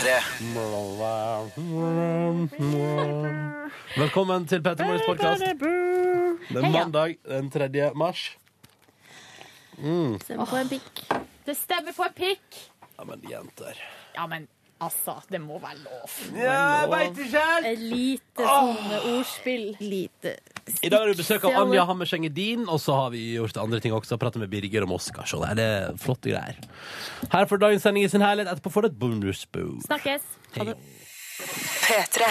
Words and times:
P3. 0.00 0.20
Velkommen 3.98 4.46
til 4.48 4.62
Petter 4.64 4.86
Morgens 4.88 5.02
podkast. 5.04 5.42
Det 6.48 6.56
er 6.56 6.70
mandag 6.72 7.18
den 7.28 7.50
3. 7.52 7.68
mars. 8.00 8.22
Stemmer 9.76 10.48
på 10.48 10.56
en 10.56 10.70
pikk. 10.70 11.02
Det 11.44 11.56
stemmer 11.58 11.92
på 11.92 12.06
en 12.06 12.16
pikk! 12.16 12.62
Ja, 12.96 13.04
men 13.10 13.26
jenter 13.28 13.76
Ja, 14.14 14.24
men 14.26 14.48
altså, 14.80 15.18
det 15.28 15.40
må 15.44 15.60
være 15.60 15.82
lov. 15.84 16.16
Ja, 16.32 16.86
veit 16.88 17.20
ikke 17.20 17.44
helt! 17.44 17.68
Et 17.74 17.84
lite 17.92 18.48
sånne 18.48 19.02
ordspill. 19.12 19.66
Lite 19.84 20.38
I 20.82 20.88
dag 20.92 21.02
har 21.02 21.10
vi 21.10 21.16
besøk 21.18 21.44
av 21.48 21.56
Anja 21.62 21.84
Hammerseng 21.88 22.24
Edin, 22.28 22.66
og 22.68 22.80
så 22.82 22.94
har 22.96 23.10
vi 23.14 23.22
gjort 23.36 23.56
andre 23.60 23.80
ting 23.80 23.94
også. 23.96 24.18
Pratet 24.20 24.42
med 24.42 24.50
Birger 24.52 24.86
om 24.86 24.92
Oscar. 24.96 25.26
Så 25.28 25.40
det 25.56 25.64
er 25.64 25.96
flotte 26.00 26.32
greier. 26.32 26.58
Her 27.32 27.48
får 27.50 27.62
dagens 27.64 27.84
sending 27.86 28.04
i 28.06 28.12
sin 28.12 28.24
herlighet. 28.24 28.52
Etterpå 28.54 28.72
får 28.74 28.86
du 28.86 28.90
et 28.92 28.98
bonusbord. 29.00 29.80
Snakkes. 29.88 30.22
Ha 30.56 30.68
det. 30.70 30.76
P3. 31.86 32.30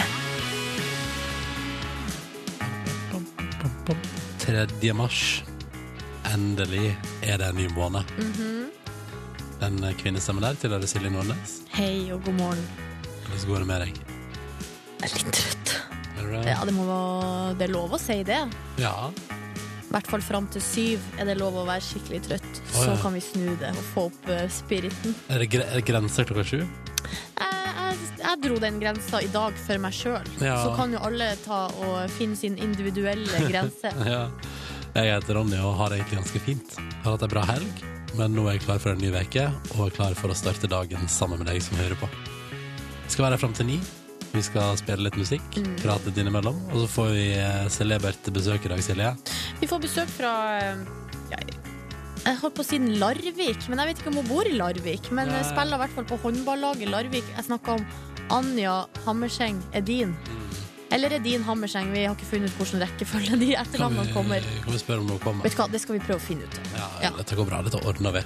3. 4.50 4.94
mars. 4.94 5.44
Endelig 6.34 6.96
er 7.26 7.38
det 7.42 7.50
en 7.50 7.58
ny 7.58 7.68
måned. 7.74 8.06
Den 9.60 9.82
kvinnestemmen 10.00 10.46
der 10.46 10.58
tilhører 10.62 10.88
Silje 10.90 11.12
Nordnes. 11.14 11.60
Hei 11.76 12.10
og 12.14 12.24
god 12.26 12.38
morgen. 12.40 12.66
Hvordan 13.28 13.48
går 13.50 13.64
det 13.64 13.68
med 13.68 13.86
deg? 13.86 14.02
Jeg 15.00 15.10
er 15.10 15.16
litt 15.16 15.34
trøtt. 15.42 15.89
Ja, 16.46 16.62
det, 16.66 16.74
må 16.76 16.86
det 17.60 17.68
er 17.70 17.74
lov 17.74 17.96
å 17.96 18.00
si 18.02 18.22
det. 18.28 18.42
Ja. 18.82 18.96
I 19.90 19.92
hvert 19.96 20.10
fall 20.12 20.22
fram 20.22 20.46
til 20.54 20.62
syv 20.62 21.06
er 21.18 21.26
det 21.32 21.40
lov 21.40 21.56
å 21.58 21.66
være 21.66 21.82
skikkelig 21.82 22.20
trøtt. 22.28 22.50
Å, 22.62 22.84
Så 22.84 22.98
kan 23.02 23.16
vi 23.16 23.24
snu 23.26 23.48
det 23.58 23.72
og 23.74 23.86
få 23.96 24.04
opp 24.12 24.30
eh, 24.30 24.46
spiriten. 24.54 25.16
Er 25.34 25.42
det, 25.42 25.50
er 25.64 25.80
det 25.80 25.86
grenser 25.88 26.28
klokka 26.30 26.46
sju? 26.46 26.60
Jeg, 26.60 27.72
jeg, 27.80 27.98
jeg 28.22 28.42
dro 28.44 28.60
den 28.62 28.78
grensa 28.84 29.22
i 29.26 29.30
dag 29.34 29.58
for 29.66 29.82
meg 29.82 29.96
sjøl. 29.98 30.30
Ja. 30.46 30.60
Så 30.62 30.76
kan 30.78 30.94
jo 30.94 31.02
alle 31.10 31.32
ta 31.42 31.64
og 31.82 31.96
finne 32.20 32.38
sin 32.38 32.60
individuelle 32.62 33.42
grense. 33.52 33.94
Ja. 34.06 34.28
Jeg 34.94 35.10
heter 35.14 35.38
Ronny 35.38 35.58
og 35.62 35.74
har 35.80 35.90
det 35.94 36.00
egentlig 36.04 36.22
ganske 36.22 36.44
fint. 36.46 36.78
Jeg 36.82 37.02
har 37.06 37.16
hatt 37.16 37.26
en 37.26 37.34
bra 37.34 37.44
helg, 37.50 37.84
men 38.18 38.34
nå 38.38 38.46
er 38.50 38.58
jeg 38.58 38.66
klar 38.68 38.82
for 38.82 38.94
en 38.94 39.02
ny 39.02 39.10
uke 39.14 39.48
og 39.76 39.88
er 39.88 39.96
klar 39.98 40.18
for 40.18 40.34
å 40.34 40.38
starte 40.38 40.70
dagen 40.70 41.10
sammen 41.10 41.42
med 41.42 41.50
deg 41.50 41.62
som 41.66 41.78
hører 41.82 41.98
på. 42.02 42.10
Jeg 43.06 43.16
skal 43.16 43.26
være 43.26 43.38
her 43.38 43.42
fram 43.42 43.58
til 43.58 43.70
ni. 43.70 43.80
Vi 44.30 44.42
skal 44.46 44.76
spille 44.78 45.08
litt 45.08 45.18
musikk, 45.18 45.56
prate 45.82 46.12
innimellom, 46.14 46.58
og 46.70 46.84
så 46.84 46.88
får 46.94 47.08
vi 47.16 47.28
eh, 47.34 47.64
celebert 47.74 48.30
besøk 48.36 48.68
i 48.68 48.72
dag, 48.72 48.82
Silje. 48.86 49.14
Vi 49.62 49.70
får 49.70 49.82
besøk 49.82 50.12
fra 50.14 50.34
eh, 50.60 50.84
ja, 51.32 51.40
Jeg 52.28 52.38
holdt 52.44 52.58
på 52.60 52.66
å 52.66 52.68
si 52.68 52.78
Larvik, 53.02 53.66
men 53.72 53.82
jeg 53.82 53.90
vet 53.90 54.04
ikke 54.04 54.12
om 54.14 54.20
hun 54.22 54.30
bor 54.30 54.46
i 54.50 54.54
Larvik. 54.54 55.10
Men 55.16 55.32
ja. 55.34 55.42
spiller 55.48 55.80
i 55.80 55.84
hvert 55.84 55.96
fall 55.98 56.08
på 56.12 56.20
håndballaget 56.28 56.92
Larvik. 56.94 57.26
Jeg 57.36 57.48
snakker 57.48 57.80
om 57.80 57.88
Anja 58.36 58.84
Hammerseng 59.08 59.58
Edin. 59.74 60.14
Eller 60.94 61.14
Edin 61.18 61.44
Hammerseng. 61.46 61.90
Vi 61.94 62.04
har 62.06 62.14
ikke 62.18 62.30
funnet 62.30 62.54
ut 62.54 62.62
hvordan 62.62 62.84
rekkefølge 62.86 63.40
de 63.42 63.50
etternavnene 63.58 64.14
kommer. 64.14 64.46
kan 64.66 64.74
vi 64.76 64.82
spørre 64.82 65.04
om 65.06 65.10
noe 65.10 65.22
kommer? 65.24 65.46
Vet 65.46 65.58
du 65.58 65.62
hva, 65.62 65.70
Det 65.74 65.82
skal 65.82 65.98
vi 65.98 66.04
prøve 66.06 66.22
å 66.22 66.26
finne 66.26 66.46
ut. 66.46 66.60
Ja, 66.76 66.90
Ja. 67.08 67.12
dette 67.18 67.38
går 67.38 67.50
bra. 67.50 67.62
Dette 67.66 67.82
ordner 67.86 68.14
vi. 68.18 68.24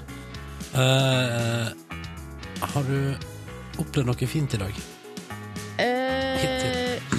Uh, 0.73 1.71
har 2.63 2.83
du 2.87 3.15
opplevd 3.79 4.07
noe 4.09 4.27
fint 4.27 4.55
i 4.55 4.61
dag? 4.63 4.83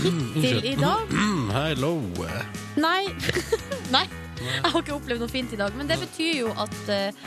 Eh, 0.04 0.18
hittil 0.34 0.64
i 0.64 0.74
dag? 0.76 1.08
Mm, 1.10 1.48
hello. 1.54 1.92
Nei. 2.76 3.06
Nei. 3.94 4.04
Jeg 4.44 4.60
har 4.66 4.82
ikke 4.82 4.96
opplevd 4.98 5.22
noe 5.24 5.30
fint 5.32 5.54
i 5.54 5.58
dag. 5.60 5.72
Men 5.78 5.88
det 5.88 5.96
betyr 6.02 6.34
jo 6.42 6.50
at, 6.60 6.74
eh, 6.92 7.22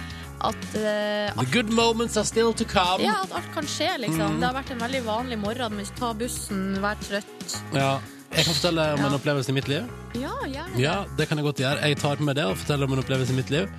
at 0.45 0.67
eh, 0.77 1.31
The 1.39 1.47
good 1.53 1.71
moments 1.73 2.17
are 2.19 2.27
still 2.27 2.53
to 2.53 2.67
come. 2.69 3.01
Ja, 3.05 3.15
at 3.23 3.33
alt 3.39 3.49
kan 3.55 3.65
skje, 3.69 3.89
liksom. 4.03 4.35
Mm. 4.37 4.43
Det 4.43 4.49
har 4.51 4.57
vært 4.59 4.75
en 4.75 4.83
veldig 4.83 5.01
vanlig 5.07 5.39
morgen 5.41 5.81
ta 5.97 6.11
bussen, 6.13 6.77
være 6.83 7.01
trøtt. 7.07 7.57
Ja. 7.73 7.95
Jeg 8.27 8.43
kan 8.43 8.53
fortelle 8.57 8.83
om 8.93 8.99
Ja. 8.99 9.07
en 9.07 9.15
opplevelse 9.15 9.49
i 9.49 9.55
mitt 9.55 9.69
liv. 9.71 9.85
Ja, 10.19 10.33
gjerne. 10.45 10.77
Ja, 10.83 10.97
det 11.17 11.29
kan 11.29 11.39
jeg 11.39 11.47
godt 11.47 11.61
gjøre. 11.63 11.79
Jeg 11.87 11.97
tar 11.97 12.19
med 12.19 12.35
det 12.35 12.43
og 12.45 12.57
forteller 12.59 12.85
om 12.85 12.93
en 12.97 12.99
opplevelse 12.99 13.33
i 13.33 13.37
mitt 13.39 13.49
liv. 13.49 13.69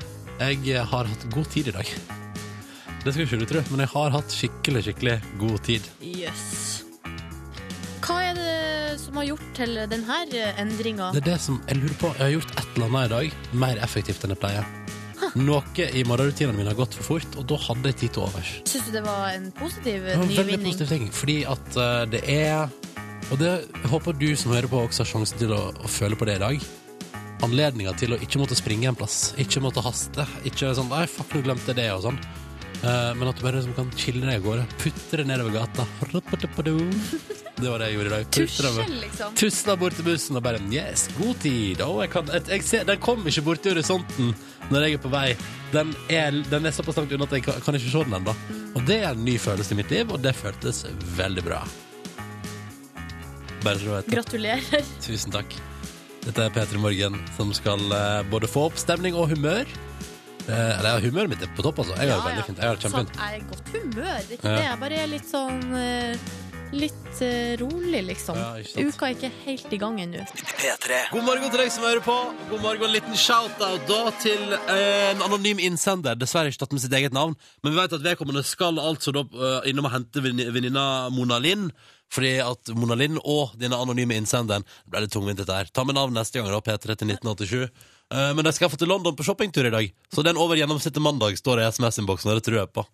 Jeg 0.41 0.87
har 0.88 1.04
hatt 1.04 1.28
god 1.34 1.44
tid 1.53 1.69
i 1.69 1.76
dag. 1.76 1.87
Det 3.04 3.12
skal 3.14 3.26
ikke 3.26 3.38
du 3.44 3.47
tro, 3.47 3.62
men 3.70 3.84
jeg 3.84 3.92
har 3.92 4.10
hatt 4.16 4.32
skikkelig, 4.34 4.82
skikkelig 4.88 5.20
god 5.38 5.58
tid. 5.69 5.84
Jøss. 6.00 6.88
Som 8.97 9.16
har 9.21 9.25
gjort 9.28 9.47
til 9.56 9.75
denne 9.91 10.16
endringa? 10.59 11.10
Det 11.15 11.21
er 11.22 11.32
det 11.34 11.41
som 11.43 11.60
jeg 11.69 11.76
lurer 11.82 11.97
på. 12.00 12.10
Jeg 12.19 12.25
har 12.25 12.32
gjort 12.38 12.53
et 12.59 12.69
eller 12.76 12.87
annet 12.88 13.04
i 13.04 13.12
dag 13.15 13.59
mer 13.65 13.81
effektivt 13.84 14.25
enn 14.25 14.32
jeg 14.34 14.41
pleier. 14.43 14.65
Noe 15.38 15.87
i 15.93 16.03
morgenrutinene 16.09 16.56
mine 16.56 16.71
har 16.72 16.78
gått 16.78 16.94
for 16.97 17.04
fort, 17.19 17.34
og 17.37 17.44
da 17.50 17.59
hadde 17.60 17.91
jeg 17.91 17.97
tid 18.00 18.15
til 18.16 18.22
overs. 18.25 18.53
Syns 18.71 18.87
du 18.88 18.93
det 18.94 19.03
var 19.04 19.28
en 19.34 19.50
positiv 19.59 20.06
Det 20.06 20.15
var 20.16 20.25
en 20.25 20.28
veldig 20.31 20.44
nyvinning? 20.47 20.72
positiv 20.72 20.88
ting, 20.94 21.09
fordi 21.12 21.37
at 21.44 21.76
eh, 21.76 22.04
det 22.15 22.22
er 22.32 22.69
Og 23.31 23.38
det 23.38 23.50
jeg 23.60 23.91
håper 23.93 24.12
du 24.16 24.28
som 24.41 24.53
hører 24.54 24.71
på 24.72 24.81
også 24.87 25.05
har 25.05 25.10
sjansen 25.10 25.38
til 25.43 25.53
å, 25.53 25.60
å 25.84 25.88
føle 25.93 26.16
på 26.16 26.25
det 26.25 26.38
i 26.38 26.44
dag. 26.47 26.62
Anledninga 27.44 27.93
til 28.00 28.15
å 28.16 28.19
ikke 28.25 28.41
måtte 28.41 28.56
springe 28.56 28.88
en 28.88 28.97
plass, 28.97 29.34
ikke 29.38 29.60
måtte 29.60 29.84
haste. 29.84 30.25
Ikke 30.49 30.72
sånn 30.75 30.88
'nei, 30.88 31.05
fuck, 31.06 31.34
nå 31.37 31.43
glemte 31.44 31.75
jeg 31.75 31.76
det', 31.76 31.93
og 31.93 32.03
sånn. 32.09 32.19
Eh, 32.83 33.15
men 33.19 33.28
at 33.28 33.39
du 33.39 33.43
bare 33.43 33.59
liksom 33.59 33.75
kan 33.75 33.89
chille 33.99 34.22
deg 34.22 34.39
av 34.39 34.44
gårde. 34.44 34.66
Putte 34.78 35.19
det 35.21 35.27
nedover 35.27 35.56
gata. 35.56 35.87
Det 37.59 37.71
var 37.72 37.83
det 37.83 37.89
jeg 37.89 37.97
gjorde 37.97 38.06
i 38.06 38.12
dag. 38.12 38.27
Tusjel, 38.37 38.93
liksom. 39.03 39.33
Tusla 39.34 39.75
bort 39.81 39.97
til 39.99 40.06
bussen 40.06 40.39
og 40.39 40.44
bare 40.44 40.61
Yes, 40.71 41.09
god 41.17 41.41
tid. 41.43 41.83
Å, 41.83 41.88
jeg 42.05 42.12
kan, 42.12 42.28
jeg, 42.31 42.44
jeg 42.53 42.67
ser, 42.69 42.84
den 42.87 43.00
kom 43.03 43.27
ikke 43.27 43.43
borti 43.49 43.72
horisonten 43.72 44.31
når 44.71 44.87
jeg 44.87 44.99
er 44.99 45.03
på 45.03 45.11
vei. 45.11 45.27
Den 45.72 45.91
er, 46.12 46.38
den 46.53 46.69
er 46.71 46.77
såpass 46.77 47.00
langt 47.00 47.17
unna 47.17 47.27
at 47.27 47.34
jeg 47.34 47.47
kan, 47.49 47.59
kan 47.65 47.78
ikke 47.78 47.91
se 47.91 48.05
den 48.06 48.15
ennå. 48.21 48.37
Og 48.78 48.87
det 48.87 49.00
er 49.03 49.11
en 49.11 49.27
ny 49.27 49.34
følelse 49.43 49.75
i 49.75 49.81
mitt 49.81 49.91
liv, 49.91 50.15
og 50.15 50.22
det 50.22 50.37
føltes 50.38 50.84
veldig 51.19 51.44
bra. 51.49 51.65
Bare 53.65 53.75
så 53.75 53.88
du 53.88 53.91
vet 53.91 54.06
det. 54.06 54.15
Gratulerer. 54.21 54.94
Tusen 55.03 55.34
takk. 55.34 55.59
Dette 56.28 56.44
er 56.47 56.55
P3 56.55 56.78
Morgen, 56.83 57.19
som 57.34 57.50
skal 57.56 57.83
eh, 57.91 58.22
både 58.31 58.50
få 58.50 58.69
opp 58.69 58.78
stemning 58.78 59.19
og 59.19 59.33
humør. 59.33 59.67
Eh, 60.48 60.78
eller 60.78 61.00
humøret 61.04 61.28
mitt 61.34 61.42
er 61.44 61.50
på 61.56 61.62
topp, 61.66 61.78
altså. 61.84 61.94
Jeg 62.00 62.09
har 62.10 62.20
det 62.25 62.28
veldig 62.32 62.44
fint. 62.48 62.59
Jeg 62.59 62.69
har 62.69 62.76
det 62.76 62.91
Sånn, 62.91 63.09
jeg 63.14 63.25
er 63.28 63.38
i 63.38 63.48
godt 63.53 63.72
humør. 63.75 64.19
Det 64.19 64.31
er 64.32 64.36
ikke 64.38 64.48
Ja. 64.48 64.56
det. 64.56 64.64
Jeg 64.69 64.81
bare 64.81 65.00
er 65.04 65.06
litt 65.14 65.26
sånn 65.28 65.75
eh, 65.76 66.16
Litt 66.70 67.20
eh, 67.25 67.56
rolig, 67.56 68.03
liksom. 68.04 68.36
Ja, 68.36 68.48
ikke 68.60 68.69
sant. 68.75 68.92
Uka 68.92 69.06
er 69.08 69.14
ikke 69.14 69.31
helt 69.47 69.70
i 69.72 69.76
gang 69.81 69.94
ennå. 70.03 70.20
P3. 70.60 70.98
God 71.14 71.25
morgen 71.25 71.48
til 71.50 71.60
deg 71.62 71.70
som 71.72 71.82
hører 71.87 72.03
på. 72.04 72.16
God 72.50 72.60
morgen, 72.60 72.82
En 72.84 72.92
liten 72.92 73.16
shout-out 73.16 73.87
da 73.88 74.10
til 74.20 74.53
eh, 74.53 75.10
en 75.14 75.22
anonym 75.25 75.58
innsender. 75.64 76.14
Dessverre 76.20 76.53
ikke 76.53 76.60
tatt 76.66 76.72
med 76.76 76.82
sitt 76.84 76.92
eget 76.92 77.12
navn, 77.16 77.37
men 77.64 77.72
vi 77.72 77.78
vet 77.81 77.92
at 77.97 78.04
vedkommende 78.04 78.44
skal 78.44 78.76
altså 78.84 79.14
da 79.16 79.25
eh, 79.32 79.70
innom 79.70 79.88
og 79.88 79.92
hente 79.97 80.20
venni- 80.20 80.50
venninna 80.53 81.08
Mona 81.10 81.38
Linn. 81.41 81.70
Fordi 82.12 82.34
at 82.41 82.69
Mona 82.76 82.94
Linn 82.97 83.16
og 83.25 83.56
denne 83.60 83.76
anonyme 83.76 84.16
innsenderen 84.16 84.62
Det 84.64 84.88
ble 84.92 85.00
litt 85.04 85.12
tungvint 85.12 85.37
dette 85.41 85.53
her. 85.56 85.66
Ta 85.72 85.84
med 85.84 85.94
navn 85.97 86.12
neste 86.16 86.37
gang, 86.41 86.53
da. 86.53 86.60
P3 86.60 86.97
til 86.97 87.08
1987. 87.16 87.70
Eh, 88.14 88.34
men 88.34 88.44
de 88.44 88.52
skal 88.56 88.70
få 88.72 88.78
til 88.80 88.88
London 88.88 89.16
på 89.16 89.24
shoppingtur 89.26 89.66
i 89.69 89.72
dag, 89.72 89.88
så 90.14 90.24
den 90.24 90.38
over 90.41 90.56
gjennomsnittet 90.56 91.02
mandag 91.04 91.36
står 91.36 91.60
i 91.60 91.66
SMS-innboksen, 91.69 92.30
og 92.32 92.38
det 92.38 92.44
tror 92.46 92.62
jeg 92.62 92.70
på. 92.72 92.84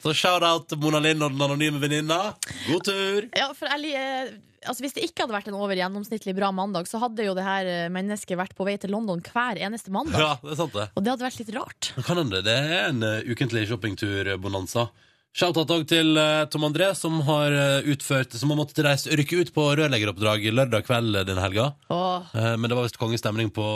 Så 0.00 0.14
shout-out 0.16 0.70
til 0.70 0.80
Mona 0.80 1.00
Lind 1.04 1.20
og 1.24 1.34
den 1.34 1.44
anonyme 1.44 1.80
venninna. 1.82 2.20
God 2.68 2.86
tur! 2.88 3.26
Ja, 3.36 3.50
for 3.56 3.68
jeg, 3.68 3.92
eh, 3.96 4.32
altså 4.64 4.84
Hvis 4.84 4.96
det 4.96 5.04
ikke 5.04 5.26
hadde 5.26 5.36
vært 5.36 5.50
en 5.52 5.58
over 5.60 5.76
gjennomsnittlig 5.76 6.34
bra 6.36 6.48
mandag, 6.56 6.88
så 6.88 7.02
hadde 7.02 7.26
jo 7.26 7.36
det 7.36 7.44
her 7.44 7.68
eh, 7.68 7.92
mennesket 7.92 8.40
vært 8.40 8.56
på 8.56 8.64
vei 8.68 8.78
til 8.80 8.94
London 8.96 9.20
hver 9.20 9.60
eneste 9.60 9.92
mandag. 9.92 10.24
Ja, 10.24 10.32
det 10.40 10.56
er 10.56 10.60
sant, 10.62 10.76
det. 10.76 10.88
Og 10.96 11.04
det 11.04 11.12
hadde 11.12 11.28
vært 11.28 11.40
litt 11.42 11.54
rart. 11.58 11.92
Kan 12.00 12.24
hende 12.24 12.40
det 12.46 12.56
er 12.56 12.88
en 12.88 13.04
ukentlig 13.28 13.66
shoppingtur-bonanza. 13.68 14.88
Shout-out 15.36 15.70
òg 15.76 15.84
til 15.86 16.16
Tom 16.50 16.64
André, 16.66 16.88
som 16.98 17.20
har 17.22 17.54
utført 17.86 18.32
Som 18.34 18.50
har 18.50 18.58
måttet 18.58 18.80
reise, 18.82 19.12
rykke 19.14 19.44
ut 19.44 19.52
på 19.54 19.66
rørleggeroppdrag 19.78 20.48
lørdag 20.50 20.88
kveld 20.88 21.20
denne 21.28 21.44
helga. 21.44 21.68
Oh. 21.86 22.26
Men 22.34 22.66
det 22.66 22.74
var 22.74 22.88
visst 22.88 22.98
kongestemning 22.98 23.52
på 23.54 23.68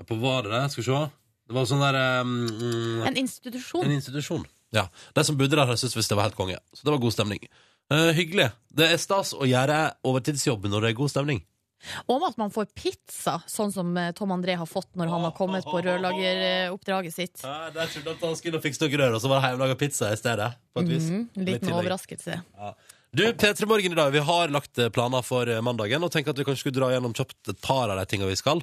uh, 0.00 0.06
På 0.08 0.18
var 0.20 0.48
det 0.48 0.54
det? 0.56 0.64
Skal 0.72 0.82
vi 0.82 0.88
se. 0.88 1.02
Det 1.50 1.56
var 1.56 1.66
sånn 1.66 1.82
der 1.82 1.96
mm, 2.24 3.06
en 3.08 3.16
institusjon. 3.18 3.84
En 3.84 3.96
institusjon. 3.96 4.44
Ja. 4.70 4.86
De 5.16 5.24
som 5.26 5.38
bodde 5.38 5.58
der, 5.58 5.72
syntes 5.74 5.96
visst 5.98 6.12
det 6.12 6.18
var 6.18 6.28
helt 6.28 6.38
konge. 6.38 6.60
Så 6.72 6.86
det 6.86 6.92
var 6.94 7.02
god 7.02 7.14
stemning. 7.16 7.42
Eh, 7.90 8.10
hyggelig. 8.14 8.52
Det 8.70 8.86
er 8.86 9.00
stas 9.02 9.32
å 9.34 9.48
gjøre 9.48 9.80
overtidsjobb 10.06 10.68
når 10.70 10.86
det 10.86 10.92
er 10.92 11.00
god 11.00 11.10
stemning. 11.10 11.40
Og 12.12 12.22
at 12.28 12.36
man 12.38 12.52
får 12.52 12.68
pizza, 12.76 13.38
sånn 13.48 13.72
som 13.74 13.90
eh, 13.98 14.12
Tom 14.14 14.30
André 14.34 14.54
har 14.60 14.68
fått 14.68 14.92
når 15.00 15.10
han 15.10 15.24
har 15.26 15.34
kommet 15.34 15.66
på 15.66 15.80
rørlageroppdraget 15.82 17.16
sitt. 17.16 17.42
Ja, 17.42 17.70
jeg 17.72 17.94
trodde 17.96 18.14
at 18.14 18.24
han 18.28 18.36
skulle 18.38 18.60
fikse 18.62 18.84
noe 18.84 19.00
rør, 19.00 19.16
og 19.16 19.24
så 19.24 19.32
var 19.32 19.40
det 19.40 19.50
hjemmelaga 19.50 19.78
pizza 19.80 20.12
i 20.12 20.20
stedet. 20.20 20.52
På 20.70 20.84
et 20.84 20.92
vis. 20.92 21.08
Mm, 21.10 21.24
en 21.34 21.48
liten 21.48 21.72
overraskelse. 21.74 22.36
overraskelse. 22.38 22.89
Du, 23.12 23.24
P3 23.32 23.66
Morgen 23.66 23.92
i 23.92 23.94
dag, 23.98 24.10
vi 24.14 24.18
har 24.22 24.48
lagt 24.54 24.78
eh, 24.78 24.88
planer 24.88 25.22
for 25.26 25.48
eh, 25.50 25.58
mandagen, 25.66 26.04
og 26.06 26.12
tenker 26.14 26.30
at 26.30 26.38
vi 26.38 26.44
kanskje 26.46 26.62
skulle 26.62 26.78
dra 26.78 26.92
gjennom 26.92 27.14
kjapt 27.16 27.50
et 27.50 27.58
par 27.64 27.90
av 27.90 27.98
de 27.98 28.04
tingene 28.06 28.30
vi 28.30 28.38
skal. 28.38 28.62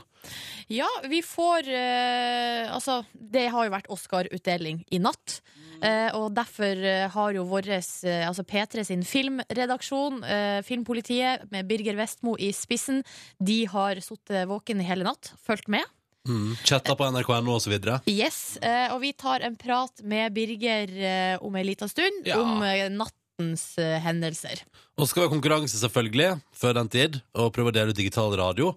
Ja, 0.71 0.87
vi 1.11 1.19
får 1.25 1.67
eh, 1.67 2.71
Altså, 2.71 3.01
det 3.11 3.49
har 3.51 3.67
jo 3.67 3.73
vært 3.75 3.89
Oscar-utdeling 3.91 4.85
i 4.95 5.01
natt. 5.03 5.41
Eh, 5.83 6.15
og 6.15 6.31
derfor 6.37 6.79
eh, 6.79 7.09
har 7.11 7.35
jo 7.35 7.43
vår 7.51 7.67
altså 7.75 8.45
P3 8.47 8.87
sin 8.87 9.03
filmredaksjon, 9.05 10.23
eh, 10.23 10.61
Filmpolitiet, 10.65 11.43
med 11.51 11.67
Birger 11.67 11.99
Vestmo 11.99 12.37
i 12.39 12.53
spissen, 12.55 13.03
de 13.43 13.65
har 13.69 13.99
sittet 14.01 14.47
våken 14.49 14.79
hele 14.87 15.05
natt, 15.11 15.33
fulgt 15.43 15.67
med. 15.67 15.83
Mm. 16.27 16.55
Chatta 16.67 16.95
på 16.99 17.05
nrk.no 17.07 17.59
videre. 17.67 17.99
Yes, 18.09 18.57
eh, 18.63 18.87
og 18.95 19.03
vi 19.03 19.11
tar 19.15 19.43
en 19.47 19.59
prat 19.59 20.01
med 20.07 20.31
Birger 20.35 20.97
om 21.43 21.55
en 21.55 21.67
liten 21.67 21.91
stund 21.91 22.25
Ja. 22.27 22.39
om 22.41 22.63
natt 22.95 23.15
nattens 23.37 23.77
eh, 23.77 23.99
hendelser. 24.01 24.63
Og 24.97 25.05
så 25.05 25.11
skal 25.11 25.23
vi 25.23 25.27
ha 25.27 25.33
konkurranse, 25.33 25.77
selvfølgelig, 25.77 26.39
før 26.53 26.73
den 26.73 26.89
tid, 26.89 27.19
og 27.35 27.53
prøve 27.53 27.69
å 27.69 27.75
dele 27.75 27.91
ut 27.91 27.97
digital 27.97 28.35
radio. 28.37 28.75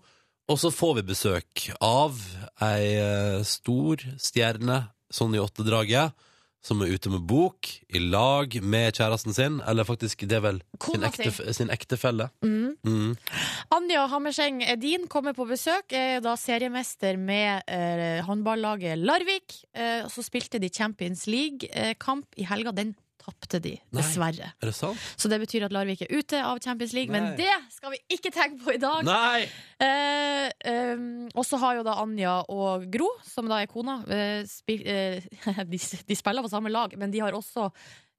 Og 0.51 0.59
så 0.59 0.71
får 0.71 1.01
vi 1.01 1.09
besøk 1.13 1.71
av 1.81 2.19
ei 2.61 2.97
eh, 2.99 3.45
stor 3.45 3.97
stjerne, 4.19 4.91
sånn 5.11 5.35
i 5.35 5.41
åttedraget, 5.41 6.13
som 6.61 6.83
er 6.85 6.91
ute 6.93 7.09
med 7.09 7.23
bok, 7.25 7.71
i 7.89 8.03
lag 8.05 8.53
med 8.61 8.93
kjæresten 8.93 9.33
sin, 9.33 9.63
eller 9.65 9.87
faktisk, 9.89 10.27
det 10.29 10.37
er 10.37 10.43
vel 10.45 10.59
sin, 10.85 11.07
ekte, 11.09 11.55
sin 11.57 11.71
ektefelle. 11.73 12.27
Mm. 12.45 12.75
Mm. 12.85 13.15
Anja 13.73 14.03
Hammerseng 14.13 14.61
Edin 14.69 15.07
kommer 15.09 15.33
på 15.33 15.49
besøk, 15.49 15.95
er 15.97 16.21
da 16.21 16.35
seriemester 16.37 17.17
med 17.17 17.65
eh, 17.65 18.21
håndballaget 18.27 19.01
Larvik. 19.01 19.63
Eh, 19.73 20.05
så 20.13 20.27
spilte 20.27 20.61
de 20.61 20.69
Champions 20.69 21.25
League-kamp 21.33 22.37
i 22.37 22.45
helga. 22.45 22.77
Den 22.77 22.93
tapte 23.31 23.61
de, 23.63 23.77
Nei. 23.79 24.01
dessverre. 24.01 24.51
Er 24.61 24.71
det 24.71 24.75
sant? 24.77 24.99
Så 25.21 25.31
det 25.31 25.41
betyr 25.43 25.67
at 25.69 25.75
Larvik 25.75 26.03
er 26.07 26.13
ute 26.13 26.41
av 26.43 26.61
Champions 26.63 26.95
League, 26.97 27.13
men 27.15 27.33
det 27.39 27.53
skal 27.75 27.95
vi 27.95 28.01
ikke 28.17 28.33
tenke 28.35 28.61
på 28.65 28.75
i 28.75 28.81
dag. 28.83 29.07
Nei! 29.07 29.47
Eh, 29.81 30.51
eh, 30.73 31.07
og 31.35 31.47
så 31.47 31.61
har 31.63 31.79
jo 31.81 31.87
da 31.87 31.97
Anja 32.03 32.41
og 32.51 32.87
Gro, 32.93 33.09
som 33.27 33.49
da 33.51 33.63
er 33.63 33.71
kona, 33.71 34.01
eh, 34.11 34.43
spil, 34.51 34.85
eh, 34.85 35.27
de, 35.73 35.81
de 35.81 36.19
spiller 36.19 36.47
på 36.47 36.53
samme 36.53 36.73
lag, 36.73 36.95
men 37.01 37.13
de 37.15 37.23
har 37.23 37.37
også 37.37 37.71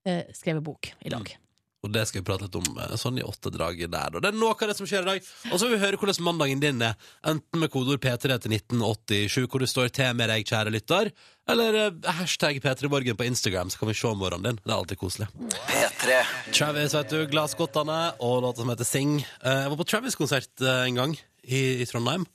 eh, 0.08 0.28
skrevet 0.38 0.64
bok 0.66 0.94
i 1.06 1.14
lag. 1.14 1.36
Og 1.82 1.90
det 1.90 2.04
skal 2.06 2.22
vi 2.22 2.26
prate 2.28 2.46
litt 2.46 2.56
om 2.60 2.76
eh, 2.78 2.92
sånn 3.02 3.16
i 3.18 3.24
åttedraget 3.26 3.90
der. 3.90 4.14
Og 4.14 4.22
det 4.22 4.30
er 4.30 4.36
noe 4.38 4.54
av 4.54 4.70
det 4.70 4.76
som 4.78 4.86
skjer 4.86 5.02
i 5.02 5.10
dag. 5.16 5.30
Og 5.50 5.56
så 5.58 5.66
vil 5.66 5.74
vi 5.74 5.82
høre 5.82 5.98
hvordan 5.98 6.26
mandagen 6.28 6.62
din 6.62 6.84
er. 6.86 6.94
Enten 7.26 7.62
med 7.64 7.72
kodeord 7.74 8.02
P3 8.04 8.36
til 8.44 8.54
1987, 8.54 9.48
hvor 9.50 9.64
det 9.64 9.70
står 9.72 9.90
til 9.98 10.12
med 10.20 10.30
deg, 10.30 10.46
kjære 10.46 10.74
lytter, 10.76 11.10
eller 11.50 11.80
eh, 11.88 12.12
hashtag 12.20 12.60
P3borgen 12.62 13.18
på 13.18 13.26
Instagram, 13.26 13.74
så 13.74 13.82
kan 13.82 13.90
vi 13.90 13.98
se 13.98 14.14
morgenen 14.14 14.46
din. 14.52 14.62
Det 14.62 14.70
er 14.70 14.78
alltid 14.78 15.02
koselig. 15.02 15.30
P3. 15.72 16.20
Travis, 16.54 16.94
vet 17.00 17.16
du, 17.16 17.20
Glasskottene 17.34 18.00
og 18.22 18.44
låta 18.46 18.62
som 18.62 18.70
heter 18.76 18.88
Sing. 18.92 19.18
Eh, 19.42 19.64
Jeg 19.66 19.74
var 19.74 19.82
på 19.82 19.90
Travis-konsert 19.90 20.68
en 20.76 21.02
gang 21.02 21.18
i, 21.50 21.64
i 21.82 21.90
Trondheim, 21.90 22.28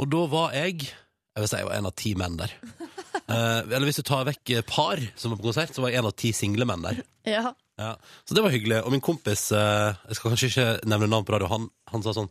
og 0.00 0.08
da 0.12 0.26
var 0.32 0.52
jeg 0.56 0.82
Jeg 0.90 1.44
vil 1.44 1.48
si 1.48 1.58
jeg 1.60 1.66
var 1.68 1.76
en 1.78 1.86
av 1.88 1.92
ti 1.96 2.12
menn 2.20 2.36
der. 2.40 2.52
Eh, 3.30 3.60
eller 3.62 3.86
hvis 3.86 4.00
du 4.00 4.02
tar 4.06 4.24
vekk 4.26 4.50
par 4.66 4.98
som 5.18 5.30
var 5.30 5.38
på 5.38 5.44
konsert, 5.44 5.70
så 5.74 5.82
var 5.84 5.92
jeg 5.92 6.00
en 6.00 6.08
av 6.08 6.14
ti 6.18 6.32
single 6.34 6.66
menn 6.66 6.82
der. 6.82 6.96
Ja. 7.30 7.52
Ja, 7.80 7.92
så 8.28 8.36
det 8.36 8.42
var 8.44 8.52
hyggelig. 8.52 8.82
Og 8.84 8.92
min 8.92 9.00
kompis, 9.04 9.46
eh, 9.56 9.94
jeg 10.10 10.18
skal 10.18 10.34
kanskje 10.34 10.50
ikke 10.52 10.66
nevne 10.90 11.08
navn 11.10 11.24
på 11.28 11.32
radio, 11.36 11.48
han, 11.52 11.68
han 11.94 12.04
sa 12.04 12.12
sånn 12.16 12.28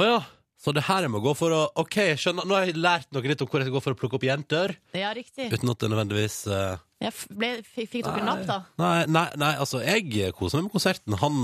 Å 0.00 0.06
ja, 0.06 0.20
så 0.62 0.72
det 0.72 0.84
her 0.86 1.02
jeg 1.04 1.10
må 1.12 1.20
gå 1.24 1.32
for 1.36 1.52
å 1.52 1.60
Ok, 1.82 1.96
jeg 2.12 2.20
skjønner, 2.22 2.46
nå 2.48 2.54
har 2.56 2.68
jeg 2.70 2.78
lært 2.80 3.08
noe 3.12 3.26
nytt 3.26 3.42
om 3.44 3.50
hvor 3.50 3.60
jeg 3.60 3.66
skal 3.68 3.74
gå 3.76 3.82
for 3.84 3.96
å 3.96 3.98
plukke 4.00 4.16
opp 4.20 4.24
jenter. 4.28 4.76
ja, 4.96 5.10
riktig. 5.16 5.50
Uten 5.52 5.72
at 5.74 5.82
det 5.82 5.90
nødvendigvis 5.92 6.36
eh, 6.48 6.78
f- 7.10 7.26
ble, 7.34 7.50
fikk, 7.66 7.90
fikk 7.98 8.06
dere 8.08 8.24
napp, 8.30 8.46
da? 8.48 8.60
Nei, 8.80 8.94
nei, 9.10 9.26
nei, 9.42 9.52
altså, 9.60 9.82
jeg 9.84 10.32
koser 10.38 10.60
meg 10.62 10.70
med 10.70 10.76
konserten. 10.78 11.18
Han 11.20 11.42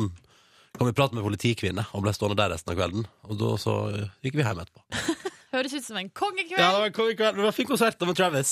kan 0.79 0.87
vi 0.87 0.95
prate 0.95 1.17
med 1.19 1.25
politikvinne 1.27 1.83
og 1.97 2.05
ble 2.05 2.13
stående 2.15 2.39
der 2.39 2.53
resten 2.55 2.71
av 2.73 2.79
kvelden. 2.79 3.09
Og 3.27 3.39
da 3.41 3.53
så 3.59 3.75
eh, 3.97 4.09
gikk 4.25 4.39
vi 4.39 4.47
hjem 4.47 4.63
etterpå. 4.63 4.85
Høres 5.57 5.73
ut 5.75 5.85
som 5.87 5.97
en 5.97 6.11
kongekveld. 6.13 6.61
Ja, 6.61 6.71
det 6.77 6.81
var 6.85 6.91
en 6.91 6.97
kongekveld. 7.01 7.39
Det 7.39 7.43
var 7.43 7.51
en 7.51 7.57
fin 7.57 7.67
konsert 7.71 8.03
med 8.05 8.19
Travis. 8.19 8.51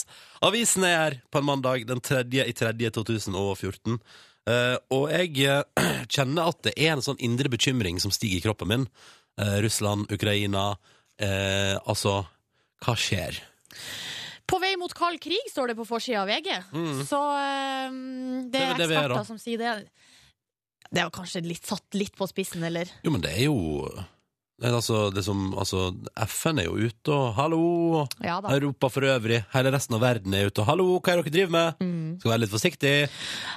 Avisen 0.49 0.85
er 0.89 0.97
her 0.97 1.17
på 1.31 1.39
en 1.43 1.47
mandag 1.47 1.85
den 1.87 2.01
3. 2.01 2.23
i 2.43 2.55
3. 2.57 2.73
2014. 2.97 3.99
Eh, 4.47 4.77
og 4.95 5.09
jeg 5.11 5.47
uh, 5.51 5.85
kjenner 6.15 6.53
at 6.53 6.63
det 6.69 6.75
er 6.79 6.95
en 6.95 7.05
sånn 7.05 7.21
indre 7.25 7.51
bekymring 7.53 7.99
som 8.03 8.15
stiger 8.15 8.39
i 8.39 8.45
kroppen 8.45 8.71
min. 8.71 8.89
Uh, 9.41 9.59
Russland, 9.65 10.11
Ukraina 10.13 10.75
Altså, 11.17 12.11
hva 12.85 12.93
skjer? 13.01 13.39
På 14.45 14.59
vei 14.61 14.75
mot 14.77 14.93
kald 14.93 15.17
krig, 15.25 15.47
står 15.49 15.71
det 15.71 15.77
på 15.79 15.87
forsida 15.89 16.27
av 16.27 16.29
VG. 16.29 16.51
Så 17.09 17.21
um, 17.89 18.51
det 18.53 18.61
Mm. 18.61 18.75
Er 18.75 18.77
det 18.77 18.85
er, 18.85 18.91
eksperter 18.91 19.25
som 19.25 19.39
sier 19.41 19.63
det. 19.63 19.71
Det 20.93 21.01
er 21.01 21.15
kanskje 21.17 21.41
litt 21.47 21.65
satt 21.65 21.97
litt 21.97 22.13
på 22.21 22.29
spissen, 22.29 22.67
eller? 22.69 22.93
Jo, 23.01 23.15
men 23.15 23.25
det 23.25 23.33
er 23.33 23.47
jo 23.47 23.57
er 24.63 24.73
altså, 24.73 25.11
det 25.13 25.23
som, 25.27 25.53
altså, 25.59 25.91
FN 26.27 26.59
er 26.63 26.65
jo 26.65 26.77
ute 26.89 27.13
og 27.13 27.35
'hallo'. 27.37 28.07
Ja. 28.25 28.39
Europa 28.57 28.89
for 28.89 29.05
øvrig. 29.05 29.43
Hele 29.53 29.71
resten 29.75 29.95
av 29.95 30.01
verden 30.01 30.33
er 30.35 30.47
ute 30.49 30.61
og 30.63 30.67
'hallo, 30.67 30.87
hva 31.01 31.13
er 31.13 31.17
det 31.23 31.25
dere 31.33 31.35
driver 31.37 31.51
med?' 31.53 31.75
Mm. 31.81 32.19
Skal 32.21 32.31
være 32.31 32.41
litt 32.41 32.51
forsiktig. 32.51 33.09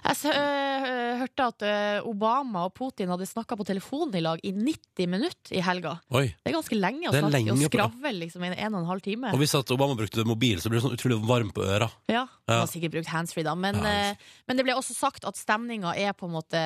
Altså, 0.03 0.27
s- 0.27 0.35
øh, 0.35 1.08
øh, 1.19 1.23
hørte 1.25 1.47
at 1.51 1.65
øh, 1.67 2.07
Obama 2.09 2.63
og 2.67 2.73
Putin 2.77 3.11
hadde 3.11 3.27
snakka 3.29 3.57
på 3.59 3.65
telefonen 3.67 4.15
i 4.15 4.23
lag 4.23 4.41
i 4.43 4.53
90 4.55 5.09
minutter 5.11 5.55
i 5.57 5.61
helga. 5.65 5.97
Oi. 6.15 6.25
Det 6.31 6.51
er 6.51 6.55
ganske 6.55 6.79
lenge 6.79 7.09
å 7.09 7.13
er 7.13 7.23
snakke 7.23 7.35
lenge 7.35 7.53
og 7.53 7.63
skravle 7.67 8.13
liksom, 8.17 8.45
i 8.47 8.51
en 8.55 8.73
og 8.73 8.81
en 8.81 8.89
halv 8.89 9.03
time. 9.05 9.33
Og 9.35 9.41
hvis 9.43 9.55
at 9.59 9.73
Obama 9.75 9.97
brukte 9.99 10.25
mobil, 10.27 10.61
så 10.63 10.71
ble 10.71 10.79
det 10.79 10.85
sånn 10.87 10.97
utrolig 10.97 11.19
varm 11.29 11.51
på 11.55 11.65
øra. 11.67 11.89
Ja, 12.11 12.25
Han 12.49 12.63
har 12.63 12.71
sikkert 12.71 12.95
brukt 12.97 13.11
handsfree, 13.11 13.45
da. 13.47 13.55
Men, 13.59 13.81
Ja, 13.83 14.11
eh, 14.11 14.29
men 14.49 14.57
det 14.57 14.65
ble 14.67 14.75
også 14.77 14.95
sagt 14.97 15.27
at 15.27 15.37
stemninga 15.39 15.95
er 15.97 16.15
på 16.17 16.29
en 16.29 16.35
måte, 16.37 16.61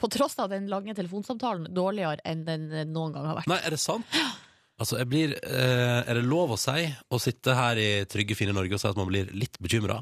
på 0.00 0.10
tross 0.12 0.38
av 0.42 0.50
den 0.52 0.66
lange 0.72 0.94
telefonsamtalen, 0.98 1.68
dårligere 1.74 2.22
enn 2.28 2.46
den 2.48 2.70
eh, 2.72 2.88
noen 2.88 3.14
gang 3.14 3.28
har 3.30 3.38
vært. 3.42 3.50
Nei, 3.52 3.60
er 3.62 3.76
det 3.76 3.80
sant? 3.82 4.08
Altså, 4.80 4.96
jeg 4.98 5.08
blir 5.10 5.34
eh, 5.36 6.00
Er 6.08 6.18
det 6.18 6.24
lov 6.26 6.54
å 6.54 6.58
si 6.58 6.88
å 7.12 7.18
sitte 7.22 7.54
her 7.54 7.78
i 7.78 7.90
trygge, 8.10 8.34
fine 8.38 8.54
Norge 8.56 8.74
og 8.74 8.82
si 8.82 8.88
at 8.88 8.98
man 8.98 9.10
blir 9.10 9.30
litt 9.36 9.60
bekymra? 9.62 10.00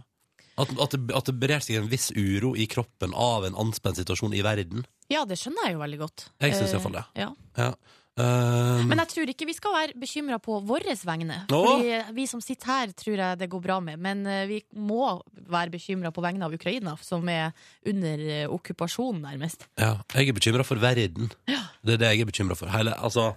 At, 0.61 0.73
at, 0.77 0.97
det, 0.97 1.15
at 1.17 1.31
det 1.31 1.37
brer 1.41 1.63
seg 1.65 1.79
en 1.81 1.89
viss 1.91 2.11
uro 2.13 2.53
i 2.59 2.67
kroppen 2.71 3.15
av 3.17 3.47
en 3.49 3.57
anspent 3.59 4.01
situasjon 4.01 4.35
i 4.37 4.43
verden? 4.45 4.85
Ja, 5.11 5.25
det 5.27 5.39
skjønner 5.41 5.69
jeg 5.71 5.79
jo 5.79 5.81
veldig 5.85 6.01
godt. 6.05 6.29
Jeg 6.43 6.55
syns 6.59 6.69
Eh, 6.71 6.77
iallfall 6.77 6.99
det. 7.01 7.07
Ja. 7.19 7.31
Ja. 7.59 7.73
Um, 8.21 8.89
Men 8.91 8.99
jeg 9.01 9.09
tror 9.15 9.31
ikke 9.33 9.47
vi 9.49 9.55
skal 9.57 9.73
være 9.73 9.95
bekymra 9.97 10.37
på 10.43 10.59
våre 10.67 10.93
vegne. 11.07 11.39
Fordi 11.49 11.95
vi 12.17 12.27
som 12.29 12.43
sitter 12.45 12.69
her, 12.69 12.91
tror 12.93 13.17
jeg 13.23 13.39
det 13.41 13.49
går 13.49 13.63
bra 13.65 13.79
med. 13.81 14.01
Men 14.03 14.27
eh, 14.29 14.43
vi 14.51 14.59
må 14.77 15.15
være 15.33 15.73
bekymra 15.73 16.11
på 16.13 16.25
vegne 16.25 16.45
av 16.45 16.53
Ukraina, 16.57 16.97
som 17.01 17.25
er 17.33 17.55
under 17.87 18.25
eh, 18.27 18.45
okkupasjon, 18.51 19.23
nærmest. 19.25 19.65
ja, 19.81 19.95
jeg 20.13 20.29
er 20.29 20.37
bekymra 20.37 20.67
for 20.67 20.83
verden. 20.83 21.31
Det 21.47 21.97
er 21.97 22.03
det 22.03 22.13
jeg 22.13 22.27
er 22.27 22.29
bekymra 22.33 22.59
for. 22.59 22.69
Hele, 22.75 22.93
altså, 22.99 23.31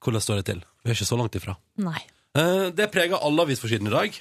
hvordan 0.00 0.24
står 0.24 0.40
det 0.40 0.46
til? 0.54 0.64
Vi 0.84 0.94
er 0.94 0.96
ikke 0.96 1.10
så 1.12 1.20
langt 1.20 1.36
ifra. 1.36 1.58
Nei. 1.82 2.00
Uh, 2.36 2.68
det 2.72 2.88
preger 2.94 3.20
alle 3.20 3.44
avisforsidene 3.44 3.90
i 3.90 3.96
dag. 3.98 4.16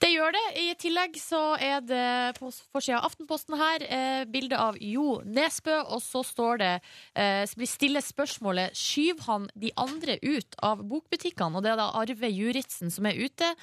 Det 0.00 0.10
gjør 0.12 0.34
det. 0.36 0.44
I 0.60 0.68
tillegg 0.80 1.18
så 1.20 1.40
er 1.60 1.84
det 1.84 2.38
på 2.38 2.50
forsida 2.72 3.00
av 3.00 3.10
Aftenposten 3.10 3.58
her 3.60 3.84
eh, 3.86 4.22
bilde 4.30 4.58
av 4.58 4.78
Jo 4.80 5.20
Nesbø, 5.24 5.80
og 5.90 6.02
så 6.04 6.24
står 6.26 6.62
det 6.62 6.72
eh, 7.14 7.44
blir 7.56 7.70
stille 7.70 8.02
spørsmålet 8.04 8.76
Skyver 8.78 9.26
han 9.26 9.46
de 9.58 9.72
andre 9.80 10.18
ut 10.22 10.58
av 10.64 10.82
bokbutikkene? 10.86 11.58
Og 11.58 11.64
det 11.64 11.74
er 11.74 11.80
da 11.80 11.90
Arve 12.00 12.30
Juritzen 12.32 12.92
som 12.92 13.08
er 13.10 13.18
ute. 13.20 13.54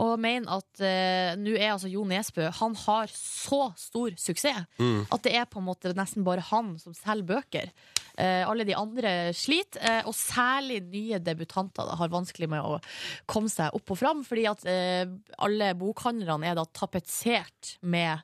Og 0.00 0.14
mener 0.18 0.48
at 0.56 0.80
eh, 0.80 1.34
nå 1.36 1.52
er 1.58 1.74
altså 1.74 1.90
Jo 1.92 2.04
Nesbø 2.08 2.46
Han 2.62 2.72
har 2.86 3.10
så 3.12 3.74
stor 3.76 4.14
suksess 4.16 4.62
Mm. 4.80 5.02
at 5.12 5.22
det 5.26 5.34
er 5.36 5.44
på 5.44 5.60
en 5.60 5.66
måte 5.66 5.92
nesten 5.94 6.24
bare 6.24 6.40
han 6.48 6.78
som 6.80 6.94
selger 6.96 7.26
bøker. 7.28 7.68
Eh, 8.16 8.48
alle 8.48 8.64
de 8.64 8.74
andre 8.76 9.32
sliter, 9.36 9.80
eh, 9.84 10.02
og 10.08 10.14
særlig 10.16 10.80
nye 10.88 11.18
debutanter 11.20 11.84
da, 11.88 11.94
har 12.00 12.08
vanskelig 12.12 12.48
med 12.48 12.60
å 12.64 12.78
komme 13.26 13.48
seg 13.52 13.72
opp 13.76 13.90
og 13.94 13.98
fram, 14.00 14.24
fordi 14.24 14.46
at 14.48 14.64
eh, 14.68 15.06
alle 15.38 15.74
bokhandlerne 15.80 16.48
er 16.50 16.56
da 16.56 16.64
tapetsert 16.72 17.76
med 17.82 18.20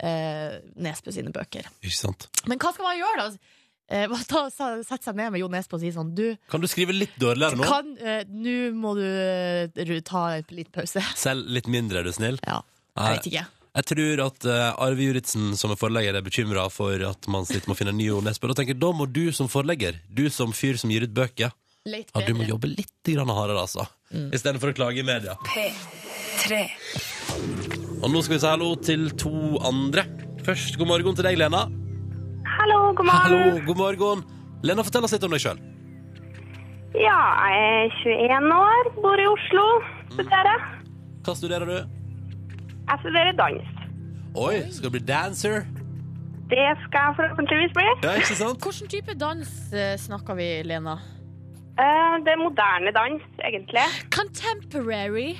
eh, 0.00 0.60
Nesbø 0.76 1.12
sine 1.16 1.32
bøker. 1.32 1.68
Men 2.46 2.58
hva 2.60 2.72
skal 2.76 2.88
man 2.90 3.00
gjøre, 3.00 3.26
da? 3.30 3.55
Eh, 3.88 4.10
ta, 4.26 4.46
Sette 4.50 4.98
seg 5.04 5.14
ned 5.14 5.30
med 5.30 5.38
Jo 5.38 5.48
Nesbø 5.50 5.76
og 5.78 5.82
si 5.84 5.92
sånn 5.94 6.08
Du, 6.18 6.24
Kan 6.50 6.62
du 6.62 6.66
skrive 6.66 6.90
litt 6.90 7.14
dårligere 7.22 7.54
nå? 7.54 7.66
kan, 7.70 7.92
eh, 8.02 8.24
nå 8.26 8.72
må 8.74 8.96
du 8.98 9.04
eh, 9.06 10.00
ta 10.02 10.24
en 10.40 10.48
litt 10.50 10.72
pause. 10.74 11.02
Selv 11.26 11.46
litt 11.46 11.70
mindre, 11.70 12.02
er 12.02 12.08
du 12.08 12.16
snill? 12.16 12.40
Ja, 12.42 12.64
jeg 12.96 13.20
vet 13.20 13.30
ikke. 13.30 13.44
Jeg 13.76 13.84
tror 13.90 14.20
at 14.24 14.46
uh, 14.48 14.80
Arve 14.80 15.04
Juritzen 15.04 15.50
som 15.60 15.74
er 15.74 15.76
forlegger 15.76 16.16
er 16.16 16.24
bekymra 16.24 16.62
for 16.72 16.96
at 17.04 17.26
man 17.28 17.44
sitter 17.44 17.68
med 17.68 17.76
å 17.76 17.78
finne 17.78 17.92
en 17.92 18.00
ny 18.00 18.08
Jo 18.08 18.22
Nesbø. 18.24 18.48
Da 18.48 18.56
tenker 18.56 18.72
jeg, 18.72 18.80
da 18.80 18.88
må 18.96 19.04
du 19.04 19.26
som 19.36 19.50
forlegger, 19.52 20.00
du 20.08 20.24
som 20.32 20.54
fyr 20.56 20.80
som 20.80 20.90
gir 20.90 21.04
ut 21.04 21.12
bøker, 21.12 21.52
ja, 21.86 22.22
du 22.24 22.32
må 22.34 22.48
jobbe 22.48 22.72
litt 22.72 23.12
grann 23.12 23.30
hardere, 23.30 23.62
altså. 23.68 23.84
Istedenfor 24.10 24.72
å 24.72 24.78
klage 24.80 25.04
i 25.04 25.06
media. 25.06 25.36
P3. 25.52 26.64
Og 28.00 28.08
nå 28.10 28.24
skal 28.24 28.38
vi 28.38 28.42
si 28.42 28.48
hallo 28.48 28.72
til 28.80 29.10
to 29.20 29.60
andre. 29.60 30.08
Først 30.46 30.80
god 30.80 30.96
morgen 30.96 31.20
til 31.20 31.28
deg, 31.28 31.38
Lena. 31.44 31.66
Hallo, 32.58 32.92
god 32.96 33.06
morgen. 33.06 33.22
Hallo, 33.22 33.60
god 33.66 33.76
morgen. 33.80 34.24
Lena, 34.66 34.82
fortell 34.86 35.04
oss 35.06 35.12
litt 35.14 35.24
om 35.26 35.34
deg 35.34 35.42
sjøl. 35.44 35.58
Ja, 36.96 37.16
jeg 37.52 37.90
er 38.08 38.28
21 38.40 38.52
år, 38.56 38.90
bor 39.04 39.20
i 39.20 39.26
Oslo, 39.28 39.64
studerer. 40.14 40.62
Hva 41.26 41.34
studerer 41.36 41.68
du? 41.68 41.76
Jeg 42.86 43.02
studerer 43.02 43.34
dans. 43.36 43.72
Oi, 44.36 44.54
skal 44.72 44.88
du 44.88 44.94
bli 44.96 45.02
dancer? 45.08 45.66
Det 46.50 46.62
skal 46.84 47.08
jeg 47.08 47.16
forhåpentligvis 47.18 47.74
bli. 47.74 47.86
Ja, 48.06 48.14
ikke 48.20 48.38
sant? 48.38 48.62
Hvilken 48.62 48.90
type 48.92 49.16
dans 49.18 49.52
eh, 49.74 49.96
snakker 49.98 50.38
vi, 50.38 50.46
Lena? 50.68 50.94
Eh, 51.76 52.14
Det 52.24 52.32
er 52.32 52.40
moderne 52.40 52.92
dans, 52.96 53.24
egentlig. 53.44 53.84
Contemporary. 54.14 55.34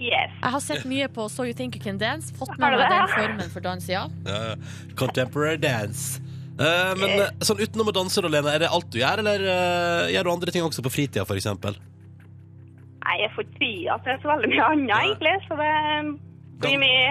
Yes. 0.00 0.32
Jeg 0.40 0.52
har 0.54 0.62
sett 0.64 0.86
mye 0.88 1.06
på 1.12 1.26
So 1.28 1.44
You 1.44 1.54
Think 1.56 1.76
You 1.76 1.84
Can 1.84 1.98
Dance. 2.00 2.32
Fått 2.38 2.54
med 2.56 2.72
meg 2.72 2.86
den 2.88 3.10
formen 3.12 3.52
for 3.52 3.64
dans, 3.64 3.88
ja. 3.90 4.06
Ja, 4.24 4.40
ja. 4.50 4.54
Contemporary 4.96 5.60
dance. 5.60 6.22
Uh, 6.60 6.92
men 6.96 7.14
eh, 7.20 7.28
sånn 7.44 7.60
utenom 7.60 7.88
å 7.92 7.94
danse, 7.96 8.20
da, 8.20 8.28
Lena, 8.32 8.54
er 8.54 8.64
det 8.64 8.70
alt 8.72 8.88
du 8.92 8.98
gjør, 9.00 9.22
eller 9.22 9.44
gjør 10.12 10.26
du 10.26 10.32
andre 10.32 10.54
ting 10.56 10.64
også 10.64 10.84
på 10.84 10.92
fritida, 10.92 11.24
f.eks.? 11.24 11.48
Nei, 13.00 13.16
Jeg 13.22 13.30
får 13.34 13.46
ikke 13.46 13.60
tida 13.60 13.96
til 14.04 14.18
så 14.22 14.32
veldig 14.32 14.50
mye 14.52 14.66
annet, 14.72 14.96
egentlig, 14.98 15.36
så 15.48 15.56
det 15.60 15.70
blir 16.64 16.80
mye 16.82 17.04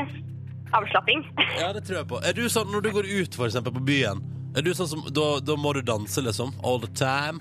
avslapping. 0.78 1.24
Ja, 1.58 1.72
det 1.74 1.86
tror 1.88 2.02
jeg 2.02 2.10
på. 2.12 2.20
Er 2.26 2.38
du 2.38 2.44
sånn 2.52 2.70
når 2.74 2.86
du 2.86 2.92
går 2.94 3.10
ut, 3.10 3.40
f.eks., 3.40 3.62
på 3.66 3.86
byen, 3.86 4.22
Er 4.58 4.66
du 4.66 4.72
sånn 4.74 4.90
som, 4.90 5.02
da, 5.14 5.38
da 5.46 5.56
må 5.62 5.74
du 5.78 5.84
danse, 5.86 6.22
liksom? 6.26 6.56
All 6.66 6.82
the 6.82 6.90
time? 6.98 7.38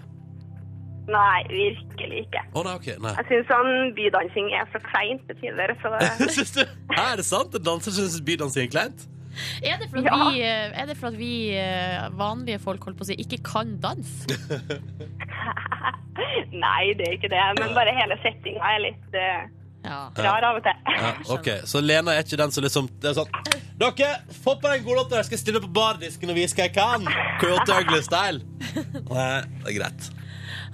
Nei, 1.09 1.38
virkelig 1.49 2.19
ikke. 2.27 2.43
Å 2.53 2.62
nei, 2.67 2.75
ok. 2.77 2.88
Nei. 3.00 3.12
Jeg 3.21 3.29
syns 3.31 3.47
sånn 3.49 3.71
bydansing 3.97 4.50
er 4.59 4.67
så 4.75 4.81
kleint 4.85 5.23
til 5.31 5.38
tider, 5.41 5.73
så 5.83 5.93
det 5.95 6.11
Syns 6.37 6.53
du? 6.59 6.62
Er 6.97 7.15
det 7.17 7.25
sant? 7.29 7.55
En 7.57 7.65
danser 7.65 7.95
syns 7.97 8.19
bydansing 8.27 8.67
er 8.69 8.73
kleint? 8.75 9.07
Er 9.62 9.77
det 9.79 9.87
for 9.93 10.00
at 10.03 10.09
Ja. 10.09 10.17
vi, 10.31 10.41
eh, 10.43 10.73
er 10.83 10.87
det 10.91 10.97
for 10.99 11.09
at 11.12 11.17
vi 11.19 11.33
eh, 11.57 12.09
vanlige 12.19 12.59
folk 12.61 12.83
holdt 12.85 12.99
på 12.99 13.07
å 13.07 13.09
si, 13.09 13.17
ikke 13.23 13.38
kan 13.47 13.77
danse? 13.81 14.27
Nei, 16.65 16.93
det 16.99 17.07
er 17.09 17.15
ikke 17.19 17.31
det. 17.33 17.41
Men 17.61 17.75
bare 17.77 17.93
hele 17.97 18.17
settinga 18.25 18.73
er 18.75 18.83
litt 18.88 19.17
eh, 19.17 19.47
Ja. 19.87 20.00
rar 20.19 20.45
av 20.50 20.59
og 20.59 20.65
til. 20.67 20.81
Ja, 20.99 21.12
ok, 21.37 21.49
Så 21.71 21.81
Lena 21.85 22.12
er 22.19 22.25
ikke 22.27 22.37
den 22.41 22.50
som 22.53 22.65
liksom 22.65 22.88
Det 23.00 23.12
er 23.12 23.15
sånn 23.21 23.31
Dere, 23.79 24.09
få 24.43 24.57
på 24.59 24.67
den 24.73 24.83
godlåta 24.83 25.15
der, 25.15 25.23
skal 25.23 25.37
jeg 25.37 25.45
stille 25.45 25.61
på 25.62 25.69
bardisken 25.71 26.33
og 26.33 26.35
vise 26.35 26.57
hva 26.59 26.65
jeg 26.67 26.73
kan. 26.75 27.05
Coyote 27.38 27.77
Ugly-style. 27.79 28.41
Nei, 29.07 29.27
det 29.62 29.71
er 29.71 29.77
greit. 29.77 30.09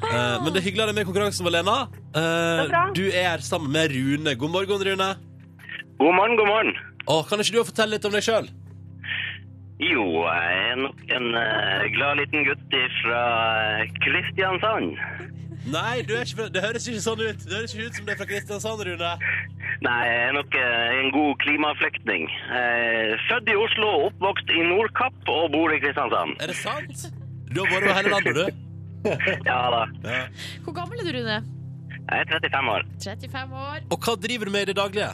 Eh, 0.03 0.43
men 0.43 0.51
det 0.53 0.61
er 0.61 0.67
hyggelig 0.67 0.83
å 0.83 0.87
ha 0.87 0.91
deg 0.91 0.99
med 0.99 1.07
i 1.07 1.09
konkurransen 1.11 1.47
Malena. 1.47 1.77
Lena. 2.15 2.81
Eh, 2.83 2.91
du 2.97 3.05
er 3.11 3.31
her 3.35 3.45
sammen 3.45 3.73
med 3.75 3.95
Rune. 3.95 4.35
God 4.41 4.55
morgen, 4.55 4.85
Rune. 4.89 5.11
God 6.01 6.15
morgen, 6.19 6.37
god 6.41 6.51
morgen. 6.51 6.75
Å, 7.07 7.23
kan 7.29 7.43
ikke 7.43 7.59
du 7.59 7.65
fortelle 7.69 7.97
litt 7.97 8.09
om 8.09 8.15
deg 8.15 8.25
sjøl? 8.27 8.49
Jo, 9.83 10.05
jeg 10.23 10.59
er 10.71 10.77
nok 10.79 11.01
en 11.13 11.33
uh, 11.35 11.85
glad 11.93 12.21
liten 12.23 12.45
gutt 12.47 12.77
fra 13.03 13.23
Kristiansand. 14.05 14.95
Nei, 15.67 16.05
du 16.07 16.15
er 16.15 16.23
ikke 16.23 16.39
fra, 16.39 16.47
det 16.53 16.63
høres 16.63 16.87
ikke 16.89 17.03
sånn 17.03 17.23
ut. 17.25 17.43
Det 17.43 17.57
høres 17.57 17.75
ikke 17.75 17.89
ut 17.89 17.99
som 17.99 18.07
det 18.07 18.15
er 18.15 18.21
fra 18.21 18.29
Kristiansand, 18.31 18.85
Rune. 18.87 19.13
Nei, 19.85 20.01
jeg 20.07 20.21
er 20.29 20.37
nok 20.37 20.59
en 20.61 21.11
god 21.15 21.33
klimaflyktning. 21.43 22.29
Eh, 22.61 23.15
Født 23.29 23.51
i 23.51 23.57
Oslo, 23.59 23.91
oppvokst 24.09 24.53
i 24.55 24.63
Nordkapp 24.69 25.33
og 25.35 25.51
bor 25.57 25.75
i 25.75 25.81
Kristiansand. 25.83 26.39
Er 26.45 26.53
det 26.53 26.59
sant? 26.61 27.09
Du 27.51 27.65
har 27.65 27.73
vært 27.73 27.89
over 27.89 27.99
hele 27.99 28.15
landet, 28.15 28.39
du. 28.39 28.64
Ja 29.51 29.59
da. 29.75 29.83
Ja. 30.05 30.23
Hvor 30.65 30.77
gammel 30.77 31.01
er 31.03 31.09
du, 31.09 31.13
Rune? 31.19 31.37
Jeg 32.05 32.21
er 32.21 32.31
35 32.31 32.73
år. 32.75 32.83
35 33.01 33.55
år. 33.65 33.85
Og 33.95 33.99
hva 34.07 34.15
driver 34.21 34.49
du 34.49 34.53
med 34.55 34.67
i 34.67 34.71
det 34.73 34.77
daglige? 34.79 35.13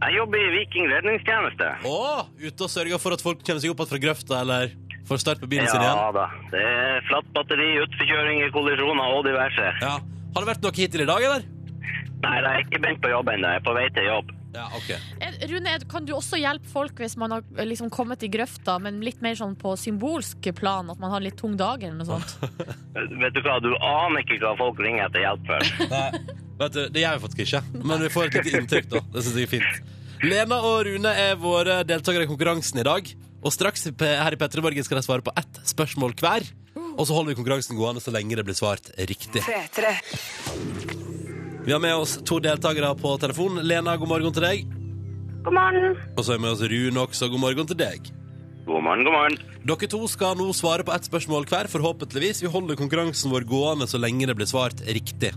Jeg 0.00 0.16
jobber 0.16 0.40
i 0.40 0.52
Viking 0.54 0.86
redningstjeneste. 0.88 1.66
Å, 1.84 1.96
ute 2.40 2.64
og 2.64 2.72
sørger 2.72 3.02
for 3.02 3.16
at 3.16 3.24
folk 3.24 3.42
kommer 3.44 3.60
seg 3.60 3.72
opp 3.74 3.82
igjen 3.82 3.90
fra 3.90 4.00
grøfta, 4.00 4.38
eller 4.46 4.72
får 5.10 5.20
start 5.20 5.42
på 5.42 5.48
bilen 5.50 5.68
sin 5.68 5.82
igjen? 5.82 5.98
Ja 6.00 6.08
da. 6.16 6.26
Det 6.54 6.62
er 6.64 7.04
flatt 7.10 7.28
batteri, 7.36 7.68
utforkjøringer, 7.84 8.52
kollisjoner 8.54 9.16
og 9.18 9.26
diverse. 9.28 9.72
Ja. 9.84 9.98
Har 10.00 10.44
det 10.46 10.50
vært 10.54 10.64
noe 10.64 10.76
hittil 10.78 11.04
i 11.04 11.08
dag, 11.10 11.26
eller? 11.28 11.44
Nei, 12.24 12.36
jeg 12.36 12.48
er 12.48 12.64
ikke 12.64 12.80
begynt 12.80 13.02
på 13.04 13.12
jobb 13.12 13.28
ennå. 13.34 13.50
Jeg 13.52 13.60
er 13.60 13.66
på 13.66 13.76
vei 13.76 13.86
til 13.96 14.08
jobb. 14.08 14.32
Ja, 14.56 14.66
ok. 14.76 14.90
Rune, 15.48 15.72
kan 15.88 16.04
du 16.04 16.12
også 16.12 16.36
hjelpe 16.40 16.68
folk 16.68 16.98
hvis 17.00 17.16
man 17.20 17.32
har 17.32 17.44
eh, 17.56 17.64
liksom 17.68 17.88
kommet 17.92 18.24
i 18.26 18.30
grøfta, 18.32 18.76
men 18.82 19.00
litt 19.04 19.22
mer 19.24 19.38
sånn 19.38 19.54
på 19.58 19.72
symbolsk 19.80 20.50
plan, 20.58 20.90
at 20.92 21.00
man 21.00 21.12
har 21.12 21.22
en 21.22 21.26
litt 21.28 21.38
tung 21.40 21.56
dag 21.60 21.82
eller 21.82 21.96
noe 21.96 22.08
sånt? 22.08 22.36
Vet 23.22 23.36
du 23.36 23.40
hva, 23.44 23.56
du 23.62 23.72
aner 23.76 24.24
ikke 24.24 24.40
hva 24.42 24.52
folk 24.58 24.82
ringer 24.84 25.06
etter 25.06 25.24
hjelp 25.24 25.48
for. 25.48 25.72
Nei, 25.94 26.36
vet 26.60 26.76
du, 26.76 26.82
det 26.92 27.04
gjør 27.04 27.16
vi 27.16 27.24
faktisk 27.24 27.42
ikke. 27.46 27.62
Men 27.80 28.04
vi 28.04 28.12
får 28.12 28.28
et 28.28 28.38
lite 28.40 28.62
inntrykk, 28.62 28.88
da. 28.92 29.04
Det 29.14 29.24
synes 29.24 29.40
jeg 29.40 29.48
er 29.48 29.52
fint. 29.54 29.96
Lena 30.20 30.58
og 30.68 30.82
Rune 30.84 31.12
er 31.16 31.38
våre 31.40 31.80
deltakere 31.88 32.26
i 32.26 32.30
konkurransen 32.30 32.82
i 32.82 32.84
dag. 32.84 33.12
Og 33.40 33.54
straks 33.54 33.86
her 33.88 34.36
i 34.36 34.40
Petter 34.40 34.60
Morgen 34.60 34.84
skal 34.84 35.00
de 35.00 35.04
svare 35.06 35.24
på 35.24 35.32
ett 35.40 35.62
spørsmål 35.70 36.12
hver. 36.20 36.44
Og 36.76 37.06
så 37.08 37.16
holder 37.16 37.32
vi 37.32 37.38
konkurransen 37.38 37.78
gående 37.78 38.02
så 38.04 38.12
lenge 38.12 38.36
det 38.36 38.44
blir 38.44 38.58
svart 38.58 38.92
riktig. 38.98 39.40
3 39.46 39.62
-3. 39.72 41.00
Vi 41.64 41.72
har 41.72 41.80
med 41.80 41.94
oss 41.94 42.18
to 42.24 42.38
deltakere 42.38 42.94
på 42.96 43.16
telefon. 43.20 43.60
Lena, 43.62 43.96
god 43.96 44.08
morgen 44.08 44.32
til 44.32 44.42
deg. 44.42 44.79
God 45.44 45.56
morgen. 45.56 45.94
Og 46.16 46.24
så 46.24 46.34
er 46.34 46.40
vi 46.40 46.44
med 46.44 46.52
oss 46.52 46.64
Rune 46.68 47.04
også. 47.04 47.28
God 47.32 47.40
morgen 47.40 47.68
til 47.70 47.78
deg. 47.80 48.08
God 48.66 48.84
morgen, 48.84 49.04
god 49.06 49.14
morgen. 49.14 49.38
Dere 49.64 49.88
to 49.92 50.00
skal 50.10 50.36
nå 50.36 50.50
svare 50.56 50.84
på 50.84 50.92
ett 50.92 51.08
spørsmål 51.08 51.46
hver, 51.48 51.68
forhåpentligvis. 51.72 52.42
Vi 52.44 52.52
holder 52.52 52.76
konkurransen 52.76 53.32
vår 53.32 53.46
gående 53.48 53.88
så 53.88 54.00
lenge 54.00 54.28
det 54.28 54.36
blir 54.36 54.50
svart 54.50 54.82
riktig. 54.84 55.32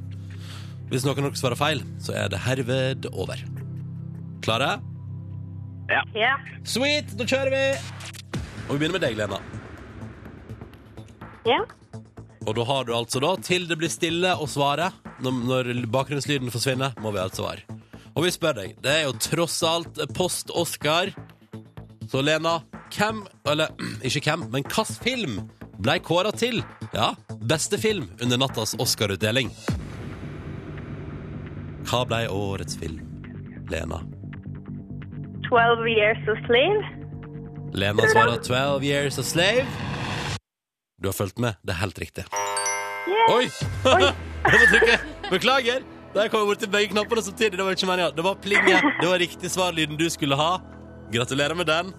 Hvis 0.92 1.06
noen 1.08 1.24
av 1.24 1.30
dere 1.30 1.40
svarer 1.40 1.60
feil, 1.60 1.84
så 2.04 2.16
er 2.20 2.34
det 2.34 2.42
herved 2.44 3.08
over. 3.14 3.40
Klare? 4.44 4.76
Ja. 6.16 6.36
Sweet, 6.68 7.16
da 7.20 7.28
kjører 7.28 7.54
vi! 7.54 7.64
Og 8.68 8.76
vi 8.76 8.82
begynner 8.82 8.98
med 8.98 9.06
deg, 9.06 9.18
Lena. 9.20 9.40
Ja. 11.48 11.62
Og 12.44 12.56
da 12.58 12.68
har 12.68 12.88
du 12.88 12.94
altså 12.96 13.24
da, 13.24 13.34
til 13.40 13.70
det 13.70 13.80
blir 13.80 13.92
stille 13.92 14.36
å 14.36 14.48
svare, 14.52 14.92
når, 15.24 15.40
når 15.48 15.72
bakgrunnslyden 15.92 16.52
forsvinner, 16.52 16.96
må 17.04 17.16
vi 17.16 17.24
altså 17.24 17.46
svare. 17.46 17.83
Og 18.14 18.28
vi 18.28 18.32
spør 18.34 18.58
deg, 18.60 18.76
det 18.84 18.92
er 18.94 19.06
jo 19.08 19.14
tross 19.18 19.58
alt 19.66 19.98
post-Oscar. 20.14 21.14
Så 22.12 22.22
Lena, 22.22 22.60
hvem, 22.94 23.24
eller 23.50 23.74
ikke 24.06 24.22
hvem, 24.28 24.48
men 24.54 24.66
hvilken 24.68 24.98
film 25.02 25.40
ble 25.84 25.98
kåra 26.06 26.34
til? 26.36 26.62
Ja, 26.94 27.14
beste 27.50 27.80
film 27.82 28.12
under 28.22 28.38
nattas 28.38 28.76
Oscar-utdeling. 28.80 29.50
Hva 31.90 32.04
ble 32.08 32.28
årets 32.32 32.78
film? 32.80 33.02
Lena. 33.72 34.04
12 35.50 35.90
Years 35.90 36.30
a 36.30 36.38
Slave. 36.46 36.86
Lena 37.74 38.06
svarer 38.14 38.38
12 38.46 38.86
Years 38.86 39.18
a 39.20 39.26
Slave. 39.26 39.66
Du 41.02 41.10
har 41.10 41.18
fulgt 41.18 41.42
med. 41.42 41.58
Det 41.66 41.74
er 41.74 41.82
helt 41.82 42.00
riktig. 42.00 42.24
Yeah. 43.10 43.34
Oi! 43.36 43.50
Trykke. 44.70 45.00
Beklager. 45.32 45.82
Der 46.14 46.30
kom 46.30 46.44
jeg 46.44 46.50
borti 46.52 46.70
begge 46.70 46.94
knappene 46.94 47.24
samtidig. 47.26 47.58
Det 47.58 47.66
var 47.66 47.78
ikke 47.78 47.90
meningen. 47.90 48.16
Det 48.16 48.26
var 48.26 48.36
plinget. 48.42 48.90
Det 49.02 49.08
var 49.10 49.20
riktig 49.22 49.50
svarlyden 49.52 49.98
du 49.98 50.06
skulle 50.14 50.38
ha. 50.38 50.52
Gratulerer 51.14 51.58
med 51.58 51.66
den. 51.70 51.94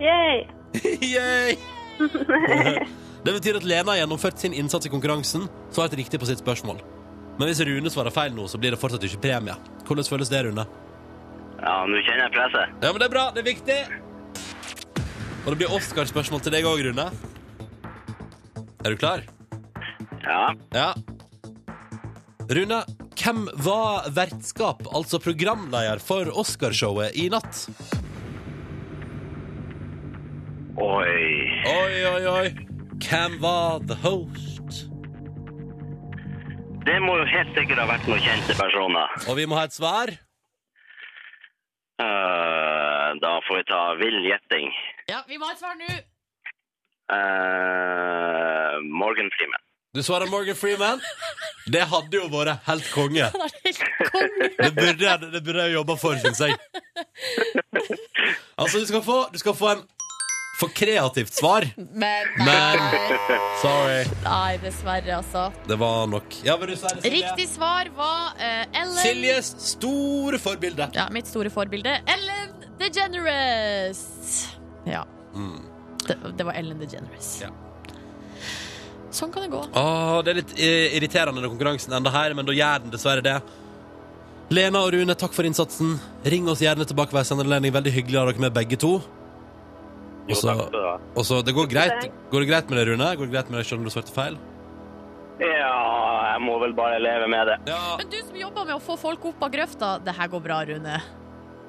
Yay. 0.00 0.46
Yay! 1.14 1.56
Det 3.24 3.32
betyr 3.36 3.58
at 3.58 3.64
Lena 3.68 3.92
har 3.92 3.98
gjennomført 4.00 4.38
sin 4.40 4.54
innsats 4.56 4.86
i 4.88 4.90
konkurransen, 4.90 5.42
svart 5.70 5.92
riktig 5.92 6.16
på 6.22 6.24
sitt 6.24 6.40
spørsmål. 6.40 6.78
Men 7.36 7.50
hvis 7.50 7.60
Rune 7.68 7.90
svarer 7.92 8.14
feil 8.14 8.32
nå, 8.32 8.46
så 8.48 8.56
blir 8.56 8.72
det 8.72 8.78
fortsatt 8.80 9.04
ikke 9.04 9.20
premie. 9.26 9.56
Hvordan 9.84 10.08
føles 10.08 10.30
det, 10.32 10.40
Rune? 10.46 10.64
Ja, 11.60 11.74
nå 11.84 12.00
kjenner 12.06 12.22
jeg 12.24 12.32
presset. 12.38 12.72
Ja, 12.80 12.88
men 12.88 13.02
det 13.02 13.10
er 13.10 13.12
bra. 13.12 13.26
Det 13.36 13.42
er 13.42 13.48
viktig. 13.50 13.76
Og 15.44 15.50
det 15.52 15.58
blir 15.60 15.76
Oscar-spørsmål 15.76 16.40
til 16.46 16.56
deg 16.56 16.68
òg, 16.68 16.80
Rune. 16.88 17.06
Er 18.80 18.94
du 18.94 18.96
klar? 18.96 19.26
Ja. 20.24 20.40
Ja. 20.72 20.88
Rune, 22.48 22.80
hvem 23.20 23.48
var 23.64 24.08
vertskap, 24.16 24.82
altså 24.96 25.20
programleder, 25.22 26.00
for 26.00 26.30
Oscarshowet 26.40 27.16
i 27.20 27.28
natt? 27.32 27.66
Oi. 30.80 31.20
Oi, 31.68 31.94
oi, 32.08 32.22
oi. 32.30 32.46
Hvem 33.04 33.36
var 33.42 33.80
the 33.88 33.96
host? 34.00 34.86
Det 36.88 36.96
må 37.04 37.18
jo 37.20 37.26
helt 37.28 37.52
sikkert 37.56 37.82
ha 37.82 37.86
vært 37.90 38.08
noen 38.08 38.22
kjente 38.24 38.56
personer. 38.56 39.16
Og 39.28 39.36
vi 39.36 39.46
må 39.48 39.58
ha 39.60 39.66
et 39.68 39.76
svar. 39.76 40.14
Uh, 42.00 43.08
da 43.20 43.34
får 43.44 43.60
vi 43.60 43.64
ta 43.68 43.82
vill 44.00 44.20
gjetting. 44.24 44.72
Ja, 45.10 45.20
vi 45.28 45.36
må 45.36 45.50
ha 45.50 45.56
et 45.56 45.60
svar 45.60 45.76
nå! 45.76 45.90
Uh, 47.10 48.78
Morgan 48.86 49.28
Freeman. 49.36 49.69
Du 49.94 50.02
svarer 50.02 50.26
Morgan 50.30 50.54
Freeman. 50.56 51.00
Det 51.66 51.80
hadde 51.90 52.14
jo 52.20 52.28
vært 52.30 52.60
helt 52.68 52.90
konge. 52.94 53.24
Han 53.34 53.42
er 53.42 53.54
helt 53.64 53.80
konge. 54.12 54.50
Det 54.60 54.68
burde 54.76 55.02
jeg, 55.06 55.30
det 55.32 55.40
burde 55.46 55.64
jeg 55.66 55.72
jobba 55.74 55.96
for, 55.98 56.18
syns 56.22 56.42
jeg. 56.44 56.54
Altså, 58.54 58.78
du 58.78 58.86
skal 58.86 59.02
få, 59.02 59.16
du 59.34 59.38
skal 59.42 59.56
få 59.58 59.72
en 59.72 59.82
for 60.60 60.68
kreativt 60.76 61.32
svar, 61.32 61.64
Men, 61.80 62.26
men 62.44 62.82
Sorry. 63.62 64.02
nei, 64.26 64.58
dessverre, 64.60 65.14
altså. 65.16 65.46
Det 65.64 65.78
var 65.80 66.02
nok 66.12 66.36
Ja, 66.44 66.58
men 66.60 66.68
det, 66.68 66.76
Silje? 66.82 67.14
Riktig 67.14 67.46
svar 67.48 67.88
var 67.96 68.36
eh, 68.36 68.66
Ellen 68.76 68.98
Siljes 69.00 69.48
store 69.70 70.38
forbilde. 70.42 70.90
Ja, 70.94 71.06
mitt 71.16 71.30
store 71.32 71.48
forbilde. 71.54 71.96
Ellen 72.12 72.52
DeGeneres. 72.78 74.04
Ja. 74.84 75.02
Det, 76.04 76.18
det 76.36 76.44
var 76.50 76.60
Ellen 76.60 76.78
DeGeneres. 76.84 77.32
Mm. 77.40 77.48
Ja. 77.48 77.69
Sånn 79.10 79.32
kan 79.34 79.42
det 79.42 79.50
gå. 79.50 79.60
Åh, 79.74 80.20
det 80.22 80.30
er 80.30 80.38
litt 80.38 80.52
eh, 80.58 80.96
irriterende 80.98 81.42
når 81.42 81.50
konkurransen 81.56 81.92
ender 81.96 82.10
her, 82.14 82.34
men 82.38 82.46
da 82.46 82.52
gjør 82.54 82.84
den 82.84 82.92
dessverre 82.94 83.22
det. 83.26 83.38
Lena 84.50 84.80
og 84.82 84.92
Rune, 84.94 85.14
takk 85.18 85.32
for 85.34 85.46
innsatsen. 85.46 85.96
Ring 86.26 86.46
oss 86.50 86.62
gjerne 86.62 86.86
tilbake 86.86 87.14
hver 87.14 87.26
sendeanledning. 87.26 87.72
Veldig 87.74 87.92
hyggelig 87.94 88.18
å 88.18 88.24
ha 88.24 88.30
dere 88.32 88.42
med 88.46 88.54
begge 88.54 88.78
to. 88.82 88.96
Jo, 90.26 90.34
Og 90.34 90.36
så- 90.36 90.46
takk 90.48 90.60
skal 90.62 90.72
du 90.72 90.82
ha. 90.86 90.94
Og 91.16 91.24
så, 91.26 91.42
det 91.44 91.54
går 91.54 91.66
greit. 91.70 92.10
Går 92.30 92.40
det 92.40 92.48
greit 92.48 92.70
med 92.70 92.78
deg, 92.78 92.88
Rune? 92.92 93.10
Går 93.16 93.26
det 93.26 93.32
greit 93.34 93.50
med 93.50 93.58
deg 93.60 93.66
selv 93.66 93.78
om 93.80 93.84
du 93.84 93.90
svarte 93.90 94.14
feil? 94.14 94.38
Ja, 95.40 96.34
jeg 96.34 96.40
må 96.44 96.58
vel 96.60 96.72
bare 96.76 96.98
leve 97.00 97.26
med 97.32 97.46
det. 97.48 97.56
Ja. 97.70 97.96
Men 97.96 98.10
du 98.12 98.18
som 98.18 98.36
jobber 98.36 98.66
med 98.68 98.74
å 98.76 98.82
få 98.84 98.98
folk 99.00 99.24
opp 99.30 99.42
av 99.42 99.50
grøfta, 99.54 100.04
det 100.04 100.14
her 100.18 100.28
går 100.28 100.42
bra, 100.44 100.58
Rune. 100.68 101.00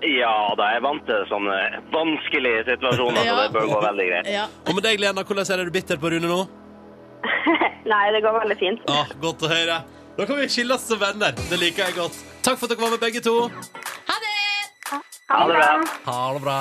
Ja 0.02 0.34
da, 0.58 0.64
jeg 0.74 0.78
er 0.82 0.82
vant 0.82 1.06
til 1.06 1.26
sånne 1.30 1.58
vanskelige 1.94 2.64
situasjoner, 2.72 3.22
Ja. 3.24 3.36
så 3.36 3.44
det 3.46 3.54
bør 3.54 3.68
gå 3.70 3.82
veldig 3.86 4.08
greit. 4.10 4.28
Ja. 4.34 4.48
Og 4.68 4.74
med 4.76 4.84
deg, 4.84 5.00
Lena, 5.00 5.24
hvordan 5.24 5.46
er 5.54 5.58
det 5.62 5.66
du 5.66 5.72
bitter 5.72 5.98
på 6.02 6.10
Rune 6.12 6.28
nå? 6.28 6.48
Nei, 7.92 8.04
det 8.16 8.22
går 8.24 8.38
veldig 8.40 8.58
fint. 8.60 8.84
Ah, 8.92 9.10
godt 9.22 9.44
å 9.46 9.52
høre. 9.52 9.82
Da 10.18 10.28
kan 10.28 10.38
vi 10.42 10.48
skilles 10.52 10.84
som 10.88 11.00
venner. 11.02 11.36
Det 11.50 11.58
liker 11.60 11.88
jeg 11.88 11.98
godt. 11.98 12.18
Takk 12.46 12.60
for 12.60 12.68
at 12.68 12.74
dere 12.74 12.84
var 12.84 12.94
med, 12.94 13.02
begge 13.02 13.22
to. 13.26 13.36
Ha 14.10 14.18
det! 14.22 14.32
Ha 15.32 15.40
det 15.48 15.56
bra. 15.56 15.70
Ha 16.08 16.18
det 16.36 16.42
bra. 16.44 16.58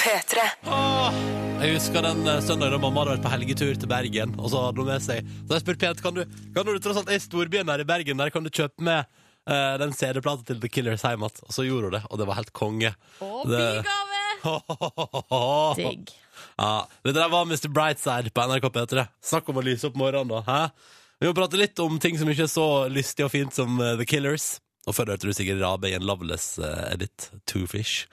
P3. 0.00 0.46
Åh, 0.66 1.18
Jeg 1.62 1.76
husker 1.76 2.02
den 2.06 2.24
eh, 2.26 2.40
søndagen 2.42 2.74
da 2.74 2.80
mamma 2.82 3.04
hadde 3.04 3.14
vært 3.16 3.24
på 3.26 3.32
helgetur 3.32 3.78
til 3.78 3.90
Bergen, 3.90 4.34
og 4.38 4.50
så 4.50 4.64
hadde 4.68 4.82
hun 4.82 4.88
med 4.90 5.02
seg 5.02 5.26
Så 5.26 5.56
jeg 5.56 5.62
spurte 5.64 5.82
pent, 5.84 6.02
kan 6.02 6.14
du, 6.16 6.22
kan 6.54 6.66
du 6.66 6.78
tross 6.82 6.98
alt 7.00 7.10
er 7.10 7.18
i 7.18 7.22
storbyen 7.22 7.70
her 7.70 7.82
i 7.82 7.86
Bergen, 7.88 8.18
der 8.18 8.30
kan 8.34 8.46
du 8.46 8.50
kjøpe 8.50 8.82
med 8.86 9.06
uh, 9.50 9.74
den 9.82 9.94
CD-plata 9.94 10.46
til 10.50 10.60
The 10.62 10.70
Killers 10.70 11.06
hjem 11.06 11.26
igjen? 11.26 11.42
Og 11.46 11.54
så 11.54 11.66
gjorde 11.66 11.90
hun 11.90 11.96
det, 11.98 12.02
og 12.10 12.22
det 12.22 12.28
var 12.30 12.40
helt 12.40 12.54
konge. 12.56 12.94
Å, 13.22 13.30
bygave! 13.46 14.22
Digg. 15.78 16.14
Ja, 16.58 16.86
det 17.04 17.14
der 17.16 17.30
var 17.32 17.46
Mr. 17.48 17.68
Brightside 17.70 18.32
på 18.34 18.46
NRK 18.48 18.68
P3. 18.74 19.04
Snakk 19.24 19.50
om 19.50 19.60
å 19.60 19.64
lyse 19.64 19.88
opp 19.88 19.98
morgenen, 19.98 20.30
da. 20.32 20.42
Hæ? 20.46 20.96
Vi 21.18 21.28
må 21.28 21.34
prate 21.34 21.58
litt 21.58 21.78
om 21.82 21.98
ting 22.02 22.18
som 22.18 22.30
ikke 22.30 22.46
er 22.46 22.52
så 22.52 22.68
lystig 22.92 23.26
og 23.26 23.32
fint 23.34 23.54
som 23.54 23.80
eh, 23.82 23.96
The 23.98 24.06
Killers. 24.06 24.58
Og 24.88 24.94
før 24.96 25.12
hørte 25.12 25.28
du 25.28 25.34
Sigrid 25.36 25.60
Rabe 25.60 25.90
i 25.90 25.96
en 25.98 26.06
Loveless 26.06 26.54
uh, 26.62 26.86
edit. 26.92 27.28
Two 27.50 27.66
Fish. 27.68 28.06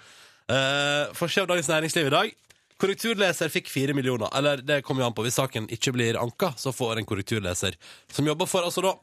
Uh, 0.51 1.07
Forsida 1.15 1.45
av 1.45 1.53
Dagens 1.53 1.69
Næringsliv 1.71 2.09
i 2.09 2.13
dag. 2.13 2.33
Korrekturleser 2.81 3.53
fikk 3.53 3.69
fire 3.71 3.95
millioner. 3.95 4.27
Eller 4.35 4.59
det 4.59 4.81
kommer 4.83 5.05
jo 5.05 5.07
an 5.07 5.15
på. 5.15 5.23
Hvis 5.23 5.37
saken 5.39 5.69
ikke 5.71 5.93
blir 5.95 6.19
anka, 6.19 6.51
så 6.59 6.73
får 6.75 6.99
en 6.99 7.07
korrekturleser 7.07 7.77
som 8.11 8.27
jobber 8.27 8.49
for 8.49 8.67
altså 8.67 8.83
da 8.83 8.97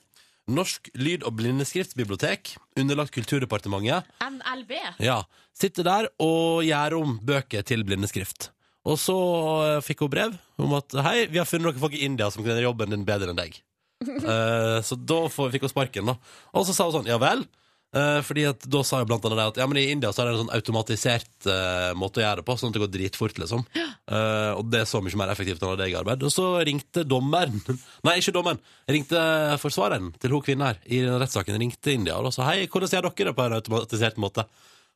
Norsk 0.52 0.90
lyd- 0.98 1.22
og 1.22 1.36
blindeskriftsbibliotek, 1.38 2.56
underlagt 2.76 3.14
Kulturdepartementet. 3.14 4.08
NLB. 4.26 4.72
Ja, 4.98 5.20
Sitter 5.54 5.84
der 5.86 6.08
og 6.22 6.64
gjør 6.64 6.96
om 7.02 7.18
bøker 7.22 7.64
til 7.66 7.84
blindeskrift. 7.86 8.50
Og 8.88 8.98
så 8.98 9.16
eh, 9.62 9.80
fikk 9.84 10.04
hun 10.04 10.12
brev 10.12 10.36
om 10.62 10.76
at 10.78 10.94
hei, 11.06 11.16
vi 11.30 11.38
har 11.38 11.48
funnet 11.48 11.68
noen 11.68 11.82
folk 11.82 11.94
i 11.94 12.04
India 12.06 12.30
som 12.32 12.42
kan 12.42 12.54
gjøre 12.54 12.66
jobben 12.66 12.94
din 12.94 13.06
bedre 13.06 13.30
enn 13.30 13.38
deg. 13.38 13.58
uh, 14.02 14.78
så 14.86 14.98
da 14.98 15.24
fikk 15.30 15.68
hun 15.68 15.72
sparken, 15.72 16.08
da. 16.10 16.16
Og 16.58 16.66
så 16.66 16.74
sa 16.74 16.88
hun 16.88 16.96
sånn, 16.98 17.10
ja 17.10 17.20
vel. 17.22 17.44
Uh, 17.92 18.22
fordi 18.24 18.46
at 18.48 18.62
da 18.72 18.80
sa 18.88 19.02
jeg 19.02 19.08
blant 19.10 19.26
annet 19.28 19.36
det 19.36 19.44
at 19.50 19.58
ja, 19.60 19.66
men 19.68 19.76
i 19.76 19.90
India 19.92 20.08
så 20.16 20.22
er 20.22 20.30
det 20.30 20.32
en 20.32 20.46
sånn 20.46 20.54
automatisert 20.56 21.44
uh, 21.44 21.90
måte 22.00 22.22
å 22.22 22.24
gjøre 22.24 22.40
det 22.40 22.46
på, 22.48 22.54
sånn 22.56 22.72
at 22.72 22.78
det 22.78 22.82
går 22.86 22.92
dritfort, 22.94 23.40
liksom. 23.42 23.66
Uh, 24.08 24.56
og 24.56 24.70
det 24.72 24.80
er 24.80 24.88
så 24.88 25.02
mye 25.04 25.18
mer 25.20 25.32
effektivt 25.34 25.60
enn 25.60 25.76
det 25.76 25.90
jeg 25.90 25.98
arbeid. 26.00 26.24
Og 26.24 26.32
så 26.32 26.46
ringte 26.64 27.04
dommeren 27.04 27.60
Nei, 28.08 28.16
ikke 28.18 28.34
dommeren. 28.34 28.62
Ringte 28.88 29.20
forsvareren 29.60 30.10
til 30.18 30.32
hun 30.32 30.42
kvinnen 30.46 30.70
her 30.70 30.80
i 30.88 31.04
rettssaken. 31.04 31.60
Ringte 31.60 31.92
India 31.92 32.16
og 32.16 32.30
da 32.30 32.34
sa 32.34 32.48
hei, 32.48 32.64
hvordan 32.64 32.96
gjør 32.96 33.10
dere 33.10 33.30
det 33.30 33.36
på 33.36 33.46
en 33.46 33.58
automatisert 33.60 34.18
måte? 34.24 34.48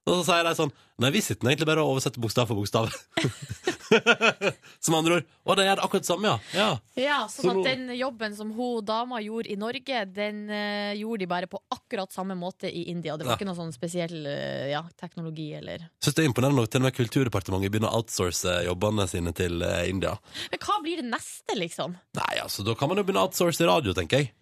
Og 0.06 0.20
så 0.20 0.25
sier 0.28 0.46
de 0.46 0.52
sånn 0.58 0.70
Nei, 1.02 1.10
vi 1.12 1.20
sitter 1.20 1.50
egentlig 1.50 1.66
bare 1.68 1.82
og 1.84 1.90
oversetter 1.92 2.22
bokstav 2.25 2.46
for 2.48 2.56
bokstav. 2.56 2.86
Som 4.84 4.94
andre 4.96 5.18
ord. 5.18 5.26
Og 5.44 5.58
de 5.58 5.64
gjør 5.66 5.82
akkurat 5.84 6.04
det 6.06 6.08
samme, 6.08 6.30
ja. 6.30 6.36
ja. 6.56 6.68
Ja, 7.00 7.18
Så 7.28 7.44
sånn 7.44 7.60
at 7.60 7.66
den 7.68 7.90
jobben 7.98 8.32
som 8.38 8.54
hun 8.56 8.84
dama 8.86 9.20
gjorde 9.20 9.50
i 9.52 9.58
Norge, 9.60 10.04
den 10.16 10.38
uh, 10.48 10.94
gjorde 10.96 11.20
de 11.25 11.28
bare 11.30 11.50
på 11.52 11.60
akkurat 11.75 12.16
samme 12.16 12.36
måte 12.38 12.70
i 12.70 12.86
India. 12.94 13.18
Det 13.20 13.26
var 13.26 13.34
Ja. 13.34 13.36
ikke 13.36 13.48
noe 13.50 13.58
sånn 13.58 13.75
spesiell 13.76 14.14
uh, 14.25 14.64
ja, 14.70 14.80
teknologi 14.96 15.50
eller 15.58 15.84
Syns 16.00 16.16
det 16.16 16.25
er 16.25 16.30
imponerende 16.30 16.62
nok 16.62 16.70
til 16.72 16.80
og 16.80 16.86
med 16.88 16.96
Kulturdepartementet 16.96 17.75
begynner 17.76 17.92
å 17.92 18.00
outsource 18.00 18.56
jobbene 18.70 19.06
sine 19.12 19.34
til 19.36 19.60
uh, 19.68 19.82
India. 19.90 20.14
Men 20.54 20.64
hva 20.64 20.78
blir 20.86 21.02
det 21.02 21.10
neste, 21.10 21.58
liksom? 21.60 21.98
Nei, 22.16 22.32
altså, 22.40 22.64
da 22.64 22.72
kan 22.78 22.88
man 22.88 23.02
jo 23.02 23.04
begynne 23.04 23.20
å 23.26 23.28
outsource 23.28 23.68
radio, 23.68 23.92
tenker 23.96 24.25
jeg. 24.25 24.32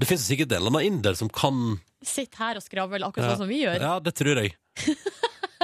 Det 0.00 0.08
finnes 0.10 0.26
jo 0.26 0.32
sikkert 0.34 0.56
en 0.56 0.62
eller 0.64 0.74
annen 0.74 0.90
inder 0.96 1.14
som 1.18 1.30
kan 1.30 1.78
Sitt 2.06 2.36
her 2.40 2.56
og 2.56 2.64
skravler 2.64 3.04
akkurat 3.04 3.34
sånn 3.34 3.42
som 3.44 3.50
vi 3.50 3.60
gjør. 3.62 3.80
Ja, 3.82 3.96
det 4.00 4.14
tror 4.16 4.40
jeg. 4.40 4.54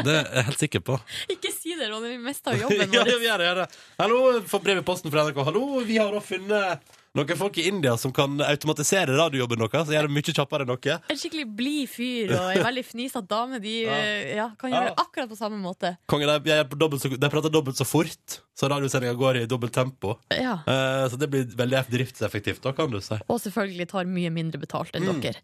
Det 0.04 0.12
er 0.12 0.26
jeg 0.28 0.44
helt 0.50 0.60
sikker 0.60 0.82
på. 0.84 0.98
Ikke 1.32 1.52
si 1.54 1.72
det, 1.78 1.88
Ronny, 1.88 2.12
vi 2.12 2.20
mister 2.26 2.56
jobben 2.62 2.92
ja, 2.92 3.04
vår. 3.06 3.16
vi 3.16 3.28
gjør 3.30 3.40
det, 3.40 3.48
gjør 3.48 3.60
det. 3.62 3.66
Hallo, 4.02 4.20
få 4.50 4.60
brev 4.64 4.82
i 4.82 4.86
posten 4.86 5.12
fra 5.14 5.24
NRK. 5.24 5.40
Hallo, 5.48 5.64
vi 5.88 5.96
har 6.00 6.12
da 6.12 6.20
funnet 6.24 6.95
noen 7.16 7.38
folk 7.40 7.58
i 7.58 7.66
India 7.70 7.94
som 8.00 8.12
kan 8.14 8.36
automatisere 8.44 9.16
radiojobben 9.16 9.62
deres. 9.64 9.86
Så 9.88 9.94
gjør 9.96 10.08
det 10.08 10.14
mye 10.16 10.34
kjappere 10.36 10.66
enn 10.66 10.72
dere. 10.74 10.98
En 11.10 11.20
skikkelig 11.20 11.46
blid 11.58 11.90
fyr 11.90 12.34
og 12.36 12.50
ei 12.52 12.62
veldig 12.62 12.84
fnisete 12.86 13.24
dame. 13.30 13.60
De 13.64 13.74
ja. 13.86 13.98
ja, 14.42 14.46
kan 14.60 14.72
gjøre 14.74 14.90
det 14.90 14.96
akkurat 15.02 15.32
på 15.32 15.38
samme 15.38 15.60
måte. 15.62 15.94
Kongen, 16.12 16.32
de, 16.44 16.90
så, 17.00 17.12
de 17.16 17.32
prater 17.32 17.54
dobbelt 17.54 17.80
så 17.80 17.86
fort, 17.88 18.38
så 18.56 18.70
radiosendinga 18.72 19.16
går 19.18 19.40
i 19.42 19.46
dobbelt 19.50 19.74
tempo. 19.76 20.16
Ja. 20.32 20.58
Uh, 20.68 21.06
så 21.10 21.18
det 21.20 21.30
blir 21.32 21.48
veldig 21.56 21.84
driftseffektivt, 21.92 22.62
da, 22.64 22.74
kan 22.76 22.92
du 22.92 23.00
si. 23.04 23.18
Og 23.32 23.40
selvfølgelig 23.42 23.88
tar 23.94 24.08
mye 24.10 24.32
mindre 24.34 24.60
betalt 24.62 24.94
enn 24.96 25.06
Mm. 25.06 25.20
dere. 25.22 25.38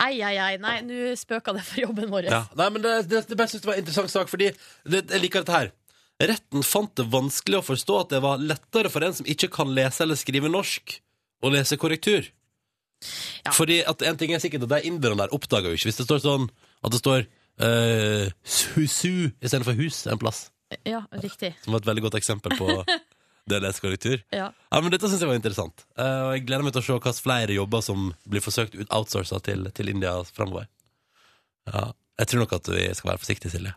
Ei, 0.00 0.22
ei, 0.24 0.36
ei. 0.40 0.56
Nei, 0.58 0.78
nå 0.86 1.12
spøka 1.20 1.52
det 1.54 1.62
for 1.68 1.82
jobben 1.84 2.08
vår. 2.10 2.30
Ja. 2.32 2.42
Nei, 2.56 2.68
men 2.72 2.82
det, 2.82 2.94
det, 3.10 3.20
det, 3.28 3.36
det 3.36 3.66
var 3.68 3.76
en 3.76 3.82
interessant 3.84 4.10
sak, 4.10 4.30
fordi 4.32 4.48
det, 4.88 5.04
jeg 5.04 5.20
liker 5.20 5.44
dette 5.44 5.58
her. 5.58 5.72
Retten 6.22 6.62
fant 6.62 6.92
det 6.98 7.06
vanskelig 7.10 7.58
å 7.58 7.64
forstå 7.66 7.96
at 8.00 8.12
det 8.14 8.20
var 8.22 8.42
lettere 8.42 8.90
for 8.92 9.04
en 9.04 9.14
som 9.16 9.26
ikke 9.28 9.48
kan 9.52 9.72
lese 9.74 10.04
eller 10.04 10.18
skrive 10.18 10.50
norsk, 10.52 10.98
å 11.42 11.52
lese 11.52 11.78
korrektur. 11.80 12.28
Ja. 13.42 13.52
Fordi 13.54 13.80
at 13.88 14.02
en 14.06 14.18
ting 14.18 14.32
er 14.34 14.42
sikkert 14.42 14.66
at 14.68 14.76
de 14.76 14.90
inderne 14.90 15.18
der 15.24 15.32
oppdager 15.34 15.72
jo 15.72 15.78
ikke 15.78 15.90
hvis 15.90 15.98
det 15.98 16.06
står 16.06 16.22
sånn 16.22 16.44
at 16.82 16.94
det 16.94 17.00
står 17.00 17.24
uh, 17.62 18.52
husu 18.76 19.32
istedenfor 19.42 19.76
hus 19.80 20.04
en 20.10 20.20
plass. 20.22 20.46
Ja, 20.88 21.02
riktig. 21.22 21.52
Som 21.64 21.74
var 21.74 21.82
et 21.82 21.90
veldig 21.90 22.06
godt 22.06 22.18
eksempel 22.20 22.54
på 22.56 22.68
det 23.50 23.58
å 23.58 23.64
lese 23.64 23.82
korrektur. 23.82 24.22
Ja. 24.32 24.52
Ja, 24.54 24.80
men 24.80 24.94
Dette 24.94 25.10
syns 25.10 25.24
jeg 25.24 25.30
var 25.30 25.38
interessant. 25.38 25.84
Uh, 25.98 26.30
og 26.30 26.36
jeg 26.36 26.46
gleder 26.46 26.66
meg 26.66 26.76
til 26.76 26.84
å 26.84 26.86
se 26.86 26.96
hvilke 26.96 27.14
flere 27.18 27.58
jobber 27.58 27.84
som 27.84 28.12
blir 28.22 28.44
forsøkt 28.44 28.78
outsourca 28.86 29.42
til, 29.44 29.66
til 29.74 29.92
India 29.92 30.14
framover. 30.30 30.70
Ja, 31.68 31.90
jeg 32.22 32.30
tror 32.30 32.44
nok 32.44 32.56
at 32.58 32.70
vi 32.70 32.86
skal 32.94 33.12
være 33.12 33.22
forsiktige, 33.22 33.52
Silje. 33.52 33.74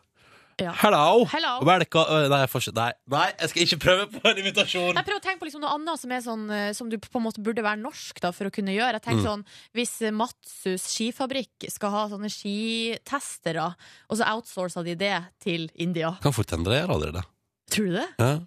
Ja. 0.62 0.72
Hello! 0.80 1.26
Hello. 1.28 1.58
Velka... 1.68 2.00
Nei, 2.32 2.38
jeg 2.46 2.50
får 2.54 2.62
ikke- 2.64 2.76
nei, 2.78 2.92
nei, 3.12 3.24
jeg 3.42 3.50
skal 3.52 3.62
ikke 3.66 3.78
prøve 3.84 4.06
på 4.14 4.22
en 4.30 4.38
invitasjon! 4.40 4.94
Jeg 4.96 5.04
prøver 5.10 5.20
å 5.20 5.24
tenke 5.26 5.40
på 5.42 5.48
liksom 5.50 5.64
noe 5.66 5.74
annet 5.76 6.00
som, 6.00 6.14
er 6.16 6.22
sånn, 6.24 6.46
eh, 6.56 6.70
som 6.78 6.88
du 6.90 6.96
på 7.04 7.20
en 7.20 7.26
måte 7.26 7.44
burde 7.44 7.60
være 7.66 7.82
norsk 7.82 8.22
da, 8.24 8.32
for 8.32 8.48
å 8.48 8.54
kunne 8.56 8.72
gjøre. 8.72 8.96
Jeg 8.96 9.04
tenker 9.04 9.20
Mm. 9.20 9.28
sånn, 9.28 9.44
Hvis 9.76 9.94
Matsus 10.16 10.86
skifabrikk 10.96 11.68
skal 11.70 11.92
ha 11.92 12.06
sånne 12.08 12.32
skitestere, 12.32 13.76
og 14.10 14.16
så 14.18 14.24
outsourcer 14.32 14.84
de 14.88 14.96
det 14.96 15.24
til 15.44 15.68
India, 15.76 16.14
Kan 16.24 16.32
fort 16.32 16.48
hende 16.56 16.72
det 16.72 16.80
gjør 16.86 16.96
allerede. 16.96 17.24
tror 17.70 17.86
du 17.86 17.94
det? 18.00 18.08
Ja. 18.20 18.40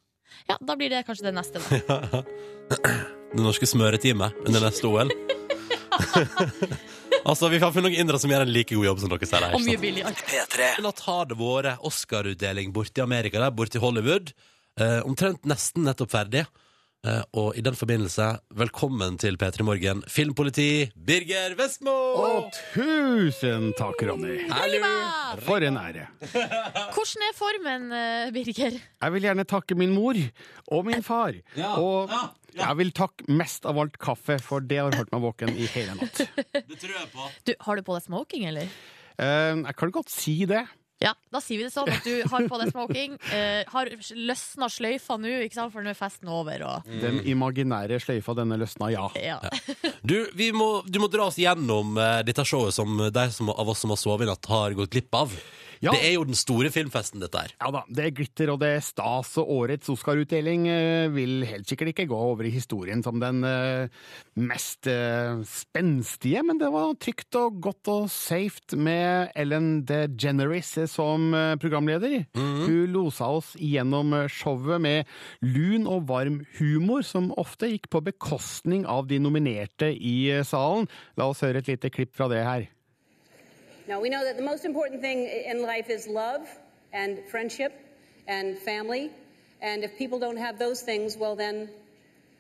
Ja, 0.49 0.57
Da 0.65 0.77
blir 0.77 0.89
det 0.89 1.05
kanskje 1.07 1.29
det 1.29 1.35
neste. 1.35 1.61
Da. 1.87 2.23
Det 3.29 3.43
norske 3.45 3.67
smøretimet 3.69 4.33
under 4.47 4.61
neste 4.65 4.89
OL. 4.89 5.11
altså, 7.25 7.49
Vi 7.51 7.59
har 7.63 7.73
funnet 7.73 7.91
noen 7.93 8.01
indere 8.05 8.21
som 8.23 8.31
gjør 8.31 8.45
en 8.47 8.53
like 8.53 8.75
god 8.75 8.87
jobb 8.89 9.01
som 9.03 9.13
dere 9.13 9.27
sier. 9.31 9.47
her, 9.47 9.55
Og 9.57 9.65
mye 9.65 9.81
billigere. 9.81 10.71
La 10.85 10.93
ta 10.93 11.19
det 11.25 11.39
vært 11.39 11.85
Oscar-utdeling 11.89 12.73
borte 12.73 13.03
i 13.03 13.05
Amerika, 13.05 13.41
der, 13.41 13.51
borte 13.51 13.79
i 13.79 13.83
Hollywood. 13.83 14.33
Eh, 14.79 15.01
omtrent 15.07 15.45
nesten 15.49 15.85
nettopp 15.89 16.13
ferdig. 16.15 16.45
Eh, 17.07 17.21
og 17.39 17.55
i 17.55 17.63
den 17.63 17.77
forbindelse, 17.79 18.25
velkommen 18.59 19.15
til 19.23 19.37
P3 19.39 19.63
Morgen, 19.63 20.01
filmpoliti 20.11 20.89
Birger 20.99 21.53
Vestmo! 21.55 21.93
Og 22.19 22.49
tusen 22.73 23.69
takk, 23.79 24.03
Ronny. 24.09 24.41
Hallo! 24.51 24.91
For 25.47 25.63
en 25.63 25.79
ære. 25.79 26.09
Hvordan 26.27 27.23
er 27.29 27.37
formen, 27.39 27.87
eh, 27.95 28.33
Birger? 28.35 28.81
Jeg 28.83 29.15
vil 29.15 29.29
gjerne 29.29 29.47
takke 29.47 29.79
min 29.79 29.95
mor 29.95 30.19
og 30.75 30.85
min 30.91 31.07
far. 31.07 31.39
Ja, 31.55 31.77
Og 31.79 32.11
jeg 32.59 32.77
vil 32.83 32.91
takke 32.91 33.31
mest 33.31 33.71
av 33.71 33.79
alt 33.79 33.95
kaffe, 34.03 34.41
for 34.43 34.59
det 34.59 34.83
har 34.83 34.91
holdt 34.99 35.15
meg 35.15 35.23
våken 35.23 35.55
i 35.55 35.71
hele 35.71 35.95
natt. 36.01 36.25
Det 36.51 36.81
tror 36.83 36.97
jeg 36.99 37.13
på. 37.15 37.31
Du, 37.47 37.55
har 37.63 37.79
du 37.79 37.87
på 37.87 37.95
deg 37.95 38.09
smoking, 38.11 38.49
eller? 38.51 38.67
Eh, 39.23 39.55
Jeg 39.55 39.77
kan 39.79 39.95
godt 39.95 40.11
si 40.11 40.41
det. 40.51 40.67
Ja, 40.99 41.13
da 41.31 41.39
sier 41.43 41.61
vi 41.61 41.67
det 41.69 41.71
sånn 41.71 41.91
at 41.93 42.03
du 42.03 42.25
har 42.27 42.47
på 42.51 42.59
deg 42.63 42.73
smoking. 42.75 43.17
Eh, 43.39 43.61
har 43.71 43.91
løsna 44.17 44.67
sløyfa 44.73 45.19
nå, 45.21 45.31
ikke 45.45 45.59
sant? 45.59 45.73
for 45.75 45.85
nå 45.85 45.93
er 45.93 45.97
festen 45.99 46.31
over. 46.33 46.63
Og, 46.65 46.89
Den 47.03 47.21
imaginære 47.29 47.99
sløyfa 48.03 48.35
denne 48.39 48.57
løsna, 48.59 48.89
ja. 48.91 49.05
ja. 49.21 49.37
Du, 50.01 50.17
vi 50.39 50.49
må, 50.57 50.81
du 50.89 50.99
må 51.03 51.11
dra 51.13 51.29
oss 51.29 51.39
gjennom 51.39 51.99
eh, 52.01 52.23
dette 52.27 52.47
showet 52.49 52.75
som 52.75 52.97
de 53.13 53.27
som, 53.35 53.53
av 53.53 53.69
oss 53.69 53.85
som 53.85 53.93
har 53.93 54.01
sovet 54.01 54.27
i 54.27 54.31
natt, 54.31 54.49
har 54.51 54.77
gått 54.79 54.95
glipp 54.97 55.19
av. 55.19 55.35
Ja. 55.85 55.93
Det 55.95 56.03
er 56.03 56.15
jo 56.17 56.27
den 56.27 56.39
store 56.39 56.71
filmfesten, 56.75 57.23
dette 57.23 57.43
her. 57.43 57.55
Ja 57.61 57.71
da, 57.75 57.83
det 57.87 58.07
er 58.07 58.15
glitter 58.17 58.53
og 58.53 58.61
det 58.63 58.71
er 58.77 58.85
stas, 58.85 59.35
og 59.41 59.51
årets 59.59 59.91
Oscar-utdeling 59.93 60.67
eh, 60.71 61.07
vil 61.15 61.45
helt 61.49 61.69
sikkert 61.71 61.93
ikke 61.93 62.09
gå 62.11 62.19
over 62.19 62.49
i 62.49 62.53
historien 62.55 63.03
som 63.05 63.21
den 63.23 63.45
eh, 63.47 63.91
mest 64.39 64.89
eh, 64.91 65.39
spenstige, 65.49 66.43
men 66.47 66.61
det 66.61 66.71
var 66.75 66.97
trygt 67.01 67.39
og 67.39 67.61
godt 67.69 67.93
og 67.93 68.09
safe 68.13 68.77
med 68.79 69.31
Ellen 69.39 69.85
DeGeneres 69.87 70.75
som 70.91 71.31
programleder. 71.63 72.25
Hun 72.37 72.91
losa 72.93 73.29
oss 73.39 73.53
gjennom 73.61 74.15
showet 74.33 74.83
med 74.83 75.09
lun 75.45 75.87
og 75.91 76.09
varm 76.11 76.41
humor, 76.59 77.05
som 77.07 77.31
ofte 77.41 77.71
gikk 77.71 77.89
på 77.93 78.03
bekostning 78.09 78.87
av 78.89 79.07
de 79.11 79.21
nominerte 79.23 79.93
i 79.95 80.19
salen. 80.47 80.89
La 81.19 81.31
oss 81.31 81.45
høre 81.47 81.63
et 81.63 81.71
lite 81.71 81.93
klipp 81.95 82.17
fra 82.19 82.31
det 82.33 82.43
her. 82.47 82.67
Now, 83.89 84.01
we 84.01 84.11
know 84.11 84.23
that 84.23 84.37
the 84.37 84.43
most 84.43 84.67
important 84.67 85.01
thing 85.01 85.25
in 85.25 85.63
life 85.63 85.89
is 85.89 86.07
love 86.07 86.47
and 86.93 87.25
friendship 87.31 87.73
and 88.27 88.59
family. 88.59 89.11
And 89.63 89.83
if 89.83 89.97
people 89.97 90.19
don't 90.19 90.37
have 90.37 90.59
those 90.59 90.83
things, 90.83 91.17
well, 91.17 91.35
then 91.35 91.71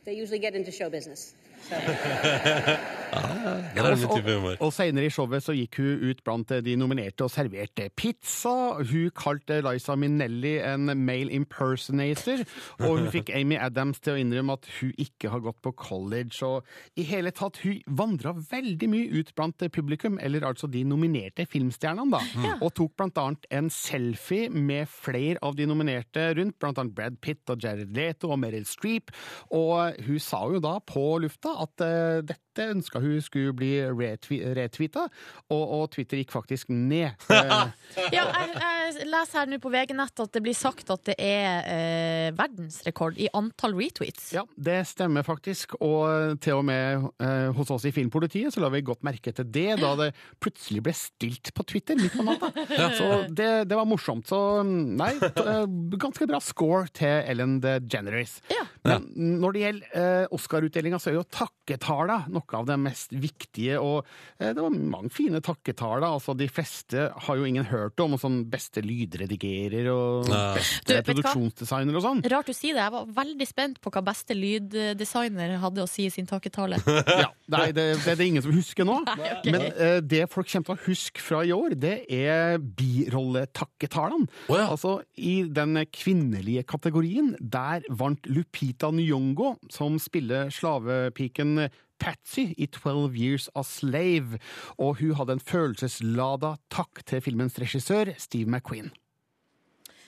they 0.05 0.13
usually 0.13 0.41
get 0.41 0.55
into 0.55 0.71
show 0.71 0.91
business. 0.91 1.33
So. 3.09 3.29
Det 3.75 3.81
er 3.81 3.97
min 3.97 4.11
type 4.11 4.35
humor. 4.35 4.57
Og 4.61 4.73
senere 4.75 5.09
i 5.09 5.13
showet 5.13 5.45
så 5.45 5.55
gikk 5.57 5.79
hun 5.81 6.03
ut 6.11 6.21
blant 6.27 6.53
de 6.65 6.75
nominerte 6.79 7.25
og 7.25 7.33
serverte 7.33 7.89
pizza. 7.97 8.53
Hun 8.79 9.11
kalte 9.17 9.61
Liza 9.65 9.97
Minnelli 9.99 10.57
en 10.61 10.93
male 11.07 11.33
impersonator, 11.37 12.45
og 12.83 12.99
hun 12.99 13.09
fikk 13.13 13.33
Amy 13.37 13.59
Adams 13.61 14.03
til 14.05 14.15
å 14.15 14.21
innrømme 14.21 14.59
at 14.59 14.69
hun 14.79 14.93
ikke 15.01 15.33
har 15.33 15.43
gått 15.45 15.61
på 15.65 15.73
college. 15.79 16.37
Og 16.47 17.01
i 17.01 17.07
hele 17.09 17.33
tatt, 17.35 17.61
hun 17.65 17.81
vandra 17.99 18.35
veldig 18.37 18.91
mye 18.93 19.23
ut 19.23 19.33
blant 19.39 19.67
publikum, 19.73 20.19
eller 20.23 20.47
altså 20.49 20.69
de 20.71 20.85
nominerte 20.87 21.47
filmstjernene, 21.49 22.19
da. 22.19 22.55
Og 22.59 22.73
tok 22.77 22.95
blant 22.99 23.19
annet 23.23 23.49
en 23.55 23.73
selfie 23.73 24.51
med 24.53 24.89
flere 24.91 25.41
av 25.45 25.57
de 25.59 25.67
nominerte 25.69 26.29
rundt, 26.39 26.59
blant 26.61 26.79
annet 26.81 26.97
Brad 26.97 27.19
Pitt 27.25 27.49
og 27.53 27.65
Jared 27.65 27.95
Leto 27.97 28.33
og 28.35 28.41
Meryl 28.43 28.67
Streep. 28.69 29.13
Og 29.55 29.97
hun 30.07 30.21
sa 30.23 30.45
jo 30.53 30.61
da 30.63 30.77
på 30.85 31.07
lufta 31.25 31.48
at 31.63 31.81
eh, 31.81 32.23
dette 32.59 32.75
ønska 32.75 33.03
hun 33.03 33.21
skulle 33.23 33.55
bli 33.57 33.73
retwe 33.87 34.41
retweeta, 34.59 35.07
og, 35.49 35.63
og 35.63 35.85
Twitter 35.95 36.21
gikk 36.21 36.35
faktisk 36.35 36.73
ned. 36.73 37.15
Ja, 38.15 38.25
jeg, 38.31 38.55
jeg 38.59 39.09
leser 39.11 39.43
her 39.43 39.51
nå 39.51 39.59
på 39.63 39.71
VG-nett 39.73 40.23
at 40.23 40.35
det 40.35 40.43
blir 40.45 40.57
sagt 40.57 40.91
at 40.93 41.03
det 41.09 41.17
er 41.21 41.67
eh, 41.69 42.29
verdensrekord 42.37 43.19
i 43.21 43.29
antall 43.37 43.77
retweets. 43.79 44.31
Ja, 44.37 44.45
det 44.57 44.81
stemmer 44.91 45.27
faktisk, 45.27 45.77
og 45.85 46.39
til 46.45 46.61
og 46.61 46.67
med 46.69 47.09
eh, 47.23 47.49
hos 47.57 47.73
oss 47.75 47.87
i 47.89 47.93
Filmpolitiet 47.95 48.55
så 48.55 48.63
la 48.63 48.71
vi 48.73 48.85
godt 48.87 49.05
merke 49.07 49.33
til 49.35 49.49
det 49.53 49.79
da 49.83 49.93
det 50.01 50.11
plutselig 50.43 50.83
ble 50.87 50.95
stilt 50.97 51.53
på 51.57 51.67
Twitter 51.69 51.99
midt 51.99 52.17
på 52.17 52.27
natta. 52.27 52.51
Så 52.99 53.09
det, 53.29 53.51
det 53.71 53.79
var 53.79 53.89
morsomt. 53.89 54.29
Så 54.29 54.41
nei, 54.65 55.13
eh, 55.45 55.65
ganske 56.01 56.29
bra 56.29 56.41
score 56.45 56.87
til 56.97 57.23
Ellen 57.29 57.59
DeGeneres. 57.65 58.39
Ja. 58.53 58.65
Men 58.89 59.09
når 59.43 59.55
det 59.55 59.65
gjelder 59.65 60.01
eh, 60.01 60.25
Oscar-utdelinga, 60.35 61.01
så 61.03 61.13
er 61.13 61.19
jo 61.19 61.27
takketala 61.29 62.23
noe 62.33 62.48
av 62.57 62.67
det 62.69 62.79
mest 62.81 63.13
viktige, 63.13 63.79
og 63.83 64.07
eh, 64.39 64.53
det 64.55 64.63
var 64.63 64.75
mange 64.75 65.11
fine 65.15 65.41
takketaler. 65.45 66.07
Altså, 66.09 66.35
de 66.39 66.49
fleste 66.51 67.09
har 67.13 67.39
jo 67.39 67.47
ingen 67.49 67.67
hørt 67.69 68.01
om, 68.01 68.17
og 68.17 68.23
sånn 68.23 68.41
beste 68.51 68.83
lydredigerer 68.85 69.91
og 69.93 70.29
Ja. 70.29 70.45
Beste 70.59 70.99
du 70.99 71.11
produksjonsdesigner 71.11 71.99
og 71.99 72.05
sånn. 72.05 72.23
Rart 72.33 72.49
du 72.49 72.55
sier 72.57 72.77
det. 72.77 72.85
Jeg 72.85 72.95
var 72.95 73.11
veldig 73.19 73.49
spent 73.49 73.81
på 73.85 73.93
hva 73.93 74.03
beste 74.07 74.37
lyddesigner 74.37 75.57
hadde 75.63 75.85
å 75.85 75.91
si 75.91 76.09
i 76.09 76.13
sin 76.15 76.29
takketale. 76.29 76.81
Ja, 77.19 77.31
nei, 77.51 77.71
det, 77.75 77.85
det 78.05 78.13
er 78.13 78.19
det 78.21 78.27
ingen 78.29 78.45
som 78.45 78.53
husker 78.55 78.87
nå. 78.87 78.99
Nei, 79.09 79.31
okay. 79.33 79.53
Men 79.55 79.65
uh, 79.75 79.99
det 80.05 80.21
folk 80.31 80.49
kommer 80.51 80.69
til 80.69 80.77
å 80.77 80.87
huske 80.87 81.23
fra 81.25 81.41
i 81.47 81.53
år, 81.55 81.75
det 81.79 81.95
er 82.15 82.59
birolletakketalene. 82.61 84.29
Oh, 84.47 84.59
ja. 84.59 84.69
Altså, 84.69 84.99
I 85.17 85.41
den 85.51 85.81
kvinnelige 85.95 86.65
kategorien, 86.69 87.33
der 87.41 87.87
vant 87.89 88.29
Lupita 88.31 88.93
Nyong'o, 88.95 89.57
som 89.73 89.99
spiller 90.03 90.53
slavepiken 90.55 91.69
Patsy 91.99 92.55
i 92.59 92.67
12 92.67 93.17
Years 93.17 93.49
a 93.55 93.63
Slave, 93.63 94.39
og 94.79 94.99
hun 95.01 95.15
hadde 95.15 95.33
en 95.33 95.41
følelseslada 95.41 96.55
takk 96.71 97.03
til 97.07 97.21
filmens 97.21 97.59
regissør, 97.61 98.15
Steve 98.19 98.51
McQueen. 98.51 98.91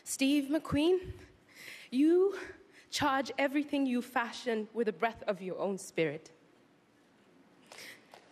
Steve 0.04 0.48
McQueen, 0.50 0.98
you 1.92 2.34
charge 2.90 3.30
everything 3.38 3.86
you 3.86 4.02
fashion 4.02 4.68
with 4.74 4.88
a 4.88 4.92
breath 4.92 5.22
of 5.26 5.40
your 5.40 5.58
own 5.58 5.78
spirit. 5.78 6.32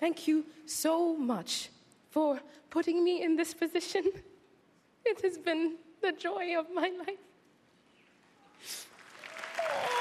Thank 0.00 0.28
you 0.28 0.44
so 0.66 1.16
much 1.16 1.70
for 2.10 2.38
putting 2.70 3.04
me 3.04 3.22
in 3.22 3.36
this 3.36 3.54
position. 3.54 4.04
It 5.04 5.20
has 5.22 5.38
been 5.38 5.76
the 6.02 6.12
joy 6.12 6.56
of 6.58 6.66
my 6.74 6.90
life. 7.06 7.18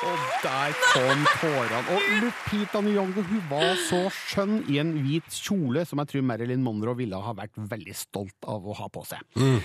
Og 0.05 0.25
der 0.43 0.75
kom 0.93 1.23
tårene. 1.41 1.79
Og 1.89 2.03
Lupita 2.21 2.81
Nyong'o 2.85 3.23
hun 3.25 3.39
var 3.49 3.73
så 3.87 4.03
skjønn 4.13 4.59
i 4.69 4.77
en 4.81 4.91
hvit 5.01 5.25
kjole 5.33 5.81
som 5.89 5.97
jeg 6.03 6.11
tror 6.11 6.25
Marilyn 6.29 6.61
Monroe 6.63 6.93
ville 6.99 7.17
ha 7.17 7.33
vært 7.37 7.57
veldig 7.57 7.95
stolt 7.97 8.47
av 8.47 8.67
å 8.67 8.75
ha 8.77 8.87
på 8.93 9.01
seg. 9.09 9.23
Mm. 9.39 9.57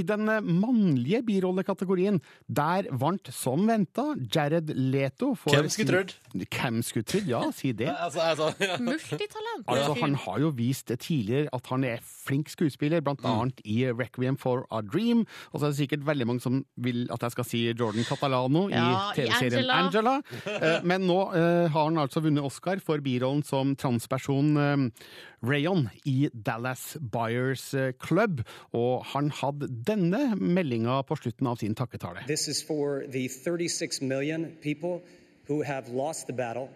I 0.00 0.04
den 0.08 0.30
eh, 0.32 0.48
mannlige 0.64 1.20
birollekategorien, 1.28 2.20
der 2.48 2.88
vant 2.96 3.28
som 3.34 3.66
venta 3.68 4.06
Jared 4.24 4.72
Leto 4.72 5.34
for 5.36 5.52
Hvem 5.52 5.68
skulle 5.72 5.92
trodd? 5.92 6.16
Hvem 6.42 6.80
skulle 6.86 7.10
trodd, 7.12 7.28
ja, 7.30 7.42
si 7.54 7.74
det. 7.76 7.92
Altså, 8.04 8.20
altså, 8.20 8.50
ja. 8.60 8.74
Multitalent. 8.84 9.64
Altså, 9.70 9.94
han 10.00 10.14
har 10.24 10.40
jo 10.42 10.50
vist 10.54 10.90
det 10.90 10.98
tidligere 11.06 11.48
at 11.56 11.68
han 11.70 11.86
er 11.88 12.02
flink 12.04 12.50
skuespiller, 12.52 13.00
blant 13.04 13.22
annet 13.26 13.62
i 13.64 13.78
Requiem 13.88 14.36
for 14.40 14.66
a 14.74 14.82
Dream. 14.84 15.24
Og 15.52 15.60
så 15.60 15.68
er 15.68 15.72
det 15.72 15.78
sikkert 15.78 16.04
veldig 16.06 16.26
mange 16.28 16.44
som 16.44 16.60
vil 16.84 17.06
at 17.14 17.24
jeg 17.24 17.36
skal 17.36 17.48
si 17.48 17.62
Jordan 17.70 18.04
Catalano 18.08 18.66
Ja, 18.72 18.84
i 19.16 19.24
i 19.24 19.43
TV-serien 19.44 19.70
Angela. 19.70 20.14
Angela. 20.18 20.74
Eh, 20.78 20.84
Men 20.84 21.06
nå 21.08 21.18
eh, 21.34 21.70
har 21.70 21.88
han 21.88 21.98
altså 21.98 22.22
vunnet 22.24 22.44
Oscar 22.44 22.80
for 22.84 23.02
birollen 23.04 23.42
som 23.46 23.74
transperson 23.76 24.56
eh, 24.60 25.08
Rayon 25.44 25.88
i 26.08 26.28
Dallas 26.32 26.96
Buyers 27.00 27.66
Club. 28.02 28.44
Og 28.72 29.04
han 29.12 29.30
hadde 29.42 29.68
denne 29.86 30.34
meldinga 30.40 31.02
på 31.08 31.18
slutten 31.20 31.50
av 31.50 31.60
sin 31.60 31.76
takketale. 31.76 32.24
This 32.26 32.48
is 32.48 32.62
for 32.64 33.04
the 33.08 33.28
36 33.28 34.00
million 34.02 34.52
people 34.62 35.02
who 35.48 35.62
have 35.62 35.88
lost 35.88 36.26
the 36.26 36.32
battle 36.32 36.70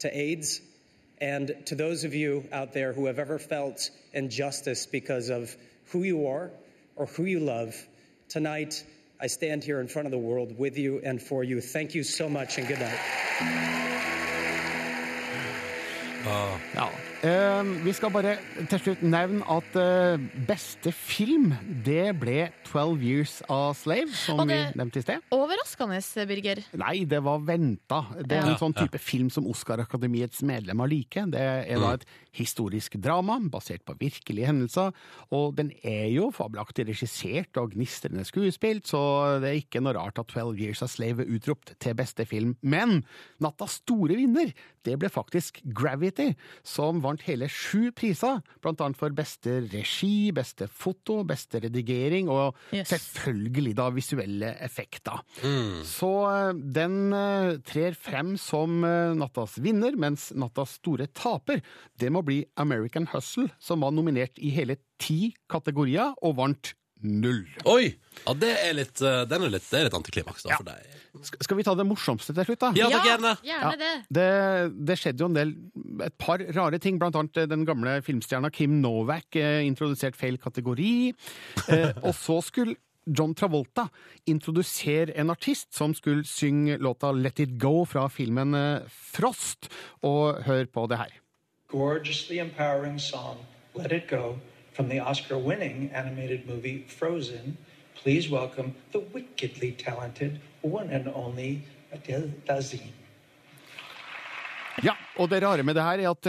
to 0.00 0.08
AIDS, 0.08 0.60
and 1.20 1.54
to 1.66 1.74
those 1.74 2.04
of 2.04 2.14
you 2.14 2.44
out 2.52 2.72
there 2.72 2.92
who 2.92 3.06
have 3.06 3.18
ever 3.18 3.38
felt 3.38 3.90
injustice 4.12 4.86
because 4.86 5.28
of 5.28 5.54
who 5.92 6.02
you 6.02 6.26
are 6.26 6.50
or 6.96 7.06
who 7.06 7.24
you 7.24 7.40
love. 7.40 7.74
Tonight, 8.28 8.84
I 9.22 9.26
stand 9.26 9.62
here 9.62 9.80
in 9.80 9.88
front 9.88 10.06
of 10.06 10.12
the 10.12 10.18
world 10.18 10.56
with 10.58 10.78
you 10.78 11.00
and 11.04 11.20
for 11.20 11.44
you. 11.44 11.60
Thank 11.60 11.94
you 11.94 12.02
so 12.02 12.28
much, 12.28 12.58
and 12.58 12.66
good 12.66 12.80
night. 12.80 12.98
Ja. 16.74 16.90
Eh, 17.04 17.09
vi 17.20 17.92
skal 17.92 18.10
bare 18.14 18.36
til 18.70 18.80
slutt 18.80 19.02
nevne 19.04 19.44
at 19.52 19.74
eh, 19.76 20.22
beste 20.48 20.92
film, 20.96 21.50
det 21.84 22.14
ble 22.20 22.46
12 22.70 23.02
Years 23.04 23.34
a 23.52 23.58
Slave, 23.76 24.08
som 24.16 24.40
vi 24.48 24.56
nevnte 24.78 25.00
i 25.00 25.04
sted. 25.04 25.20
Overraskende, 25.34 26.00
Birger. 26.30 26.62
Nei, 26.80 27.02
det 27.08 27.20
var 27.26 27.42
venta. 27.44 28.02
Det 28.22 28.38
er 28.38 28.46
Ja. 28.46 28.52
en 28.54 28.58
sånn 28.60 28.74
type 28.76 28.98
film 28.98 29.28
som 29.30 29.44
Oscar-akademiets 29.46 30.40
medlemmer 30.42 30.88
liker. 30.88 31.28
Det 31.30 31.40
er 31.40 31.78
da 31.78 31.92
et 31.98 32.06
historisk 32.32 32.96
drama 33.02 33.38
basert 33.50 33.84
på 33.84 33.96
virkelige 33.98 34.46
hendelser, 34.46 34.92
og 35.30 35.56
den 35.56 35.72
er 35.84 36.08
jo 36.14 36.30
fabelaktig 36.30 36.86
regissert 36.88 37.56
og 37.60 37.72
gnistrende 37.74 38.24
skuespilt, 38.24 38.86
så 38.86 39.40
det 39.42 39.50
er 39.50 39.60
ikke 39.60 39.82
noe 39.82 39.92
rart 39.98 40.18
at 40.18 40.28
12 40.28 40.56
Years 40.58 40.82
a 40.82 40.86
Slave 40.88 41.20
er 41.26 41.34
utropt 41.36 41.74
til 41.80 41.94
beste 41.94 42.24
film. 42.24 42.56
Men 42.62 43.04
nattas 43.40 43.80
store 43.82 44.16
vinner, 44.16 44.54
det 44.84 44.96
ble 44.98 45.10
faktisk 45.12 45.60
Gravity, 45.74 46.34
som 46.64 47.02
vant 47.10 47.24
hele 47.26 47.48
sju 47.50 47.90
priser, 47.96 48.40
blant 48.64 48.80
annet 48.84 48.98
for 49.00 49.12
beste 49.16 49.58
regi, 49.72 50.30
beste 50.36 50.68
foto, 50.70 51.20
beste 51.28 51.60
redigering 51.66 52.30
og 52.32 52.56
Yes. 52.72 52.88
selvfølgelig 52.92 53.74
da 53.78 53.88
visuelle 53.94 54.52
effekter. 54.62 55.20
Så 55.86 56.10
eh, 56.30 56.52
den 56.76 57.12
eh, 57.16 57.56
trer 57.66 57.96
frem 57.98 58.34
som 58.40 58.80
eh, 58.86 59.12
nattas 59.18 59.58
vinner, 59.62 59.96
mens 60.00 60.30
nattas 60.38 60.78
store 60.80 61.08
taper, 61.12 61.60
det 62.00 62.10
må 62.14 62.22
bli 62.26 62.42
American 62.60 63.08
Hustle, 63.12 63.50
som 63.60 63.82
var 63.84 63.94
nominert 63.96 64.38
i 64.38 64.52
hele 64.54 64.78
ti 65.00 65.32
kategorier 65.50 66.14
og 66.22 66.36
vant 66.40 66.74
null. 67.02 67.44
Oi! 67.66 67.94
Ja, 68.26 68.34
det 68.36 68.50
er 68.60 68.74
litt, 68.76 69.00
eh, 69.02 69.22
den 69.30 69.42
er 69.46 69.52
litt, 69.54 69.66
det 69.70 69.78
er 69.80 69.84
litt 69.88 69.94
antiklimaks 69.96 70.42
da, 70.44 70.50
Ja. 70.50 70.56
for 70.60 70.64
deg. 70.64 70.96
Sk- 71.26 71.42
Skal 71.42 71.56
vi 71.58 71.62
ta 71.66 71.74
det 71.74 71.86
morsomste 71.88 72.34
til 72.36 72.44
slutt, 72.46 72.60
da? 72.60 72.72
Ja, 72.78 72.88
takk, 72.92 73.06
gjerne. 73.08 73.32
Ja, 73.42 73.70
det. 73.76 73.92
Det, 74.12 74.26
det 74.86 74.96
skjedde 75.00 75.18
jo 75.24 75.26
en 75.30 75.34
del, 75.34 75.54
et 76.06 76.16
par 76.18 76.38
rare 76.38 76.78
ting, 76.78 76.98
blant 77.00 77.16
annet 77.18 77.36
eh, 77.42 77.46
den 77.50 77.64
gamle 77.66 77.96
filmstjerna 78.06 78.50
Kim 78.52 78.80
Novak 78.80 79.34
eh, 79.36 79.64
introdusert 79.66 80.14
feil 80.16 80.38
kategori, 80.38 80.92
eh, 81.68 81.92
og 82.06 82.14
så 82.14 82.38
skulle 82.46 82.76
John 83.10 83.32
Travolta 83.34 83.88
introdusere 84.28 85.14
en 85.18 85.30
artist 85.32 85.72
som 85.74 85.94
skulle 85.96 86.22
synge 86.28 86.76
låta 86.78 87.10
Let 87.16 87.40
It 87.40 87.56
Go 87.58 87.84
fra 87.88 88.04
filmen 88.12 88.54
eh, 88.54 88.84
Frost, 88.88 89.70
og 90.06 90.42
hør 90.46 90.66
på 90.70 90.86
det 90.92 90.98
her. 91.00 91.16
gorgeously 91.70 92.38
empowering 92.40 92.98
song, 92.98 93.38
Let 93.74 93.92
It 93.92 94.08
Go, 94.10 94.36
from 94.80 94.88
the 94.88 94.98
Oscar 94.98 95.36
winning 95.36 95.90
animated 95.92 96.46
movie 96.48 96.86
Frozen. 96.88 97.58
Please 98.02 98.30
welcome 98.30 98.74
the 98.92 99.00
wickedly 99.12 99.72
talented 99.72 100.40
one 100.62 100.88
and 100.88 101.06
only 101.08 101.62
Adele 101.92 102.32
Dazeem. 102.48 102.92
Ja, 104.82 104.94
og 105.16 105.28
det 105.30 105.42
rare 105.42 105.62
med 105.62 105.74
det 105.74 105.82
her 105.82 105.98
er 105.98 106.10
at 106.10 106.26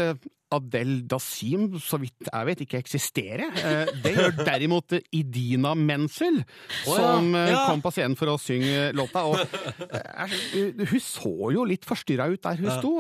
Adele 0.52 1.02
Dasim, 1.08 1.70
så 1.80 2.00
vidt 2.02 2.28
jeg 2.28 2.48
vet, 2.50 2.62
ikke 2.66 2.80
eksisterer. 2.82 3.48
Eh, 3.62 3.92
Det 4.04 4.14
gjør 4.18 4.34
derimot 4.46 4.96
Idina 5.16 5.74
Menzel, 5.78 6.42
oh, 6.42 6.92
ja. 6.92 6.96
som 6.98 7.30
eh, 7.36 7.52
Ja. 7.52 7.66
kom 7.70 7.82
på 7.84 7.92
scenen 7.96 8.18
for 8.20 8.32
å 8.34 8.38
synge 8.42 8.92
låta. 8.98 9.24
Og 9.30 9.40
eh, 9.40 10.84
hun 10.92 11.00
så 11.04 11.34
jo 11.56 11.66
litt 11.68 11.86
forstyrra 11.88 12.30
ut 12.34 12.42
der 12.44 12.60
hun 12.62 12.72
sto. 12.78 12.94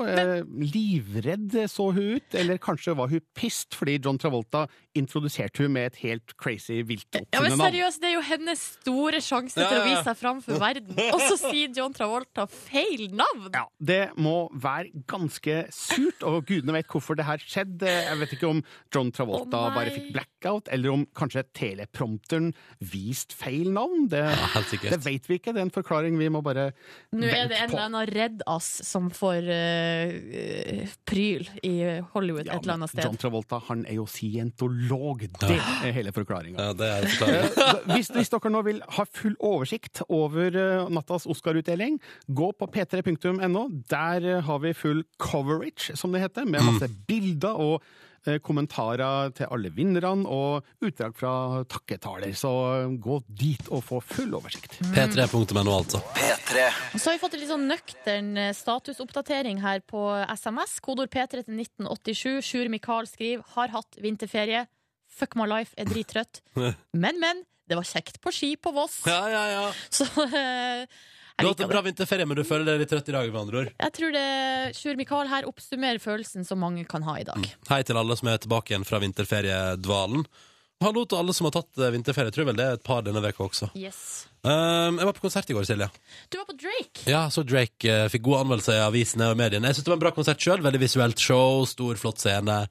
Livredd 0.71 1.57
så 1.71 1.89
hun 1.95 2.17
ut, 2.17 2.35
eller 2.37 2.59
kanskje 2.61 2.95
var 2.97 3.11
hun 3.11 3.23
pissed 3.37 3.75
fordi 3.77 3.97
John 4.03 4.19
Travolta 4.21 4.65
introduserte 4.97 5.63
hun 5.63 5.73
med 5.75 5.91
et 5.91 5.99
helt 6.03 6.33
crazy 6.41 6.81
Ja, 6.81 7.41
men 7.43 7.55
seriøst, 7.59 8.01
det 8.01 8.09
er 8.11 8.15
jo 8.17 8.23
hennes 8.25 8.61
store 8.81 9.21
sjanse 9.23 9.59
til 9.59 9.77
å 9.79 9.83
vise 9.85 10.03
seg 10.07 10.17
fram 10.19 10.41
for 10.43 10.59
verden. 10.61 10.95
Og 11.11 11.21
så 11.27 11.37
sier 11.39 11.71
John 11.75 11.93
Travolta 11.95 12.47
feil 12.51 13.07
navn! 13.15 13.49
Ja, 13.55 13.65
Det 13.79 14.01
må 14.19 14.49
være 14.53 14.91
ganske 15.09 15.65
surt, 15.75 16.23
og 16.27 16.45
gudene 16.49 16.75
vet 16.79 16.89
hvorfor 16.91 17.17
det 17.19 17.27
her 17.27 17.40
skjedde. 17.47 17.89
Jeg 17.89 18.19
vet 18.21 18.35
ikke 18.37 18.49
om 18.49 18.61
John 18.93 19.11
Travolta 19.15 19.65
oh, 19.67 19.75
bare 19.75 19.93
fikk 19.93 20.11
blackout, 20.15 20.69
eller 20.73 20.93
om 20.93 21.05
kanskje 21.17 21.43
teleprompteren 21.57 22.51
viste 22.91 23.35
feil 23.37 23.71
navn. 23.73 24.07
Det, 24.11 24.23
ja, 24.25 24.63
det 24.83 25.01
vet 25.05 25.29
vi 25.29 25.39
ikke. 25.39 25.55
Det 25.55 25.63
er 25.63 25.67
en 25.67 25.73
forklaring 25.73 26.17
vi 26.19 26.29
må 26.33 26.43
bare 26.45 26.71
Nå 27.15 27.27
er 27.27 27.49
det 27.51 27.59
en 27.59 27.69
eller 27.69 27.85
annen 27.87 28.11
redd-ass 28.11 28.69
som 28.87 29.09
får 29.13 29.47
uh, 29.47 30.85
pryl 31.07 31.47
i 31.67 31.75
Hollywood 32.13 32.47
et 32.47 32.57
eller 32.61 32.77
annet 32.77 32.93
sted. 32.93 33.05
John. 33.05 33.19
Travolta 33.21 33.61
han 33.67 33.85
er 33.89 33.99
jo 33.99 34.07
scientolog. 34.09 35.25
Det 35.41 35.57
er 35.57 35.95
hele 35.95 36.13
forklaringa. 36.15 36.71
Ja, 36.71 36.97
hvis, 37.93 38.11
hvis 38.13 38.31
dere 38.31 38.51
nå 38.53 38.63
vil 38.67 38.81
ha 38.97 39.05
full 39.07 39.35
oversikt 39.37 40.03
over 40.11 40.55
eh, 40.57 40.89
nattas 40.93 41.27
Oscar-utdeling, 41.29 41.99
gå 42.27 42.51
på 42.57 42.67
p3.no. 42.73 43.65
Der 43.91 44.27
har 44.45 44.63
vi 44.63 44.73
full 44.77 45.03
coverage, 45.21 45.95
som 45.99 46.13
det 46.13 46.23
heter, 46.25 46.47
med 46.49 46.65
masse 46.65 46.89
bilder 47.07 47.30
og 47.51 47.83
eh, 48.25 48.39
kommentarer 48.43 49.31
til 49.37 49.49
alle 49.51 49.71
vinnerne 49.73 50.27
og 50.29 50.67
utdrag 50.83 51.15
fra 51.17 51.33
takketaler. 51.69 52.33
Så 52.37 52.51
gå 53.01 53.19
dit 53.27 53.69
og 53.69 53.83
få 53.87 54.01
full 54.03 54.35
oversikt. 54.37 54.79
P3.no, 54.93 55.63
altså. 55.71 56.01
Og 56.01 56.99
Så 56.99 57.09
har 57.09 57.15
vi 57.15 57.21
fått 57.21 57.37
en 57.37 57.43
litt 57.43 57.53
sånn 57.53 57.69
nøktern 57.69 58.33
eh, 58.37 58.51
statusoppdatering 58.57 59.61
her 59.63 59.83
på 59.87 60.03
SMS. 60.33 60.79
Kodord 60.83 61.13
P3 61.13 61.45
til 61.45 61.61
1987. 61.61 62.41
Sjur 62.45 62.69
Mikael 62.73 63.09
skriver 63.09 63.45
'Har 63.55 63.73
hatt 63.77 64.01
vinterferie'. 64.01 64.67
Fuck 65.11 65.35
my 65.35 65.47
life, 65.47 65.75
er 65.77 65.85
drittrøtt. 65.85 66.41
Men, 66.93 67.19
men. 67.19 67.45
Det 67.71 67.77
var 67.79 67.87
kjekt 67.87 68.17
på 68.19 68.31
ski 68.35 68.55
på 68.59 68.73
Voss. 68.75 68.97
Ja, 69.07 69.29
ja, 69.31 69.43
ja. 69.47 69.67
Så 69.95 70.03
eh, 70.25 70.83
Du 71.41 71.47
har 71.47 71.55
hatt 71.55 71.63
en 71.65 71.71
bra 71.71 71.81
vinterferie, 71.85 72.27
men 72.29 72.37
du 72.37 72.43
føler 72.45 72.67
deg 72.69 72.83
litt 72.83 72.91
trøtt 72.93 73.09
i 73.09 73.15
dag, 73.15 73.31
med 73.31 73.41
andre 73.41 73.63
ord. 73.63 73.73
Jeg 73.73 73.95
tror 73.97 74.13
det 74.13 74.27
Sjur 74.77 74.99
Mikael 74.99 75.31
her 75.31 75.49
oppsummerer 75.49 76.01
følelsen 76.03 76.45
som 76.47 76.61
mange 76.61 76.85
kan 76.89 77.05
ha 77.07 77.17
i 77.17 77.25
dag. 77.27 77.49
Hei 77.71 77.81
til 77.87 77.97
alle 77.97 78.17
som 78.19 78.29
er 78.29 78.41
tilbake 78.43 78.75
igjen 78.75 78.87
fra 78.87 79.01
vinterferiedvalen. 79.01 80.25
Hallo 80.81 81.03
til 81.05 81.19
alle 81.21 81.33
som 81.37 81.45
har 81.45 81.53
tatt 81.53 81.77
eh, 81.77 81.91
vinterferie. 81.93 82.31
Jeg 82.31 82.37
tror 82.39 82.47
vel 82.49 82.57
det 82.57 82.65
er 82.65 82.77
et 82.79 82.85
par 82.85 83.03
denne 83.05 83.21
veka 83.21 83.43
også. 83.45 83.69
Yes. 83.77 84.27
Um, 84.41 84.97
jeg 84.97 85.05
var 85.05 85.13
på 85.13 85.25
konsert 85.27 85.49
i 85.53 85.57
går, 85.57 85.67
Silje. 85.69 85.89
Du 86.33 86.39
var 86.39 86.47
på 86.49 86.57
Drake. 86.57 87.03
Ja, 87.05 87.27
så 87.33 87.43
Drake 87.45 87.85
uh, 87.85 88.07
fikk 88.09 88.25
gode 88.25 88.39
anmeldelser 88.45 88.79
i 88.79 88.85
avisene 88.87 89.29
og 89.29 89.37
mediene. 89.37 89.69
Jeg 89.69 89.77
synes 89.77 89.85
det 89.85 89.93
var 89.93 89.99
en 89.99 90.05
bra 90.07 90.13
konsert 90.15 90.41
sjøl. 90.41 90.63
Veldig 90.65 90.81
visuelt 90.81 91.21
show, 91.21 91.67
stor, 91.69 92.01
flott 92.01 92.23
scene. 92.23 92.63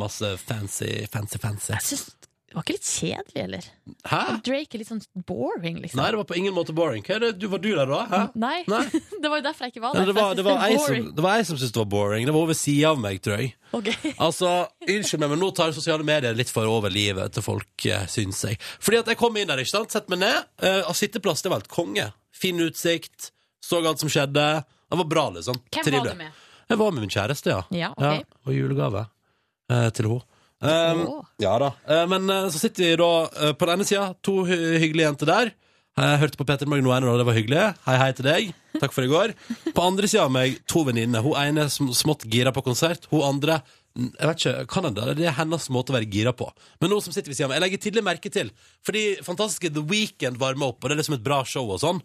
Masse 0.00 0.32
fancy, 0.40 0.92
fancy, 1.12 1.40
fancy. 1.42 1.74
Jeg 1.74 1.86
synes, 1.90 2.06
det 2.48 2.56
var 2.56 2.64
ikke 2.64 2.74
litt 2.78 2.88
kjedelig, 2.88 3.40
eller? 3.42 3.64
Hæ? 4.08 4.18
Drake 4.46 4.72
er 4.72 4.80
litt 4.80 4.88
sånn 4.88 5.02
boring, 5.28 5.82
liksom. 5.82 6.00
Nei, 6.00 6.06
det 6.14 6.16
var 6.16 6.26
på 6.30 6.36
ingen 6.38 6.54
måte 6.56 6.72
boring. 6.72 7.02
Hva 7.04 7.18
er 7.18 7.26
det? 7.26 7.28
Du, 7.42 7.44
var 7.52 7.60
du 7.60 7.68
der 7.76 7.90
da? 7.90 7.98
Hæ? 8.08 8.20
Nei. 8.40 8.62
det 9.22 9.28
var 9.28 9.42
jo 9.42 9.44
derfor 9.44 9.66
jeg 9.66 9.74
ikke 9.74 9.82
var 9.82 9.98
der. 9.98 10.06
der. 10.06 10.08
det, 10.08 10.14
var, 10.16 10.30
det, 10.32 10.40
jeg 10.40 10.46
var 10.48 10.64
er 10.64 10.78
som, 10.80 11.10
det 11.18 11.24
var 11.26 11.36
jeg 11.36 11.48
som 11.50 11.58
syntes 11.58 11.74
det 11.74 11.82
var 11.82 11.90
boring. 11.92 12.24
Det 12.24 12.32
var 12.32 12.46
over 12.48 12.56
sida 12.56 12.94
av 12.94 13.02
meg, 13.02 13.20
tror 13.20 13.36
jeg. 13.36 13.50
Ok. 13.76 13.90
Altså, 14.28 14.52
Unnskyld 14.80 15.20
meg, 15.20 15.34
men 15.34 15.42
nå 15.44 15.50
tar 15.58 15.74
sosiale 15.76 16.06
medier 16.08 16.38
litt 16.38 16.48
for 16.52 16.70
over 16.72 16.92
livet 16.94 17.36
til 17.36 17.44
folk, 17.44 17.68
eh, 17.84 18.08
syns 18.08 18.40
jeg. 18.48 18.56
Fordi 18.80 19.02
at 19.02 19.12
jeg 19.12 19.20
kom 19.20 19.36
inn 19.36 19.52
der, 19.52 19.60
ikke 19.60 19.74
sant, 19.74 19.92
sett 19.92 20.08
meg 20.08 20.22
ned. 20.24 20.48
Uh, 20.64 20.88
sitteplass, 20.96 21.44
det 21.44 21.52
var 21.52 21.60
helt 21.60 21.70
konge. 21.72 22.08
Fin 22.32 22.64
utsikt. 22.64 23.28
Så 23.60 23.82
alt 23.84 24.00
som 24.00 24.08
skjedde. 24.08 24.48
Det 24.88 25.02
var 25.02 25.10
bra, 25.12 25.28
liksom. 25.36 25.60
Hvem 25.68 26.00
var 26.00 26.10
du 26.14 26.24
med? 26.24 26.40
Jeg 26.72 26.80
var 26.80 26.96
med 26.96 27.04
min 27.04 27.12
kjæreste, 27.12 27.52
ja. 27.52 27.60
Ja, 27.76 27.92
ok. 27.92 28.40
og 28.48 28.56
julegave 28.56 29.04
uh, 29.04 29.88
til 29.92 30.08
henne. 30.08 30.37
Um, 30.58 31.04
oh. 31.06 31.24
Ja 31.38 31.54
da. 31.62 31.72
Eh, 31.86 32.04
men 32.10 32.30
eh, 32.30 32.48
så 32.50 32.58
sitter 32.58 32.82
vi 32.82 32.98
da 32.98 33.10
eh, 33.30 33.54
på 33.54 33.66
den 33.68 33.78
ene 33.78 33.86
sida, 33.86 34.08
to 34.26 34.40
hy 34.48 34.56
hyggelige 34.82 35.06
jenter 35.06 35.30
der. 35.30 35.50
Jeg 35.98 36.18
hørte 36.22 36.38
på 36.38 36.46
Peter 36.46 36.68
Morgen 36.70 36.86
nå 36.86 37.10
og 37.10 37.18
det 37.18 37.26
var 37.26 37.34
hyggelig. 37.34 37.62
Hei, 37.86 37.96
hei 37.98 38.08
til 38.14 38.26
deg. 38.26 38.50
Takk 38.78 38.94
for 38.94 39.02
i 39.02 39.10
går. 39.10 39.34
På 39.74 39.86
andre 39.88 40.06
sida 40.10 40.28
av 40.28 40.34
meg, 40.34 40.60
to 40.70 40.84
venninner. 40.86 41.24
Hun 41.26 41.34
ene 41.40 41.66
er 41.66 41.72
smått 41.74 42.26
gira 42.30 42.52
på 42.54 42.62
konsert. 42.66 43.08
Hun 43.10 43.26
andre 43.26 43.60
jeg 43.98 44.28
vet 44.28 44.38
ikke, 44.38 44.66
Canada, 44.70 45.08
det 45.16 45.24
er 45.26 45.34
hennes 45.34 45.64
måte 45.74 45.90
å 45.90 45.96
være 45.96 46.06
gira 46.12 46.30
på. 46.36 46.46
Men 46.78 46.92
nå 46.92 47.00
som 47.02 47.10
sitter 47.10 47.32
ved 47.32 47.38
siden 47.38 47.48
av 47.48 47.50
meg, 47.50 47.56
jeg 47.58 47.64
legger 47.64 47.80
tidlig 47.82 48.04
merke 48.06 48.30
til 48.30 48.52
Fordi 48.86 49.02
fantastiske 49.26 49.72
The 49.74 49.82
Weekend 49.90 50.38
varmer 50.38 50.70
opp, 50.70 50.78
og 50.78 50.86
det 50.86 50.94
er 50.94 51.00
liksom 51.00 51.16
et 51.16 51.24
bra 51.24 51.40
show 51.48 51.66
og 51.66 51.80
sånn. 51.82 51.98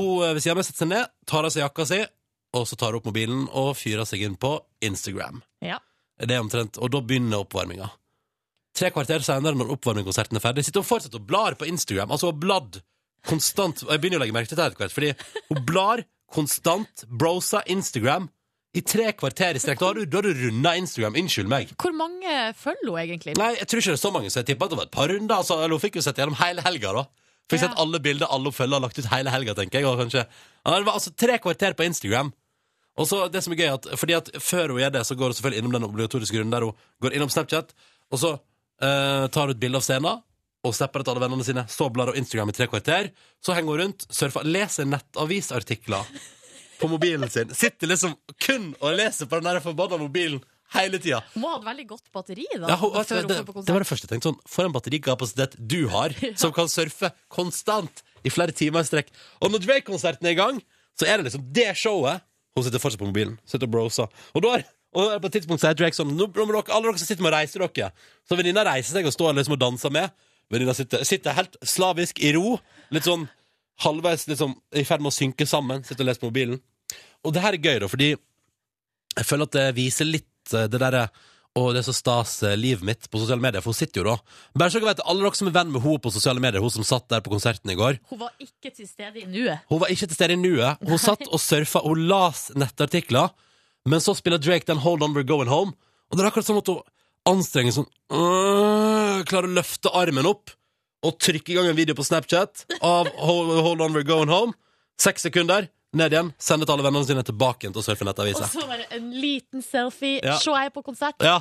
Hun 0.00 0.24
ved 0.24 0.42
siden 0.42 0.56
av 0.56 0.58
meg 0.58 0.66
setter 0.66 0.82
seg 0.82 0.90
ned, 0.90 1.12
tar 1.30 1.46
av 1.46 1.54
seg 1.54 1.62
jakka 1.62 1.86
si, 1.86 2.00
og 2.58 2.66
så 2.66 2.80
tar 2.80 2.90
hun 2.90 2.98
opp 2.98 3.06
mobilen 3.12 3.46
og 3.52 3.76
fyrer 3.78 4.08
seg 4.08 4.24
inn 4.26 4.34
på 4.40 4.56
Instagram. 4.88 5.38
Ja. 5.62 5.78
Det 6.18 6.34
er 6.34 6.42
omtrent, 6.42 6.78
Og 6.82 6.90
da 6.90 7.00
begynner 7.00 7.44
oppvarminga. 7.44 7.90
Tre 8.78 8.90
kvarter 8.94 9.22
senere, 9.26 9.56
når 9.58 9.72
oppvarmingkonserten 9.74 10.38
er 10.38 10.42
ferdig, 10.44 10.64
sitter 10.66 10.82
hun 10.82 10.88
fortsatt 10.88 11.14
og 11.18 11.26
blar 11.26 11.56
på 11.58 11.66
Instagram. 11.66 12.10
Altså 12.14 12.30
hun 12.30 12.40
bladd 12.42 12.80
konstant. 13.26 13.82
Og 13.86 13.92
jeg 13.94 14.02
begynner 14.02 14.20
å 14.20 14.24
legge 14.24 14.36
merke 14.36 14.50
til 14.50 14.58
det 14.58 14.66
etter 14.68 14.82
hvert, 14.84 14.94
fordi 14.94 15.12
hun 15.50 15.62
blar 15.66 16.04
konstant, 16.34 17.06
brosa 17.08 17.62
Instagram 17.66 18.28
i 18.76 18.82
tre 18.84 19.12
kvarter 19.16 19.56
i 19.56 19.62
strekk. 19.62 19.80
Da 19.80 19.88
har 19.88 19.98
du, 19.98 20.04
da 20.06 20.20
har 20.20 20.28
du 20.28 20.42
runda 20.44 20.74
Instagram. 20.78 21.16
Unnskyld 21.22 21.50
meg. 21.50 21.72
Hvor 21.80 21.94
mange 21.96 22.34
følger 22.58 22.90
hun 22.90 23.00
egentlig? 23.00 23.34
Nei, 23.40 23.54
jeg 23.56 23.70
tror 23.70 23.82
ikke 23.82 23.94
det 23.94 23.98
er 23.98 24.02
så 24.04 24.12
mange, 24.14 24.32
så 24.32 24.42
jeg 24.42 24.50
tipper 24.50 24.68
at 24.68 24.74
det 24.74 24.80
var 24.82 24.90
et 24.90 24.94
par 24.98 25.10
runder. 25.10 25.38
Altså, 25.40 25.56
eller 25.62 25.78
hun 25.78 25.82
fikk 25.82 25.98
jo 25.98 26.04
sett 26.04 26.20
gjennom 26.20 26.38
hele 26.42 26.64
helga, 26.66 26.92
da. 27.00 27.06
Fikk 27.48 27.62
sett 27.64 27.78
alle 27.80 27.98
bilder 28.04 28.28
alle 28.28 28.52
følger 28.52 28.76
har 28.76 28.84
lagt 28.84 28.98
ut 29.00 29.08
hele 29.08 29.32
helga, 29.32 29.54
tenker 29.56 29.80
jeg. 29.80 29.88
Og 29.88 29.96
kanskje, 30.02 30.26
ja, 30.28 30.74
det 30.74 30.84
var 30.84 30.98
altså 31.00 31.14
tre 31.16 31.38
kvarter 31.40 31.76
på 31.78 31.86
Instagram. 31.88 32.30
Og 32.98 33.08
så 33.08 33.24
det 33.32 33.44
som 33.44 33.54
er 33.54 33.60
gøy, 33.62 33.72
at, 33.76 33.90
fordi 34.00 34.16
at 34.18 34.30
før 34.42 34.74
hun 34.74 34.82
gjør 34.82 34.94
det, 34.96 35.04
så 35.06 35.16
går 35.18 35.30
hun 35.30 35.38
selvfølgelig 35.38 35.62
innom 35.62 35.76
den 35.76 35.86
obligatoriske 35.86 36.40
runden 36.40 36.54
der 36.56 36.66
hun 36.66 36.86
går 37.04 37.14
innom 37.14 37.30
Snapchat, 37.30 37.70
og 38.10 38.20
så 38.22 38.32
eh, 38.34 39.28
tar 39.30 39.46
hun 39.46 39.54
et 39.54 39.62
bilde 39.62 39.78
av 39.78 39.86
scenen 39.86 40.24
og 40.66 40.74
snapper 40.74 41.00
det 41.00 41.06
til 41.06 41.14
alle 41.14 41.22
vennene 41.22 41.46
sine. 41.46 41.64
Så 41.70 41.86
blar 41.94 42.10
hun 42.10 42.18
Instagram 42.18 42.50
i 42.50 42.56
tre 42.56 42.66
kvarter. 42.70 43.12
Så 43.44 43.54
henger 43.54 43.70
hun 43.70 43.80
rundt, 43.84 44.06
surfer, 44.10 44.46
leser 44.46 44.88
nettavisartikler 44.90 46.08
på 46.80 46.90
mobilen 46.90 47.30
sin. 47.30 47.54
Sitter 47.54 47.90
liksom 47.90 48.16
kun 48.42 48.72
og 48.80 48.96
leser 48.98 49.30
på 49.30 49.38
den 49.38 49.48
der 49.48 49.62
forbanna 49.62 50.00
mobilen 50.00 50.42
hele 50.74 51.00
tida. 51.00 51.22
Må 51.38 51.52
ha 51.54 51.60
et 51.60 51.68
veldig 51.70 51.86
godt 51.94 52.10
batteri 52.12 52.44
da, 52.52 52.66
Ja, 52.68 52.76
hun, 52.76 52.92
det, 52.98 53.22
det, 53.30 53.38
det 53.46 53.72
var 53.72 53.84
det 53.84 53.88
første 53.88 54.04
jeg 54.04 54.10
tenkte 54.10 54.28
sånn 54.28 54.40
For 54.52 54.68
en 54.68 54.74
batterikapasitet 54.74 55.54
du 55.56 55.86
har 55.88 56.12
Som 56.42 56.52
kan 56.52 56.68
surfe 56.68 57.08
konstant 57.32 58.02
I 58.20 58.28
flere 58.28 58.52
timer 58.52 58.84
i 58.84 58.88
strekk 58.90 59.08
Og 59.40 59.54
når 59.54 59.64
Drake-konserten 59.64 60.28
er 60.28 60.36
i 60.36 60.36
gang 60.36 60.60
Så 60.92 61.08
er 61.08 61.16
det 61.16 61.30
liksom 61.30 61.46
det 61.56 61.70
showet 61.80 62.20
Hun 62.58 62.66
sitter 62.66 62.82
fortsatt 62.82 63.00
på 63.00 63.08
mobilen. 63.08 63.38
Sitter 63.48 63.68
og 63.70 63.74
broser. 63.76 64.10
Og 64.34 64.44
da 64.44 64.58
er 64.58 64.66
og 64.96 65.18
på 65.20 65.28
et 65.28 65.34
tidspunkt 65.36 65.60
sier 65.60 65.76
Drake 65.76 65.96
sånn 65.96 66.14
Nå 66.16 66.30
må 66.32 66.46
dere, 66.48 66.62
alle 66.72 66.88
dere 66.88 67.00
som 67.00 67.10
sitter 67.10 67.24
med 67.24 67.34
å 67.34 67.36
reise 67.36 67.60
dere. 67.60 67.90
Så 68.24 68.38
venninna 68.38 68.64
reiser 68.66 68.96
seg 68.96 69.08
og 69.08 69.14
står 69.14 69.36
liksom 69.36 69.58
og 69.58 69.60
danser 69.60 69.92
med. 69.94 70.14
Venninna 70.48 70.74
sitter, 70.76 71.04
sitter 71.04 71.36
helt 71.36 71.58
slavisk 71.60 72.22
i 72.24 72.32
ro. 72.36 72.56
Litt 72.94 73.08
sånn 73.08 73.26
halvveis 73.84 74.26
liksom, 74.30 74.56
I 74.72 74.86
ferd 74.88 75.04
med 75.04 75.12
å 75.12 75.14
synke 75.14 75.46
sammen 75.46 75.84
Sitter 75.86 76.02
og 76.02 76.08
leser 76.08 76.24
på 76.24 76.30
mobilen. 76.32 76.62
Og 77.22 77.34
det 77.34 77.44
her 77.44 77.54
er 77.54 77.62
gøy 77.62 77.76
da 77.84 77.90
Fordi 77.90 78.08
jeg 78.14 79.26
føler 79.26 79.48
at 79.48 79.56
det 79.58 79.66
viser 79.76 80.08
litt 80.08 80.54
eh, 80.54 80.66
det 80.70 80.80
derre 80.80 81.08
og 81.58 81.72
det 81.74 81.80
er 81.82 81.86
så 81.88 81.94
stas 81.96 82.36
eh, 82.46 82.54
livet 82.58 82.84
mitt 82.86 83.08
på 83.10 83.20
sosiale 83.20 83.42
medier, 83.42 83.62
for 83.64 83.74
hun 83.74 83.78
sitter 83.78 84.00
jo 84.00 84.06
da. 84.12 84.14
Bare 84.58 84.70
så 84.70 84.78
dere 84.80 84.92
vet, 84.92 85.02
alle 85.04 85.24
dere 85.26 85.38
som 85.40 85.50
er 85.50 85.56
venn 85.58 85.72
med 85.74 85.82
henne 85.84 86.02
på 86.04 86.12
sosiale 86.14 86.42
medier, 86.44 86.62
hun 86.62 86.72
som 86.74 86.86
satt 86.86 87.08
der 87.10 87.24
på 87.24 87.32
konserten 87.34 87.72
i 87.74 87.76
går, 87.78 87.98
Hun 88.12 88.20
var 88.22 88.30
ikke 88.42 88.70
til 88.76 88.86
stede 88.88 89.22
i 89.22 89.26
nuet. 89.26 89.64
hun 89.68 89.80
var 89.82 89.90
ikke 89.92 90.06
til 90.12 90.18
stede 90.20 90.36
i 90.36 90.40
nuet. 90.40 90.78
Hun 90.86 91.02
satt 91.02 91.26
og 91.28 91.40
surfa, 91.42 91.82
hun 91.84 92.06
las 92.10 92.46
nettartikler, 92.54 93.34
men 93.88 94.00
så 94.04 94.14
spiller 94.16 94.38
Drake 94.38 94.66
den 94.68 94.80
Hold 94.84 95.02
On 95.02 95.14
We're 95.16 95.26
Going 95.26 95.48
Home, 95.50 95.72
og 96.10 96.16
det 96.16 96.24
er 96.24 96.30
akkurat 96.30 96.46
som 96.48 96.60
at 96.60 96.68
hun 96.72 96.80
anstrenger 97.28 97.74
sånn 97.76 97.88
øh, 98.16 99.24
Klarer 99.28 99.48
å 99.50 99.56
løfte 99.58 99.90
armen 99.92 100.24
opp 100.30 100.54
og 101.04 101.18
trykke 101.22 101.52
i 101.52 101.56
gang 101.58 101.68
en 101.70 101.76
video 101.78 101.94
på 101.94 102.04
Snapchat 102.06 102.64
av 102.82 103.10
Hold, 103.20 103.50
Hold 103.66 103.82
On 103.84 103.92
We're 103.94 104.06
Going 104.08 104.30
Home. 104.32 104.54
Seks 104.98 105.22
sekunder, 105.28 105.68
ned 105.96 106.12
igjen, 106.12 106.32
sende 106.38 106.66
til 106.66 106.74
alle 106.74 106.84
vennene 106.84 107.06
sine 107.08 107.24
tilbake 107.24 107.70
til 107.70 107.80
å 107.80 107.84
surfe 107.84 108.04
Og 108.04 108.10
nettaviser. 108.10 108.48
så 108.50 108.66
bare 108.68 108.86
en 108.96 109.10
liten 109.12 109.62
selfie. 109.64 110.20
Ja. 110.24 110.36
Se, 110.42 110.50
jeg 110.50 110.72
på 110.74 110.82
konsert. 110.84 111.16
Ja. 111.24 111.40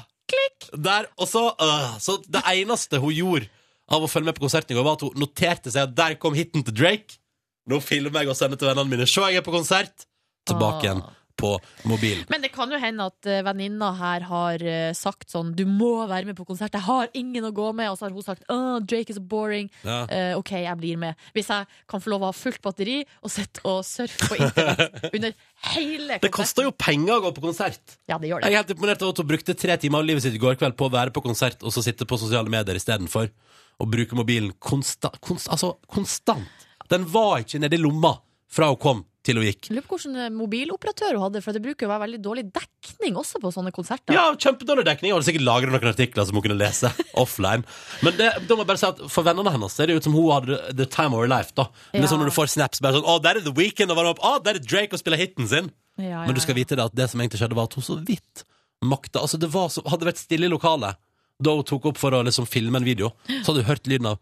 Der, 0.74 1.08
og 1.18 1.28
så, 1.28 1.54
øh, 1.56 2.00
så 2.04 2.18
det 2.28 2.42
eneste 2.52 3.00
hun 3.00 3.14
gjorde 3.16 3.48
av 3.88 4.04
å 4.04 4.10
følge 4.12 4.26
med 4.26 4.36
på 4.36 4.44
konserten 4.44 4.76
i 4.76 4.78
går, 4.78 4.84
var 4.84 4.98
at 5.00 5.06
hun 5.08 5.16
noterte 5.16 5.72
seg 5.72 5.88
at 5.88 5.96
der 5.96 6.16
kom 6.20 6.36
hiten 6.36 6.64
til 6.68 6.76
Drake. 6.76 7.20
Nå 7.68 7.80
filmer 7.84 8.24
jeg 8.24 8.32
og 8.32 8.36
sender 8.40 8.60
til 8.60 8.68
vennene 8.68 8.92
mine. 8.92 9.08
Se, 9.08 9.22
jeg 9.22 9.40
er 9.40 9.46
på 9.46 9.56
konsert! 9.56 10.08
Tilbake 10.48 10.86
igjen 10.86 11.02
på 11.38 11.54
mobilen. 11.88 12.26
Men 12.32 12.43
det 12.43 12.52
kan 12.56 12.71
jo 12.71 12.80
hende 12.82 13.08
at 13.12 13.30
eh, 13.30 13.43
venninna 13.45 13.91
her 13.97 14.26
har 14.28 14.63
eh, 14.65 14.91
sagt 14.97 15.32
sånn 15.34 15.54
Du 15.58 15.63
må 15.69 15.91
være 16.10 16.30
med 16.30 16.38
på 16.38 16.47
konsert, 16.47 16.73
jeg 16.73 16.86
har 16.88 17.12
ingen 17.17 17.45
å 17.47 17.54
gå 17.56 17.69
med. 17.78 17.91
Og 17.91 18.00
så 18.00 18.08
har 18.08 18.15
hun 18.15 18.26
sagt 18.26 18.45
Åh, 18.52 18.80
Drake 18.82 19.13
is 19.13 19.19
boring. 19.21 19.69
Ja. 19.86 20.04
uh, 20.10 20.34
OK, 20.39 20.54
jeg 20.63 20.80
blir 20.80 21.00
med. 21.02 21.17
Hvis 21.36 21.52
jeg 21.54 21.67
kan 21.89 22.04
få 22.04 22.12
lov 22.13 22.26
å 22.26 22.32
ha 22.32 22.36
fullt 22.36 22.62
batteri 22.65 23.00
og 23.21 23.32
sitte 23.34 23.63
og 23.67 23.84
surfe 23.88 24.30
på 24.32 24.39
internett 24.39 25.10
under 25.15 25.36
hele 25.73 26.19
Det 26.23 26.32
koster 26.34 26.67
jo 26.67 26.73
penger 26.78 27.17
å 27.17 27.23
gå 27.28 27.34
på 27.38 27.45
konsert. 27.47 27.97
Ja, 28.10 28.19
det 28.21 28.32
gjør 28.32 28.45
Jeg 28.45 28.54
er 28.54 28.62
helt 28.62 28.73
imponert 28.73 29.04
over 29.04 29.15
at 29.15 29.21
hun 29.23 29.30
brukte 29.30 29.58
tre 29.58 29.78
timer 29.82 30.02
av 30.04 30.10
livet 30.10 30.26
sitt 30.26 30.38
i 30.38 30.41
går 30.41 30.58
kveld 30.60 30.78
på 30.80 30.89
å 30.89 30.93
være 30.93 31.13
på 31.15 31.23
konsert 31.26 31.63
og 31.63 31.73
så 31.76 31.84
sitte 31.86 32.08
på 32.10 32.19
sosiale 32.19 32.52
medier 32.52 32.80
istedenfor 32.80 33.30
Og 33.78 33.91
bruke 33.93 34.17
mobilen 34.17 34.56
konsta, 34.60 35.12
konst, 35.21 35.50
altså, 35.54 35.76
konstant. 35.91 36.65
Den 36.89 37.06
var 37.12 37.43
ikke 37.43 37.62
nedi 37.62 37.80
lomma 37.82 38.15
fra 38.50 38.71
hun 38.71 38.82
kom 38.82 39.06
til 39.28 39.38
hun 39.40 39.46
gikk. 39.48 39.68
Lurer 39.76 39.86
på 39.88 39.98
hvilken 40.00 40.34
mobiloperatør 40.40 41.18
hun 41.18 41.26
hadde, 41.28 41.42
for 41.46 41.56
det 41.58 41.62
bruker 41.66 41.88
å 41.88 41.92
være 41.92 42.04
veldig 42.06 42.20
dårlig 42.26 42.46
dekning 42.56 43.20
også 43.20 43.42
på 43.44 43.52
sånne 43.54 43.74
konserter. 43.76 44.16
Ja, 44.16 44.24
kjempedårlig 44.34 44.86
dekning. 44.88 45.12
Og 45.13 45.20
hadde 45.20 45.28
sikkert 45.30 45.46
lagret 45.48 45.74
noen 45.76 45.92
artikler 45.92 46.26
som 46.30 46.40
hun 46.40 46.46
kunne 46.48 46.58
lese 46.60 46.92
offline. 47.24 47.68
Men 48.06 48.16
det, 48.18 48.32
da 48.48 48.56
må 48.58 48.63
jeg 48.63 48.72
bare 48.72 48.82
si 48.82 48.88
at 48.90 49.04
for 49.13 49.28
vennene 49.28 49.54
hennes 49.54 49.76
ser 49.78 49.92
det 49.92 50.00
ut 50.00 50.08
som 50.08 50.16
hun 50.18 50.32
hadde 50.34 50.60
the 50.80 50.88
time 50.90 51.12
of 51.13 51.22
her 51.26 51.32
life. 51.32 51.52
da 51.58 51.68
Det 51.92 52.00
er 52.00 52.08
Ja. 52.08 52.12
sånn 52.13 52.24
Når 52.24 52.32
du 52.32 52.36
får 52.40 52.54
snaps 52.56 52.82
bare 52.84 52.98
sånn 52.98 53.06
Å, 53.08 53.18
der 53.22 53.42
er 53.42 53.46
The 53.46 53.54
Weeknd! 53.58 53.92
Og 53.92 54.00
varme 54.00 54.16
opp. 54.16 54.24
Å, 54.24 54.38
der 54.44 54.58
er 54.58 54.63
Drake 54.63 54.96
og 54.98 55.04
spiller 55.04 55.20
hiten 55.22 55.48
sin! 55.52 55.70
Ja, 55.98 56.08
ja, 56.12 56.26
Men 56.28 56.36
du 56.38 56.42
skal 56.44 56.56
vite 56.58 56.76
det 56.78 56.84
at 56.86 56.96
det 56.96 57.10
som 57.12 57.20
egentlig 57.22 57.40
skjedde, 57.42 57.56
var 57.58 57.68
at 57.70 57.74
hun 57.78 57.84
så 57.86 57.96
vidt 58.06 58.44
makta 58.86 59.24
Altså, 59.26 59.40
det 59.42 59.50
var 59.54 59.72
så, 59.74 59.82
hadde 59.90 60.06
vært 60.06 60.20
stille 60.22 60.46
i 60.46 60.52
lokalet 60.54 60.96
da 61.42 61.54
hun 61.54 61.66
tok 61.70 61.84
opp 61.92 61.98
for 62.02 62.13
å 62.18 62.24
liksom 62.26 62.48
filme 62.50 62.78
en 62.80 62.86
video, 62.86 63.12
så 63.44 63.52
hadde 63.52 63.62
du 63.62 63.68
hørt 63.70 63.86
lyden 63.90 64.08
av 64.10 64.18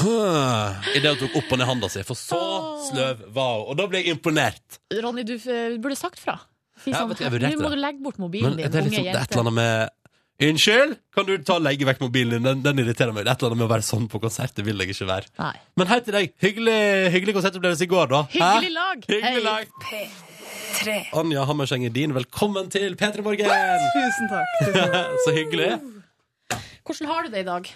Idet 0.00 1.10
hun 1.12 1.20
tok 1.20 1.36
opp 1.42 1.52
og 1.52 1.60
ned 1.60 1.68
handa 1.68 1.90
si, 1.92 2.02
for 2.06 2.18
så 2.18 2.40
sløv 2.88 3.26
var 3.34 3.58
hun. 3.60 3.66
Og 3.72 3.78
da 3.78 3.88
ble 3.90 4.00
jeg 4.02 4.16
imponert. 4.16 4.80
Ronny, 5.02 5.24
du 5.28 5.34
eh, 5.36 5.76
burde 5.82 5.98
sagt 5.98 6.20
fra. 6.22 6.38
Si 6.82 6.90
Ja, 6.90 7.02
sånn, 7.04 7.12
jeg 7.20 7.58
Nå 7.58 7.60
må 7.60 7.70
du 7.70 7.78
legge 7.78 8.00
bort 8.02 8.16
mobilen 8.18 8.56
Men 8.56 8.58
din, 8.58 8.70
det 8.72 8.78
er, 8.80 8.86
liksom, 8.88 9.04
det 9.04 9.12
er 9.12 9.20
et 9.20 9.34
eller 9.34 9.44
annet 9.44 9.58
med 9.58 9.98
Unnskyld, 10.42 10.94
kan 11.14 11.26
du 11.28 11.36
ta 11.46 11.58
og 11.60 11.62
legge 11.62 11.86
vekk 11.86 12.00
mobilen 12.02 12.32
din? 12.40 12.46
Den, 12.46 12.62
den 12.64 12.80
irriterer 12.82 13.12
meg. 13.14 13.22
Det 13.22 13.30
er 13.30 13.36
et 13.36 13.42
eller 13.44 13.52
annet 13.52 13.60
med 13.60 13.68
å 13.68 13.70
være 13.70 13.86
sånn 13.86 14.08
på 14.10 14.18
konsert. 14.24 14.54
Det 14.56 14.64
vil 14.66 14.80
jeg 14.82 14.90
ikke 14.96 15.06
være. 15.06 15.28
Nei. 15.38 15.52
Men 15.78 15.90
hei 15.92 15.98
til 16.02 16.16
deg. 16.16 16.32
Hyggelig, 16.42 16.78
hyggelig 17.14 17.34
konsertopplevelse 17.36 17.86
i 17.86 17.90
går, 17.92 18.10
da. 18.10 18.22
Hyggelig 18.32 18.72
lag! 18.74 19.04
Hyggelig 19.06 19.28
Hei. 19.28 19.44
lag. 19.44 19.76
P3. 19.86 20.96
Anja 21.20 21.46
Hammerseng 21.46 21.86
Edin, 21.86 22.16
velkommen 22.16 22.72
til 22.74 22.98
P3 22.98 23.22
Morgen! 23.22 23.86
Tusen 23.94 24.32
takk. 24.32 24.58
Så 25.28 25.36
hyggelig. 25.36 25.70
Hvordan 26.82 27.12
har 27.12 27.28
du 27.28 27.36
det 27.36 27.44
i 27.44 27.48
dag? 27.52 27.70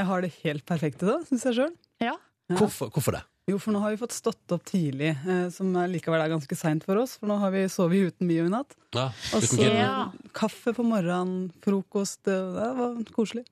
Jeg 0.00 0.08
har 0.08 0.24
det 0.24 0.32
helt 0.40 0.64
perfekt 0.64 1.02
i 1.04 1.10
dag, 1.10 1.24
syns 1.28 1.44
jeg 1.50 1.58
sjøl. 1.58 1.74
Ja. 2.00 2.14
Hvorfor, 2.56 2.88
hvorfor 2.94 3.18
det? 3.18 3.20
Jo, 3.50 3.58
for 3.60 3.74
nå 3.74 3.80
har 3.82 3.92
vi 3.92 3.98
fått 4.00 4.14
stått 4.14 4.52
opp 4.54 4.62
tidlig, 4.68 5.10
eh, 5.28 5.46
som 5.52 5.74
er 5.76 5.90
likevel 5.90 6.22
er 6.22 6.30
ganske 6.32 6.56
seint 6.56 6.84
for 6.86 7.00
oss. 7.02 7.16
For 7.18 7.28
nå 7.28 7.36
har 7.42 7.52
vi 7.52 7.64
sovet 7.72 8.12
uten 8.12 8.28
mye 8.28 8.46
i 8.46 8.52
natt. 8.52 8.76
Ja, 8.96 9.08
Og 9.36 9.44
så. 9.44 9.66
Ja. 9.66 10.10
kaffe 10.36 10.72
på 10.76 10.84
morgenen, 10.86 11.50
frokost. 11.64 12.22
Det, 12.24 12.36
var 12.78 12.96
koselig. 13.12 13.44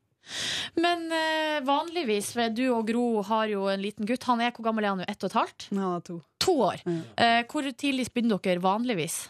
Men 0.77 1.09
eh, 1.13 1.59
vanligvis, 1.67 2.35
du 2.55 2.65
og 2.71 2.87
Gro 2.89 3.23
har 3.29 3.49
jo 3.53 3.69
en 3.73 3.83
liten 3.83 4.09
gutt. 4.09 4.25
Han 4.29 4.41
er 4.45 4.53
hvor 4.57 4.69
gammel 4.69 4.87
er 4.87 4.95
han 4.95 5.03
nå? 5.03 5.09
Ett 5.09 5.25
og 5.25 5.33
et 5.33 5.39
halvt? 5.41 5.69
Ja, 5.75 5.95
to. 6.05 6.21
To 6.45 6.59
år. 6.71 6.85
Ja. 6.85 7.01
Eh, 7.17 7.41
hvor 7.51 7.69
tidlig 7.73 8.09
begynner 8.13 8.41
dere 8.45 8.65
vanligvis? 8.65 9.27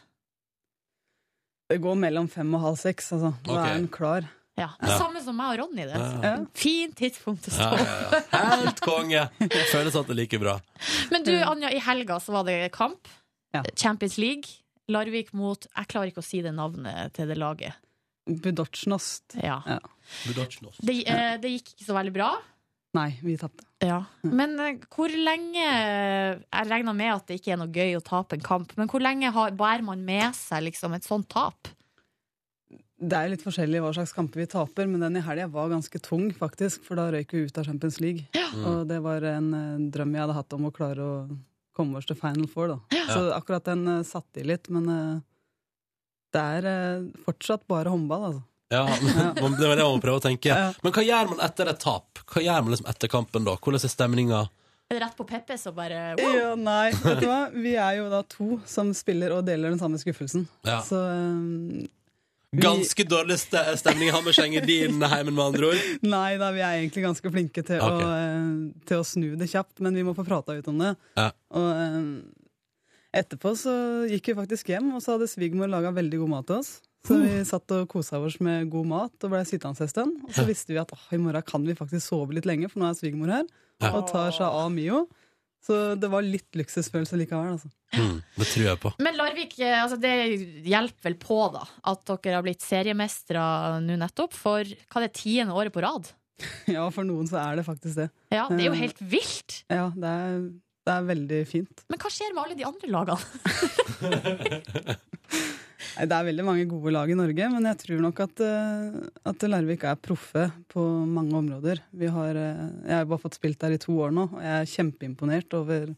Det 1.69 1.83
går 1.85 1.99
mellom 2.01 2.29
fem 2.33 2.55
og 2.57 2.65
halv 2.65 2.81
seks, 2.81 3.13
altså. 3.17 3.35
Da 3.45 3.55
okay. 3.55 3.65
er 3.65 3.75
han 3.75 3.89
klar. 3.93 4.29
Ja. 4.59 4.69
Ja. 4.83 4.99
Samme 4.99 5.23
som 5.23 5.37
meg 5.39 5.55
og 5.55 5.61
Ronny. 5.63 5.87
det 5.87 5.99
Ja. 5.99 6.35
Fint 6.59 6.97
tidspunkt 6.99 7.47
å 7.49 7.55
Ja, 7.55 7.71
stå 7.71 7.79
ja, 7.79 8.23
ja. 8.33 8.45
Helt 8.65 8.81
konge. 8.85 9.25
Føles 9.73 9.95
at 9.95 10.09
det 10.09 10.17
er 10.17 10.21
like 10.23 10.41
bra. 10.43 10.59
Men 11.13 11.27
du, 11.27 11.33
Anja, 11.47 11.71
i 11.71 11.79
helga 11.83 12.19
så 12.23 12.35
var 12.35 12.49
det 12.49 12.73
kamp. 12.75 13.07
Ja. 13.55 13.63
Champions 13.77 14.19
League. 14.19 14.59
Larvik 14.89 15.35
mot 15.37 15.67
Jeg 15.69 15.89
klarer 15.91 16.09
ikke 16.09 16.23
å 16.23 16.25
si 16.25 16.41
det 16.41 16.55
navnet 16.57 17.13
til 17.17 17.29
det 17.29 17.37
laget. 17.39 17.77
Budotsjnost. 18.29 19.37
Ja. 19.43 19.59
Ja. 19.67 19.79
Det, 20.81 21.03
eh, 21.09 21.35
det 21.41 21.51
gikk 21.55 21.75
ikke 21.75 21.87
så 21.89 21.97
veldig 21.97 22.15
bra. 22.17 22.31
Nei, 22.97 23.11
vi 23.21 23.37
tapte. 23.37 23.67
Ja. 23.85 24.01
Men 24.25 24.57
eh, 24.65 24.79
hvor 24.95 25.13
lenge 25.13 25.61
Jeg 25.63 26.69
regner 26.71 26.97
med 26.97 27.13
at 27.13 27.29
det 27.29 27.39
ikke 27.41 27.53
er 27.55 27.61
noe 27.61 27.73
gøy 27.73 27.97
å 27.99 28.05
tape 28.05 28.39
en 28.39 28.45
kamp, 28.45 28.73
men 28.81 28.89
hvor 28.91 29.05
lenge 29.05 29.31
har, 29.35 29.53
bærer 29.57 29.85
man 29.85 30.05
med 30.05 30.37
seg 30.37 30.65
liksom, 30.69 30.97
et 30.97 31.05
sånt 31.07 31.29
tap? 31.33 31.69
Det 32.99 33.15
er 33.15 33.31
litt 33.31 33.45
forskjellig 33.45 33.79
hva 33.83 33.93
slags 33.95 34.13
kamper 34.15 34.43
vi 34.43 34.49
taper, 34.51 34.89
men 34.91 35.05
den 35.05 35.21
i 35.21 35.23
helga 35.23 35.47
var 35.53 35.71
ganske 35.71 36.01
tung, 36.03 36.33
faktisk. 36.35 36.83
For 36.87 36.99
da 36.99 37.07
røyk 37.15 37.35
vi 37.35 37.45
ut 37.47 37.61
av 37.61 37.69
Champions 37.69 38.01
League. 38.03 38.27
Og 38.67 38.83
det 38.91 38.99
var 39.05 39.23
en 39.37 39.53
eh, 39.55 39.87
drøm 39.95 40.17
jeg 40.17 40.25
hadde 40.25 40.37
hatt 40.41 40.57
om 40.57 40.67
å 40.67 40.75
klare 40.75 41.05
å 41.05 41.15
komme 41.79 42.01
oss 42.01 42.09
til 42.11 42.19
Final 42.19 42.49
Four, 42.51 42.75
da. 42.75 43.03
Så 43.13 43.29
akkurat 43.37 43.69
den 43.71 43.87
uh, 43.87 44.03
satte 44.07 44.43
i 44.43 44.47
litt, 44.51 44.67
men 44.75 44.89
uh, 44.91 45.21
det 46.35 46.43
er 46.59 46.67
uh, 46.67 47.05
fortsatt 47.23 47.69
bare 47.71 47.93
håndball, 47.93 48.25
altså. 48.33 48.45
Ja, 48.75 48.83
men 49.41 49.55
Det 49.57 49.69
var 49.69 49.79
det 49.79 49.85
man 49.87 49.97
må 49.97 50.03
prøve 50.03 50.19
å 50.19 50.25
tenke. 50.25 50.51
Ja. 50.51 50.73
Men 50.83 50.93
hva 50.93 51.05
gjør 51.07 51.31
man 51.31 51.45
etter 51.47 51.71
et 51.71 51.79
tap? 51.81 52.21
Hva 52.29 52.43
gjør 52.45 52.65
man 52.67 52.75
liksom 52.75 52.91
etter 52.91 53.13
kampen 53.13 53.47
da? 53.47 53.55
Hvordan 53.57 53.87
er 53.87 53.93
stemninga? 53.95 54.41
Er 54.89 54.97
det 54.97 55.05
rett 55.05 55.17
på 55.17 55.25
Peppes 55.29 55.67
og 55.69 55.77
bare 55.77 56.17
Ja, 56.17 56.53
nei, 56.57 56.91
vet 56.97 57.23
du 57.23 57.27
hva? 57.29 57.43
Vi 57.53 57.75
er 57.77 57.99
jo 57.99 58.09
da 58.13 58.23
to 58.25 58.59
som 58.69 58.95
spiller 58.97 59.35
og 59.37 59.45
deler 59.45 59.73
den 59.73 59.81
samme 59.81 60.01
skuffelsen. 60.01 60.47
Ja. 60.65 60.79
Så 60.85 61.01
eh, 61.13 61.89
Ganske 62.57 63.05
dårlig 63.05 63.37
st 63.43 63.61
stemning 63.77 64.09
i 64.09 64.13
Hammerseng 64.15 64.55
i 64.57 64.63
din 64.65 65.03
heimen, 65.05 65.35
med 65.37 65.45
andre 65.51 65.69
ord. 65.69 65.89
Nei 66.01 66.39
da, 66.41 66.49
vi 66.55 66.63
er 66.65 66.79
egentlig 66.79 67.05
ganske 67.05 67.33
flinke 67.35 67.61
til, 67.61 67.83
okay. 67.85 68.07
å, 68.07 68.15
eh, 68.17 68.85
til 68.89 69.03
å 69.03 69.05
snu 69.05 69.29
det 69.37 69.51
kjapt, 69.53 69.83
men 69.85 69.99
vi 69.99 70.05
må 70.07 70.15
få 70.17 70.25
prata 70.25 70.57
ut 70.57 70.71
om 70.73 70.81
det. 70.81 70.95
Ja. 71.21 71.29
Og 71.61 71.69
eh, 71.85 71.99
etterpå 73.21 73.53
så 73.59 73.75
gikk 74.09 74.33
vi 74.33 74.39
faktisk 74.41 74.73
hjem, 74.73 74.95
og 74.97 75.05
så 75.05 75.19
hadde 75.19 75.29
svigermor 75.29 75.69
laga 75.69 75.93
veldig 75.93 76.23
god 76.25 76.33
mat 76.39 76.49
til 76.49 76.63
oss. 76.63 76.79
Så 77.09 77.17
vi 77.21 77.37
satt 77.47 77.73
og 77.77 77.87
kosa 77.89 78.19
oss 78.21 78.37
med 78.45 78.69
god 78.73 78.89
mat 78.91 79.25
og 79.25 79.33
blei 79.33 79.45
sittende 79.47 79.85
en 79.85 79.91
stund. 79.93 80.17
Og 80.27 80.33
så 80.35 80.45
visste 80.49 80.75
vi 80.75 80.81
at 80.81 80.91
i 81.15 81.21
morgen 81.21 81.47
kan 81.47 81.65
vi 81.65 81.77
faktisk 81.79 82.05
sove 82.05 82.37
litt 82.37 82.49
lenge, 82.49 82.69
for 82.73 82.83
nå 82.83 82.89
er 82.89 82.99
svigermor 82.99 83.33
her 83.33 83.47
og 83.93 84.09
tar 84.11 84.33
seg 84.35 84.49
av 84.49 84.73
Mio. 84.75 85.05
Så 85.65 85.95
det 86.01 86.09
var 86.13 86.25
litt 86.25 86.55
luksusfølelse 86.57 87.19
likevel, 87.21 87.57
altså. 87.57 87.69
Mm, 87.97 88.21
det 88.37 88.47
tror 88.51 88.67
jeg 88.67 88.81
på. 88.83 88.93
Men 89.05 89.17
Larvik, 89.19 89.57
eh, 89.61 89.79
altså 89.83 89.99
det 90.01 90.13
hjelper 90.69 91.09
vel 91.09 91.17
på 91.21 91.39
da 91.55 91.65
at 91.93 92.05
dere 92.09 92.39
har 92.39 92.45
blitt 92.47 92.65
seriemestere 92.65 93.43
nå 93.85 93.97
nettopp 94.01 94.37
for 94.37 94.63
hva 94.65 95.03
det 95.03 95.11
er 95.11 95.17
tiende 95.19 95.57
året 95.57 95.75
på 95.75 95.85
rad? 95.85 96.13
Ja, 96.71 96.85
for 96.95 97.03
noen 97.09 97.27
så 97.27 97.41
er 97.43 97.59
det 97.59 97.67
faktisk 97.67 97.99
det. 97.99 98.09
Ja, 98.31 98.47
Det 98.53 98.63
er 98.63 98.69
jo 98.71 98.79
helt 98.79 99.01
vilt! 99.03 99.63
Ja, 99.73 99.89
det 99.97 100.13
er, 100.15 100.39
det 100.87 100.95
er 100.95 101.09
veldig 101.09 101.41
fint. 101.51 101.85
Men 101.91 101.99
hva 102.05 102.13
skjer 102.15 102.35
med 102.37 102.45
alle 102.45 102.59
de 102.61 102.69
andre 102.69 102.89
lagene? 102.95 103.23
Det 105.79 106.11
er 106.11 106.27
veldig 106.27 106.45
mange 106.47 106.67
gode 106.71 106.93
lag 106.95 107.11
i 107.11 107.17
Norge, 107.19 107.49
men 107.53 107.69
jeg 107.71 107.79
tror 107.85 108.03
nok 108.03 108.21
at, 108.25 108.43
eh, 108.43 108.99
at 109.31 109.47
Larvik 109.47 109.85
er 109.87 110.01
proffe 110.03 110.49
på 110.73 110.85
mange 111.07 111.37
områder. 111.39 111.85
Vi 111.95 112.11
har, 112.11 112.35
eh, 112.35 112.65
jeg 112.89 112.97
har 112.97 113.07
bare 113.07 113.23
fått 113.23 113.39
spilt 113.39 113.61
der 113.63 113.77
i 113.77 113.81
to 113.83 113.95
år 113.95 114.15
nå, 114.15 114.27
og 114.33 114.43
jeg 114.43 114.57
er 114.59 114.73
kjempeimponert 114.75 115.55
over 115.59 115.95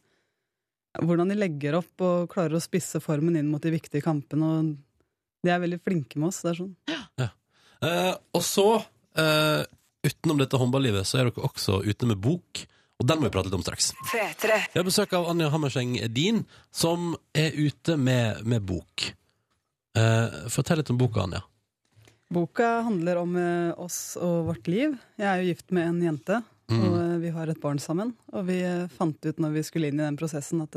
hvordan 1.00 1.30
de 1.30 1.38
legger 1.38 1.78
opp 1.78 2.02
og 2.02 2.30
klarer 2.32 2.58
å 2.58 2.62
spisse 2.62 3.00
formen 3.02 3.38
inn 3.38 3.50
mot 3.50 3.62
de 3.62 3.72
viktige 3.72 4.02
kampene. 4.04 4.42
og 4.42 4.76
De 5.44 5.50
er 5.50 5.62
veldig 5.62 5.80
flinke 5.80 6.18
med 6.18 6.28
oss. 6.28 6.42
det 6.42 6.50
er 6.50 6.60
sånn. 6.64 6.76
Eh, 7.80 8.14
og 8.34 8.42
så, 8.44 8.84
eh, 9.16 9.64
utenom 10.04 10.36
dette 10.38 10.58
håndballivet, 10.60 11.06
så 11.06 11.18
er 11.18 11.30
dere 11.30 11.48
også 11.48 11.80
ute 11.86 12.06
med 12.06 12.20
bok. 12.20 12.66
Og 13.00 13.06
den 13.06 13.16
må 13.18 13.30
vi 13.30 13.32
prate 13.32 13.48
litt 13.48 13.56
om 13.56 13.64
straks. 13.64 13.94
P3. 14.10 14.58
Vi 14.74 14.78
har 14.78 14.84
besøk 14.84 15.14
av 15.16 15.30
Anja 15.30 15.48
Hammerseng 15.48 15.96
Edin, 16.02 16.44
som 16.70 17.16
er 17.32 17.56
ute 17.56 17.96
med, 17.96 18.44
med 18.44 18.66
bok. 18.68 19.14
Eh, 19.98 20.48
fortell 20.52 20.78
litt 20.80 20.90
om 20.92 20.98
boka, 21.00 21.24
Anja. 21.24 21.42
Boka 22.30 22.68
handler 22.86 23.18
om 23.18 23.36
eh, 23.36 23.72
oss 23.80 24.16
og 24.20 24.46
vårt 24.52 24.68
liv. 24.70 24.94
Jeg 25.18 25.26
er 25.26 25.40
jo 25.42 25.48
gift 25.50 25.72
med 25.74 25.88
en 25.88 26.02
jente, 26.10 26.42
Mm. 26.70 26.82
og 26.86 26.92
eh, 27.02 27.14
vi 27.18 27.30
har 27.34 27.50
et 27.50 27.58
barn 27.58 27.80
sammen. 27.82 28.12
Og 28.30 28.44
vi 28.46 28.60
eh, 28.62 28.84
fant 28.94 29.18
ut 29.26 29.40
når 29.42 29.56
vi 29.56 29.62
skulle 29.66 29.88
inn 29.90 29.98
i 29.98 30.04
den 30.04 30.18
prosessen 30.20 30.60
at 30.62 30.76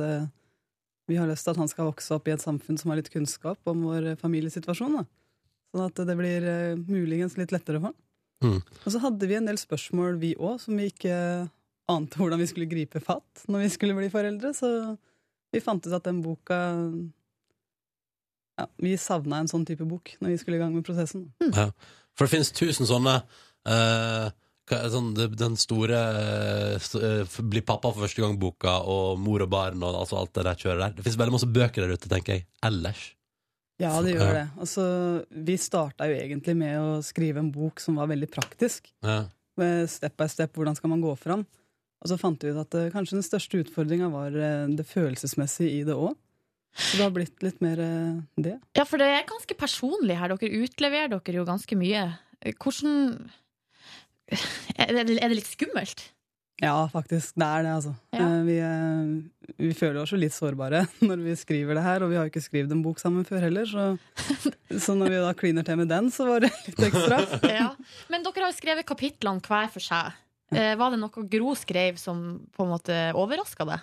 vi 1.06 1.18
har 1.20 1.28
lyst 1.30 1.46
til 1.46 1.52
at 1.54 1.60
han 1.62 1.70
skal 1.70 1.86
vokse 1.92 2.16
opp 2.16 2.28
i 2.28 2.34
et 2.34 2.42
samfunn 2.42 2.80
som 2.82 2.90
har 2.90 2.98
litt 2.98 3.12
kunnskap 3.14 3.60
om 3.70 3.84
vår 3.86 4.16
familiesituasjon. 4.18 4.96
Da. 4.98 5.04
Sånn 5.70 5.86
at 5.86 6.02
det 6.10 6.16
blir 6.18 6.48
muligens 6.88 7.38
litt 7.38 7.54
lettere 7.54 7.78
for 7.78 7.92
han. 7.92 8.00
Mm. 8.42 8.58
Og 8.64 8.90
så 8.96 9.04
hadde 9.04 9.30
vi 9.30 9.38
en 9.38 9.46
del 9.52 9.60
spørsmål, 9.62 10.18
vi 10.18 10.34
òg, 10.34 10.58
som 10.64 10.80
vi 10.82 10.90
ikke 10.90 11.14
ante 11.94 12.18
hvordan 12.18 12.42
vi 12.42 12.48
skulle 12.50 12.72
gripe 12.72 13.04
fatt 13.04 13.46
når 13.52 13.68
vi 13.68 13.70
skulle 13.76 13.98
bli 14.00 14.10
foreldre. 14.10 14.56
Så 14.58 14.72
vi 15.54 15.62
fant 15.62 15.86
ut 15.86 15.94
at 15.94 16.10
den 16.10 16.24
boka 16.26 16.58
ja, 18.60 18.68
Vi 18.82 18.94
savna 19.02 19.42
en 19.42 19.50
sånn 19.52 19.66
type 19.68 19.86
bok 19.88 20.16
når 20.22 20.34
vi 20.34 20.40
skulle 20.42 20.60
i 20.60 20.64
gang 20.64 20.74
med 20.76 20.86
prosessen. 20.88 21.28
Ja. 21.54 21.72
For 22.14 22.28
det 22.28 22.36
finnes 22.36 22.54
tusen 22.54 22.86
sånne 22.90 23.18
eh, 23.66 24.30
er 24.74 24.92
sånn, 24.94 25.12
Den 25.38 25.58
store 25.60 26.00
eh, 26.78 26.92
eh, 27.00 27.40
Bli 27.42 27.64
pappa 27.66 27.92
for 27.92 28.06
første 28.06 28.24
gang-boka 28.24 28.80
og 28.90 29.20
Mor 29.22 29.46
og 29.46 29.52
barn 29.52 29.84
og 29.84 30.00
altså 30.04 30.22
alt 30.22 30.34
det 30.38 30.46
der 30.48 30.60
kjøret 30.60 30.84
der. 30.86 30.96
Det 30.98 31.06
finnes 31.06 31.20
veldig 31.20 31.36
masse 31.36 31.52
bøker 31.52 31.86
der 31.86 31.98
ute, 31.98 32.12
tenker 32.12 32.38
jeg. 32.38 32.48
Ellers. 32.66 33.04
Ja, 33.82 33.96
det 34.06 34.14
gjør 34.14 34.36
det. 34.38 34.46
Altså, 34.62 34.84
vi 35.44 35.58
starta 35.60 36.08
jo 36.08 36.16
egentlig 36.16 36.54
med 36.56 36.78
å 36.78 37.02
skrive 37.04 37.42
en 37.42 37.50
bok 37.52 37.82
som 37.84 37.98
var 38.00 38.12
veldig 38.12 38.30
praktisk. 38.32 38.88
Ja. 39.04 39.24
Med 39.60 39.90
step 39.92 40.16
by 40.20 40.30
step, 40.32 40.54
hvordan 40.56 40.78
skal 40.78 40.94
man 40.94 41.02
gå 41.04 41.16
fram. 41.20 41.44
Og 42.04 42.12
så 42.12 42.20
fant 42.22 42.44
vi 42.44 42.54
ut 42.54 42.60
at 42.62 42.78
uh, 42.78 42.92
kanskje 42.94 43.18
den 43.18 43.26
største 43.26 43.64
utfordringa 43.64 44.10
var 44.14 44.36
det 44.36 44.86
følelsesmessige 44.88 45.82
i 45.82 45.84
det 45.88 45.98
òg. 45.98 46.14
Så 46.74 46.98
det 46.98 47.04
har 47.06 47.14
blitt 47.14 47.44
litt 47.46 47.60
mer 47.62 47.80
eh, 47.84 48.22
det. 48.42 48.56
Ja, 48.78 48.86
for 48.90 48.98
det 49.02 49.06
er 49.14 49.28
ganske 49.30 49.58
personlig 49.60 50.18
her. 50.18 50.34
Dere 50.34 50.64
utleverer 50.66 51.12
dere 51.14 51.38
jo 51.38 51.46
ganske 51.46 51.78
mye. 51.78 52.08
Hvordan 52.58 53.30
Er 54.80 55.04
det, 55.06 55.30
litt 55.36 55.48
skummelt? 55.52 56.10
Ja, 56.64 56.88
faktisk. 56.90 57.34
Det 57.36 57.46
er 57.46 57.64
det, 57.66 57.72
altså. 57.76 57.94
Ja. 58.14 58.26
Eh, 58.26 58.44
Vi, 58.48 58.58
eh, 58.64 59.54
vi 59.68 59.72
føler 59.78 60.02
oss 60.04 60.14
jo 60.14 60.20
litt 60.22 60.34
sårbare 60.36 60.84
når 61.10 61.24
vi 61.26 61.36
skriver 61.38 61.78
det 61.78 61.86
her, 61.86 62.06
og 62.06 62.12
vi 62.14 62.18
har 62.18 62.28
jo 62.28 62.34
ikke 62.34 62.46
skrevet 62.46 62.74
en 62.74 62.84
bok 62.86 63.02
sammen 63.02 63.26
før 63.28 63.44
heller, 63.44 63.68
så, 63.70 63.88
så 64.80 64.96
når 64.98 65.14
vi 65.14 65.22
da 65.28 65.34
kliner 65.38 65.66
til 65.68 65.78
med 65.82 65.92
den, 65.92 66.10
så 66.14 66.28
var 66.30 66.46
det 66.46 66.54
litt 66.68 66.84
ekstra. 66.90 67.22
Ja. 67.54 67.70
Men 68.10 68.26
dere 68.26 68.46
har 68.48 68.54
jo 68.54 68.58
skrevet 68.60 68.88
kapitlene 68.90 69.44
hver 69.44 69.70
for 69.74 69.84
seg. 69.84 70.14
Var 70.54 70.92
det 70.94 71.00
noe 71.02 71.24
Gro 71.32 71.56
skrev 71.58 71.96
som 71.98 72.20
på 72.54 72.66
en 72.66 72.70
måte 72.76 72.96
overraska 73.18 73.66
deg? 73.66 73.82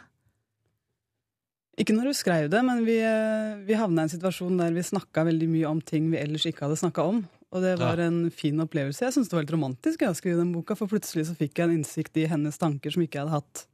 Ikke 1.79 1.95
når 1.95 2.11
du 2.11 2.15
skrev 2.19 2.49
det, 2.51 2.61
men 2.67 2.83
vi, 2.85 2.99
eh, 2.99 3.61
vi 3.65 3.77
havna 3.79 4.03
i 4.03 4.09
en 4.09 4.13
situasjon 4.13 4.57
der 4.59 4.73
vi 4.75 4.83
snakka 4.83 5.25
veldig 5.25 5.49
mye 5.49 5.69
om 5.71 5.81
ting 5.81 6.11
vi 6.11 6.19
ellers 6.19 6.45
ikke 6.47 6.67
hadde 6.67 6.77
snakka 6.81 7.05
om. 7.09 7.29
Og 7.53 7.63
det 7.63 7.79
var 7.79 7.97
Ja. 7.99 8.07
en 8.07 8.31
fin 8.31 8.57
opplevelse. 8.61 9.01
Jeg 9.01 9.13
syns 9.15 9.29
det 9.29 9.33
var 9.33 9.43
litt 9.43 9.51
romantisk 9.55 9.99
jeg, 10.01 10.11
å 10.11 10.15
skrive 10.19 10.37
den 10.39 10.53
boka, 10.53 10.77
for 10.77 10.87
plutselig 10.87 11.27
så 11.27 11.35
fikk 11.37 11.55
jeg 11.55 11.69
en 11.69 11.79
innsikt 11.83 12.17
i 12.17 12.27
hennes 12.27 12.57
tanker 12.59 12.91
som 12.93 13.03
ikke 13.03 13.19
jeg 13.19 13.27
hadde 13.27 13.39
hatt 13.43 13.67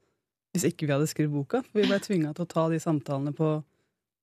hvis 0.54 0.72
ikke 0.72 0.86
vi 0.86 0.92
hadde 0.92 1.06
skrevet 1.08 1.32
boka. 1.32 1.62
Vi 1.74 1.82
ble 1.82 1.98
tvinga 2.00 2.34
til 2.34 2.44
å 2.46 2.48
ta 2.48 2.68
de 2.70 2.78
samtalene 2.78 3.34
på 3.36 3.62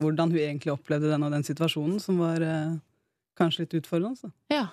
hvordan 0.01 0.31
hun 0.31 0.39
egentlig 0.39 0.73
opplevde 0.73 1.11
den 1.11 1.21
og 1.23 1.31
den 1.31 1.43
situasjonen, 1.43 1.99
som 2.01 2.17
var 2.17 2.41
eh, 2.41 2.77
kanskje 3.37 3.59
litt 3.67 3.83
utfordrende. 3.83 4.17
Så. 4.17 4.31
Ja. 4.49 4.69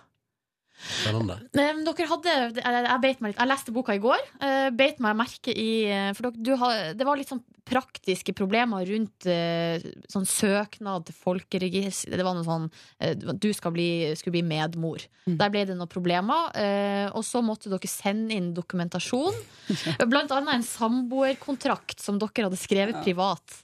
Spennende. 0.81 1.37
Dere 1.53 2.07
hadde, 2.09 2.35
jeg, 2.57 2.61
jeg, 2.65 3.01
beit 3.03 3.21
meg 3.21 3.33
litt, 3.35 3.41
jeg 3.43 3.51
leste 3.51 3.73
boka 3.77 3.95
i 3.95 4.01
går. 4.03 4.23
eh, 4.41 4.69
Beit 4.73 5.01
meg 5.05 5.17
merke 5.19 5.53
i 5.53 5.85
eh, 5.93 6.11
For 6.17 6.29
dere, 6.31 6.41
du 6.47 6.55
har, 6.57 6.95
det 6.97 7.07
var 7.07 7.21
litt 7.21 7.29
sånn 7.29 7.43
praktiske 7.71 8.33
problemer 8.35 8.83
rundt 8.89 9.27
eh, 9.31 9.79
sånn 10.11 10.25
søknad 10.27 11.05
til 11.07 11.15
folkeregister. 11.21 12.17
Det 12.19 12.25
var 12.27 12.35
noe 12.35 12.47
sånn 12.49 13.37
Du 13.39 13.51
skal 13.55 13.75
bli, 13.77 13.89
skulle 14.19 14.39
bli 14.41 14.43
medmor. 14.47 15.05
Der 15.29 15.53
ble 15.53 15.67
det 15.69 15.77
noen 15.79 15.91
problemer. 15.93 16.49
eh, 16.59 17.07
Og 17.13 17.23
så 17.29 17.45
måtte 17.45 17.71
dere 17.71 17.91
sende 17.93 18.35
inn 18.35 18.51
dokumentasjon. 18.57 19.37
Blant 20.11 20.33
annet 20.35 20.57
en 20.57 20.67
samboerkontrakt 20.67 22.01
som 22.03 22.19
dere 22.19 22.49
hadde 22.49 22.59
skrevet 22.61 23.03
privat. 23.05 23.61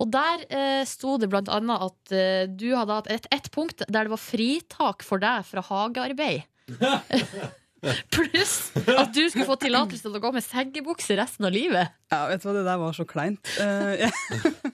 Og 0.00 0.08
der 0.12 0.44
eh, 0.48 0.84
sto 0.88 1.16
det 1.20 1.28
blant 1.32 1.48
annet 1.52 1.82
at 1.88 2.12
eh, 2.16 2.44
du 2.48 2.70
hadde 2.76 2.94
hatt 3.00 3.10
et, 3.12 3.26
et 3.34 3.50
punkt 3.52 3.82
der 3.84 4.06
det 4.08 4.12
var 4.14 4.22
fritak 4.22 5.04
for 5.04 5.20
deg 5.22 5.44
fra 5.44 5.60
hagearbeid. 5.66 6.46
Pluss 8.14 8.72
at 8.74 9.12
du 9.14 9.22
skulle 9.30 9.46
få 9.46 9.56
tillatelse 9.62 10.02
til 10.02 10.18
å 10.18 10.22
gå 10.22 10.32
med 10.34 10.44
seggebukse 10.44 11.14
resten 11.18 11.46
av 11.46 11.54
livet. 11.54 11.94
Ja, 12.10 12.24
vet 12.30 12.42
du 12.42 12.48
hva, 12.48 12.56
det 12.56 12.66
der 12.66 12.80
var 12.80 12.96
så 12.96 13.06
kleint. 13.08 13.52
Uh, 13.60 13.94
jeg, 14.02 14.10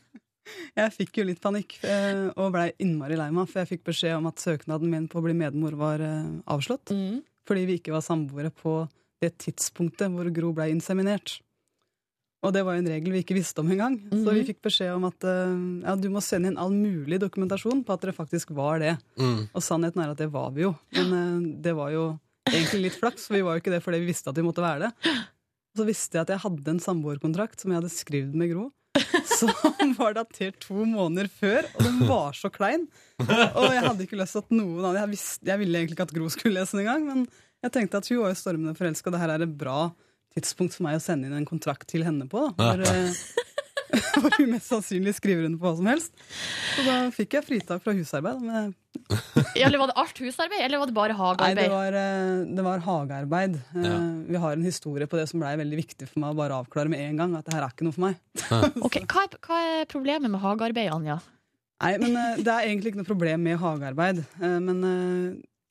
jeg 0.80 0.94
fikk 0.96 1.20
jo 1.20 1.28
litt 1.28 1.42
panikk 1.44 1.76
eh, 1.84 2.26
og 2.32 2.54
blei 2.54 2.70
innmari 2.82 3.18
lei 3.20 3.28
meg, 3.34 3.50
for 3.50 3.62
jeg 3.62 3.74
fikk 3.74 3.86
beskjed 3.90 4.16
om 4.18 4.30
at 4.30 4.42
søknaden 4.42 4.92
min 4.92 5.08
på 5.10 5.20
å 5.20 5.26
bli 5.26 5.36
medmor 5.36 5.76
var 5.80 6.04
eh, 6.04 6.34
avslått. 6.50 6.94
Fordi 7.44 7.66
vi 7.68 7.78
ikke 7.80 7.92
var 7.92 8.04
samboere 8.04 8.52
på 8.54 8.82
det 9.22 9.34
tidspunktet 9.44 10.12
hvor 10.12 10.28
Gro 10.34 10.54
blei 10.56 10.70
inseminert. 10.72 11.38
Og 12.44 12.52
det 12.52 12.62
var 12.66 12.76
jo 12.76 12.82
en 12.82 12.90
regel 12.92 13.14
vi 13.14 13.22
ikke 13.24 13.36
visste 13.38 13.62
om 13.62 13.70
engang. 13.72 13.96
Så 14.12 14.34
vi 14.36 14.44
fikk 14.50 14.60
beskjed 14.66 14.92
om 14.92 15.06
at 15.08 15.24
uh, 15.24 15.54
ja, 15.84 15.94
du 15.96 16.10
må 16.12 16.20
sende 16.24 16.50
inn 16.50 16.60
all 16.60 16.74
mulig 16.74 17.18
dokumentasjon 17.22 17.82
på 17.86 17.94
at 17.94 18.04
dere 18.04 18.16
faktisk 18.16 18.52
var 18.56 18.82
det. 18.82 18.94
Mm. 19.20 19.46
Og 19.48 19.64
sannheten 19.64 20.04
er 20.04 20.12
at 20.12 20.20
det 20.20 20.28
var 20.34 20.52
vi 20.56 20.66
jo. 20.66 20.74
Men 20.98 21.14
uh, 21.14 21.48
det 21.64 21.74
var 21.78 21.94
jo 21.94 22.06
egentlig 22.50 22.88
litt 22.88 22.98
flaks, 23.00 23.28
for 23.28 23.38
vi 23.38 23.44
var 23.46 23.56
jo 23.56 23.64
ikke 23.64 23.72
det 23.72 23.80
fordi 23.84 24.02
vi 24.02 24.10
visste 24.12 24.30
at 24.30 24.38
vi 24.38 24.44
måtte 24.44 24.64
være 24.64 24.88
det. 24.90 25.14
Og 25.74 25.80
så 25.80 25.88
visste 25.88 26.18
jeg 26.18 26.26
at 26.26 26.34
jeg 26.34 26.44
hadde 26.44 26.74
en 26.74 26.82
samboerkontrakt 26.84 27.64
som 27.64 27.72
jeg 27.72 27.80
hadde 27.80 27.94
skrevet 27.94 28.36
med 28.38 28.52
Gro. 28.52 28.70
Som 29.34 29.50
var 29.98 30.14
datert 30.14 30.60
to 30.62 30.84
måneder 30.86 31.26
før, 31.26 31.66
og 31.74 31.80
den 31.82 31.96
var 32.06 32.36
så 32.38 32.46
klein. 32.52 32.84
Og 33.18 33.72
jeg 33.74 33.82
hadde 33.82 34.04
ikke 34.04 34.18
lyst 34.20 34.36
til 34.36 34.44
at 34.44 34.52
noen 34.54 34.84
av 34.86 34.98
jeg, 35.00 35.10
visste, 35.10 35.48
jeg 35.48 35.58
ville 35.58 35.80
egentlig 35.80 35.96
ikke 35.96 36.06
at 36.06 36.14
Gro 36.14 36.28
skulle 36.30 36.60
lese 36.60 36.76
den 36.76 36.84
engang, 36.84 37.08
men 37.08 37.24
jeg 37.64 37.74
tenkte 37.74 37.98
at 37.98 38.10
hun 38.12 38.20
var 38.20 38.30
jo 38.30 38.38
stormende 38.38 38.76
forelska, 38.78 39.10
det 39.10 39.22
her 39.24 39.34
er 39.34 39.46
bra 39.50 39.78
tidspunkt 40.36 40.76
for 40.76 40.86
meg 40.88 40.98
å 40.98 41.02
sende 41.02 41.28
inn 41.30 41.36
en 41.38 41.48
kontrakt 41.48 41.88
til 41.90 42.04
henne 42.06 42.26
på. 42.30 42.48
Da, 42.58 42.72
for, 42.78 44.22
hvor 44.24 44.34
hun 44.40 44.50
mest 44.54 44.70
sannsynlig 44.70 45.12
skriver 45.14 45.46
under 45.46 45.60
på 45.60 45.68
hva 45.68 45.74
som 45.78 45.86
helst. 45.90 46.14
Så 46.74 46.86
da 46.86 46.96
fikk 47.14 47.36
jeg 47.38 47.46
fritak 47.46 47.84
fra 47.84 47.94
husarbeid. 47.94 48.40
Men 48.42 48.72
Ja, 49.58 49.68
eller 49.68 49.78
var 49.82 49.90
det 49.90 49.96
alt 50.00 50.18
husarbeid, 50.22 50.62
eller 50.64 50.80
var 50.80 50.90
det 50.90 50.96
bare 50.96 51.14
Nei, 51.38 51.50
det 51.58 51.66
var, 51.70 51.96
eh, 51.98 52.44
det 52.56 52.64
var 52.66 52.82
hagearbeid. 52.86 53.58
Eh, 53.76 53.86
Ja. 53.86 53.98
Vi 54.34 54.40
har 54.40 54.56
en 54.56 54.66
historie 54.66 55.06
på 55.10 55.18
det 55.20 55.28
som 55.30 55.42
blei 55.42 55.54
veldig 55.60 55.78
viktig 55.78 56.08
for 56.10 56.22
meg 56.24 56.34
å 56.34 56.38
bare 56.38 56.58
avklare 56.64 56.90
med 56.90 57.04
en 57.04 57.20
gang. 57.22 57.36
At 57.38 57.46
det 57.46 57.54
her 57.54 57.66
er 57.66 57.74
ikke 57.74 57.86
noe 57.86 57.94
for 57.96 58.08
meg. 58.08 58.18
Ok, 58.86 58.98
hva, 59.06 59.26
er, 59.28 59.38
hva 59.46 59.62
er 59.78 59.90
problemet 59.90 60.32
med 60.32 60.42
hagearbeid, 60.42 60.90
Anja? 60.94 61.20
Nei, 61.84 61.96
men 62.00 62.16
eh, 62.16 62.42
Det 62.42 62.50
er 62.50 62.70
egentlig 62.70 62.94
ikke 62.94 63.02
noe 63.04 63.10
problem 63.12 63.44
med 63.46 63.60
hagearbeid. 63.62 64.24
Men 64.40 64.82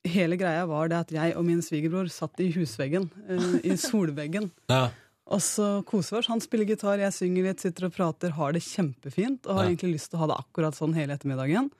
hele 0.04 0.36
greia 0.40 0.66
var 0.68 0.88
det 0.92 0.98
at 1.04 1.14
jeg 1.14 1.36
og 1.38 1.44
min 1.46 1.62
svigerbror 1.64 2.10
satt 2.12 2.40
i 2.44 2.50
husveggen, 2.54 3.08
uh, 3.30 3.56
i 3.64 3.76
solveggen. 3.88 4.50
Ja. 4.70 4.90
Og 5.32 5.40
så 5.40 5.78
koser 5.88 6.16
vi 6.16 6.20
oss. 6.20 6.28
Han 6.28 6.42
spiller 6.44 6.68
gitar, 6.68 7.00
jeg 7.00 7.14
synger 7.16 7.46
litt, 7.48 7.62
sitter 7.64 7.86
og 7.88 7.94
prater, 7.96 8.34
har 8.36 8.52
det 8.52 8.60
kjempefint. 8.66 9.46
Og 9.48 9.56
har 9.56 9.64
Ja. 9.64 9.70
egentlig 9.72 9.94
lyst 9.96 10.10
til 10.12 10.18
å 10.20 10.24
ha 10.26 10.30
det 10.34 10.36
akkurat 10.42 10.76
sånn 10.76 10.92
hele 10.94 11.16
ettermiddagen. 11.16 11.70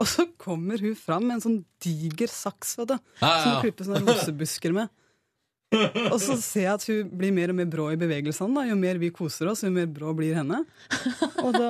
Og 0.00 0.08
så 0.10 0.24
kommer 0.40 0.80
hun 0.80 0.94
fram 0.98 1.26
med 1.28 1.36
en 1.36 1.42
sånn 1.44 1.58
diger 1.84 2.26
saks, 2.32 2.76
vet 2.80 2.88
du. 2.88 2.98
Ja, 3.20 3.28
Som 3.42 3.52
hun 3.52 3.60
klipper 3.66 3.84
sånne 3.86 4.06
rosebusker 4.08 4.72
med. 4.74 4.88
Og 5.74 6.16
så 6.22 6.36
ser 6.38 6.62
jeg 6.68 6.72
at 6.72 6.84
hun 6.86 7.08
blir 7.18 7.32
mer 7.34 7.50
og 7.50 7.56
mer 7.58 7.66
brå 7.70 7.88
i 7.92 7.98
bevegelsene. 7.98 8.54
Da. 8.54 8.64
Jo 8.70 8.76
mer 8.78 8.98
vi 9.02 9.10
koser 9.14 9.48
oss, 9.50 9.62
jo 9.66 9.70
mer 9.74 9.86
brå 9.90 10.12
blir 10.16 10.34
henne. 10.38 10.60
Og 11.42 11.52
da, 11.54 11.68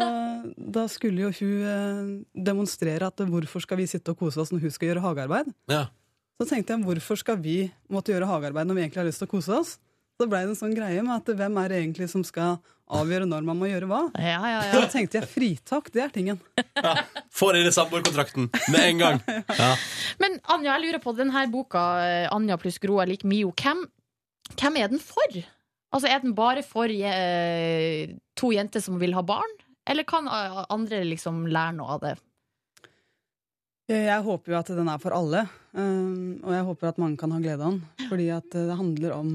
da 0.78 0.86
skulle 0.92 1.24
jo 1.26 1.30
hun 1.40 1.66
eh, 1.74 2.10
demonstrere 2.46 3.08
at 3.10 3.22
hvorfor 3.28 3.64
skal 3.64 3.80
vi 3.80 3.86
sitte 3.90 4.12
og 4.12 4.18
kose 4.20 4.40
oss 4.44 4.52
når 4.52 4.66
hun 4.66 4.74
skal 4.76 4.90
gjøre 4.92 5.04
hagearbeid. 5.06 5.52
Ja. 5.72 5.86
Så 6.40 6.46
tenkte 6.50 6.74
jeg 6.74 6.82
hvorfor 6.82 7.18
skal 7.20 7.38
vi 7.42 7.58
måtte 7.92 8.10
gjøre 8.14 8.26
hagearbeid 8.26 8.66
når 8.66 8.78
vi 8.78 8.84
egentlig 8.86 9.02
har 9.04 9.10
lyst 9.10 9.22
til 9.22 9.28
å 9.28 9.34
kose 9.36 9.54
oss? 9.54 9.74
Så 10.14 10.26
blei 10.30 10.44
det 10.46 10.52
en 10.54 10.58
sånn 10.58 10.74
greie 10.76 11.02
med 11.02 11.14
at 11.16 11.30
hvem 11.38 11.56
er 11.62 11.70
det 11.72 11.78
egentlig 11.80 12.06
som 12.10 12.22
skal 12.26 12.58
avgjøre 12.94 13.26
når 13.26 13.46
man 13.46 13.58
må 13.58 13.66
gjøre 13.66 13.88
hva? 13.90 14.00
Ja, 14.18 14.38
ja, 14.46 14.60
ja. 14.68 14.74
Da 14.76 14.90
tenkte 14.92 15.18
jeg 15.18 15.30
fritak, 15.30 15.88
det 15.94 16.04
er 16.04 16.12
tingen. 16.14 16.38
Får 17.34 17.58
inn 17.58 17.66
i 17.66 17.72
samboerkontrakten 17.74 18.46
med 18.74 18.80
en 18.82 19.02
gang. 19.02 19.18
Ja. 19.58 19.72
Men 20.22 20.38
Anja, 20.54 20.76
jeg 20.76 20.84
lurer 20.84 21.02
på 21.02 21.14
denne 21.18 21.46
boka, 21.50 21.82
eh, 22.04 22.28
Anja 22.34 22.58
pluss 22.62 22.78
Gro 22.82 23.00
er 23.02 23.10
lik 23.10 23.24
Mio. 23.26 23.50
Hvem, 23.58 23.82
hvem 24.54 24.78
er 24.82 24.92
den 24.94 25.02
for? 25.02 25.40
Altså, 25.94 26.10
Er 26.10 26.22
den 26.22 26.34
bare 26.38 26.62
for 26.66 26.90
eh, 26.90 28.14
to 28.38 28.50
jenter 28.54 28.82
som 28.82 28.98
vil 29.02 29.14
ha 29.18 29.22
barn? 29.26 29.58
Eller 29.86 30.06
kan 30.06 30.26
eh, 30.30 30.62
andre 30.70 31.02
liksom 31.06 31.44
lære 31.50 31.74
noe 31.78 31.96
av 31.98 32.06
det? 32.06 32.14
Jeg 33.90 34.24
håper 34.24 34.52
jo 34.54 34.56
at 34.56 34.70
den 34.72 34.88
er 34.88 35.00
for 35.02 35.12
alle, 35.12 35.42
um, 35.76 36.40
og 36.40 36.52
jeg 36.54 36.66
håper 36.70 36.88
at 36.88 37.00
mange 37.02 37.18
kan 37.20 37.34
ha 37.34 37.40
glede 37.42 37.60
av 37.60 37.74
den. 37.74 38.06
Fordi 38.08 38.28
at 38.32 38.46
uh, 38.56 38.62
det 38.70 38.78
handler 38.78 39.12
om, 39.12 39.32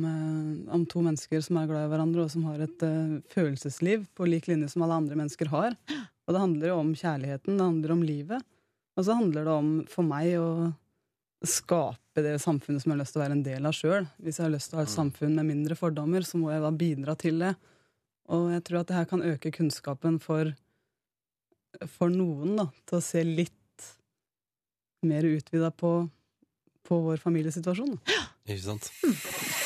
om 0.73 0.85
to 0.89 1.03
mennesker 1.05 1.43
som 1.45 1.59
er 1.61 1.67
glad 1.69 1.85
i 1.85 1.91
hverandre, 1.91 2.25
og 2.25 2.33
som 2.33 2.47
har 2.49 2.63
et 2.65 2.85
følelsesliv 3.29 4.07
på 4.17 4.29
lik 4.29 4.49
linje 4.49 4.71
som 4.73 4.85
alle 4.85 4.97
andre 5.03 5.19
mennesker 5.19 5.51
har. 5.53 5.77
Og 6.25 6.33
det 6.33 6.41
handler 6.41 6.71
jo 6.71 6.79
om 6.81 6.89
kjærligheten, 6.97 7.57
det 7.57 7.67
handler 7.67 7.93
om 7.93 8.01
livet. 8.05 8.47
Og 8.97 9.05
så 9.05 9.15
handler 9.15 9.45
det 9.47 9.53
om, 9.53 9.69
for 9.89 10.05
meg, 10.05 10.33
å 10.41 11.47
skape 11.47 12.23
det 12.25 12.35
samfunnet 12.43 12.83
som 12.83 12.91
jeg 12.91 12.97
har 12.97 13.01
lyst 13.03 13.15
til 13.15 13.21
å 13.21 13.23
være 13.23 13.37
en 13.37 13.45
del 13.45 13.69
av 13.69 13.75
sjøl. 13.75 14.07
Hvis 14.19 14.39
jeg 14.39 14.45
har 14.45 14.53
lyst 14.53 14.71
til 14.71 14.77
å 14.77 14.81
ha 14.81 14.87
et 14.87 14.93
samfunn 14.93 15.37
med 15.37 15.47
mindre 15.47 15.77
fordommer, 15.79 16.25
så 16.27 16.41
må 16.41 16.51
jeg 16.51 16.65
da 16.65 16.71
bidra 16.75 17.15
til 17.19 17.39
det. 17.45 17.53
Og 18.33 18.49
jeg 18.53 18.65
tror 18.67 18.81
at 18.81 18.89
det 18.89 18.97
her 18.97 19.07
kan 19.09 19.23
øke 19.25 19.53
kunnskapen 19.55 20.19
for, 20.21 20.51
for 21.95 22.11
noen, 22.13 22.57
da, 22.59 22.67
til 22.89 22.99
å 22.99 23.05
se 23.05 23.23
litt 23.25 23.55
mer 25.05 25.27
utvida 25.27 25.71
på, 25.71 25.93
på 26.87 26.99
vår 27.05 27.21
familiesituasjon. 27.23 27.97
Ja. 28.09 28.25
Ikke 28.49 28.65
sant? 28.65 28.89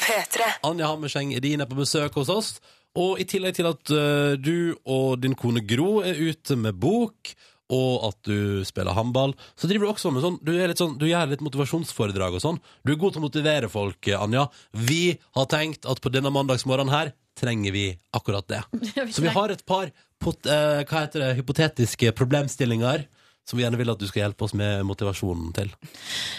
P3. 0.03 0.49
Anja 0.67 0.91
Hammerseng 0.91 1.34
Edin 1.38 1.63
er 1.63 1.69
på 1.69 1.79
besøk 1.79 2.19
hos 2.19 2.31
oss. 2.31 2.53
Og 2.99 3.17
i 3.21 3.25
tillegg 3.25 3.55
til 3.57 3.69
at 3.69 3.89
uh, 3.95 4.36
du 4.38 4.75
og 4.86 5.17
din 5.23 5.34
kone 5.38 5.63
Gro 5.65 6.03
er 6.05 6.19
ute 6.19 6.57
med 6.59 6.77
bok, 6.77 7.34
og 7.73 8.05
at 8.09 8.17
du 8.27 8.61
spiller 8.67 8.93
håndball, 8.93 9.34
så 9.57 9.69
driver 9.69 9.88
du 9.88 9.91
også 9.93 10.11
med 10.13 10.21
sånn 10.21 10.36
Du, 10.45 10.51
er 10.53 10.69
litt 10.69 10.81
sånn, 10.81 10.97
du 10.99 11.07
gjør 11.07 11.31
litt 11.31 11.41
motivasjonsforedrag 11.45 12.38
og 12.38 12.43
sånn. 12.43 12.59
Du 12.84 12.93
er 12.93 12.99
god 13.01 13.15
til 13.15 13.23
å 13.23 13.25
motivere 13.25 13.69
folk, 13.71 14.09
eh, 14.11 14.19
Anja. 14.19 14.45
Vi 14.75 15.15
har 15.38 15.47
tenkt 15.49 15.88
at 15.89 16.01
på 16.03 16.11
denne 16.13 16.29
mandagsmorgenen 16.34 16.93
her 16.93 17.13
trenger 17.39 17.73
vi 17.73 17.88
akkurat 18.13 18.45
det. 18.51 18.61
Så 19.15 19.23
vi 19.23 19.31
har 19.34 19.49
et 19.49 19.63
par 19.65 19.89
pot, 20.21 20.38
uh, 20.45 20.84
hva 20.84 21.05
heter 21.05 21.23
det, 21.23 21.31
hypotetiske 21.39 22.13
problemstillinger 22.19 23.07
som 23.47 23.57
vi 23.59 23.63
gjerne 23.65 23.79
vil 23.79 23.91
at 23.91 23.99
du 23.99 24.05
skal 24.07 24.23
hjelpe 24.25 24.45
oss 24.47 24.53
med 24.57 24.83
motivasjonen 24.87 25.49
til. 25.55 25.71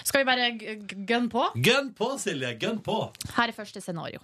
Skal 0.07 0.23
vi 0.23 0.29
bare 0.29 0.51
g- 0.57 0.77
g- 1.09 1.19
på? 1.33 1.43
Gønn 1.67 1.91
på, 1.99 2.13
Silje! 2.23 2.55
Gønn 2.61 2.79
på! 2.85 2.97
Her 3.37 3.51
er 3.53 3.57
første 3.57 3.83
scenario. 3.85 4.23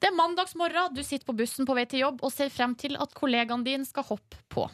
Det 0.00 0.08
er 0.10 0.14
mandagsmorgen, 0.16 0.94
du 0.94 1.02
sitter 1.04 1.26
på 1.28 1.34
bussen 1.36 1.66
på 1.66 1.74
vei 1.76 1.84
til 1.90 2.04
jobb 2.04 2.22
og 2.22 2.32
ser 2.32 2.52
frem 2.54 2.74
til 2.78 2.96
at 3.02 3.12
kollegaen 3.18 3.64
din 3.66 3.84
skal 3.88 4.06
hoppe 4.08 4.38
på. 4.52 4.68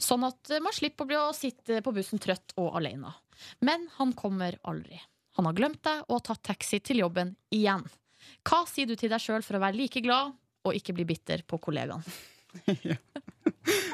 Sånn 0.00 0.24
at 0.24 0.54
man 0.64 0.72
slipper 0.72 1.04
å 1.04 1.08
bli 1.10 1.18
å 1.20 1.34
sitte 1.36 1.82
på 1.84 1.92
bussen 1.94 2.18
trøtt 2.22 2.54
og 2.58 2.74
alene. 2.80 3.12
Men 3.60 3.84
han 3.98 4.14
kommer 4.16 4.56
aldri. 4.66 4.96
Han 5.38 5.46
har 5.46 5.54
glemt 5.54 5.82
deg 5.86 6.00
og 6.08 6.16
har 6.16 6.24
tatt 6.32 6.42
taxi 6.50 6.80
til 6.82 7.04
jobben 7.04 7.34
igjen. 7.54 7.84
Hva 8.48 8.64
sier 8.66 8.88
du 8.88 8.96
til 8.98 9.12
deg 9.12 9.22
sjøl 9.22 9.44
for 9.46 9.58
å 9.58 9.62
være 9.62 9.78
like 9.78 10.00
glad 10.02 10.32
og 10.66 10.74
ikke 10.74 10.96
bli 10.96 11.04
bitter 11.12 11.44
på 11.46 11.60
kollegaen? 11.62 12.02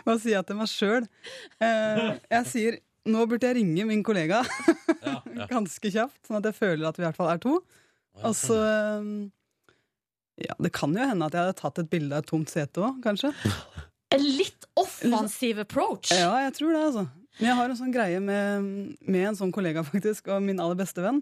Hva 0.05 0.15
sier 0.21 0.37
jeg 0.39 0.47
til 0.49 0.59
meg 0.59 0.71
sjøl? 0.71 1.07
Eh, 1.63 2.11
jeg 2.31 2.49
sier 2.51 2.79
nå 3.11 3.25
burde 3.29 3.49
jeg 3.51 3.59
ringe 3.59 3.85
min 3.89 4.03
kollega 4.07 4.43
ganske 5.55 5.91
kjapt, 5.93 6.21
sånn 6.27 6.39
at 6.41 6.49
jeg 6.51 6.57
føler 6.57 6.87
at 6.89 6.97
vi 6.99 7.05
i 7.05 7.07
hvert 7.09 7.19
fall 7.19 7.33
er 7.35 7.41
to. 7.43 7.59
Og 8.23 8.37
så 8.39 8.57
eh, 8.63 9.09
Ja, 10.49 10.55
det 10.63 10.73
kan 10.75 10.95
jo 10.95 11.05
hende 11.07 11.27
at 11.29 11.35
jeg 11.37 11.45
hadde 11.47 11.59
tatt 11.61 11.81
et 11.83 11.91
bilde 11.93 12.15
av 12.17 12.25
et 12.25 12.31
tomt 12.31 12.51
sete 12.51 12.83
òg, 12.83 13.03
kanskje. 13.05 13.33
En 14.15 14.23
litt 14.23 14.63
offensiv 14.79 15.59
approach. 15.65 16.13
Ja, 16.15 16.29
jeg 16.45 16.53
tror 16.55 16.71
det, 16.71 16.83
altså. 16.87 17.03
Men 17.41 17.49
jeg 17.49 17.57
har 17.59 17.73
en 17.73 17.79
sånn 17.81 17.95
greie 17.95 18.21
med, 18.23 18.69
med 19.03 19.25
en 19.27 19.35
sånn 19.41 19.51
kollega, 19.51 19.83
faktisk, 19.89 20.29
og 20.31 20.45
min 20.45 20.61
aller 20.63 20.77
beste 20.79 21.03
venn. 21.03 21.19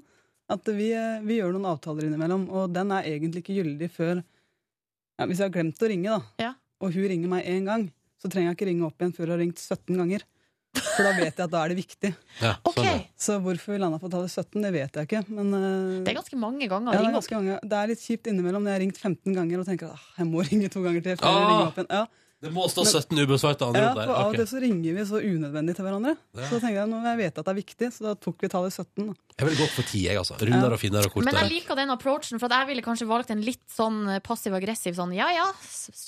At 0.53 0.66
vi, 0.76 0.91
vi 1.24 1.39
gjør 1.39 1.55
noen 1.55 1.70
avtaler 1.70 2.05
innimellom, 2.11 2.45
og 2.53 2.74
den 2.74 2.93
er 2.93 3.09
egentlig 3.09 3.41
ikke 3.47 3.57
gyldig 3.62 3.89
før 3.95 4.18
ja, 4.20 5.24
Hvis 5.24 5.41
jeg 5.41 5.47
har 5.47 5.55
glemt 5.55 5.80
å 5.80 5.89
ringe, 5.89 6.18
da, 6.18 6.45
Ja. 6.45 6.51
og 6.85 6.93
hun 6.93 7.09
ringer 7.14 7.33
meg 7.33 7.49
én 7.49 7.64
gang, 7.70 7.87
så 8.20 8.28
trenger 8.28 8.51
jeg 8.51 8.59
ikke 8.59 8.68
ringe 8.68 8.85
opp 8.91 9.01
igjen 9.01 9.16
før 9.16 9.24
hun 9.30 9.35
har 9.39 9.43
ringt 9.47 9.62
17 9.64 10.03
ganger. 10.03 10.26
For 10.73 11.05
da 11.05 11.11
vet 11.18 11.37
jeg 11.37 11.45
at 11.45 11.53
da 11.53 11.61
er 11.66 11.73
det 11.73 11.77
viktig. 11.77 12.11
Ja, 12.41 12.53
sånn, 12.64 12.87
ja. 12.87 12.95
Så 13.20 13.37
hvorfor 13.45 13.75
vi 13.75 13.79
landa 13.83 13.99
på 14.01 14.09
tallet 14.12 14.33
17, 14.33 14.57
det 14.64 14.70
vet 14.73 14.97
jeg 14.97 15.09
ikke. 15.09 15.20
Men 15.29 15.53
eh, 15.59 16.01
Det 16.07 16.12
er 16.14 16.18
ganske 16.20 16.39
mange 16.41 16.68
ganger 16.70 16.97
ja, 16.97 17.03
det, 17.03 17.11
er 17.11 17.16
ganske 17.18 17.37
mange. 17.39 17.59
det 17.68 17.79
er 17.83 17.93
litt 17.93 18.05
kjipt 18.07 18.31
innimellom 18.33 18.64
når 18.64 18.73
jeg 18.73 18.79
har 18.79 18.85
ringt 18.87 19.01
15 19.03 19.37
ganger 19.37 19.61
og 19.62 19.68
tenker 19.68 19.93
at 19.93 20.07
jeg 20.23 20.29
må 20.31 20.45
ringe 20.49 20.70
to 20.73 20.83
ganger 20.85 21.05
til. 21.05 21.16
før 21.20 21.29
Ah! 21.29 21.37
jeg 21.37 21.49
ringer 21.53 21.66
opp 21.68 21.81
igjen. 21.83 21.91
Ja. 21.93 22.05
Det 22.43 22.51
må 22.51 22.64
stå 22.66 22.82
17 22.82 23.20
ubesvarte 23.22 23.66
andre 23.68 23.82
Ja, 23.84 23.90
der. 23.95 24.09
for 24.09 24.18
Av 24.18 24.32
og 24.32 24.34
til 24.34 24.49
så 24.51 24.61
ringer 24.64 24.97
vi 24.97 25.05
så 25.07 25.20
unødvendig 25.22 25.76
til 25.78 25.86
hverandre. 25.86 26.16
Ja. 26.34 26.49
Så 26.51 26.59
tenker 26.59 26.80
jeg 26.80 26.90
når 26.90 27.05
jeg 27.07 27.18
vet 27.20 27.38
at 27.38 27.47
det 27.47 27.53
er 27.53 27.59
viktig, 27.61 27.90
så 27.95 28.07
da 28.09 28.14
tok 28.18 28.43
vi 28.43 28.51
tallet 28.51 28.74
17. 28.74 29.07
Da. 29.07 29.14
Jeg 29.38 29.47
ville 29.47 29.61
gått 29.61 29.76
for 29.76 29.86
10, 29.86 30.01
jeg, 30.09 30.18
altså. 30.18 30.38
Rundere 30.43 30.74
og 30.74 30.82
finere 30.82 31.07
og 31.12 31.22
Men 31.22 31.38
jeg 31.38 31.53
liker 31.53 31.78
den 31.78 31.95
approachen, 31.95 32.43
for 32.43 32.51
at 32.51 32.64
jeg 32.64 32.70
ville 32.72 32.82
kanskje 32.82 33.07
valgt 33.07 33.30
en 33.30 33.45
litt 33.47 33.62
sånn 33.70 34.01
passiv-aggressiv 34.26 34.99
sånn 34.99 35.14
ja 35.14 35.30
ja, 35.30 35.47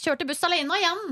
kjørte 0.03 0.26
buss 0.26 0.43
alene 0.49 0.80
igjen. 0.82 1.05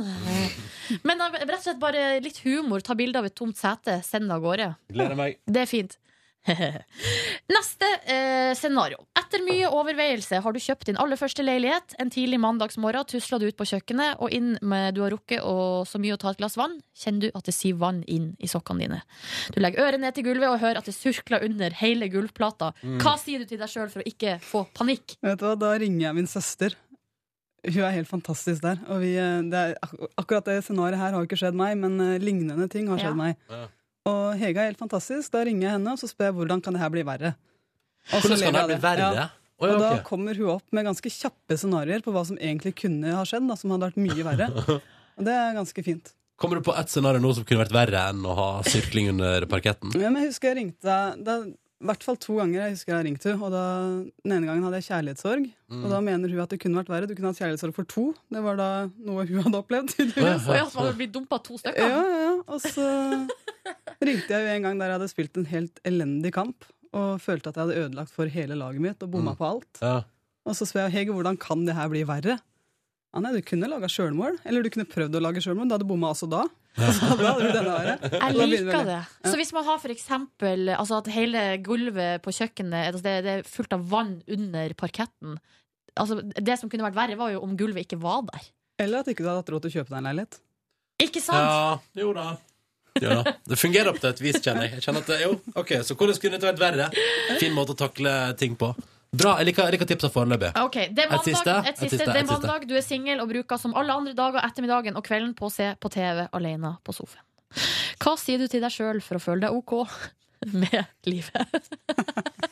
Men 1.07 1.23
rett 1.23 1.55
og 1.61 1.67
slett 1.69 1.83
bare 1.83 2.19
litt 2.25 2.43
humor. 2.43 2.83
Ta 2.83 2.99
bilde 2.99 3.23
av 3.23 3.31
et 3.31 3.39
tomt 3.39 3.57
sete, 3.57 4.01
send 4.03 4.27
det 4.27 4.41
av 4.41 4.43
gårde. 4.43 4.73
Gleder 4.91 5.19
meg. 5.19 5.39
Det 5.47 5.63
er 5.63 5.71
fint. 5.71 5.99
Neste 7.53 7.89
eh, 8.11 8.53
scenario. 8.59 8.99
Etter 9.19 9.43
mye 9.47 9.69
overveielse 9.71 10.41
har 10.43 10.55
du 10.55 10.59
kjøpt 10.63 10.89
din 10.91 10.99
aller 11.01 11.19
første 11.21 11.45
leilighet. 11.45 11.95
En 12.03 12.11
tidlig 12.13 12.41
mandagsmorgen 12.43 13.07
tusler 13.11 13.43
du 13.43 13.47
ut 13.51 13.59
på 13.59 13.67
kjøkkenet, 13.71 14.19
og 14.23 14.35
inn 14.35 14.57
med 14.67 14.97
du 14.97 15.03
har 15.05 15.15
rukket 15.15 15.45
og 15.47 15.87
så 15.89 16.01
mye 16.03 16.17
å 16.17 16.21
ta 16.21 16.33
et 16.33 16.41
glass 16.43 16.59
vann, 16.59 16.79
kjenner 16.99 17.29
du 17.29 17.39
at 17.39 17.47
det 17.49 17.55
siver 17.57 17.81
vann 17.85 18.03
inn 18.11 18.33
i 18.43 18.51
sokkene 18.51 18.85
dine. 18.87 19.01
Du 19.55 19.61
legger 19.63 19.87
øret 19.87 20.03
ned 20.03 20.17
til 20.19 20.27
gulvet 20.27 20.51
og 20.51 20.61
hører 20.63 20.83
at 20.83 20.89
det 20.91 20.97
surkler 20.97 21.45
under 21.47 21.75
hele 21.83 22.09
gulvplata. 22.13 22.73
Mm. 22.83 22.99
Hva 23.03 23.15
sier 23.23 23.43
du 23.43 23.47
til 23.51 23.61
deg 23.63 23.71
sjøl 23.71 23.93
for 23.93 24.03
å 24.03 24.09
ikke 24.09 24.39
få 24.43 24.65
panikk? 24.75 25.19
Vet 25.23 25.39
du 25.39 25.47
hva, 25.47 25.55
Da 25.63 25.77
ringer 25.79 26.09
jeg 26.09 26.19
min 26.19 26.31
søster. 26.31 26.75
Hun 27.63 27.85
er 27.87 27.95
helt 27.95 28.11
fantastisk 28.11 28.65
der. 28.65 28.81
Og 28.91 28.99
vi, 29.05 29.13
eh, 29.23 29.39
det 29.47 29.55
er, 29.55 29.77
akkurat 30.19 30.49
det 30.51 30.65
scenarioet 30.67 30.99
her 30.99 31.15
har 31.15 31.29
ikke 31.29 31.39
skjedd 31.39 31.55
meg, 31.55 31.77
men 31.79 31.95
eh, 32.03 32.19
lignende 32.19 32.67
ting 32.73 32.89
har 32.91 32.99
skjedd 32.99 33.15
Ja. 33.15 33.21
meg. 33.21 33.37
Og 34.09 34.35
Hege 34.41 34.59
er 34.63 34.73
helt 34.73 34.81
fantastisk. 34.81 35.31
Da 35.35 35.45
ringer 35.47 35.69
jeg 35.69 35.77
henne 35.77 35.95
og 35.95 36.01
så 36.01 36.09
spør 36.11 36.31
jeg 36.31 36.39
hvordan 36.41 36.63
kan 36.65 36.75
det 36.75 36.83
her 36.83 36.93
bli 36.95 37.05
verre. 37.07 37.35
Og 38.11 38.19
så 38.25 38.33
Hvordan 38.33 38.43
kan 38.49 38.59
det 38.59 38.67
bli 38.73 38.81
verre? 38.83 39.13
Ja. 39.19 39.29
Og 39.63 39.79
da 39.79 39.93
kommer 40.03 40.35
hun 40.35 40.57
opp 40.57 40.75
med 40.75 40.89
ganske 40.89 41.11
kjappe 41.13 41.55
scenarioer 41.61 42.03
på 42.03 42.11
hva 42.15 42.25
som 42.27 42.39
egentlig 42.41 42.75
kunne 42.81 43.13
ha 43.15 43.23
skjedd, 43.29 43.47
da, 43.47 43.55
som 43.59 43.71
hadde 43.71 43.93
vært 43.93 44.01
mye 44.03 44.27
verre. 44.27 44.49
Og 45.21 45.27
det 45.29 45.37
er 45.39 45.55
ganske 45.55 45.85
fint. 45.87 46.15
Kommer 46.41 46.59
du 46.59 46.67
på 46.67 46.75
ett 46.75 46.91
scenario 46.91 47.23
nå 47.23 47.31
som 47.37 47.47
kunne 47.47 47.63
vært 47.63 47.75
verre 47.77 48.01
enn 48.11 48.25
å 48.27 48.35
ha 48.35 48.49
sirkling 48.67 49.13
under 49.13 49.47
parketten? 49.47 49.93
Ja, 49.95 50.11
men 50.11 50.25
jeg 50.25 50.33
husker 50.33 50.51
jeg 50.51 50.59
ringte 50.59 50.97
deg 51.23 51.53
I 51.83 51.87
hvert 51.91 52.05
fall 52.07 52.17
to 52.23 52.37
ganger 52.39 52.61
jeg 52.63 52.75
husker 52.77 52.93
jeg 52.95 53.05
ringte 53.09 53.27
henne. 53.33 53.43
Og 53.43 53.51
da, 53.51 53.63
den 54.23 54.35
ene 54.37 54.47
gangen 54.47 54.63
hadde 54.69 54.79
jeg 54.79 54.87
kjærlighetssorg. 54.87 55.49
Mm. 55.73 55.81
Og 55.83 55.89
da 55.91 55.99
mener 56.07 56.31
hun 56.31 56.43
at 56.45 56.53
det 56.55 56.61
kunne 56.63 56.79
vært 56.79 56.93
verre. 56.93 57.09
Du 57.11 57.15
kunne 57.19 57.33
hatt 57.33 57.41
kjærlighetssorg 57.43 57.75
for 57.75 57.89
to. 57.91 58.05
Det 58.31 58.43
var 58.45 58.61
da 58.61 58.69
noe 59.03 59.25
hun 59.27 59.43
hadde 59.49 59.59
opplevd. 59.59 59.91
Tydeligvis. 59.97 60.47
Ja, 60.47 60.67
så 60.71 60.79
hadde 60.85 60.95
blitt 61.01 61.13
dumpa 61.17 61.41
to 61.43 61.59
stykker? 61.59 61.83
Ja, 61.83 62.05
ja, 62.07 62.21
ja. 62.29 62.33
Og 62.47 62.63
så 62.63 62.87
ringte 64.03 64.31
jeg 64.35 64.47
jo 64.47 64.55
en 64.55 64.67
gang 64.69 64.79
der 64.81 64.93
jeg 64.93 64.99
hadde 65.01 65.11
spilt 65.11 65.37
en 65.43 65.49
helt 65.51 65.83
elendig 65.89 66.33
kamp. 66.39 66.69
Og 66.93 67.19
følte 67.25 67.51
at 67.51 67.57
jeg 67.59 67.65
hadde 67.67 67.83
ødelagt 67.87 68.13
for 68.15 68.29
hele 68.31 68.57
laget 68.59 68.83
mitt 68.85 69.03
og 69.03 69.11
bomma 69.15 69.33
Mm. 69.35 69.39
på 69.43 69.49
alt. 69.49 69.83
Ja. 69.83 69.95
Og 70.47 70.57
så 70.59 70.67
spør 70.69 70.89
jeg 70.89 70.93
Hege 70.97 71.15
hvordan 71.15 71.39
kan 71.41 71.65
det 71.67 71.75
her 71.79 71.89
bli 71.89 72.03
verre. 72.05 72.39
Ja, 73.13 73.21
nei, 73.21 73.33
Du 73.35 73.43
kunne 73.43 73.69
laga 73.69 73.89
sjølmål, 73.93 74.39
eller 74.45 74.63
du 74.65 74.71
kunne 74.73 74.87
prøvd 74.89 75.15
å 75.19 75.21
lage 75.23 75.43
sjølmål. 75.45 75.69
Du 75.69 75.75
hadde 75.77 75.87
bomma 75.89 76.11
også 76.15 76.29
da. 76.33 76.47
Hadde 76.83 77.35
du 77.43 77.49
denne. 77.53 77.97
Jeg 78.17 78.49
liker 78.49 78.87
det. 78.89 79.01
Så 79.29 79.35
hvis 79.37 79.53
man 79.53 79.67
har 79.67 79.81
for 79.83 79.93
eksempel 79.93 80.73
altså 80.73 81.01
at 81.03 81.11
hele 81.13 81.43
gulvet 81.65 82.23
på 82.25 82.33
kjøkkenet 82.33 82.93
altså 82.93 83.03
det, 83.05 83.17
det 83.27 83.35
er 83.39 83.49
fullt 83.49 83.77
av 83.77 83.85
vann 83.93 84.15
under 84.33 84.73
parketten 84.79 85.37
altså 86.01 86.23
Det 86.23 86.57
som 86.57 86.71
kunne 86.73 86.87
vært 86.87 86.97
verre, 86.97 87.19
var 87.21 87.35
jo 87.35 87.43
om 87.45 87.53
gulvet 87.59 87.85
ikke 87.85 88.01
var 88.01 88.23
der. 88.31 88.47
Eller 88.81 89.03
at 89.03 89.11
ikke 89.13 89.25
du 89.25 89.29
hadde 89.29 89.43
hatt 89.43 89.53
råd 89.53 89.67
til 89.67 89.73
å 89.73 89.75
kjøpe 89.77 89.93
deg 89.93 89.99
en 90.01 90.09
leilighet. 90.09 90.39
Ikke 91.03 91.21
sant? 91.21 91.45
Ja, 91.45 92.01
jo 92.01 92.15
da. 92.17 92.27
Jo 93.01 93.19
da. 93.19 93.35
Det 93.49 93.59
fungerer 93.61 93.93
opp 93.93 94.01
til 94.01 94.11
et 94.11 94.23
vis, 94.23 94.39
kjenner 94.45 94.67
jeg. 94.69 94.79
jeg 94.79 94.87
kjenner 94.87 95.05
at 95.05 95.23
jo, 95.25 95.37
ok, 95.59 95.75
Så 95.85 95.97
hvordan 95.99 96.19
kunne 96.23 96.41
det 96.41 96.49
vært 96.51 96.63
verre? 96.63 96.89
Fin 97.41 97.55
måte 97.57 97.77
å 97.77 97.79
takle 97.85 98.13
ting 98.41 98.57
på. 98.61 98.73
Bra. 99.13 99.35
Jeg 99.43 99.51
liker, 99.51 99.67
jeg 99.69 99.77
liker 99.77 99.89
tipsa 99.91 100.09
foreløpig. 100.13 100.55
Ok, 100.63 100.77
det 100.97 101.05
er 101.05 101.11
Et 101.13 101.27
siste? 101.27 101.53
et 101.53 101.67
Et 101.69 101.81
siste, 101.83 101.99
siste, 101.99 102.07
det 102.09 102.23
er 102.23 102.29
mandag 102.31 102.65
du 102.69 102.73
er 102.79 102.85
singel 102.85 103.21
og 103.21 103.29
bruker 103.29 103.61
som 103.61 103.75
alle 103.77 103.93
andre 103.93 104.15
dager 104.17 104.41
ettermiddagen 104.41 104.97
og 104.97 105.05
kvelden 105.05 105.35
på 105.37 105.51
å 105.51 105.53
se 105.53 105.67
på 105.77 105.91
TV 105.93 106.23
alene 106.33 106.71
på 106.81 106.95
sofaen. 106.97 107.27
Hva 108.01 108.15
sier 108.17 108.41
du 108.41 108.49
til 108.49 108.63
deg 108.65 108.73
sjøl 108.73 109.03
for 109.05 109.21
å 109.21 109.23
føle 109.23 109.45
deg 109.45 109.53
OK 109.59 109.75
med 110.65 110.81
livet? 111.05 111.45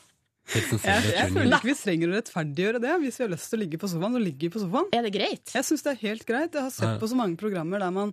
Jeg, 0.50 0.64
jeg 0.82 1.30
føler 1.30 1.52
ikke 1.54 1.68
vi 1.68 1.74
trenger 1.78 2.10
å 2.10 2.14
rettferdiggjøre 2.16 2.78
det. 2.82 2.94
Hvis 3.04 3.20
vi 3.20 3.22
har 3.22 3.28
lyst 3.30 3.52
til 3.52 3.60
å 3.60 3.60
ligge 3.60 3.78
på 3.78 3.86
sofaen, 3.86 4.16
så 4.16 4.22
ligger 4.22 4.48
vi 4.48 4.48
på 4.50 4.62
sofaen. 4.64 4.88
Er 4.98 5.04
det 5.06 5.12
greit? 5.14 5.52
Jeg 5.54 5.66
syns 5.68 5.84
det 5.86 5.92
er 5.92 6.00
helt 6.00 6.24
greit. 6.26 6.56
Jeg 6.58 6.64
har 6.64 6.72
sett 6.74 6.96
på 6.98 7.06
så 7.06 7.18
mange 7.20 7.38
programmer 7.38 7.78
der 7.78 7.92
man 7.94 8.10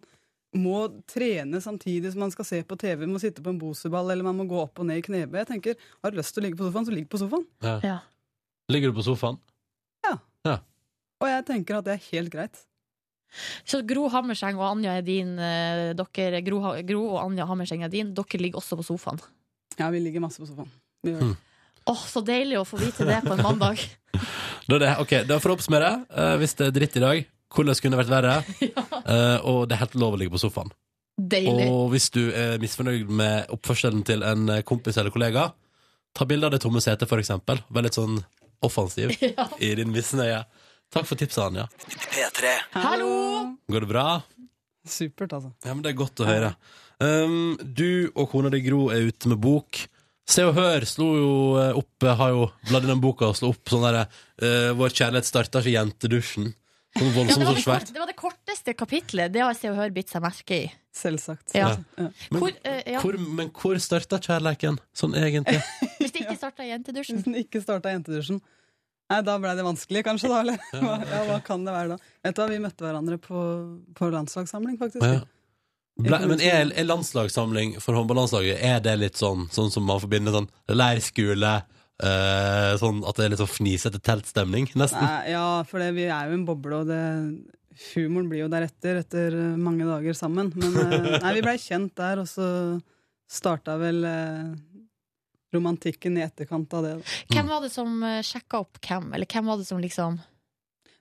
må 0.54 0.84
trene 1.10 1.58
samtidig 1.66 2.12
som 2.14 2.22
man 2.22 2.34
skal 2.36 2.46
se 2.46 2.60
på 2.62 2.78
TV, 2.78 3.08
må 3.10 3.18
sitte 3.22 3.42
på 3.42 3.50
en 3.56 3.58
boseball, 3.58 4.14
eller 4.14 4.28
man 4.28 4.38
må 4.38 4.46
gå 4.50 4.60
opp 4.68 4.84
og 4.84 4.86
ned 4.86 5.02
i 5.02 5.06
knebøy. 5.08 5.40
Jeg 5.42 5.50
tenker, 5.50 5.82
Har 6.06 6.14
du 6.14 6.22
lyst 6.22 6.38
til 6.38 6.44
å 6.44 6.46
ligge 6.46 6.62
på 6.62 6.70
sofaen, 6.70 6.86
så 6.86 6.94
ligg 6.94 7.10
på 7.10 7.24
sofaen. 7.24 7.48
Ja. 7.66 7.98
Ja. 8.68 8.74
Ligger 8.76 8.92
du 8.92 8.98
på 9.00 9.06
sofaen? 9.08 9.38
Ja 10.04 10.58
Og 11.20 11.28
jeg 11.32 11.46
tenker 11.48 11.80
at 11.80 11.86
det 11.88 11.94
er 11.96 12.04
helt 12.12 12.30
greit. 12.34 12.60
Så 13.68 13.82
Gro 13.88 14.08
Hammerseng 14.12 14.58
og 14.60 14.68
Anja 14.70 14.94
er 15.00 15.06
din 15.06 15.34
eh, 15.40 15.94
dere, 15.98 16.42
Gro, 16.46 16.62
Gro 16.88 17.02
og 17.16 17.22
Anja 17.26 17.48
Hammerseng 17.48 17.84
er 17.84 17.92
din. 17.92 18.14
Dere 18.16 18.40
ligger 18.40 18.62
også 18.62 18.78
på 18.80 18.86
sofaen. 18.88 19.20
Ja, 19.80 19.90
vi 19.94 20.00
ligger 20.04 20.24
masse 20.24 20.40
på 20.42 20.48
sofaen. 20.48 20.70
Vi 21.04 21.12
gjør 21.14 21.26
det. 21.26 21.38
Åh, 21.88 22.04
Så 22.12 22.22
deilig 22.28 22.60
å 22.60 22.66
få 22.68 22.80
vite 22.82 23.08
det 23.08 23.22
på 23.26 23.34
en 23.38 23.44
mandag. 23.46 23.82
Da 24.68 24.76
er 24.76 24.82
det, 24.84 24.88
ok, 25.00 25.12
da 25.24 25.38
får 25.40 25.48
du 25.48 25.54
oppsummere. 25.54 25.90
Eh, 26.12 26.34
hvis 26.42 26.54
det 26.60 26.66
er 26.66 26.74
dritt 26.76 26.96
i 27.00 27.02
dag, 27.04 27.20
hvordan 27.56 27.78
kunne 27.80 27.96
det 27.96 28.02
vært 28.02 28.16
verre? 28.18 28.34
Eh, 29.08 29.38
og 29.48 29.62
det 29.70 29.78
er 29.78 29.86
helt 29.86 29.94
lov 29.96 30.18
å 30.18 30.20
ligge 30.20 30.34
på 30.34 30.42
sofaen. 30.42 30.74
Deilig. 31.16 31.70
Og 31.72 31.86
hvis 31.94 32.10
du 32.12 32.26
er 32.36 32.58
misfornøyd 32.60 33.08
med 33.08 33.54
oppførselen 33.56 34.02
til 34.04 34.26
en 34.28 34.50
eh, 34.52 34.64
kompis 34.68 35.00
eller 35.00 35.14
kollega, 35.16 35.46
ta 36.12 36.28
bilde 36.28 36.50
av 36.50 36.52
det 36.52 36.60
tomme 36.66 36.82
setet, 36.84 37.08
for 37.08 37.22
eksempel. 37.24 37.62
Vær 37.72 37.86
litt 37.88 37.96
sånn 37.96 38.20
offensiv 38.66 39.14
Ja. 39.38 39.48
i 39.60 39.74
din 39.80 39.92
misnøye. 39.94 40.44
Takk 40.94 41.06
for 41.10 41.20
tipset, 41.20 41.44
Anja. 41.44 41.66
Hallo! 42.72 43.58
Går 43.70 43.84
det 43.84 43.90
bra? 43.92 44.06
Supert, 44.88 45.34
altså. 45.36 45.52
Ja, 45.66 45.74
men 45.76 45.84
Det 45.84 45.92
er 45.92 46.00
godt 46.00 46.22
å 46.24 46.28
høre. 46.28 46.54
Um, 47.04 47.58
du 47.62 48.10
og 48.18 48.30
kona 48.32 48.50
di 48.54 48.62
Gro 48.66 48.88
er 48.94 49.10
ute 49.12 49.30
med 49.30 49.42
bok. 49.44 49.84
Se 50.28 50.44
og 50.48 50.56
Hør 50.58 50.84
slo 50.88 51.06
jo 51.16 51.28
eh, 51.62 51.76
opp 51.80 52.04
eh, 52.04 52.16
Har 52.20 52.34
jo 52.34 52.48
bladd 52.68 52.84
i 52.84 52.90
den 52.90 53.00
boka 53.04 53.30
og 53.30 53.38
slo 53.40 53.54
opp 53.54 53.70
sånn 53.72 53.86
derre 53.86 54.02
uh, 54.44 54.74
Vår 54.76 54.92
kjærlighet 54.92 55.28
starter 55.30 55.64
ikke 55.64 55.76
jentedusjen. 55.78 56.50
Sånn 56.98 56.98
Ja, 56.98 57.06
det, 57.06 57.14
voldsomt 57.16 57.46
var 57.46 57.48
så 57.48 57.54
det, 57.56 57.64
svært. 57.64 57.86
kort, 57.86 57.94
det 57.94 58.02
var 58.02 58.10
det 58.12 58.18
korteste 58.20 58.74
kapitlet. 58.76 59.32
Det 59.36 59.44
har 59.46 59.56
Se 59.56 59.70
og 59.72 59.78
Hør 59.80 59.94
bitt 59.96 60.12
seg 60.12 60.24
merke 60.26 60.58
i. 60.66 60.68
Selvsagt. 60.98 61.54
Ja. 61.54 61.72
Ja. 61.98 62.10
Men, 62.32 62.42
Hvor, 62.42 62.52
uh, 62.52 62.82
ja. 62.82 63.02
hvor, 63.04 63.18
men 63.40 63.50
hvor 63.54 63.80
starta 63.84 64.20
kjærleiken, 64.24 64.80
sånn 64.98 65.16
egentlig? 65.20 65.62
Hvis 66.02 66.14
det 66.16 66.26
ikke 66.26 66.38
starta 66.40 66.66
i 66.66 66.72
jentedusjen. 66.72 67.22
Hvis 67.22 67.34
det 67.34 67.46
ikke 67.46 67.64
starta 67.64 67.94
jentedusjen. 67.94 68.42
Nei, 69.08 69.22
da 69.24 69.38
ble 69.40 69.54
det 69.56 69.64
vanskelig, 69.64 70.04
kanskje, 70.04 70.32
da. 70.32 70.42
Eller? 70.44 70.60
Hva, 70.74 70.98
ja, 71.14 71.24
hva 71.30 71.40
kan 71.46 71.64
det 71.68 71.76
være 71.76 71.96
da? 71.96 72.14
Vet 72.28 72.36
du 72.36 72.44
hva, 72.44 72.50
vi 72.52 72.62
møtte 72.64 72.88
hverandre 72.88 73.20
på, 73.24 73.44
på 73.96 74.12
landslagssamling, 74.14 74.80
faktisk. 74.82 75.06
Ja. 75.06 75.24
Ble, 75.98 76.20
men 76.30 76.42
er, 76.44 76.68
er 76.78 76.86
landslagssamling 76.86 77.80
for 77.82 77.98
håndballandslaget 77.98 78.60
Er 78.62 78.84
det 78.86 78.92
litt 79.00 79.18
sånn 79.18 79.48
Sånn 79.50 79.72
som 79.74 79.88
man 79.90 79.98
forbinder 79.98 80.36
sånn 80.36 80.46
leirskole 80.70 81.54
eh, 81.58 82.74
Sånn 82.78 83.00
at 83.02 83.18
det 83.18 83.26
er 83.26 83.34
litt 83.34 83.42
sånn 83.42 83.50
fnisete 83.50 84.02
teltstemning, 84.06 84.70
nesten? 84.78 85.02
Nei, 85.02 85.32
ja, 85.34 85.48
for 85.66 85.82
det, 85.82 85.96
vi 85.98 86.06
er 86.06 86.30
jo 86.30 86.38
en 86.38 86.46
boble, 86.46 86.84
og 86.84 86.92
det, 86.92 87.02
humoren 87.94 88.30
blir 88.32 88.44
jo 88.46 88.50
deretter, 88.52 89.00
etter 89.04 89.36
eh, 89.38 89.56
mange 89.58 89.86
dager 89.88 90.14
sammen. 90.18 90.52
Men 90.56 90.78
eh, 90.82 91.20
nei, 91.24 91.34
vi 91.38 91.44
blei 91.46 91.58
kjent 91.62 91.94
der, 92.00 92.22
og 92.24 92.28
så 92.32 92.48
starta 93.30 93.76
vel 93.82 94.04
eh, 94.08 94.56
romantikken 95.56 96.18
i 96.20 96.24
etterkant 96.26 96.74
av 96.78 96.84
det. 96.88 96.96
da. 97.00 97.16
Hvem 97.36 97.48
var 97.52 97.62
det 97.64 97.72
som 97.74 98.02
sjekka 98.26 98.64
opp 98.66 98.80
hvem? 98.84 99.12
Eller 99.16 99.30
hvem 99.32 99.48
var 99.52 99.58
det 99.62 99.68
som 99.70 99.80
liksom 99.84 100.18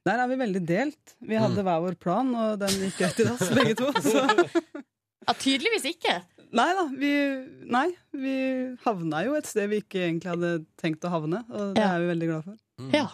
Der 0.07 0.21
er 0.23 0.29
vi 0.31 0.37
veldig 0.39 0.63
delt. 0.69 1.17
Vi 1.21 1.35
hadde 1.35 1.59
Mm. 1.59 1.67
hver 1.67 1.81
vår 1.83 1.97
plan, 1.99 2.29
og 2.39 2.59
den 2.63 2.77
gikk 2.85 3.01
rett 3.03 3.21
i 3.21 3.25
dass, 3.27 3.49
begge 3.51 3.75
to. 3.81 3.89
Så. 4.05 4.23
Ja, 5.27 5.35
tydeligvis 5.35 5.89
ikke. 5.91 6.21
Nei 6.55 6.69
da, 6.79 6.85
vi, 6.95 7.09
nei, 7.75 7.89
vi 8.15 8.35
havna 8.85 9.25
jo 9.27 9.35
et 9.35 9.49
sted 9.51 9.67
vi 9.73 9.81
ikke 9.83 10.05
egentlig 10.07 10.31
hadde 10.31 10.53
tenkt 10.79 11.03
å 11.05 11.11
havne, 11.11 11.41
og 11.51 11.75
det 11.75 11.83
Ja. 11.83 11.89
er 11.97 12.05
vi 12.05 12.13
veldig 12.13 12.29
glad 12.31 12.45
for. 12.47 12.55
Ja. 12.95 13.09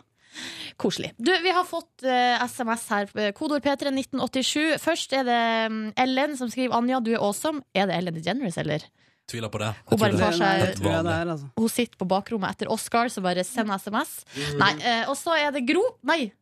Koselig. 0.80 1.12
Du, 1.18 1.30
vi 1.42 1.50
har 1.52 1.64
fått 1.68 2.04
uh, 2.06 2.42
SMS 2.46 2.88
her. 2.88 3.08
eh, 3.16 3.32
Kodord 3.36 3.62
P3 3.62 3.92
1987. 3.92 4.78
Først 4.82 5.12
er 5.12 5.24
det 5.28 5.40
mm, 5.72 5.92
Ellen 5.96 6.36
som 6.36 6.48
skriver 6.50 6.74
Anja, 6.78 7.00
du 7.04 7.12
er 7.14 7.20
awesome. 7.22 7.62
Er 7.74 7.86
det 7.90 7.96
Ellen 8.00 8.14
DeGeneres, 8.14 8.56
eller? 8.58 8.84
Tviler 9.30 9.48
på 9.52 9.60
det. 9.62 9.70
Hun 9.86 9.98
bare 10.00 10.18
tar 10.18 10.30
det. 10.32 10.38
seg- 10.40 10.82
Det 10.82 10.92
er, 10.92 11.26
altså. 11.36 11.50
Hun 11.56 11.68
sitter 11.70 11.96
på 12.00 12.08
bakrommet 12.10 12.50
etter 12.56 12.70
Oscar, 12.72 13.06
så 13.12 13.22
bare 13.22 13.44
send 13.46 13.70
SMS. 13.70 14.24
Nei, 14.58 14.72
uh, 14.82 15.10
Og 15.12 15.16
så 15.20 15.36
er 15.38 15.52
det 15.54 15.62
Gro. 15.68 15.84
Nei, 16.02 16.32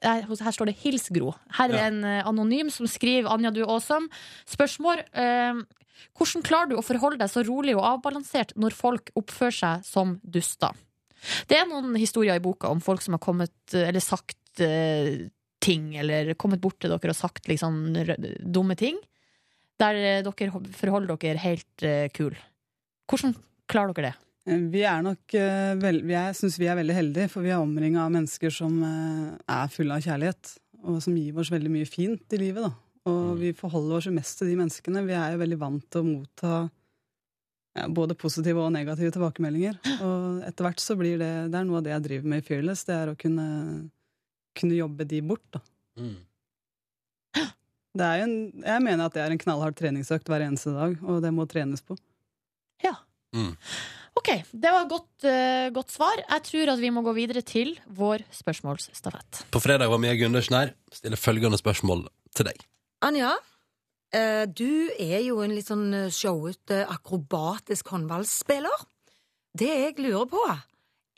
eh, 0.00 0.22
her 0.22 0.52
står 0.54 0.66
det 0.70 0.76
'Hils 0.80 1.10
Gro'. 1.10 1.34
Her 1.58 1.68
er 1.70 1.76
Ja. 1.76 1.86
en 1.90 2.04
eh, 2.04 2.22
anonym 2.24 2.70
som 2.70 2.86
skriver 2.86 3.28
'Anja, 3.28 3.50
du 3.52 3.62
er 3.62 3.66
awesome'. 3.66 4.08
Spørsmål. 4.46 5.02
Eh, 5.12 5.62
hvordan 6.18 6.42
klarer 6.42 6.68
du 6.70 6.76
å 6.76 6.82
forholde 6.82 7.18
deg 7.18 7.28
så 7.28 7.44
rolig 7.46 7.76
og 7.76 7.84
avbalansert 7.84 8.54
når 8.56 8.72
folk 8.72 9.10
oppfører 9.14 9.52
seg 9.54 9.84
som 9.84 10.20
duster? 10.24 10.70
Det 11.48 11.58
er 11.58 11.68
noen 11.70 11.94
historier 12.00 12.38
i 12.38 12.42
boka 12.44 12.70
om 12.72 12.80
folk 12.82 13.02
som 13.04 13.16
har 13.16 13.22
kommet 13.22 13.74
eh, 13.74 13.88
eller 13.88 14.02
sagt 14.02 14.60
eh, 14.62 15.28
ting, 15.62 15.92
eller 15.96 16.34
kommet 16.34 16.60
bort 16.60 16.80
til 16.82 16.90
dere 16.90 17.14
og 17.14 17.18
sagt 17.18 17.48
liksom 17.48 17.92
dumme 18.42 18.74
ting. 18.76 18.98
der 19.78 19.94
eh, 19.94 20.22
dere 20.22 20.50
forholder 20.74 21.16
dere 21.16 21.38
helt 21.42 21.86
uh, 21.86 22.08
kul. 22.14 22.34
Hvordan 23.10 23.34
klarer 23.70 23.94
dere 23.94 24.10
det? 24.10 24.16
Eh, 24.46 24.58
Vi 24.72 24.82
er 24.82 25.02
nok 25.02 25.34
eh, 25.34 25.78
Jeg 26.10 26.34
syns 26.38 26.58
vi 26.58 26.66
er 26.66 26.78
veldig 26.78 26.94
heldige, 26.94 27.28
for 27.30 27.42
vi 27.42 27.50
er 27.50 27.62
omringa 27.62 28.04
av 28.06 28.12
mennesker 28.14 28.50
som 28.50 28.82
eh, 28.82 29.32
er 29.46 29.72
fulle 29.72 29.94
av 29.98 30.02
kjærlighet. 30.02 30.56
Og 30.82 30.98
som 31.02 31.14
gir 31.14 31.36
oss 31.38 31.52
veldig 31.52 31.70
mye 31.70 31.86
fint 31.86 32.34
i 32.34 32.40
livet. 32.40 32.64
da. 32.66 32.72
Og 33.10 33.36
vi 33.38 33.52
forholder 33.54 33.98
oss 34.00 34.06
jo 34.08 34.14
mest 34.14 34.38
til 34.38 34.50
de 34.50 34.56
menneskene. 34.58 35.04
Vi 35.06 35.14
er 35.14 35.34
jo 35.34 35.42
veldig 35.42 35.58
vant 35.60 35.84
til 35.90 36.02
å 36.02 36.08
motta 36.08 36.54
ja, 37.78 37.86
både 37.88 38.16
positive 38.18 38.60
og 38.64 38.72
negative 38.74 39.12
tilbakemeldinger. 39.14 39.78
Og 40.04 40.42
etter 40.48 40.68
hvert 40.68 40.82
så 40.82 40.96
blir 40.98 41.16
det 41.20 41.32
Det 41.52 41.60
er 41.60 41.68
noe 41.68 41.80
av 41.80 41.86
det 41.86 41.94
jeg 41.94 42.06
driver 42.08 42.32
med 42.32 42.42
i 42.42 42.46
Fearless. 42.46 42.84
Det 42.88 42.96
er 42.96 43.12
å 43.12 43.16
kunne, 43.18 43.46
kunne 44.58 44.78
jobbe 44.78 45.08
de 45.08 45.22
bort, 45.32 45.46
da. 45.54 45.64
Mm. 46.00 46.14
Det 47.92 48.04
er 48.06 48.22
jo 48.22 48.24
en, 48.24 48.36
jeg 48.64 48.82
mener 48.86 49.04
at 49.04 49.12
det 49.12 49.20
er 49.20 49.34
en 49.34 49.40
knallhard 49.40 49.76
treningsøkt 49.76 50.30
hver 50.32 50.46
eneste 50.46 50.72
dag, 50.72 50.94
og 51.04 51.18
det 51.20 51.32
må 51.36 51.44
trenes 51.44 51.84
på. 51.84 51.98
Mm. 53.32 53.52
Ok, 54.12 54.28
det 54.52 54.72
var 54.72 54.84
et 54.84 54.90
godt, 54.92 55.24
uh, 55.24 55.68
godt 55.72 55.94
svar. 55.94 56.20
Jeg 56.20 56.44
tror 56.48 56.72
at 56.74 56.82
vi 56.82 56.90
må 56.92 57.02
gå 57.04 57.14
videre 57.16 57.42
til 57.46 57.74
vår 57.96 58.26
spørsmålsstafett. 58.34 59.46
På 59.52 59.62
fredag 59.62 59.88
var 59.88 60.02
Mia 60.02 60.14
Gundersen 60.20 60.58
her. 60.58 60.74
Stiller 60.92 61.20
følgende 61.20 61.60
spørsmål 61.60 62.04
til 62.36 62.50
deg. 62.50 62.60
Anja, 63.02 63.32
du 64.52 64.90
er 65.00 65.20
jo 65.24 65.38
en 65.44 65.54
litt 65.56 65.68
sånn 65.70 65.86
eh, 65.96 66.10
showete, 66.12 66.82
akrobatisk 66.92 67.88
håndballspiller. 67.94 68.84
Det 69.56 69.68
jeg 69.68 69.98
lurer 70.00 70.28
på, 70.28 70.42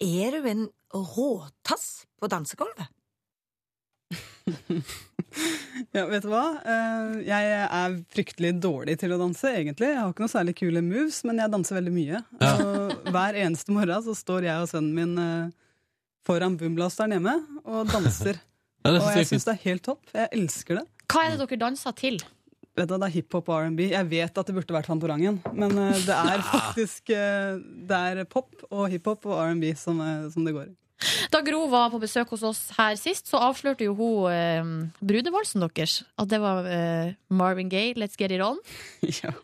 er 0.05 0.37
du 0.39 0.49
en 0.51 0.65
råtass 0.95 2.05
på 2.21 2.31
dansegulvet? 2.31 2.91
Ja, 5.95 6.05
vet 6.07 6.23
du 6.23 6.29
hva? 6.31 6.45
Eh, 6.63 7.15
Jeg 7.27 7.55
er 7.65 7.95
fryktelig 8.15 8.53
dårlig 8.63 8.95
til 9.01 9.15
å 9.15 9.19
danse, 9.19 9.51
egentlig. 9.51 9.89
Jeg 9.91 9.99
har 9.99 10.13
ikke 10.13 10.23
noe 10.25 10.31
særlig 10.31 10.55
kule 10.61 10.83
moves, 10.85 11.21
men 11.27 11.41
jeg 11.43 11.51
danser 11.51 11.79
veldig 11.81 11.93
mye. 11.95 12.21
Og 12.39 13.09
hver 13.15 13.39
eneste 13.43 13.75
morgen 13.75 14.05
så 14.07 14.15
står 14.19 14.47
jeg 14.47 14.63
og 14.63 14.71
sønnen 14.71 14.95
min 14.95 15.19
eh, 15.19 15.53
foran 16.27 16.55
boomblasteren 16.61 17.17
hjemme 17.17 17.37
og 17.65 17.91
danser. 17.93 18.39
Ja, 18.85 18.91
og 18.99 19.07
jeg 19.15 19.23
jeg 19.23 19.29
syns 19.31 19.47
det 19.49 19.53
er 19.55 19.63
helt 19.63 19.83
topp. 19.87 20.03
Jeg 20.13 20.29
elsker 20.37 20.77
det. 20.77 20.83
Hva 21.09 21.23
er 21.25 21.31
det 21.33 21.39
dere 21.41 21.57
danser 21.63 21.95
til? 21.97 22.19
Vet 22.75 22.89
du, 22.91 22.97
Det 22.99 23.07
er 23.07 23.15
hiphop 23.15 23.49
og 23.49 23.61
R&B. 23.69 23.85
Jeg 23.93 24.09
vet 24.11 24.39
at 24.41 24.49
det 24.49 24.55
burde 24.57 24.75
vært 24.75 24.89
Fantorangen, 24.91 25.37
men 25.55 25.77
eh, 25.79 26.01
det 26.07 26.15
er 26.15 26.43
faktisk 26.43 27.13
eh, 27.15 27.61
Det 27.87 28.01
er 28.11 28.25
pop 28.27 28.65
og 28.71 28.89
hiphop 28.91 29.29
og 29.31 29.39
R&B 29.45 29.71
som, 29.79 30.01
eh, 30.03 30.27
som 30.35 30.47
det 30.47 30.57
går 30.57 30.73
i. 30.73 30.75
Da 31.31 31.41
Gro 31.45 31.67
var 31.69 31.91
på 31.93 32.01
besøk 32.03 32.31
hos 32.33 32.43
oss 32.47 32.61
her 32.79 32.97
sist, 32.99 33.29
så 33.31 33.41
avslørte 33.47 33.87
jo 33.87 33.95
hun 33.99 34.33
eh, 34.33 34.73
brudevalsen 35.05 35.63
deres. 35.65 36.01
At 36.19 36.31
det 36.33 36.41
var 36.43 36.67
eh, 36.67 37.15
Marvin 37.31 37.71
Gaye, 37.71 37.95
Let's 37.99 38.19
Get 38.19 38.35
It 38.35 38.43
On. 38.43 38.59
ja. 39.23 39.35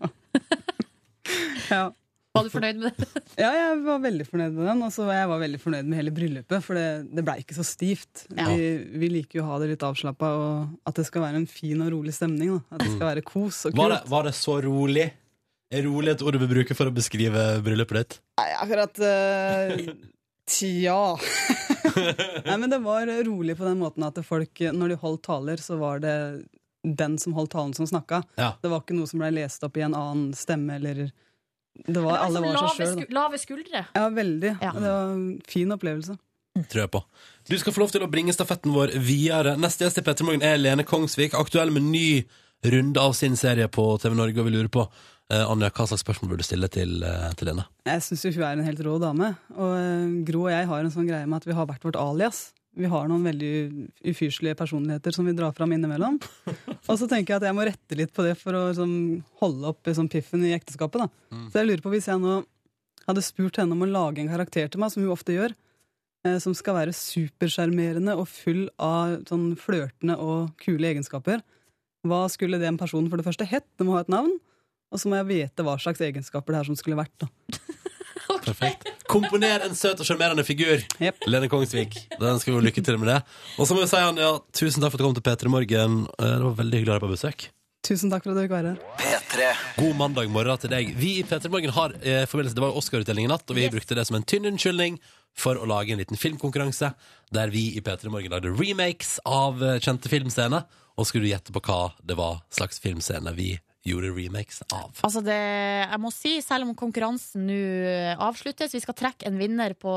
Ja. 1.71 1.85
Var 2.31 2.47
du 2.47 2.51
fornøyd 2.53 2.79
med 2.79 2.95
det? 2.95 3.23
Ja, 3.43 3.51
jeg 3.57 3.79
var 3.83 4.03
veldig 4.05 4.27
fornøyd 4.29 4.55
med 4.55 4.69
den. 4.69 4.83
Og 4.87 4.93
så 4.95 5.07
var 5.09 5.19
jeg 5.19 5.31
var 5.33 5.41
veldig 5.43 5.61
fornøyd 5.63 5.89
med 5.89 5.99
hele 5.99 6.13
bryllupet, 6.15 6.63
for 6.63 6.79
det, 6.79 6.87
det 7.11 7.25
blei 7.27 7.41
ikke 7.43 7.57
så 7.57 7.65
stivt. 7.67 8.27
Vi, 8.31 8.69
vi 9.03 9.11
liker 9.17 9.41
jo 9.41 9.47
å 9.47 9.49
ha 9.49 9.59
det 9.63 9.73
litt 9.73 9.87
avslappa, 9.87 10.31
og 10.39 10.91
at 10.91 11.01
det 11.01 11.07
skal 11.09 11.25
være 11.27 11.41
en 11.43 11.49
fin 11.51 11.81
og 11.83 11.91
rolig 11.97 12.15
stemning. 12.15 12.55
Da. 12.55 12.77
At 12.77 12.85
det 12.85 12.93
skal 12.93 13.09
være 13.09 13.27
kos 13.27 13.65
og 13.65 13.75
kult. 13.75 13.81
Var 13.83 13.97
det, 13.97 14.01
var 14.13 14.29
det 14.29 14.37
så 14.39 14.61
rolig? 14.63 15.09
Er 15.71 15.85
rolig 15.87 16.15
et 16.15 16.23
ord 16.27 16.35
du 16.35 16.43
vil 16.43 16.51
bruke 16.51 16.75
for 16.75 16.91
å 16.91 16.95
beskrive 16.95 17.49
bryllupet 17.67 17.99
ditt? 17.99 18.17
Nei, 18.41 18.49
akkurat 18.59 19.03
uh, 19.03 19.77
Tja. 20.51 20.99
Nei, 22.49 22.57
men 22.57 22.71
det 22.71 22.81
var 22.83 23.11
rolig 23.27 23.55
på 23.59 23.67
den 23.67 23.79
måten 23.83 24.07
at 24.07 24.19
folk, 24.27 24.63
når 24.75 24.95
de 24.95 25.03
holdt 25.03 25.23
taler, 25.27 25.63
så 25.63 25.79
var 25.79 26.03
det 26.03 26.17
den 26.83 27.19
som 27.23 27.35
holdt 27.37 27.53
talen, 27.55 27.75
som 27.77 27.87
snakka. 27.87 28.23
Ja. 28.41 28.55
Det 28.63 28.71
var 28.73 28.83
ikke 28.83 28.97
noe 28.99 29.11
som 29.11 29.23
ble 29.23 29.31
lest 29.37 29.63
opp 29.67 29.79
i 29.79 29.85
en 29.87 29.95
annen 29.95 30.33
stemme, 30.35 30.79
eller 30.81 31.11
det 31.87 32.03
var, 32.05 32.19
Alle 32.27 32.41
var 32.45 32.57
lave, 32.57 32.73
seg 32.77 32.99
sjøl. 32.99 33.07
lave 33.17 33.39
skuldre. 33.41 33.85
Ja, 33.97 34.09
veldig. 34.15 34.53
Det 34.61 34.75
var 34.83 35.15
en 35.15 35.25
fin 35.49 35.73
opplevelse. 35.77 36.17
Tror 36.71 36.83
jeg 36.83 36.91
på. 36.91 37.01
Du 37.49 37.55
skal 37.59 37.73
få 37.73 37.81
lov 37.85 37.93
til 37.95 38.03
å 38.05 38.11
bringe 38.11 38.35
stafetten 38.35 38.75
vår 38.75 38.93
videre. 39.01 39.55
Neste 39.61 39.87
gjest 39.87 40.01
i 40.03 40.05
Petter 40.05 40.27
Morgen 40.27 40.43
er 40.45 40.59
Lene 40.59 40.85
Kongsvik, 40.85 41.37
aktuell 41.39 41.71
med 41.73 41.87
ny 41.89 42.25
runde 42.67 43.01
av 43.01 43.15
sin 43.17 43.37
serie 43.41 43.69
på 43.73 43.87
TV 44.03 44.15
Norge, 44.19 44.37
og 44.43 44.49
vi 44.51 44.53
lurer 44.53 44.69
på 44.73 44.83
eh, 45.31 45.45
Anja, 45.47 45.71
hva 45.73 45.87
slags 45.89 46.03
spørsmål 46.05 46.35
burde 46.35 46.45
du 46.45 46.49
stille 46.51 46.69
til, 46.69 46.99
eh, 47.07 47.31
til 47.39 47.49
Lene? 47.49 47.65
Jeg 47.89 48.03
syns 48.05 48.27
hun 48.37 48.43
er 48.45 48.59
en 48.59 48.67
helt 48.67 48.83
rå 48.85 48.99
dame. 49.01 49.31
Og 49.57 49.77
eh, 49.79 50.17
Gro 50.29 50.43
og 50.49 50.53
jeg 50.53 50.69
har 50.69 50.85
en 50.85 50.93
sånn 50.93 51.09
greie 51.09 51.25
med 51.31 51.39
at 51.41 51.49
vi 51.49 51.57
har 51.57 51.71
hvert 51.71 51.87
vårt 51.87 51.97
alias. 52.03 52.51
Vi 52.79 52.87
har 52.87 53.09
noen 53.11 53.25
veldig 53.27 53.53
ufyselige 54.13 54.57
personligheter 54.59 55.15
som 55.15 55.27
vi 55.27 55.35
drar 55.35 55.55
fram 55.57 55.73
innimellom. 55.75 56.21
Og 56.91 56.95
så 57.01 57.09
tenker 57.11 57.35
jeg 57.35 57.41
at 57.41 57.49
jeg 57.49 57.57
må 57.57 57.67
rette 57.67 57.99
litt 57.99 58.13
på 58.15 58.25
det 58.27 58.37
for 58.39 58.57
å 58.57 58.69
liksom, 58.69 58.93
holde 59.43 59.73
opp 59.73 59.91
liksom, 59.91 60.11
piffen 60.13 60.45
i 60.47 60.55
ekteskapet. 60.55 61.03
Da. 61.03 61.41
Så 61.51 61.61
jeg 61.61 61.71
lurer 61.71 61.83
på 61.85 61.93
hvis 61.95 62.07
jeg 62.11 62.23
nå 62.23 62.41
hadde 63.09 63.25
spurt 63.27 63.59
henne 63.59 63.75
om 63.75 63.83
å 63.83 63.91
lage 63.91 64.23
en 64.23 64.31
karakter 64.31 64.71
til 64.71 64.83
meg, 64.83 64.93
som 64.95 65.03
hun 65.03 65.11
ofte 65.13 65.35
gjør, 65.35 65.57
eh, 66.27 66.39
som 66.43 66.55
skal 66.55 66.79
være 66.79 66.95
supersjarmerende 66.95 68.15
og 68.21 68.29
full 68.31 68.69
av 68.79 69.19
sånn 69.29 69.51
flørtende 69.59 70.19
og 70.23 70.53
kule 70.63 70.93
egenskaper, 70.93 71.43
hva 72.07 72.23
skulle 72.33 72.61
den 72.63 72.79
personen 72.81 73.11
for 73.11 73.21
det 73.21 73.27
første 73.27 73.49
hett? 73.49 73.67
Det 73.77 73.85
må 73.85 73.99
ha 73.99 74.05
et 74.05 74.13
navn. 74.13 74.39
Og 74.91 74.99
så 74.99 75.11
må 75.11 75.19
jeg 75.21 75.29
vite 75.29 75.67
hva 75.67 75.77
slags 75.79 76.01
egenskaper 76.03 76.55
det 76.55 76.63
er 76.63 76.71
som 76.71 76.79
skulle 76.79 76.99
vært. 76.99 77.15
da. 77.19 77.29
Perfekt. 78.49 78.89
Komponer 79.11 79.65
en 79.67 79.75
søt 79.79 80.01
og 80.01 80.07
sjarmerende 80.09 80.45
figur. 80.47 80.83
Lene 81.27 81.49
Kongsvik. 81.51 81.97
Den 82.21 82.41
skal 82.43 82.57
vi 82.57 82.67
lykke 82.69 82.85
til 82.87 82.99
med 83.01 83.11
det. 83.13 83.21
Og 83.59 83.67
så 83.69 83.77
må 83.77 83.85
vi 83.85 83.91
si, 83.91 84.01
Anja, 84.01 84.33
tusen 84.57 84.83
takk 84.85 84.93
for 84.95 84.99
at 85.01 85.03
du 85.03 85.09
kom 85.09 85.17
til 85.19 85.27
P3 85.27 85.53
Morgen. 85.53 85.97
Eh, 86.19 86.37
Det 86.37 86.45
var 86.47 86.59
veldig 86.63 86.81
hyggelig 86.81 86.93
å 86.93 86.97
ha 86.97 87.01
deg 87.01 87.07
på 87.09 87.15
besøk. 87.17 87.49
Tusen 87.87 88.11
takk 88.13 88.25
for 88.27 88.33
at 88.35 88.37
du 88.37 88.43
fikk 88.45 88.53
være 88.53 88.75
her. 88.75 89.63
God 89.79 89.95
mandag 89.97 90.29
morgen 90.33 90.59
til 90.61 90.69
deg. 90.73 90.91
Vi 91.01 91.15
i 91.21 91.25
P3 91.25 91.49
Morgen 91.53 91.73
har 91.73 91.95
eh, 92.03 92.27
forbindelse, 92.29 92.57
Det 92.59 92.65
var 92.65 92.73
jo 92.75 92.81
Oscar-utdeling 92.83 93.25
i 93.25 93.31
natt, 93.31 93.47
og 93.49 93.57
vi 93.57 93.69
brukte 93.73 93.97
det 93.97 94.05
som 94.09 94.19
en 94.19 94.27
tynn 94.29 94.49
unnskyldning 94.51 94.99
for 95.39 95.57
å 95.57 95.69
lage 95.71 95.95
en 95.95 96.01
liten 96.03 96.19
filmkonkurranse 96.19 96.91
der 97.33 97.53
vi 97.55 97.71
i 97.79 97.81
P3 97.81 98.11
Morgen 98.13 98.35
lagde 98.35 98.53
remakes 98.53 99.17
av 99.25 99.63
eh, 99.65 99.79
kjente 99.81 100.13
filmscener. 100.13 100.67
Og 101.01 101.07
skulle 101.09 101.25
du 101.25 101.31
gjette 101.33 101.55
på 101.55 101.63
hva 101.65 101.95
det 102.05 102.19
var 102.19 102.43
slags 102.53 102.83
filmscene 102.83 103.33
vi 103.33 103.55
gjorde 103.87 104.11
remakes 104.13 104.63
av? 104.73 104.91
Altså 105.07 105.23
det, 105.25 105.37
jeg 105.37 106.01
må 106.03 106.11
si, 106.13 106.35
selv 106.45 106.67
om 106.69 106.75
konkurransen 106.77 107.47
nå 107.49 107.61
avsluttes, 108.21 108.75
vi 108.77 108.81
skal 108.85 108.97
trekke 108.99 109.27
en 109.31 109.39
vinner 109.41 109.73
på, 109.81 109.95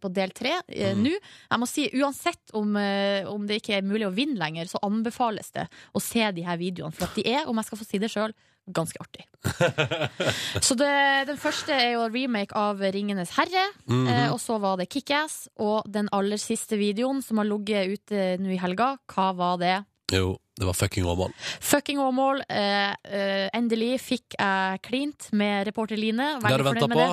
på 0.00 0.12
del 0.14 0.30
tre 0.36 0.56
eh, 0.68 0.92
Mm. 0.94 1.02
nå. 1.08 1.14
Jeg 1.50 1.58
må 1.62 1.66
si, 1.66 1.88
uansett 1.98 2.54
om, 2.54 2.76
eh, 2.78 3.26
om 3.26 3.46
det 3.48 3.58
ikke 3.62 3.78
er 3.80 3.82
mulig 3.86 4.06
å 4.06 4.14
vinne 4.14 4.38
lenger, 4.38 4.70
så 4.70 4.78
anbefales 4.86 5.50
det 5.56 5.66
å 5.96 6.00
se 6.02 6.22
de 6.32 6.44
her 6.46 6.56
videoene. 6.60 6.94
For 6.94 7.08
at 7.08 7.16
de 7.18 7.26
er, 7.26 7.48
om 7.50 7.56
jeg 7.58 7.66
skal 7.70 7.78
få 7.82 7.88
si 7.88 7.98
det 7.98 8.12
sjøl, 8.14 8.34
ganske 8.66 8.98
artig. 8.98 9.22
Så 10.66 10.74
det, 10.78 10.88
den 11.28 11.36
første 11.38 11.70
er 11.74 11.92
jo 11.96 12.06
remake 12.10 12.54
av 12.58 12.80
Ringenes 12.82 13.30
herre. 13.36 13.66
Mhm. 13.86 14.08
eh, 14.10 14.30
og 14.32 14.40
så 14.42 14.56
var 14.62 14.76
det 14.80 14.88
Kickass. 14.90 15.48
Og 15.62 15.86
den 15.90 16.08
aller 16.14 16.40
siste 16.42 16.78
videoen 16.80 17.22
som 17.22 17.38
har 17.38 17.46
ligget 17.46 17.94
ute 17.98 18.24
nå 18.42 18.50
i 18.54 18.58
helga, 18.62 18.96
hva 19.12 19.28
var 19.38 19.60
det? 19.62 19.76
Jo, 20.12 20.36
det 20.56 20.66
var 20.68 20.76
fucking 20.78 21.06
Åmål. 21.10 21.32
Fucking 21.60 21.98
Åmål. 21.98 22.42
Eh, 22.48 22.92
eh, 23.10 23.48
endelig 23.56 23.96
fikk 24.04 24.36
jeg 24.38 24.82
klint 24.86 25.32
med 25.32 25.66
reporter 25.66 25.98
Line. 25.98 26.28
Det 26.40 26.46
har 26.50 26.58
du 26.62 26.64
venta 26.68 26.86
på? 26.88 27.06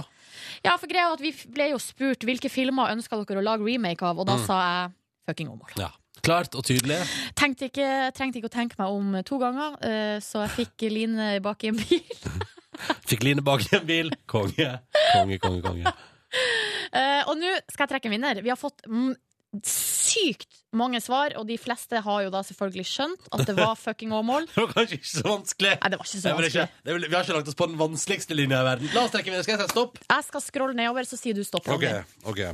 Ja, 0.64 0.76
for 0.78 0.88
greia 0.88 1.10
at 1.14 1.20
Vi 1.24 1.32
ble 1.50 1.72
jo 1.72 1.80
spurt 1.82 2.24
hvilke 2.24 2.50
filmer 2.54 2.91
ønska 2.94 3.18
dere 3.26 3.41
å 3.41 3.44
lage 3.44 3.66
remake 3.66 4.02
av, 4.06 4.20
og 4.20 4.28
da 4.28 4.36
Mm. 4.38 4.46
sa 4.46 4.60
jeg 4.62 4.91
Fucking 5.28 5.50
Åmål. 5.50 5.76
Ja. 5.78 5.89
Klart 6.24 6.54
og 6.56 6.64
tydelig. 6.64 7.02
Tenkte 7.36 7.66
ikke, 7.68 8.14
trengte 8.16 8.38
ikke 8.39 8.48
å 8.48 8.54
tenke 8.54 8.76
meg 8.80 8.88
om 8.88 9.24
to 9.24 9.39
ganger, 9.39 9.74
eh, 9.84 10.20
så 10.24 10.46
jeg 10.48 10.68
fikk 10.68 10.91
Line 10.91 11.39
bak 11.41 11.64
i 11.64 11.68
en 11.68 11.76
bil. 11.76 12.04
Fikk 13.10 13.24
Line 13.24 13.41
bak 13.44 13.62
i 13.74 13.76
en 13.76 13.86
bil. 13.86 14.10
Konge. 14.28 14.80
Konge, 15.14 15.39
konge, 15.39 15.62
konge. 15.62 15.94
Eh, 16.94 17.24
og 17.30 17.38
nå 17.38 17.50
skal 17.70 17.84
jeg 17.88 17.89
trekke 17.89 18.06
en 18.06 18.12
vinner. 18.12 18.39
Vi 18.41 18.50
har 18.50 18.58
fått 18.58 18.82
mm, 18.89 19.14
sykt 20.14 20.61
mange 20.74 21.01
svar, 21.03 21.36
og 21.38 21.47
de 21.49 21.57
fleste 21.61 22.01
har 22.05 22.24
jo 22.26 22.32
da 22.34 22.41
selvfølgelig 22.45 22.86
skjønt 22.89 23.28
at 23.36 23.45
det 23.49 23.55
var 23.57 23.76
fucking 23.86 24.14
Åmål. 24.16 24.47
Det 24.49 24.61
var 24.61 24.74
kanskje 24.74 24.99
ikke 24.99 25.11
så 25.11 25.26
vanskelig. 25.28 25.74
Nei, 25.80 25.91
det 25.93 25.99
var 26.01 26.09
ikke 26.09 26.22
så 26.22 26.36
vanskelig. 26.38 26.68
det 26.84 26.93
er 26.93 27.01
vi 27.07 27.16
har 27.16 27.26
ikke 27.26 27.38
lagt 27.39 27.51
oss 27.53 27.59
på 27.59 27.70
den 27.70 27.80
vanskeligste 27.82 28.38
linja 28.38 28.61
i 28.64 28.68
verden. 28.70 28.93
La 28.95 29.05
oss 29.07 29.14
trekke 29.16 29.34
videre. 29.34 29.45
Skal 29.45 29.57
jeg 29.57 29.68
si 29.68 29.76
stopp? 29.76 29.99
Jeg 30.05 30.28
skal 30.30 30.45
scrolle 30.47 30.78
nedover, 30.78 31.09
så 31.09 31.20
sier 31.20 31.38
du 31.38 31.43
stopp. 31.47 31.68
Ok, 31.74 31.89
ok 32.30 32.45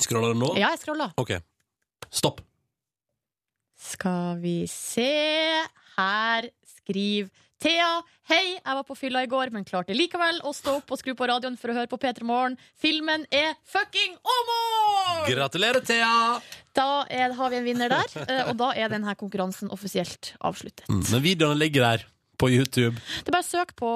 Scroller 0.00 0.32
den 0.32 0.40
nå? 0.42 0.50
Ja, 0.58 0.72
jeg 0.74 0.82
scroller. 0.82 1.12
Ok. 1.20 1.36
Stopp. 2.10 2.40
Skal 3.84 4.38
vi 4.40 4.64
se 4.70 5.10
Her 5.94 6.48
skriver 6.78 7.30
Thea. 7.64 8.02
Hei, 8.28 8.58
jeg 8.58 8.76
var 8.76 8.84
på 8.84 8.96
fylla 8.98 9.22
i 9.24 9.28
går, 9.30 9.48
men 9.54 9.64
klarte 9.64 9.94
likevel 9.96 10.42
å 10.44 10.52
stå 10.52 10.78
opp 10.82 10.90
og 10.92 11.00
skru 11.00 11.14
på 11.16 11.28
radioen 11.30 11.54
for 11.60 11.72
å 11.72 11.76
høre 11.78 11.88
på 11.88 11.96
P3 12.02 12.26
Morgen. 12.28 12.58
Filmen 12.76 13.24
er 13.32 13.54
fucking 13.72 14.18
Åmål! 14.20 15.22
Gratulerer, 15.30 15.80
Thea! 15.84 16.10
Da 16.76 16.88
er, 17.08 17.32
har 17.38 17.52
vi 17.52 17.60
en 17.60 17.64
vinner 17.64 17.92
der, 17.92 18.16
eh, 18.26 18.42
og 18.50 18.58
da 18.60 18.72
er 18.76 18.92
denne 18.92 19.14
konkurransen 19.16 19.72
offisielt 19.72 20.34
avsluttet. 20.44 20.84
Mm, 20.90 21.04
men 21.06 21.24
videoene 21.24 21.60
ligger 21.62 21.86
der 21.86 22.04
på 22.38 22.48
YouTube. 22.50 22.94
Det 23.24 23.28
er 23.30 23.36
bare 23.36 23.46
søk 23.46 23.74
på 23.78 23.88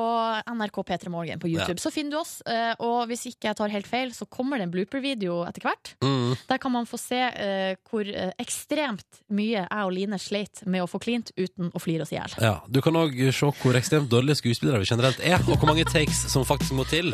NRK 0.55 0.79
P3 0.89 1.11
Morgen 1.11 1.39
på 1.43 1.49
YouTube, 1.51 1.77
Ja. 1.79 1.83
så 1.83 1.91
finner 1.93 2.11
du 2.11 2.19
oss. 2.21 2.41
eh, 2.47 2.75
Og 2.79 3.07
hvis 3.09 3.27
ikke 3.27 3.49
jeg 3.49 3.57
tar 3.57 3.69
helt 3.69 3.87
feil, 3.87 4.11
så 4.15 4.27
kommer 4.31 4.59
det 4.59 4.69
en 4.69 4.71
blooper-video 4.73 5.45
etter 5.49 5.63
hvert. 5.67 5.95
Mm. 6.03 6.37
Der 6.49 6.59
kan 6.59 6.73
man 6.73 6.87
få 6.87 6.99
se 6.99 7.19
eh, 7.19 7.75
hvor 7.91 8.07
eh, 8.07 8.31
ekstremt 8.39 9.05
mye 9.31 9.67
jeg 9.67 9.85
og 9.85 9.93
Line 9.93 10.19
sleit 10.19 10.63
med 10.67 10.83
å 10.83 10.87
få 10.89 10.99
klint 11.03 11.31
uten 11.37 11.71
å 11.75 11.81
flire 11.83 12.03
oss 12.03 12.13
i 12.13 12.17
hjel. 12.19 12.35
Ja, 12.41 12.61
Du 12.69 12.81
kan 12.81 12.95
òg 12.95 13.15
se 13.33 13.47
hvor 13.63 13.75
ekstremt 13.75 14.09
dårlige 14.09 14.37
skuespillere 14.43 14.79
vi 14.81 14.85
generelt 14.91 15.21
er, 15.21 15.39
og 15.49 15.59
hvor 15.59 15.67
mange 15.73 15.85
takes 15.85 16.27
som 16.31 16.45
faktisk 16.45 16.73
må 16.73 16.87
til 16.89 17.13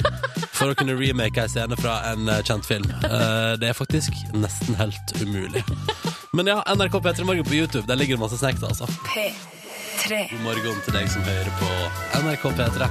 for 0.55 0.71
å 0.71 0.75
kunne 0.77 0.95
remake 0.99 1.39
ei 1.41 1.49
scene 1.49 1.77
fra 1.81 2.13
en 2.13 2.27
kjent 2.45 2.65
film. 2.65 2.91
Eh, 3.05 3.57
Det 3.57 3.69
er 3.71 3.73
faktisk 3.75 4.13
nesten 4.35 4.75
helt 4.77 5.13
umulig. 5.23 5.65
Men 6.35 6.47
ja, 6.47 6.63
NRK 6.67 7.01
P3 7.01 7.25
Morgen 7.25 7.45
på 7.45 7.55
YouTube, 7.55 7.87
der 7.87 7.97
ligger 7.97 8.17
det 8.17 8.21
masse 8.21 8.39
snacks, 8.39 8.63
altså. 8.63 8.87
P3. 9.95 10.17
God 10.31 10.41
morgen 10.43 10.79
til 10.83 10.95
deg 10.97 11.11
som 11.13 11.23
hører 11.23 11.51
på 11.59 11.67
NRK 12.25 12.45
P3. 12.59 12.87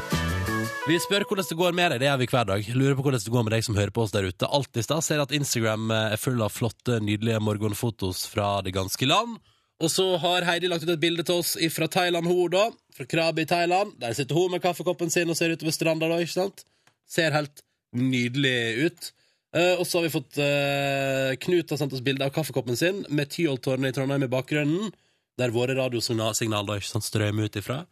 Vi 0.87 0.97
spør 1.03 1.25
hvordan 1.27 1.47
det 1.49 1.57
går 1.59 1.75
med 1.75 1.91
deg, 1.91 2.01
det 2.01 2.07
gjør 2.07 2.19
vi 2.21 2.27
hver 2.31 2.47
dag. 2.47 2.69
Lurer 2.77 2.95
på 2.95 3.03
hvordan 3.05 3.23
det 3.23 3.33
går 3.33 3.43
med 3.43 3.53
deg 3.55 3.65
som 3.67 3.77
hører 3.79 3.93
på 3.95 4.03
oss 4.05 4.13
der 4.13 4.27
ute. 4.27 4.47
Alt 4.47 4.79
i 4.79 4.83
stad 4.85 5.03
Ser 5.03 5.23
at 5.23 5.33
Instagram 5.35 5.91
eh, 5.91 6.13
er 6.15 6.21
full 6.21 6.39
av 6.43 6.53
flotte, 6.55 7.01
nydelige 7.03 7.41
morgenfotos 7.43 8.23
fra 8.31 8.61
det 8.63 8.75
ganske 8.75 9.09
land. 9.09 9.35
Og 9.83 9.91
så 9.91 10.05
har 10.21 10.47
Heidi 10.47 10.69
lagt 10.71 10.85
ut 10.85 10.93
et 10.93 11.01
bilde 11.01 11.25
til 11.27 11.41
oss 11.41 11.57
fra 11.75 11.89
Thailand, 11.91 12.29
hun 12.29 12.53
da. 12.53 12.69
Fra 12.95 13.07
Krabi 13.09 13.43
i 13.43 13.51
Thailand. 13.51 13.97
Der 13.99 14.15
sitter 14.15 14.39
hun 14.39 14.53
med 14.53 14.63
kaffekoppen 14.63 15.11
sin 15.11 15.31
og 15.33 15.39
ser 15.39 15.51
utover 15.51 15.75
stranda 15.75 16.07
da, 16.07 16.21
ikke 16.23 16.37
sant? 16.37 16.63
Ser 17.09 17.35
helt 17.35 17.65
nydelig 17.99 18.87
ut. 18.87 19.13
Uh, 19.53 19.75
og 19.75 19.83
så 19.85 19.99
har 19.99 20.07
vi 20.07 20.13
fått 20.15 20.39
uh, 20.41 21.35
Knut 21.43 21.69
har 21.69 21.77
sendt 21.77 21.93
oss 21.93 22.01
bilde 22.01 22.25
av 22.25 22.31
kaffekoppen 22.33 22.79
sin 22.79 23.03
med 23.13 23.29
Tyholttårnet 23.29 23.91
i 23.91 23.97
Trondheim 23.99 24.25
i 24.25 24.31
bakgrunnen. 24.31 24.93
Der 25.39 25.49
våre 25.53 25.73
radiosignal 25.77 26.65
da, 26.67 26.75
ikke 26.77 26.91
sant, 26.91 27.05
strømmer 27.07 27.49
ut 27.49 27.55
ifra. 27.57 27.83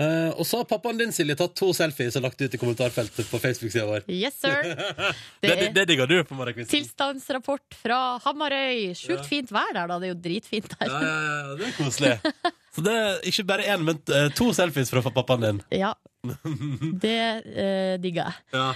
Uh, 0.00 0.30
og 0.40 0.46
så 0.48 0.62
har 0.62 0.64
pappaen 0.70 0.96
din, 0.96 1.10
Silje, 1.12 1.34
tatt 1.36 1.52
to 1.58 1.66
selfies 1.76 2.14
og 2.16 2.22
lagt 2.24 2.40
ut 2.40 2.54
i 2.56 2.58
kommentarfeltet 2.60 3.26
på 3.28 3.38
Facebook-sida 3.42 3.84
vår. 3.84 4.06
Yes, 4.08 4.38
sir. 4.40 4.70
det, 5.44 5.50
Det 5.50 5.56
det, 5.76 5.82
er- 5.82 5.90
digger 5.90 6.08
du 6.08 6.14
på 6.24 6.36
morgenkvisten. 6.38 6.72
Tilstandsrapport 6.72 7.76
fra 7.82 7.98
Hamarøy. 8.24 8.94
Sjukt 8.96 9.28
fint 9.28 9.52
vær 9.52 9.68
der, 9.76 9.90
da. 9.92 9.98
Det 10.00 10.08
er 10.08 10.14
jo 10.14 10.20
dritfint 10.24 10.72
der. 10.78 10.88
Ja, 10.88 11.02
ja, 11.04 11.26
ja, 11.28 11.56
det 11.60 11.68
er 11.68 11.76
koselig. 11.76 12.14
Så 12.74 12.80
det 12.86 12.94
er 12.96 13.20
ikke 13.28 13.44
bare 13.52 13.68
én, 13.68 13.84
men 13.84 14.00
eh, 14.16 14.30
to 14.32 14.48
selfies 14.56 14.88
fra 14.94 15.04
pappaen 15.12 15.44
din. 15.44 15.60
Ja, 15.76 15.92
det 17.02 17.18
eh, 17.58 17.94
digger 18.02 18.28
jeg. 18.28 18.34
Ja. 18.54 18.66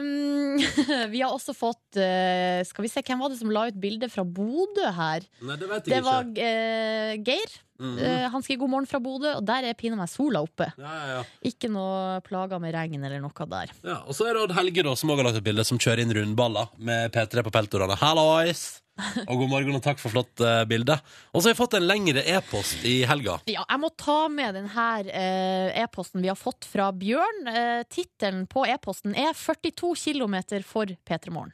Um, 0.00 0.56
vi 1.12 1.20
har 1.22 1.30
også 1.30 1.54
fått 1.54 1.98
eh, 2.02 2.64
Skal 2.66 2.86
vi 2.86 2.90
se, 2.90 3.02
hvem 3.06 3.22
var 3.22 3.30
det 3.30 3.38
som 3.38 3.52
la 3.54 3.68
ut 3.70 3.78
bilde 3.78 4.08
fra 4.10 4.24
Bodø 4.26 4.88
her? 4.96 5.26
Nei, 5.46 5.58
det 5.60 5.68
vet 5.70 5.86
jeg 5.86 5.92
Det 5.92 6.00
ikke. 6.00 6.08
var 6.08 6.32
eh, 6.48 7.12
Geir. 7.26 7.54
Mhm. 7.76 7.98
Eh, 8.00 8.24
han 8.32 8.42
skriver 8.42 8.62
'God 8.62 8.72
morgen 8.72 8.88
fra 8.88 8.98
Bodø', 9.04 9.34
og 9.36 9.44
der 9.46 9.68
er 9.68 9.76
pinadø 9.76 10.00
meg 10.00 10.08
sola 10.08 10.40
oppe. 10.42 10.70
Ja, 10.80 10.94
ja, 10.96 11.06
ja. 11.18 11.22
Ikke 11.44 11.68
noe 11.70 12.22
plager 12.24 12.58
med 12.62 12.74
regn 12.74 13.04
eller 13.04 13.20
noe 13.20 13.48
der. 13.52 13.74
Ja, 13.84 14.00
og 14.06 14.16
så 14.16 14.26
er 14.26 14.34
det 14.34 14.46
Odd 14.46 14.56
Helge 14.56 14.82
da, 14.86 14.96
som 14.96 15.12
også 15.12 15.22
har 15.22 15.28
lagt 15.30 15.42
et 15.42 15.46
bilde 15.46 15.64
som 15.68 15.78
kjører 15.78 16.02
inn 16.02 16.14
rundballer 16.16 16.72
med 16.78 17.12
P3 17.12 17.44
på 17.44 17.52
peltorene. 17.52 17.98
Hallois! 18.00 18.80
Og 19.28 19.40
god 19.42 19.50
morgen 19.50 19.76
og 19.76 19.82
takk 19.84 20.00
for 20.00 20.12
flott 20.12 20.40
eh, 20.40 20.62
bilde. 20.68 20.96
Og 21.32 21.40
så 21.42 21.48
har 21.48 21.52
jeg 21.54 21.58
fått 21.58 21.76
en 21.76 21.86
lengre 21.86 22.22
e-post 22.32 22.84
i 22.88 22.96
helga. 23.08 23.36
Ja, 23.50 23.64
jeg 23.68 23.82
må 23.82 23.90
ta 24.00 24.18
med 24.32 24.56
denne 24.56 24.86
eh, 25.12 25.82
e-posten 25.82 26.24
vi 26.24 26.30
har 26.32 26.38
fått 26.38 26.64
fra 26.68 26.88
Bjørn. 26.96 27.42
Eh, 27.52 27.82
Tittelen 27.92 28.46
på 28.50 28.64
e-posten 28.68 29.16
er 29.18 29.36
42 29.36 29.92
km 30.06 30.38
for 30.64 30.88
P3 31.08 31.34
Morgen. 31.34 31.52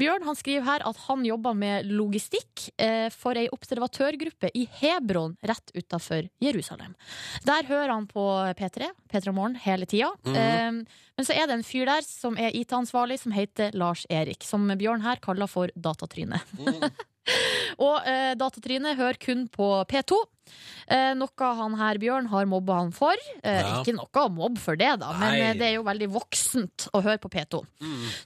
Bjørn 0.00 0.26
han 0.26 0.38
skriver 0.38 0.66
her 0.66 0.86
at 0.88 1.04
han 1.06 1.22
jobber 1.26 1.54
med 1.58 1.86
logistikk 1.92 2.66
eh, 2.82 3.06
for 3.14 3.38
ei 3.38 3.46
observatørgruppe 3.54 4.50
i 4.58 4.66
Hebron 4.80 5.36
rett 5.46 5.70
utafor 5.76 6.26
Jerusalem. 6.42 6.96
Der 7.46 7.70
hører 7.70 7.94
han 7.94 8.10
på 8.10 8.26
P3, 8.58 8.90
P3 9.12 9.36
Morgen, 9.36 9.56
hele 9.62 9.86
tida. 9.86 10.10
Mhm. 10.26 10.36
Eh, 10.36 11.00
men 11.12 11.26
så 11.28 11.34
er 11.36 11.46
det 11.46 11.58
en 11.58 11.66
fyr 11.66 11.84
der 11.86 12.04
som 12.06 12.38
er 12.40 12.54
IT-ansvarlig, 12.56 13.18
som 13.20 13.34
heter 13.36 13.74
Lars 13.76 14.06
Erik. 14.10 14.42
Som 14.48 14.64
Bjørn 14.80 15.04
her 15.04 15.20
kaller 15.22 15.46
for 15.50 15.70
Datatryne. 15.76 16.40
Og 17.86 18.02
eh, 18.08 18.32
Datatrine 18.34 18.96
hører 18.98 19.18
kun 19.22 19.44
på 19.52 19.66
P2. 19.86 20.16
Eh, 20.90 21.12
noe 21.14 21.50
han 21.58 21.76
her, 21.78 21.98
Bjørn, 22.02 22.26
har 22.32 22.48
mobba 22.50 22.80
han 22.80 22.90
for. 22.92 23.14
Eh, 23.44 23.60
Ja. 23.62 23.76
Ikke 23.80 23.94
noe 23.94 24.24
å 24.24 24.32
mobbe 24.34 24.58
for 24.60 24.76
det, 24.76 24.90
da, 25.00 25.12
men 25.20 25.36
eh, 25.38 25.52
det 25.54 25.68
er 25.68 25.76
jo 25.76 25.84
veldig 25.86 26.08
voksent 26.16 26.88
å 26.92 27.00
høre 27.04 27.20
på 27.22 27.30
P2. 27.30 27.62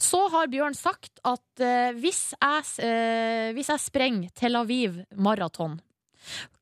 Så 0.01 0.23
har 0.33 0.49
Bjørn 0.49 0.75
sagt 0.79 1.21
at 1.29 1.61
eh, 1.63 1.93
hvis, 2.01 2.31
jeg, 2.41 2.65
eh, 2.89 3.53
hvis 3.59 3.69
jeg 3.75 3.85
sprenger 3.85 4.33
Tel 4.35 4.57
Aviv 4.57 5.03
maraton, 5.15 5.77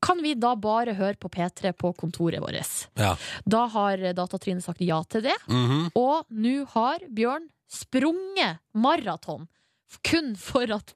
kan 0.03 0.18
vi 0.20 0.35
da 0.37 0.51
bare 0.61 0.93
høre 0.99 1.16
på 1.16 1.30
P3 1.32 1.70
på 1.72 1.95
kontoret 1.97 2.43
vårt? 2.43 2.89
Ja. 3.01 3.14
Da 3.47 3.62
har 3.72 4.03
Datatrine 4.12 4.61
sagt 4.61 4.82
ja 4.85 4.99
til 5.09 5.22
det. 5.30 5.39
Mhm. 5.49 5.87
Og 5.97 6.26
nå 6.35 6.59
har 6.74 6.99
Bjørn 7.09 7.47
sprunget 7.70 8.59
maraton. 8.74 9.47
Kun 10.03 10.35
for 10.41 10.71
at, 10.75 10.93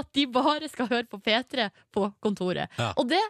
at 0.00 0.08
de 0.16 0.26
bare 0.32 0.68
skal 0.72 0.88
høre 0.90 1.06
på 1.10 1.20
P3 1.22 1.68
på 1.94 2.08
kontoret. 2.22 2.68
Ja. 2.78 2.92
Og 2.96 3.08
det 3.10 3.20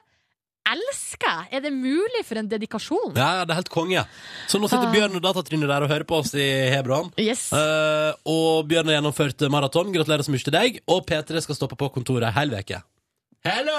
elsker 0.72 1.26
jeg! 1.26 1.48
Er 1.58 1.64
det 1.64 1.72
mulig 1.74 2.20
for 2.24 2.38
en 2.38 2.46
dedikasjon? 2.50 3.16
Ja, 3.18 3.40
ja, 3.40 3.46
det 3.48 3.50
er 3.54 3.58
helt 3.62 3.72
konge. 3.72 4.04
Så 4.48 4.60
nå 4.62 4.68
sitter 4.70 4.86
Ah. 4.86 4.92
Bjørn 4.94 5.16
og 5.18 5.24
Datatrynet 5.24 5.66
der 5.72 5.82
og 5.86 5.90
hører 5.90 6.06
på 6.06 6.20
oss 6.22 6.34
i 6.38 6.46
Hebron. 6.70 7.10
Yes. 7.18 7.48
Uh, 7.50 8.14
og 8.30 8.68
Bjørn 8.70 8.86
har 8.92 9.00
gjennomført 9.00 9.42
maraton. 9.50 9.90
Gratulerer 9.94 10.22
så 10.22 10.30
mye 10.34 10.46
til 10.46 10.54
deg. 10.54 10.78
Og 10.86 11.02
P3 11.08 11.42
skal 11.42 11.58
stoppe 11.58 11.78
på 11.80 11.90
kontoret 11.96 12.28
ei 12.30 12.36
hel 12.38 12.54
uke. 12.54 12.78
Hello! 13.42 13.74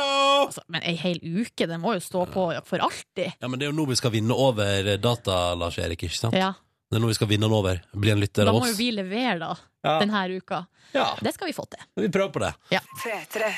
Altså, 0.50 0.60
men 0.68 0.84
ei 0.84 0.98
hel 1.00 1.22
uke, 1.24 1.64
det 1.72 1.78
må 1.80 1.94
jo 1.96 2.02
stå 2.04 2.26
på 2.34 2.50
for 2.68 2.84
alltid. 2.84 3.38
Ja, 3.40 3.48
men 3.48 3.62
det 3.62 3.70
er 3.70 3.72
jo 3.72 3.78
nå 3.78 3.86
vi 3.88 3.96
skal 3.96 4.12
vinne 4.12 4.36
over 4.36 4.90
data, 5.00 5.38
Lars 5.56 5.78
Erik, 5.80 6.04
ikke 6.04 6.20
sant? 6.20 6.36
Ja. 6.36 6.50
Det 6.94 7.00
er 7.00 7.02
nå 7.02 7.08
vi 7.10 7.16
skal 7.18 7.30
vinne 7.32 7.48
han 7.48 7.54
over. 7.58 7.80
Bli 7.98 8.12
en 8.14 8.20
lytter 8.22 8.46
Da 8.46 8.52
må 8.54 8.68
jo 8.70 8.76
vi 8.78 8.92
levere, 8.94 9.40
da. 9.42 9.56
Ja. 9.82 9.96
Denne 10.04 10.20
uka. 10.30 10.60
Det 10.94 11.32
skal 11.34 11.50
vi 11.50 11.56
få 11.58 11.66
til. 11.66 11.82
Vi 11.98 12.10
prøver 12.14 12.30
på 12.36 12.42
det. 12.44 12.52
Ja. 12.70 12.84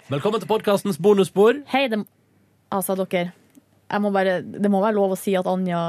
Velkommen 0.07 0.39
til 0.39 0.47
podkastens 0.47 1.01
bonusspor. 1.03 1.59
Hei, 1.73 1.81
det, 1.91 1.99
altså 2.71 2.95
dere. 3.01 3.33
Jeg 3.91 4.01
må 4.01 4.13
bare, 4.15 4.38
det 4.39 4.71
må 4.71 4.79
være 4.79 4.95
lov 4.95 5.17
å 5.17 5.19
si 5.19 5.36
at 5.36 5.51
Anja 5.51 5.83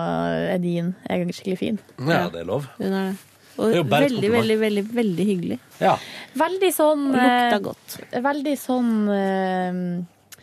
Edin 0.57 0.90
er 1.07 1.22
skikkelig 1.30 1.59
fin. 1.62 1.78
Ja, 2.03 2.26
det 2.34 2.42
er 2.42 2.51
lov. 2.51 2.66
Hun 2.80 2.90
er 2.90 3.12
det. 3.12 3.16
Det 3.57 3.62
Og 3.62 3.78
er 3.78 3.86
veldig, 3.94 4.30
veldig, 4.34 4.61
veldig 4.66 4.86
veldig 4.99 5.30
hyggelig. 5.30 5.61
Ja. 5.80 5.94
Veldig 6.36 6.74
sånn 6.74 7.07
Og 7.12 7.14
lukta 7.14 7.55
eh, 7.55 7.62
godt. 7.70 7.94
Veldig 8.26 8.57
sånn 8.61 8.90
uh, 9.09 10.42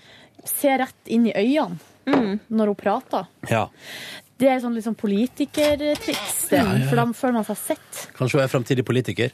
Se 0.50 0.72
rett 0.82 1.12
inn 1.12 1.28
i 1.30 1.36
øynene 1.36 1.92
Mm. 2.04 2.40
når 2.52 2.68
hun 2.68 2.76
prater. 2.76 3.28
ja. 3.50 3.70
Det 4.40 4.50
er 4.50 4.60
sånn 4.64 4.74
liksom 4.76 4.96
politikertriks, 4.98 6.50
det. 6.50 6.58
Ja, 6.58 6.64
ja, 6.66 6.78
ja. 6.82 6.88
For 6.90 6.96
da 7.00 7.06
føler 7.14 7.34
man 7.38 7.46
seg 7.48 7.58
sett. 7.58 8.00
Kanskje 8.18 8.40
hun 8.40 8.44
er 8.44 8.52
fremtidig 8.52 8.86
politiker. 8.88 9.32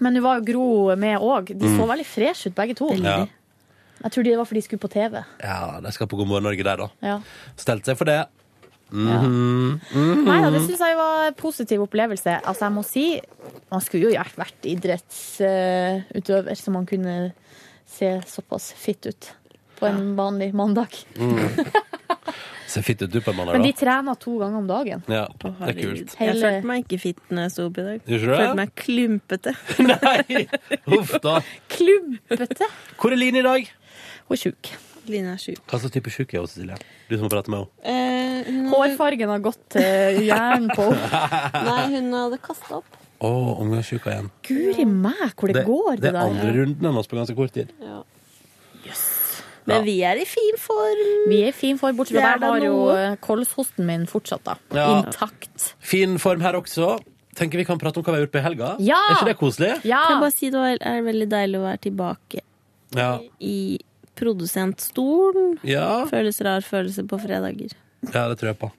Men 0.00 0.14
hun 0.16 0.22
var 0.24 0.38
jo 0.40 0.44
Gro 0.50 0.66
med 0.96 1.18
òg. 1.20 1.52
De 1.58 1.66
så 1.66 1.80
Mm. 1.80 1.88
veldig 1.88 2.06
fresh 2.06 2.46
ut, 2.46 2.54
begge 2.54 2.74
to. 2.76 2.92
Ja. 2.96 3.26
Jeg 4.02 4.10
tror 4.12 4.24
det 4.24 4.36
var 4.36 4.44
fordi 4.44 4.60
de 4.60 4.66
skulle 4.68 4.80
på 4.80 4.90
TV. 4.90 5.24
ja, 5.42 5.80
de 5.80 5.92
skal 5.92 6.06
på 6.06 6.16
God 6.16 6.26
morgen 6.28 6.42
Norge 6.44 6.62
der, 6.64 6.76
da. 6.76 6.88
Ja. 7.02 7.20
Stelt 7.56 7.84
seg 7.84 7.96
for 7.96 8.04
det. 8.04 8.26
Mhm. 8.92 9.80
Mhm. 9.94 10.24
Nei 10.26 10.40
da, 10.42 10.50
det 10.50 10.60
syns 10.68 10.78
jeg 10.80 10.96
var 10.96 11.26
en 11.28 11.34
positiv 11.34 11.80
opplevelse. 11.86 12.40
Altså, 12.44 12.60
jeg 12.66 12.72
må 12.72 12.84
si, 12.84 13.20
man 13.70 13.80
skulle 13.80 14.12
jo 14.12 14.24
vært 14.36 14.66
idrettsutøver, 14.68 16.54
så 16.58 16.70
man 16.74 16.86
kunne 16.86 17.32
se 17.86 18.20
såpass 18.26 18.72
fit 18.76 19.06
ut 19.06 19.30
på 19.78 19.86
en 19.88 20.14
vanlig 20.16 20.52
mandag. 20.54 20.92
Mm. 21.16 21.38
Ser 22.72 22.84
fitt 22.86 23.02
ut 23.04 23.10
du 23.12 23.18
på 23.20 23.32
en 23.32 23.36
mandag, 23.36 23.58
Men 23.58 23.66
de 23.66 23.72
trener 23.76 24.16
to 24.22 24.36
ganger 24.40 24.62
om 24.62 24.68
dagen. 24.70 25.02
Ja, 25.12 25.26
det 25.42 25.50
er 25.68 25.74
kult. 25.76 26.14
Jeg 26.16 26.36
følte 26.38 26.68
meg 26.70 26.86
ikke 26.86 27.00
fit 27.02 27.20
når 27.28 27.44
jeg 27.48 27.52
sto 27.56 27.66
opp 27.68 27.80
i 27.82 27.84
dag. 27.88 28.06
Jeg? 28.06 28.22
Følte 28.22 28.54
meg 28.60 28.72
klumpete. 28.78 29.52
Uff 30.96 31.12
da. 31.24 31.34
Klumpete. 31.72 32.70
Hvor 32.96 33.12
er 33.12 33.20
Line 33.20 33.42
i 33.42 33.44
dag? 33.44 33.68
Hun 34.30 34.38
er 34.38 34.40
sjuk. 34.40 34.72
Line 35.10 35.34
er 35.34 35.42
sjuk. 35.42 35.60
Hva 35.66 35.80
slags 35.82 35.92
type 35.96 36.12
sjuk 36.14 36.32
er 36.32 36.44
hun, 36.44 36.48
Cecilie? 36.48 36.78
Du 37.10 37.16
som 37.18 37.26
må 37.26 37.32
prate 37.32 37.52
med 37.52 37.64
henne. 37.64 37.92
Eh, 37.92 38.70
Hårfargen 38.72 39.32
har 39.34 39.42
gått 39.44 39.62
til 39.74 40.22
hjernen 40.28 40.70
på 40.72 40.86
Nei, 41.68 41.84
hun 41.96 42.08
hadde 42.14 42.38
kasta 42.44 42.78
opp. 42.80 42.98
Å, 43.22 43.30
omgangssjuka 43.62 44.14
igjen. 44.14 44.30
Guri 44.46 44.86
meg, 44.88 45.28
hvor 45.38 45.52
det, 45.52 45.66
går, 45.66 45.92
det, 46.00 46.08
det 46.08 46.14
er 46.14 46.22
andre 46.24 46.54
runden 46.56 46.88
hennes 46.88 47.10
på 47.10 47.18
ganske 47.20 47.36
kort 47.38 47.52
tid. 47.54 47.70
Men 49.70 49.84
vi 49.86 49.96
er 50.02 50.18
i 50.18 50.24
fin 50.26 50.56
form. 50.58 51.02
Vi 51.30 51.42
er 51.44 51.52
i 51.52 51.54
fin 51.54 51.78
form, 51.78 51.96
bortsett 51.96 52.18
fra 52.18 52.32
er 52.34 52.40
der 52.42 52.50
har 52.56 52.64
jo 52.66 52.78
eh, 52.96 53.14
kolshosten 53.22 53.86
min 53.86 54.06
fortsatt, 54.10 54.42
da. 54.48 54.56
Ja. 54.74 54.88
Intakt. 54.98 55.68
Fin 55.78 56.18
form 56.22 56.40
her 56.42 56.58
også. 56.58 56.96
Tenker 57.38 57.62
vi 57.62 57.64
kan 57.64 57.78
prate 57.80 57.96
om 58.00 58.04
hva 58.04 58.12
vi 58.12 58.18
har 58.20 58.26
gjort 58.26 58.34
på 58.34 58.42
helga. 58.44 58.72
Ja! 58.82 58.98
Er 59.08 59.14
ikke 59.20 59.30
det 59.30 59.36
koselig? 59.40 59.70
Ja! 59.88 60.02
Kan 60.08 60.16
jeg 60.18 60.24
bare 60.26 60.34
si 60.36 60.50
det 60.52 60.64
er 60.92 61.06
veldig 61.06 61.28
deilig 61.32 61.60
å 61.60 61.64
være 61.64 61.80
tilbake 61.86 62.42
Ja. 62.98 63.12
i 63.40 63.78
produsentstolen. 64.18 65.54
Ja. 65.64 66.04
Føles 66.10 66.40
rar 66.44 66.60
følelse 66.66 67.06
på 67.08 67.18
fredager. 67.22 67.72
ja, 68.12 68.26
det 68.28 68.38
tror 68.40 68.50
jeg 68.52 68.58
på. 68.60 68.70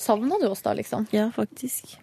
Savna 0.00 0.38
du 0.40 0.46
oss 0.48 0.62
da, 0.64 0.72
liksom? 0.72 1.06
Ja, 1.12 1.26
faktisk. 1.34 1.98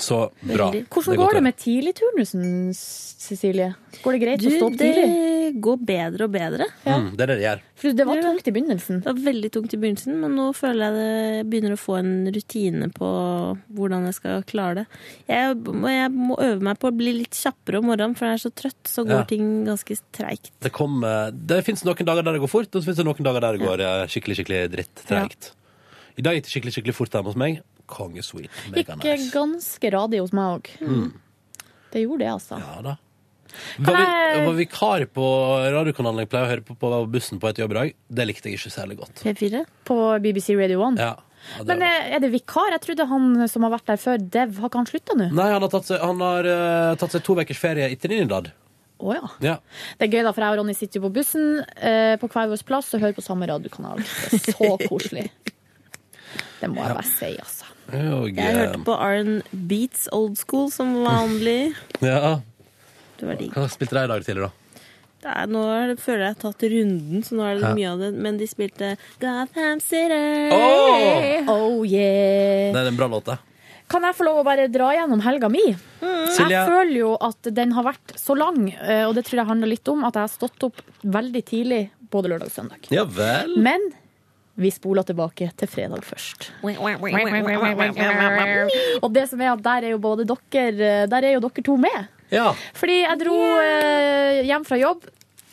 Så 0.00 0.16
bra. 0.46 0.70
Hvordan 0.92 1.16
går 1.18 1.34
det 1.38 1.42
med 1.44 1.56
tidligturnusen, 1.60 2.44
Cecilie? 2.74 3.74
Går 4.04 4.16
det 4.16 4.20
greit 4.22 4.40
Du, 4.42 4.48
å 4.48 4.52
stå 4.56 4.66
opp 4.70 4.76
tidlig? 4.80 5.04
det 5.10 5.60
går 5.60 5.78
bedre 5.82 6.26
og 6.28 6.32
bedre. 6.34 6.66
Mm, 6.86 7.08
det 7.18 7.24
er 7.24 7.30
det 7.32 7.36
det 7.40 7.44
gjør. 7.44 7.62
For 7.80 7.96
det 7.98 8.06
var 8.06 8.20
tungt 8.22 8.48
i 8.48 8.52
begynnelsen. 8.54 9.00
Det 9.02 9.08
var 9.10 9.20
veldig 9.26 9.50
tungt 9.56 9.74
i 9.74 9.80
begynnelsen, 9.82 10.18
men 10.22 10.36
nå 10.38 10.46
føler 10.56 10.84
jeg 10.84 10.96
det 11.00 11.46
begynner 11.50 11.74
å 11.74 11.80
få 11.80 11.96
en 11.98 12.12
rutine 12.36 12.90
på 12.94 13.10
hvordan 13.76 14.06
jeg 14.08 14.18
skal 14.20 14.44
klare 14.48 14.82
det. 14.82 14.86
Jeg, 15.30 15.56
jeg 15.96 16.12
må 16.14 16.38
øve 16.38 16.60
meg 16.70 16.78
på 16.82 16.90
å 16.92 16.96
bli 17.00 17.16
litt 17.22 17.34
kjappere 17.40 17.80
om 17.82 17.88
morgenen, 17.90 18.14
for 18.18 18.30
jeg 18.30 18.38
er 18.38 18.44
så 18.44 18.52
trøtt, 18.62 18.82
så 18.86 19.04
går 19.08 19.22
Ja. 19.22 19.24
ting 19.32 19.48
ganske 19.66 19.98
treigt. 20.16 20.52
Det, 20.62 20.70
kom, 20.76 21.02
eh, 21.04 21.30
det 21.34 21.64
fins 21.66 21.82
noen 21.84 22.06
dager 22.06 22.22
der 22.22 22.38
det 22.38 22.44
går 22.46 22.52
fort, 22.52 22.70
og 22.74 22.78
så 22.82 22.86
fins 22.92 23.00
det 23.02 23.08
noen 23.10 23.26
dager 23.26 23.40
der 23.40 23.58
det 23.58 23.66
går 23.66 23.80
eh, 23.86 24.06
skikkelig 24.06 24.38
skikkelig 24.40 24.62
dritt 24.76 25.04
treigt. 25.08 25.52
I 26.18 26.22
dag 26.22 26.36
gikk 26.36 26.46
det 26.46 26.52
skikkelig 26.54 26.74
skikkelig 26.78 26.94
fort 26.96 27.14
hjemme 27.16 27.30
hos 27.32 27.38
meg. 27.38 27.60
Kongesweet. 27.90 28.50
Gikk 28.70 28.90
Mega-nice. 28.94 29.30
ganske 29.34 29.92
radig 29.94 30.22
hos 30.22 30.34
meg 30.36 30.58
òg. 30.58 30.72
Mm. 30.80 31.06
Det 31.90 32.04
gjorde 32.04 32.24
det, 32.24 32.32
altså. 32.38 32.60
Ja 32.62 32.82
da. 32.86 32.98
Var, 33.82 33.96
vi, 33.98 34.42
var 34.46 34.54
vikar 34.54 35.04
på 35.10 35.24
radiokanalen 35.74 36.22
jeg 36.22 36.30
pleier 36.30 36.46
å 36.46 36.50
høre 36.52 36.62
på 36.62 36.76
på 36.78 36.90
bussen 37.10 37.40
på 37.42 37.48
et 37.50 37.58
jobbdag. 37.58 37.96
Det 38.06 38.26
likte 38.28 38.46
jeg 38.46 38.60
ikke 38.60 38.70
særlig 38.70 39.00
godt. 39.00 39.24
P4? 39.26 39.64
På 39.88 39.96
BBC 40.22 40.54
Radio 40.54 40.84
1. 40.86 41.02
Ja. 41.02 41.16
Ja, 41.56 41.64
Men 41.64 41.82
eh, 41.82 42.14
er 42.14 42.20
det 42.20 42.28
vikar? 42.34 42.68
Jeg 42.74 42.82
trodde 42.84 43.06
han 43.08 43.48
som 43.48 43.64
har 43.64 43.72
vært 43.72 43.88
der 43.88 44.00
før, 44.00 44.20
Dev, 44.20 44.58
har 44.60 44.70
ikke 44.70 44.82
han 44.82 44.88
slutta 44.90 45.16
nå? 45.16 45.30
Nei, 45.34 45.46
han 45.54 45.64
har 45.64 45.72
tatt 45.72 45.88
seg, 45.88 46.02
han 46.04 46.20
har, 46.20 46.46
uh, 46.46 46.96
tatt 47.00 47.16
seg 47.16 47.24
to 47.26 47.36
ukers 47.40 47.58
ferie 47.58 47.88
i 47.90 47.96
Trinidad. 47.98 48.50
Å 49.00 49.14
ja. 49.16 49.30
Ja. 49.40 49.54
Det 49.96 50.06
er 50.06 50.12
gøy, 50.12 50.22
da, 50.26 50.34
for 50.36 50.44
jeg 50.44 50.52
og 50.52 50.60
Ronny 50.60 50.74
sitter 50.76 51.00
jo 51.00 51.06
på 51.08 51.14
bussen 51.16 51.62
eh, 51.80 52.14
på 52.20 52.28
hver 52.28 52.50
vår 52.52 52.64
plass 52.68 52.92
og 52.92 53.00
hører 53.00 53.16
på 53.16 53.24
samme 53.24 53.48
radiokanal. 53.48 54.02
Det 54.04 54.42
er 54.42 54.58
så 54.58 54.74
koselig. 54.90 55.30
Det 56.60 56.68
må 56.68 56.84
jeg 56.84 56.98
bare 56.98 57.08
si, 57.08 57.32
altså. 57.40 57.59
Og, 57.90 58.30
Jeg 58.36 58.54
hørte 58.56 58.80
på 58.86 58.94
Arn 58.96 59.40
Beats 59.52 60.08
Old 60.14 60.38
School 60.40 60.70
som 60.74 60.94
vanlig. 61.06 61.74
Ja. 62.04 62.40
Det 63.20 63.26
var 63.28 63.36
digg. 63.36 63.52
Hva 63.52 63.66
spilte 63.68 63.98
de 63.98 64.04
i 64.06 64.10
dag 64.14 64.22
tidligere, 64.24 64.48
da? 64.48 64.56
Det 65.20 65.32
er, 65.36 65.48
nå 65.52 65.62
er 65.68 65.90
det, 65.90 65.98
føler 66.00 66.22
jeg 66.22 66.30
jeg 66.30 66.36
har 66.38 66.40
tatt 66.46 66.62
runden, 66.72 67.24
så 67.26 67.36
nå 67.36 67.42
er 67.44 67.58
det 67.58 67.66
Ja. 67.66 67.72
mye 67.76 67.88
av 67.90 67.98
det. 68.00 68.08
Men 68.24 68.38
de 68.40 68.46
spilte 68.48 68.94
Gotham 69.20 69.82
City. 69.84 70.20
Åh! 70.56 71.50
Oh 71.52 71.82
yeah. 71.84 72.70
Det 72.72 72.80
er 72.80 72.88
en 72.88 72.96
bra 72.96 73.10
låt, 73.12 73.26
det. 73.28 73.36
Kan 73.90 74.06
jeg 74.06 74.14
få 74.16 74.24
lov 74.24 74.38
å 74.40 74.46
bare 74.46 74.68
dra 74.72 74.92
gjennom 74.94 75.20
helga 75.20 75.50
mi? 75.52 75.64
Mm. 76.00 76.48
Jeg 76.48 76.62
føler 76.70 76.94
jo 77.02 77.10
at 77.26 77.50
den 77.52 77.72
har 77.76 77.84
vært 77.90 78.14
så 78.16 78.36
lang, 78.38 78.70
eh, 78.80 79.02
og 79.08 79.16
det 79.18 79.26
tror 79.26 79.42
jeg 79.42 79.50
handler 79.50 79.72
litt 79.74 79.88
om 79.92 80.04
at 80.08 80.14
jeg 80.16 80.24
har 80.28 80.32
stått 80.32 80.66
opp 80.70 80.80
veldig 81.02 81.42
tidlig 81.50 81.80
både 82.10 82.30
lørdag 82.32 82.48
og 82.52 82.54
søndag. 82.54 82.88
Ja 82.94 83.02
vel. 83.04 83.56
Men 83.60 83.90
vi 84.54 84.70
spoler 84.74 85.02
tilbake 85.06 85.50
til 85.56 85.68
fredag 85.70 86.02
først. 86.04 86.50
Og 89.02 89.12
det 89.14 89.28
som 89.30 89.40
er 89.40 89.52
at 89.54 89.62
der 89.64 89.86
er 89.88 89.94
jo 89.94 89.98
både 90.02 90.26
dere 90.28 91.06
Der 91.08 91.22
er 91.22 91.32
jo 91.36 91.40
dere 91.46 91.64
to 91.64 91.76
med. 91.80 92.10
Ja. 92.30 92.50
Fordi 92.74 93.00
jeg 93.02 93.18
dro 93.24 93.38
eh, 93.62 94.42
hjem 94.46 94.64
fra 94.68 94.76
jobb, 94.78 95.06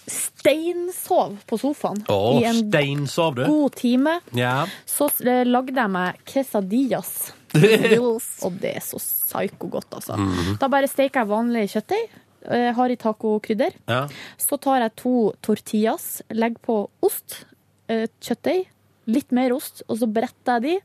steinsov 0.08 1.34
på 1.50 1.58
sofaen 1.60 2.04
oh, 2.14 2.38
i 2.40 2.46
en 2.48 2.60
steinsov, 2.70 3.34
du. 3.40 3.44
god 3.48 3.76
time. 3.80 4.14
Ja. 4.38 4.62
Så 4.88 5.10
eh, 5.26 5.44
lagde 5.48 5.76
jeg 5.76 5.92
meg 5.94 6.22
quesadillas. 6.30 7.12
og 8.46 8.60
det 8.62 8.76
er 8.78 8.84
så 8.86 9.00
psyko 9.02 9.70
godt, 9.74 9.90
altså. 10.00 10.18
Mhm. 10.20 10.58
Da 10.62 10.70
bare 10.72 10.90
steker 10.92 11.24
jeg 11.24 11.32
vanlig 11.32 11.66
kjøttdeig. 11.74 12.08
eh, 12.52 12.70
Har 12.78 12.94
i 12.94 12.96
tacokrydder. 13.00 13.76
Ja. 13.90 14.04
Så 14.38 14.60
tar 14.62 14.86
jeg 14.86 14.96
to 15.02 15.16
tortillas, 15.42 16.22
legger 16.30 16.62
på 16.64 16.80
ost, 17.04 17.42
eh, 17.90 18.06
kjøttdeig, 18.22 18.68
litt 19.08 19.34
mer 19.36 19.56
ost, 19.56 19.82
og 19.88 20.00
så 20.02 20.10
bretter 20.12 20.60
jeg 20.60 20.66
de. 20.68 20.76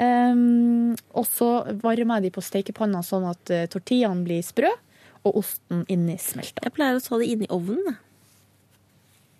Um, 0.00 0.96
og 1.12 1.28
så 1.28 1.50
varmer 1.82 2.18
jeg 2.18 2.28
de 2.28 2.34
på 2.34 2.44
stekepanna 2.44 3.04
sånn 3.06 3.28
at 3.28 3.54
tortillaen 3.72 4.24
blir 4.26 4.44
sprø, 4.46 4.72
og 5.26 5.40
osten 5.42 5.84
inni 5.92 6.16
smelter. 6.22 6.64
Jeg 6.64 6.76
pleier 6.76 6.98
å 6.98 7.04
ta 7.04 7.18
det 7.20 7.28
inn 7.28 7.44
i 7.44 7.50
ovnen. 7.52 7.98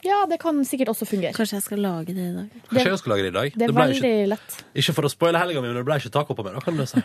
Ja, 0.06 0.22
det 0.30 0.38
kan 0.38 0.60
sikkert 0.66 0.92
også 0.92 1.08
fungere. 1.10 1.34
Kanskje 1.34 1.56
jeg 1.56 1.64
skal 1.64 1.80
lage 1.82 2.14
det 2.14 2.22
i 2.22 2.34
dag. 2.34 2.50
Kanskje 2.68 2.90
jeg 2.92 3.00
skal 3.00 3.12
lage 3.12 3.24
det 3.24 3.30
i 3.32 3.34
dag. 3.34 3.56
Det 3.58 3.64
er 3.66 3.72
ble 3.72 3.86
veldig 3.88 3.96
ikke, 3.98 4.28
lett. 4.30 4.58
ikke 4.78 4.94
for 4.94 5.08
å 5.08 5.10
spoile 5.10 5.40
helga 5.42 5.62
mi, 5.62 5.70
men 5.72 5.80
det 5.80 5.86
ble 5.88 5.96
ikke 5.98 6.12
taco 6.14 6.36
på 6.38 6.44
meg. 6.46 6.54
Da 6.54 6.62
kan 6.62 6.78
du 6.78 6.84
si. 6.86 7.02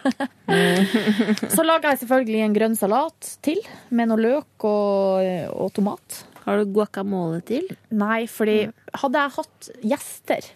Så 1.55 1.65
lager 1.65 1.89
jeg 1.89 2.03
selvfølgelig 2.03 2.43
en 2.45 2.57
grønn 2.59 2.77
salat 2.77 3.31
til, 3.45 3.63
med 3.89 4.11
noe 4.11 4.21
løk 4.21 4.67
og, 4.69 5.25
og 5.57 5.73
tomat. 5.73 6.19
Har 6.43 6.61
du 6.61 6.75
guacamole 6.75 7.41
til? 7.47 7.65
Nei, 7.95 8.27
fordi 8.29 8.59
hadde 9.01 9.25
jeg 9.25 9.35
hatt 9.39 9.71
gjester, 9.93 10.53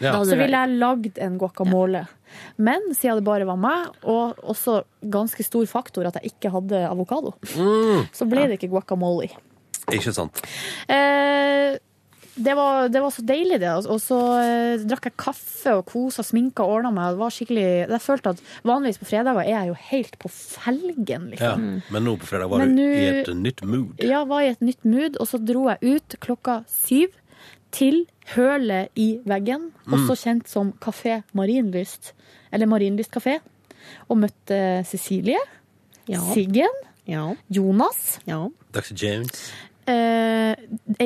Ja. 0.00 0.12
Da 0.14 0.22
så 0.24 0.36
ville 0.38 0.54
jeg 0.62 0.78
lagd 0.78 1.18
en 1.18 1.38
guacamole. 1.40 2.04
Men 2.58 2.80
siden 2.94 3.16
det 3.20 3.24
bare 3.24 3.46
var 3.48 3.56
meg, 3.56 3.88
og 4.04 4.36
også 4.44 4.82
ganske 5.10 5.42
stor 5.46 5.64
faktor 5.66 6.06
at 6.06 6.18
jeg 6.20 6.32
ikke 6.34 6.50
hadde 6.54 6.84
avokado, 6.90 7.34
Mm. 7.56 8.06
så 8.12 8.28
ble 8.28 8.46
det 8.48 8.58
ikke 8.60 8.70
guacamole. 8.70 9.30
Ikke 9.90 10.12
sant. 10.12 10.42
Eh, 10.92 11.78
det, 12.38 12.54
var, 12.54 12.88
det 12.92 13.00
var 13.02 13.10
så 13.10 13.22
deilig, 13.26 13.58
det. 13.62 13.70
Og 13.88 13.98
så 14.04 14.18
eh, 14.42 14.82
drakk 14.86 15.08
jeg 15.08 15.16
kaffe 15.18 15.72
og 15.80 15.86
kosa, 15.88 16.22
sminka 16.22 16.62
og 16.62 16.76
ordna 16.76 16.92
meg. 16.94 17.16
Det 17.16 17.22
var 17.22 17.32
skikkelig, 17.34 17.64
jeg 17.88 18.02
følte 18.04 18.34
at 18.36 18.42
Vanligvis 18.68 19.00
på 19.00 19.08
fredager 19.08 19.40
er 19.42 19.54
jeg 19.56 19.70
jo 19.72 19.78
helt 19.88 20.18
på 20.22 20.30
felgen, 20.34 21.30
Ja. 21.32 21.54
liksom. 21.56 21.64
Men 21.90 22.04
nå 22.06 22.16
på 22.20 22.28
fredag 22.30 22.50
var 22.52 22.58
Men 22.62 22.76
du 22.76 22.82
nu, 22.82 22.92
i 22.92 23.06
et 23.22 23.32
nytt 23.34 23.64
mood. 23.64 24.04
Ja, 24.04 24.22
var 24.28 24.44
i 24.44 24.52
et 24.52 24.60
nytt 24.62 24.84
mood, 24.84 25.16
og 25.18 25.26
så 25.32 25.40
dro 25.42 25.66
jeg 25.72 25.96
ut 25.96 26.18
klokka 26.20 26.60
syv 26.68 27.08
til 27.70 28.06
hølet 28.34 28.88
i 28.96 29.18
veggen, 29.26 29.70
Mm. 29.86 29.94
også 29.94 30.16
kjent 30.24 30.48
som 30.48 30.72
Kafé 30.80 31.22
Marienlyst, 31.34 32.12
eller 32.52 32.66
Marienlyst 32.66 33.10
kafé, 33.10 33.38
og 34.08 34.18
møtte 34.18 34.84
Cecilie, 34.86 35.38
Ja. 36.08 36.20
Siggen, 36.32 36.68
Ja. 37.06 37.34
Jonas, 37.50 38.18
Dr. 38.26 38.92
James. 38.94 39.52
eh, 39.86 40.54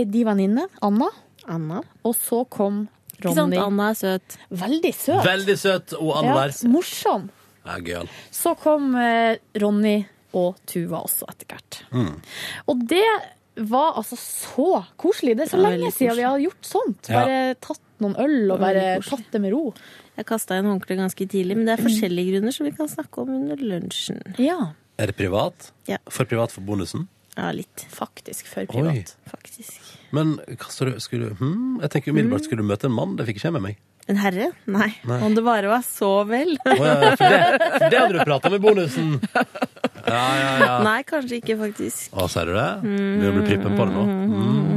de 0.05 0.25
venninne, 0.25 0.67
Anna, 0.83 1.07
Anna. 1.49 1.81
og 2.05 2.15
så 2.17 2.45
kom 2.49 2.89
Ikke 3.19 3.35
sant, 3.35 3.55
Ronny. 3.55 3.57
Anna 3.57 3.91
er 3.91 3.95
søt. 3.95 4.37
Veldig 4.51 4.95
søt. 4.95 5.25
Veldig 5.25 5.59
søt 5.59 5.93
og 5.95 6.17
annerledes. 6.19 6.63
Ja, 6.65 6.69
morsom. 6.69 7.31
Ja, 7.65 7.77
gøy. 7.79 8.09
Så 8.33 8.57
kom 8.59 8.97
eh, 8.97 9.37
Ronny 9.61 10.05
og 10.35 10.57
Tuva 10.67 11.03
også 11.05 11.29
etter 11.31 11.47
hvert. 11.47 11.83
Mm. 11.93 12.17
Og 12.67 12.89
det 12.89 13.05
var 13.57 13.97
altså 14.01 14.17
så 14.19 14.69
koselig. 15.01 15.37
Det 15.37 15.47
er 15.47 15.51
så 15.53 15.61
Ja, 15.61 15.71
lenge 15.71 15.93
siden 15.93 16.17
vi 16.17 16.27
har 16.27 16.39
gjort 16.41 16.69
sånt. 16.69 17.09
Ja. 17.09 17.23
Bare 17.23 17.55
tatt 17.61 17.83
noen 18.03 18.17
øl 18.19 18.53
og 18.55 18.61
bare 18.63 19.01
tatt 19.05 19.29
det 19.33 19.41
med 19.45 19.53
ro. 19.53 19.73
Jeg 20.17 20.27
kasta 20.29 20.59
inn 20.59 20.69
håndkleet 20.69 21.01
ganske 21.01 21.27
tidlig, 21.29 21.57
men 21.57 21.69
det 21.69 21.79
er 21.79 21.85
forskjellige 21.85 22.35
grunner 22.35 22.55
som 22.57 22.67
vi 22.69 22.73
kan 22.77 22.89
snakke 22.91 23.23
om 23.23 23.33
under 23.39 23.57
lunsjen. 23.57 24.23
Ja, 24.39 24.73
Er 25.01 25.09
det 25.09 25.17
privat? 25.17 25.73
Ja. 25.89 25.97
For 26.13 26.29
privat 26.29 26.53
for 26.53 26.61
bonusen? 26.61 27.09
Ja, 27.37 27.51
litt. 27.51 27.87
faktisk 27.89 28.47
for 28.47 28.67
privat. 28.69 29.17
Faktisk. 29.27 29.81
Men 30.13 30.35
hva 30.47 30.69
sa 30.69 30.85
du? 30.85 30.99
Skulle 31.01 31.31
du 31.31 31.41
hmm? 31.41 31.81
Jeg 31.81 31.91
tenker 31.95 32.13
umiddelbart 32.13 32.45
skulle 32.45 32.61
du 32.61 32.69
møte 32.69 32.91
en 32.91 32.93
mann. 32.93 33.17
Det 33.17 33.25
fikk 33.27 33.41
ikke 33.41 33.49
jeg 33.49 33.57
med 33.57 33.65
meg. 33.71 33.79
En 34.11 34.19
herre? 34.19 34.49
Nei. 34.67 34.89
Nei. 35.07 35.19
Om 35.23 35.35
det 35.37 35.43
bare 35.47 35.69
var 35.71 35.85
så 35.87 36.25
vel. 36.27 36.57
Oh, 36.67 36.73
ja, 36.75 36.95
ja, 37.05 37.11
for, 37.17 37.25
det, 37.31 37.69
for 37.79 37.87
det 37.87 37.99
hadde 38.01 38.17
du 38.17 38.25
prata 38.27 38.51
om 38.51 38.57
i 38.57 38.63
bonusen! 38.63 39.13
Ja, 40.03 40.23
ja, 40.37 40.49
ja. 40.59 40.73
Nei, 40.83 41.03
kanskje 41.07 41.39
ikke, 41.39 41.55
faktisk. 41.61 42.11
Å, 42.11 42.27
sier 42.31 42.51
du 42.51 42.57
det? 42.57 42.71
Begynner 42.83 43.31
å 43.31 43.37
bli 43.37 43.45
prippen 43.47 43.77
på 43.79 43.87
det 43.87 43.95
nå? 43.95 44.03
Mm. 44.11 44.73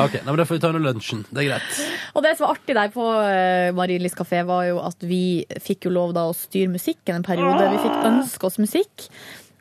OK, 0.00 0.14
nei, 0.14 0.28
men 0.30 0.38
da 0.38 0.46
får 0.46 0.56
vi 0.56 0.62
ta 0.62 0.70
under 0.70 0.84
lunsjen. 0.84 1.24
Det 1.28 1.42
er 1.42 1.48
greit. 1.50 1.80
Og 2.14 2.24
det 2.24 2.36
som 2.36 2.46
var 2.46 2.54
artig 2.54 2.76
der 2.78 2.92
på 2.94 3.04
uh, 3.10 3.74
Marienlyst 3.76 4.18
kafé, 4.18 4.44
var 4.48 4.68
jo 4.68 4.78
at 4.84 5.02
vi 5.06 5.42
fikk 5.62 5.88
jo 5.88 5.94
lov 5.98 6.14
da 6.16 6.28
å 6.30 6.36
styre 6.36 6.70
musikken 6.72 7.18
en 7.18 7.26
periode. 7.26 7.66
Vi 7.74 7.82
fikk 7.82 8.08
ønske 8.12 8.46
oss 8.48 8.60
musikk. 8.62 9.08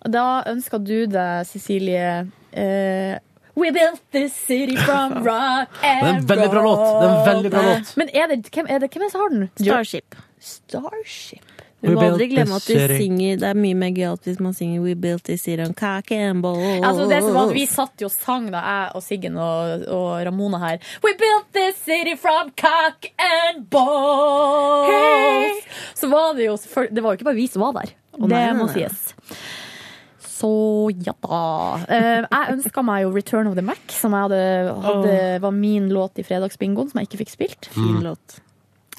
Da 0.07 0.43
ønska 0.47 0.79
du 0.79 0.99
deg, 1.11 1.47
Cecilie 1.49 2.29
eh, 2.55 3.17
We 3.59 3.71
built 3.75 4.01
this 4.11 4.33
city 4.33 4.77
from 4.77 5.19
rock 5.29 5.69
Det 5.81 5.89
er 5.89 5.99
en 5.99 6.15
and 6.15 6.27
veldig 6.27 6.49
bra 6.49 6.63
låt. 6.63 6.85
Det 6.85 7.09
er 7.09 7.15
en 7.19 7.25
veldig 7.27 7.51
bra 7.51 7.61
låt. 7.69 7.95
Men 7.97 8.09
er 8.13 8.27
det, 8.31 8.41
hvem, 8.53 8.67
er 8.69 8.79
det, 8.79 8.91
hvem 8.93 9.03
er 9.03 9.07
det 9.07 9.11
som 9.11 9.21
har 9.21 9.29
den? 9.35 9.49
Starship. 9.59 10.15
Starship. 10.39 11.59
Du 11.79 11.93
må 11.95 12.01
aldri 12.03 12.25
glemme 12.27 12.57
at 12.59 12.65
du 12.67 12.75
synger 12.75 13.37
Det 13.39 13.47
er 13.47 13.55
mye 13.55 13.75
mer 13.79 13.93
gøyalt 13.95 14.25
hvis 14.27 14.39
man 14.43 14.55
synger 14.55 14.81
We 14.83 14.95
built 14.99 15.23
this 15.29 15.45
city 15.47 15.63
on 15.63 15.73
cock 15.77 16.11
and 16.11 16.43
balls. 16.43 16.83
Altså 16.83 17.05
det 17.07 17.21
som 17.23 17.37
var, 17.37 17.47
at 17.47 17.55
Vi 17.55 17.65
satt 17.71 18.03
jo 18.03 18.09
og 18.09 18.15
sang, 18.15 18.49
da, 18.51 18.59
jeg 18.59 18.91
og 18.99 19.05
Siggen 19.05 19.37
og, 19.39 19.85
og 19.87 20.09
Ramona 20.27 20.59
her. 20.65 20.83
We 21.05 21.13
built 21.19 21.47
this 21.55 21.79
city 21.85 22.17
from 22.19 22.51
cock 22.59 23.07
and 23.15 23.63
balls. 23.71 25.63
Så 25.95 26.11
var 26.11 26.35
det 26.35 26.49
jo 26.49 26.57
Det 26.91 27.03
var 27.03 27.13
jo 27.13 27.19
ikke 27.19 27.29
bare 27.31 27.39
vi 27.39 27.47
som 27.47 27.63
var 27.63 27.79
der. 27.79 27.95
Det 28.19 28.43
må 28.59 28.67
nei. 28.67 28.73
sies. 28.75 29.13
Så 30.39 30.49
ja 31.03 31.13
da. 31.25 31.39
Eh, 31.91 32.21
jeg 32.23 32.53
ønska 32.55 32.83
meg 32.85 33.03
jo 33.03 33.13
Return 33.15 33.49
of 33.51 33.57
the 33.59 33.65
Mac, 33.65 33.81
som 33.91 34.15
jeg 34.15 34.29
hadde, 34.29 34.43
hadde, 34.85 35.15
var 35.43 35.55
min 35.55 35.89
låt 35.91 36.21
i 36.21 36.23
fredagsbingoen, 36.27 36.91
som 36.91 37.01
jeg 37.01 37.09
ikke 37.09 37.23
fikk 37.25 37.33
spilt. 37.33 37.71
Fin 37.75 37.99
låt. 38.05 38.39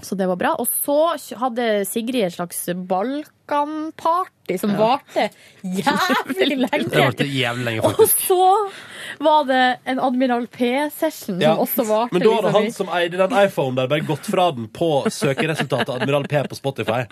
Så 0.03 0.15
det 0.19 0.27
var 0.31 0.37
bra. 0.41 0.55
Og 0.59 0.69
så 0.85 0.99
hadde 1.41 1.85
Sigrid 1.89 2.25
et 2.29 2.35
slags 2.37 2.63
Balkan-party 2.91 4.57
som 4.59 4.73
varte 4.79 5.29
jævlig 5.63 6.57
lenge. 6.65 6.89
Det 6.91 6.99
varte 7.05 7.27
jævlig 7.29 7.65
lenge, 7.67 7.83
faktisk. 7.85 8.01
Og 8.01 8.09
så 8.27 9.25
var 9.27 9.45
det 9.49 9.61
en 9.91 10.01
Admiral 10.03 10.47
P-session 10.51 11.41
Ja. 11.43 11.55
som 11.55 11.65
også 11.67 11.87
varte. 11.89 12.15
Men 12.17 12.23
da 12.25 12.33
hadde 12.37 12.47
liksom 12.47 12.63
han 12.63 12.73
som 12.79 12.93
eide 12.99 13.21
den 13.21 13.37
iPhonen 13.45 13.77
der, 13.79 13.91
bare 13.93 14.07
gått 14.09 14.27
fra 14.31 14.49
den 14.57 14.69
på 14.75 14.91
søkeresultatet 15.11 15.93
Admiral 16.01 16.27
P 16.31 16.43
på 16.51 16.59
Spotify. 16.59 17.03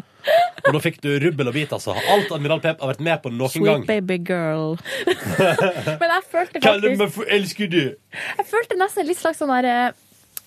Og 0.67 0.73
da 0.75 0.81
fikk 0.83 0.99
du 1.05 1.11
rubbel 1.23 1.49
og 1.49 1.55
bit, 1.57 1.73
altså. 1.73 1.95
Alt 2.13 2.33
Admiral 2.35 2.61
P 2.65 2.73
har 2.75 2.91
vært 2.93 3.01
med 3.05 3.23
på 3.25 3.31
noen 3.33 3.65
gang. 3.65 3.85
Sweet 3.85 3.87
baby 3.89 4.19
girl. 4.29 4.77
Men 6.01 6.11
jeg 6.17 6.27
følte 6.33 6.61
faktisk 6.61 6.67
faktisk 6.69 6.99
meg 7.05 7.13
for 7.15 7.25
elsker 7.39 7.71
du. 7.73 7.81
Jeg 8.39 8.47
følte 8.51 8.77
nesten 8.81 9.07
litt 9.09 9.21
slags 9.21 9.39
sånn 9.41 9.53
der 9.55 9.69
eh, 9.71 9.89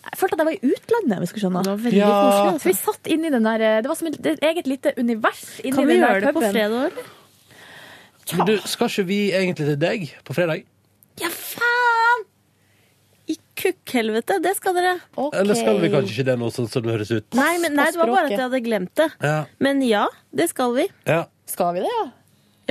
Jeg 0.01 0.17
følte 0.17 0.33
at 0.33 0.41
jeg 0.41 0.47
var 0.49 0.55
i 0.57 0.71
utlandet. 0.75 1.19
hvis 1.21 1.31
du 1.35 1.39
skjønner. 1.43 1.63
Det 1.67 1.71
var 1.71 1.81
veldig 1.85 1.97
Ja. 2.01 2.11
koselig, 2.25 2.53
altså. 2.53 2.69
Vi 2.69 2.73
satt 2.79 3.07
inn 3.15 3.25
i 3.25 3.29
den 3.29 3.43
der 3.43 3.61
eh, 3.61 3.81
Det 3.81 3.89
var 3.91 3.95
som 3.99 4.07
et, 4.09 4.19
et 4.25 4.39
eget 4.49 4.67
lite 4.67 4.93
univers 4.97 5.43
inni 5.63 5.75
Kan 5.77 5.87
vi 5.87 5.93
den 5.93 6.01
der 6.01 6.15
gjøre 6.15 6.25
det 6.25 6.33
på 6.35 6.41
fredag, 6.51 6.91
Ja. 8.31 8.37
Men 8.37 8.45
du, 8.47 8.53
skal 8.69 8.87
ikke 8.87 9.05
vi 9.09 9.19
egentlig 9.35 9.65
til 9.67 9.77
deg 9.81 10.03
på 10.23 10.33
fredag? 10.37 10.63
Ja, 11.19 11.27
faen! 11.27 12.21
I 13.27 13.35
kukkhelvete, 13.59 14.37
det 14.43 14.55
skal 14.57 14.73
dere. 14.77 14.93
Eller 15.33 15.57
skal 15.57 15.79
vi 15.81 15.89
kanskje 15.91 16.15
ikke 16.15 16.25
det 16.29 16.37
nå, 16.39 16.47
sånn 16.53 16.69
som 16.71 16.85
det 16.85 16.93
høres 16.93 17.11
ut? 17.11 17.27
Nei, 17.37 17.57
men, 17.59 17.75
nei, 17.75 17.89
det 17.91 17.99
var 17.99 18.07
bare 18.11 18.25
at 18.29 18.35
jeg 18.35 18.43
hadde 18.45 18.61
glemt 18.63 18.93
det. 18.95 19.09
Ja. 19.21 19.45
Men 19.59 19.81
ja, 19.85 20.05
det 20.33 20.49
skal 20.53 20.73
vi. 20.77 20.87
Ja. 21.09 21.25
Skal 21.49 21.73
vi 21.75 21.83
det, 21.83 21.91
ja? 21.91 22.05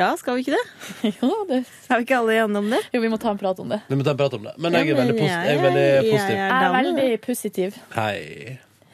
Ja, 0.01 0.09
skal 0.16 0.38
vi 0.38 0.44
ikke 0.46 0.57
det? 0.57 0.64
jo, 1.20 1.28
det 1.51 1.59
Er 1.92 2.01
vi 2.01 2.07
ikke 2.07 2.16
alle 2.22 2.38
enige 2.40 2.62
om 2.64 2.70
det? 2.72 2.80
Jo, 2.94 3.03
vi 3.05 3.11
må 3.12 3.18
ta 3.20 3.34
en 3.34 3.40
prat 3.40 3.59
om 3.61 3.68
det. 3.68 3.82
Vi 3.90 3.98
må 4.01 4.07
ta 4.07 4.14
en 4.16 4.20
prat 4.22 4.36
om 4.38 4.48
det. 4.48 4.55
Men 4.57 4.78
jeg 4.78 4.88
er 4.94 4.98
veldig, 5.03 5.14
men 5.14 5.20
posi 5.20 5.30
jeg 5.36 5.55
er 5.59 5.62
veldig 5.66 5.86
positiv. 6.09 6.40
Jeg 6.40 6.64
er 6.64 6.74
veldig 6.78 7.20
positiv. 7.26 7.78
Hei. 7.98 8.18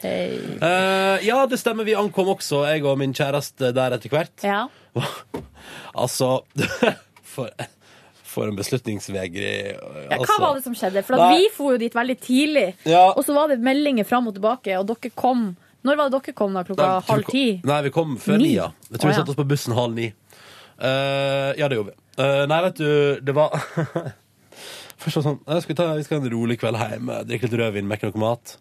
Hei. 0.03 0.25
Uh, 0.61 1.17
ja, 1.25 1.39
det 1.49 1.57
stemmer. 1.63 1.87
Vi 1.89 1.95
ankom 1.97 2.29
også, 2.35 2.65
jeg 2.69 2.83
og 2.85 2.99
min 3.01 3.15
kjæreste, 3.17 3.71
der 3.77 3.97
etter 3.97 4.13
hvert. 4.13 4.45
Ja. 4.45 4.67
Altså 5.97 6.43
For, 7.33 7.49
for 8.27 8.49
en 8.51 8.57
beslutningsvegrig 8.57 9.53
Ja, 9.73 9.79
hva 10.13 10.19
altså. 10.19 10.37
var 10.43 10.59
det 10.59 10.65
som 10.67 10.77
skjedde? 10.77 11.03
For 11.07 11.17
at 11.17 11.33
vi 11.37 11.49
for 11.55 11.75
jo 11.75 11.81
dit 11.81 11.95
veldig 11.97 12.17
tidlig, 12.23 12.67
Ja. 12.89 13.07
og 13.17 13.25
så 13.27 13.35
var 13.37 13.49
det 13.53 13.59
meldinger 13.65 14.05
fram 14.09 14.29
og 14.29 14.37
tilbake, 14.37 14.77
og 14.79 14.87
dere 14.91 15.11
kom 15.17 15.49
Når 15.87 15.99
var 15.99 16.11
det 16.13 16.21
dere 16.21 16.37
kom? 16.37 16.55
da? 16.57 16.63
Klokka 16.69 16.87
Nei, 16.87 17.01
halv 17.09 17.29
ti? 17.33 17.45
Nei, 17.65 17.81
vi 17.89 17.93
kom 17.95 18.15
før 18.21 18.39
Ni? 18.39 18.51
ni. 18.51 18.55
Ja. 18.59 18.69
Jeg 18.91 19.01
tror 19.01 19.09
Å, 19.09 19.11
vi 19.11 19.17
ja. 19.17 19.21
satte 19.23 19.35
oss 19.35 19.41
på 19.41 19.49
bussen 19.49 19.77
halv 19.77 19.95
ni. 19.97 20.11
Eh, 20.77 21.51
ja, 21.59 21.69
det 21.69 21.79
gjorde 21.79 21.95
vi. 21.95 21.99
Uh, 22.17 22.45
nei, 22.49 22.61
vet 22.65 22.79
du, 22.81 22.91
det 23.25 23.33
var 23.37 23.53
Først 25.01 25.19
var 25.19 25.25
sånn 25.27 25.41
skal 25.45 25.69
vi, 25.69 25.77
ta, 25.77 25.89
vi 25.99 26.05
skal 26.07 26.17
ha 26.17 26.25
en 26.25 26.33
rolig 26.33 26.57
kveld 26.61 26.79
hjem, 26.81 27.11
drikke 27.29 27.49
litt 27.49 27.57
rødvin, 27.61 27.89
mekke 27.89 28.09
noe 28.09 28.23
mat. 28.23 28.55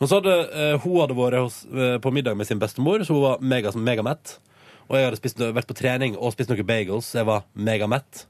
Men 0.00 0.08
så 0.08 0.20
hadde 0.20 0.36
uh, 0.52 0.76
hun 0.84 1.02
hadde 1.02 1.16
vært 1.18 1.40
hos, 1.44 1.58
på 2.02 2.12
middag 2.12 2.38
med 2.40 2.48
sin 2.48 2.60
bestemor, 2.60 3.04
så 3.04 3.16
hun 3.16 3.24
var 3.24 3.44
mega, 3.44 3.72
megamett. 3.76 4.38
Og 4.86 4.96
jeg 4.96 5.08
hadde 5.08 5.20
spist, 5.20 5.42
vært 5.42 5.68
på 5.68 5.76
trening 5.76 6.16
og 6.16 6.32
spist 6.32 6.52
noen 6.52 6.68
bagels, 6.68 7.10
så 7.10 7.20
jeg 7.20 7.28
var 7.28 7.44
megamett. 7.52 8.24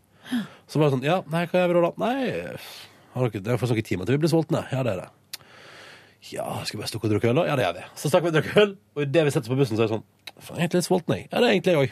Så 0.66 0.80
var 0.80 0.88
det 0.88 0.96
sånn 0.96 1.06
Ja, 1.06 1.20
nei, 1.30 1.44
hva 1.46 1.62
gjør 1.62 1.74
vi 1.74 1.82
da? 1.84 1.92
Nei, 2.02 2.16
har 3.14 3.30
dere, 3.30 3.44
det 3.44 3.54
er 3.54 3.60
for 3.60 3.70
noen 3.70 3.86
timer 3.86 4.08
til 4.08 4.16
vi 4.16 4.24
blir 4.24 4.32
sultne. 4.32 4.64
Ja, 4.72 4.82
det 4.86 4.96
er 4.96 5.04
det. 5.04 5.10
Ja, 6.32 6.46
skal 6.66 6.78
vi 6.78 6.82
bare 6.82 6.90
stikke 6.90 7.06
og 7.06 7.12
drikke 7.14 7.30
øl, 7.30 7.38
da? 7.38 7.46
Ja, 7.46 7.56
det 7.58 7.66
gjør 7.66 7.76
vi. 7.76 7.84
Så 8.00 8.10
stakk 8.10 8.24
vi 8.24 8.32
og 8.32 8.34
drakk 8.34 8.56
øl, 8.58 8.72
og 8.96 9.02
idet 9.04 9.26
vi 9.26 9.34
setter 9.34 9.46
oss 9.46 9.52
på 9.52 9.58
bussen, 9.60 9.78
så 9.78 9.84
er 9.84 9.90
det 9.90 9.94
sånn 9.94 10.06
Faen, 10.36 10.58
jeg 10.60 10.66
er 10.66 10.66
egentlig 10.66 10.82
litt 10.82 10.88
sulten, 10.90 11.14
jeg. 11.16 11.28
Ja, 11.30 11.40
det 11.40 11.46
er 11.48 11.54
egentlig 11.54 11.72
jeg 11.72 11.80
òg. 11.80 11.90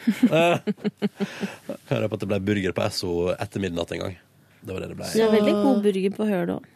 Kan 1.89 1.95
jeg 1.97 2.03
røpe 2.03 2.17
at 2.17 2.23
det 2.23 2.29
ble 2.29 2.39
burger 2.45 2.75
på 2.77 2.83
Esso 2.85 3.11
etter 3.33 3.63
midnatt 3.63 3.93
en 3.95 4.03
gang. 4.03 4.17
Det 4.61 4.73
var 4.73 4.83
det 4.83 4.89
det 4.91 4.97
ble. 4.99 5.07
Så 5.09 5.17
Det 5.17 5.25
er 5.25 5.33
veldig 5.39 5.55
god 5.63 5.85
burger 5.85 6.17
på 6.17 6.27
Høl 6.29 6.51
òg. 6.59 6.71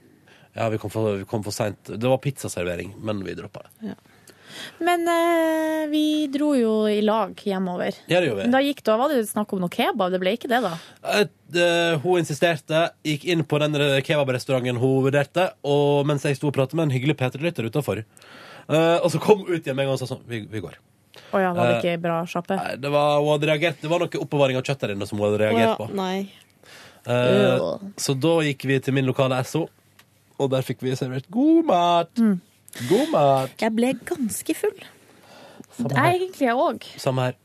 Ja, 0.58 0.70
vi 0.74 0.80
kom 0.82 0.90
for, 0.92 1.20
vi 1.22 1.28
kom 1.30 1.44
for 1.46 1.54
seint. 1.54 1.92
Det 1.94 2.10
var 2.10 2.18
pizzaservering, 2.24 2.96
men 3.06 3.22
vi 3.26 3.36
droppa 3.38 3.68
det. 3.68 3.94
Men 4.82 5.06
eh, 5.08 5.84
vi 5.92 6.04
dro 6.34 6.50
jo 6.58 6.74
i 6.90 7.00
lag 7.06 7.38
hjemover. 7.46 7.94
Ja, 8.10 8.18
det 8.18 8.32
gjorde 8.32 8.48
vi. 8.48 8.50
Da 8.58 8.64
gikk 8.66 8.82
det, 8.82 8.98
var 8.98 9.14
det 9.14 9.22
snakk 9.30 9.54
om 9.54 9.62
noe 9.62 9.72
kebab. 9.72 10.10
Det 10.12 10.20
ble 10.26 10.34
ikke 10.36 10.50
det, 10.52 10.64
da? 10.66 10.74
Et, 11.22 11.38
eh, 11.54 12.02
hun 12.02 12.24
insisterte, 12.24 12.88
gikk 13.06 13.30
inn 13.30 13.46
på 13.46 13.62
den 13.62 13.78
kebabrestauranten 14.10 14.82
hun 14.82 15.06
vurderte, 15.06 15.52
og 15.62 16.10
mens 16.10 16.26
jeg 16.26 16.42
sto 16.42 16.50
og 16.50 16.58
pratet 16.58 16.76
med 16.82 16.90
en 16.90 16.98
hyggelig 16.98 17.20
Peter-lytter 17.22 17.70
utafor, 17.70 18.04
og 18.70 19.08
så 19.10 19.18
kom 19.22 19.40
hun 19.46 19.56
ut 19.56 19.66
igjen 19.66 19.74
med 19.78 19.88
en 19.88 19.88
gang 19.90 19.96
og 19.96 20.02
sa 20.04 20.06
sånn 20.12 20.28
Vi, 20.30 20.44
vi 20.46 20.60
går. 20.62 20.76
Å 21.34 21.40
ja, 21.42 21.54
var 21.54 21.68
det 21.68 21.76
Eh, 21.76 21.80
ikke 21.84 22.02
bra 22.02 22.20
sjappe? 22.26 22.56
Nei, 22.58 22.76
det 22.82 22.92
var, 22.92 23.20
hun 23.22 23.32
hadde 23.36 23.48
reagert, 23.52 23.82
det 23.82 23.90
var 23.92 24.00
noe 24.00 24.22
oppbevaring 24.24 24.58
av 24.58 24.64
kjøtt 24.64 24.80
der 24.86 24.94
inne 24.96 25.08
som 25.08 25.18
hun 25.20 25.28
hadde 25.32 25.42
reagert 25.44 25.78
på. 25.78 25.90
Nei. 25.94 26.30
Eh, 27.06 27.14
Øh. 27.14 27.92
så 27.98 28.14
da 28.20 28.36
gikk 28.44 28.66
vi 28.66 28.80
til 28.80 28.94
min 28.94 29.06
lokale 29.06 29.38
SO, 29.46 29.68
og 30.40 30.50
der 30.52 30.62
fikk 30.62 30.82
vi 30.82 30.96
servert 30.96 31.30
god 31.32 31.66
mat. 31.66 32.14
Mm. 32.16 32.40
God 32.90 33.10
mat. 33.12 33.50
Jeg 33.60 33.76
ble 33.76 33.94
ganske 34.06 34.56
full. 34.56 34.80
Det 35.80 35.96
her. 35.98 36.12
egentlig 36.14 36.46
jeg 36.50 36.56
òg. 36.56 36.84
Samme 37.00 37.22
her. 37.30 37.36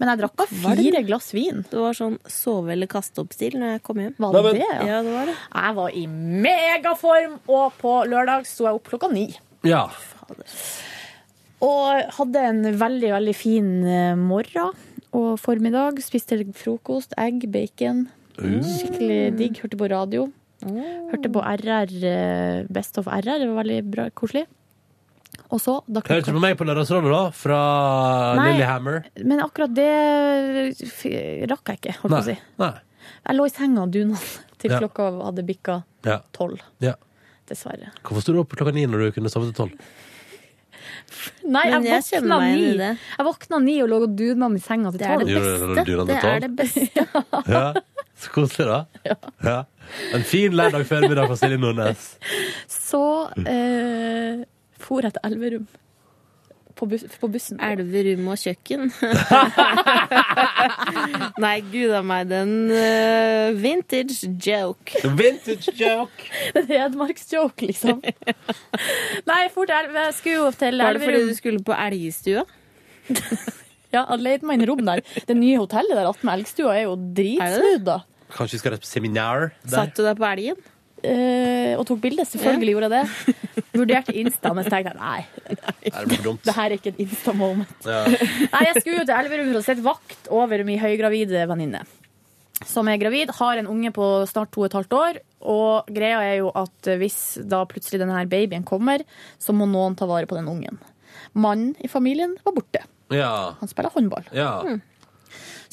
Men 0.00 0.08
jeg 0.10 0.18
drakk 0.24 0.48
fire 0.50 1.02
glass 1.06 1.28
vin. 1.32 1.64
Det 1.70 1.78
var 1.78 1.92
sånn 1.94 2.16
sove 2.26 2.72
eller 2.72 2.88
kaste 2.90 3.20
opp-stil 3.22 3.54
når 3.60 3.74
jeg 3.76 3.82
kom 3.86 3.96
hjem. 4.02 4.14
Var 4.18 4.32
det 4.32 4.42
Nei, 4.42 4.42
men- 4.42 4.54
det, 4.54 4.66
ja? 4.72 4.86
Ja, 4.88 5.02
det 5.02 5.12
var 5.12 5.26
det. 5.26 5.36
Jeg 5.54 5.74
var 5.76 5.88
i 5.90 6.06
megaform, 6.06 7.38
og 7.48 7.72
på 7.78 7.92
lørdag 8.08 8.46
sto 8.46 8.64
jeg 8.64 8.74
opp 8.74 8.88
klokka 8.90 9.12
ni. 9.12 9.36
Ja. 9.62 9.88
Og 11.62 12.10
hadde 12.18 12.40
en 12.50 12.62
veldig, 12.80 13.10
veldig 13.14 13.34
fin 13.36 13.68
eh, 13.86 14.14
morgen 14.18 14.72
og 15.14 15.38
formiddag. 15.40 16.00
Spiste 16.02 16.40
frokost, 16.58 17.14
egg, 17.20 17.46
bacon. 17.54 18.08
Skikkelig 18.38 19.20
digg. 19.38 19.60
Hørte 19.62 19.78
på 19.78 19.88
radio. 19.92 20.26
Hørte 20.64 21.30
på 21.32 21.42
RR, 21.44 21.94
eh, 22.08 22.64
Best 22.72 22.98
of 22.98 23.06
RR. 23.06 23.38
Det 23.38 23.48
var 23.52 23.60
veldig 23.62 23.80
bra, 23.92 24.08
koselig. 24.16 24.46
Og 25.50 25.58
så, 25.60 25.80
da 25.90 26.00
Hørte 26.00 26.08
du 26.08 26.30
klokka 26.30 26.34
på 26.36 26.42
meg 26.42 26.56
på 26.58 26.66
Lørdagsrådet, 26.66 27.10
da? 27.10 27.22
Fra 27.34 27.60
Nei. 28.38 28.52
Lillehammer? 28.52 29.04
Men 29.24 29.40
akkurat 29.44 29.72
det 29.74 29.88
rakk 31.50 31.72
jeg 31.72 31.80
ikke, 31.80 31.94
holdt 32.02 32.14
på 32.14 32.20
å 32.20 32.26
si. 32.28 32.36
Nei. 32.62 32.72
Jeg 33.26 33.36
lå 33.36 33.46
i 33.48 33.52
senga 33.52 33.82
og 33.84 33.90
duna 33.94 34.18
til 34.62 34.72
Ja. 34.72 34.78
klokka 34.82 35.08
hadde 35.26 35.44
bikka 35.46 35.82
tolv. 36.32 36.62
ja. 36.80 36.94
Dessverre. 37.44 37.90
Hvorfor 38.00 38.22
sto 38.24 38.32
du 38.32 38.38
opp 38.40 38.54
klokka 38.56 38.72
ni 38.72 38.86
når 38.88 39.02
du 39.02 39.10
kunne 39.18 39.28
sove 39.28 39.50
til 39.50 39.56
tolv? 39.58 39.72
Nei, 41.54 41.64
jeg, 41.70 41.84
jeg 41.86 42.22
våkna 42.24 42.38
ni. 42.44 42.68
Jeg 42.76 43.26
våkna 43.28 43.60
ni 43.64 43.76
og 43.84 43.90
lå 43.92 44.00
og 44.06 44.16
duna 44.18 44.50
i 44.54 44.62
senga 44.62 44.92
til 44.94 45.02
Det 45.02 45.10
er 45.10 45.24
det 45.24 45.36
tolv. 45.36 46.06
Beste. 46.06 46.06
Det 46.08 46.18
er 46.22 46.44
det 46.46 46.52
beste. 46.58 47.06
Ja. 47.54 47.66
Så 48.24 48.30
koselig, 48.34 48.66
da. 48.70 49.14
Ja. 49.50 49.60
En 50.16 50.24
fin 50.24 50.54
lørdag 50.56 50.86
formiddag 50.88 51.28
for 51.28 51.36
Silje 51.36 51.58
Nordnes. 51.60 52.14
Så 52.70 53.04
eh, 53.44 54.44
for 54.80 55.04
jeg 55.04 55.16
til 55.16 55.26
Elverum 55.28 55.66
på, 56.78 56.88
bus 56.90 57.04
på 57.20 57.30
bussen. 57.30 57.60
Elverum 57.62 58.28
og 58.32 58.40
kjøkken. 58.40 58.90
Nei, 61.44 61.54
gud 61.72 61.94
a 61.94 62.02
meg, 62.06 62.28
den 62.30 62.54
uh, 62.72 63.54
vintage 63.58 64.30
joke. 64.42 65.02
Vintage 65.18 65.74
joke. 65.78 66.30
Det 66.54 66.64
er 66.64 66.86
Hedmarksjoke, 66.86 67.70
liksom. 67.70 68.02
Nei, 69.30 69.42
fort 69.54 69.70
elv. 69.70 69.92
Elverum. 69.92 70.00
Jeg 70.08 70.18
skulle 70.18 70.38
jo 70.40 70.50
til 70.58 70.80
Var 70.82 70.98
det 70.98 71.04
fordi 71.04 71.22
du 71.28 71.36
skulle 71.38 71.64
på 71.66 71.76
elgstua? 71.76 72.44
Ja, 73.94 74.02
jeg 74.02 74.22
leide 74.24 74.48
meg 74.48 74.58
inn 74.58 74.66
i 74.66 74.68
rom 74.70 74.82
der. 74.86 75.04
Det 75.28 75.36
nye 75.38 75.60
hotellet 75.60 75.94
der 75.94 76.08
attmed 76.10 76.40
Elgstua 76.40 76.74
er 76.74 76.88
jo 76.88 76.96
dritsmooth, 77.14 77.84
da. 77.86 78.00
Kanskje 78.34 78.56
vi 78.56 78.62
skal 78.64 78.74
rett 78.74 78.82
på 78.82 78.90
seminar 78.90 79.52
der? 79.62 79.76
Satt 79.76 79.94
du 79.94 80.02
deg 80.02 80.18
på 80.18 80.26
elgen? 80.26 80.62
Eh, 81.04 81.74
og 81.78 81.84
tok 81.88 82.00
bilde. 82.00 82.24
Selvfølgelig 82.28 82.74
gjorde 82.74 82.88
jeg 82.88 82.94
det. 82.94 83.64
Vurderte 83.74 84.14
Insta, 84.16 84.52
men 84.56 84.64
så 84.64 84.70
tenkte 84.72 84.92
jeg 84.94 85.00
nei, 85.00 85.24
Nei, 85.50 86.36
det 86.46 86.54
her 86.58 86.64
er 86.70 86.76
ikke 86.78 86.92
et 86.94 87.02
Insta-moment. 87.04 87.74
Ja. 87.88 88.04
Nei, 88.08 88.62
jeg 88.70 88.80
skulle 88.80 89.02
jo 89.02 89.06
til 89.08 89.16
Elverum 89.18 89.50
for 89.50 89.60
å 89.60 89.64
sette 89.66 89.84
vakt 89.84 90.30
over 90.32 90.64
min 90.64 90.80
høygravide 90.80 91.44
venninne. 91.50 91.82
Som 92.64 92.88
er 92.88 93.00
gravid, 93.02 93.32
har 93.36 93.60
en 93.60 93.68
unge 93.68 93.90
på 93.92 94.06
snart 94.30 94.52
to 94.54 94.62
og 94.62 94.70
et 94.70 94.76
halvt 94.78 94.96
år. 94.96 95.20
Og 95.54 95.90
greia 95.92 96.22
er 96.24 96.38
jo 96.38 96.52
at 96.56 96.88
hvis 97.02 97.18
da 97.50 97.64
plutselig 97.68 98.00
denne 98.00 98.22
babyen 98.30 98.64
kommer, 98.64 99.02
så 99.42 99.52
må 99.52 99.66
noen 99.68 99.98
ta 99.98 100.08
vare 100.08 100.30
på 100.30 100.38
den 100.38 100.48
ungen. 100.48 100.78
Mannen 101.34 101.74
i 101.84 101.90
familien 101.90 102.36
var 102.46 102.54
borte. 102.56 102.84
Ja. 103.12 103.34
Han 103.60 103.68
spiller 103.68 103.92
håndball. 103.92 104.24
ja. 104.32 104.54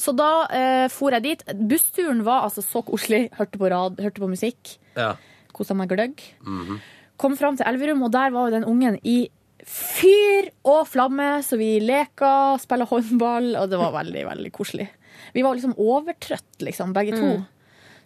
Så 0.02 0.14
da 0.18 0.30
eh, 0.50 0.86
for 0.90 1.14
jeg 1.14 1.24
dit. 1.26 1.44
Bussturen 1.70 2.24
var 2.26 2.48
altså 2.48 2.64
så 2.64 2.82
koselig. 2.86 3.28
Hørte 3.38 3.60
på, 3.60 3.68
rad, 3.70 4.00
hørte 4.02 4.22
på 4.22 4.30
musikk. 4.30 4.78
ja. 4.98 5.14
Kosa 5.52 5.74
meg 5.76 5.90
gløgg. 5.92 6.22
Mhm. 6.48 6.78
Kom 7.20 7.34
fram 7.36 7.58
til 7.58 7.68
Elverum, 7.68 8.00
og 8.06 8.10
der 8.10 8.32
var 8.32 8.48
jo 8.48 8.54
den 8.54 8.64
ungen 8.64 8.96
i 9.04 9.28
fyr 9.68 10.48
og 10.64 10.86
flamme. 10.88 11.42
Så 11.44 11.58
vi 11.60 11.76
leka, 11.84 12.56
spilla 12.58 12.86
håndball, 12.88 13.52
og 13.60 13.68
det 13.70 13.78
var 13.78 13.92
veldig, 13.98 14.22
veldig 14.30 14.52
koselig. 14.56 14.88
Vi 15.36 15.44
var 15.44 15.54
liksom 15.54 15.76
overtrøtt, 15.76 16.64
liksom, 16.64 16.94
begge 16.96 17.12
to. 17.18 17.34
Mm. 17.36 17.44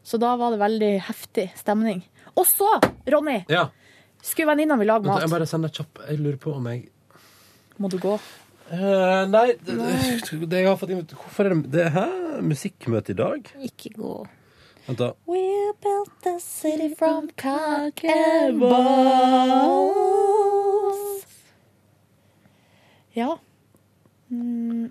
Så 0.02 0.18
da 0.18 0.34
var 0.36 0.52
det 0.52 0.60
veldig 0.60 0.90
heftig 1.06 1.46
stemning. 1.58 2.02
Og 2.34 2.44
så, 2.50 2.68
Ronny, 3.14 3.38
ja. 3.48 3.68
skulle 4.20 4.50
venninna 4.50 4.76
mi 4.76 4.84
lage 4.90 5.20
Jeg 5.22 5.32
bare 5.32 5.46
sender 5.48 5.72
kjapp. 5.72 6.02
Jeg 6.10 6.20
lurer 6.20 6.36
på 6.42 6.58
om 6.58 6.66
jeg 6.70 6.88
Må 7.78 7.88
du 7.92 7.98
gå? 8.02 8.18
Eh, 8.72 9.26
Nei, 9.30 9.52
det, 9.62 9.74
det 10.50 10.58
jeg 10.58 10.66
har 10.66 10.76
fått 10.80 10.90
inn 10.90 11.04
Hvorfor 11.06 11.46
er 11.46 11.54
det 11.54 11.70
det 11.70 11.84
Hæ? 11.94 12.06
Musikkmøte 12.42 13.12
i 13.14 13.18
dag? 13.18 13.46
Ikke 13.62 13.92
gå. 13.94 14.14
Vent, 14.88 14.98
da. 14.98 15.12
We 15.30 15.42
built 15.82 16.10
the 16.26 16.34
city 16.42 16.88
from 16.98 17.28
cock 17.40 18.02
and 18.04 18.60
balls. 19.96 21.00
Ja. 23.16 23.36
Mm. 24.30 24.90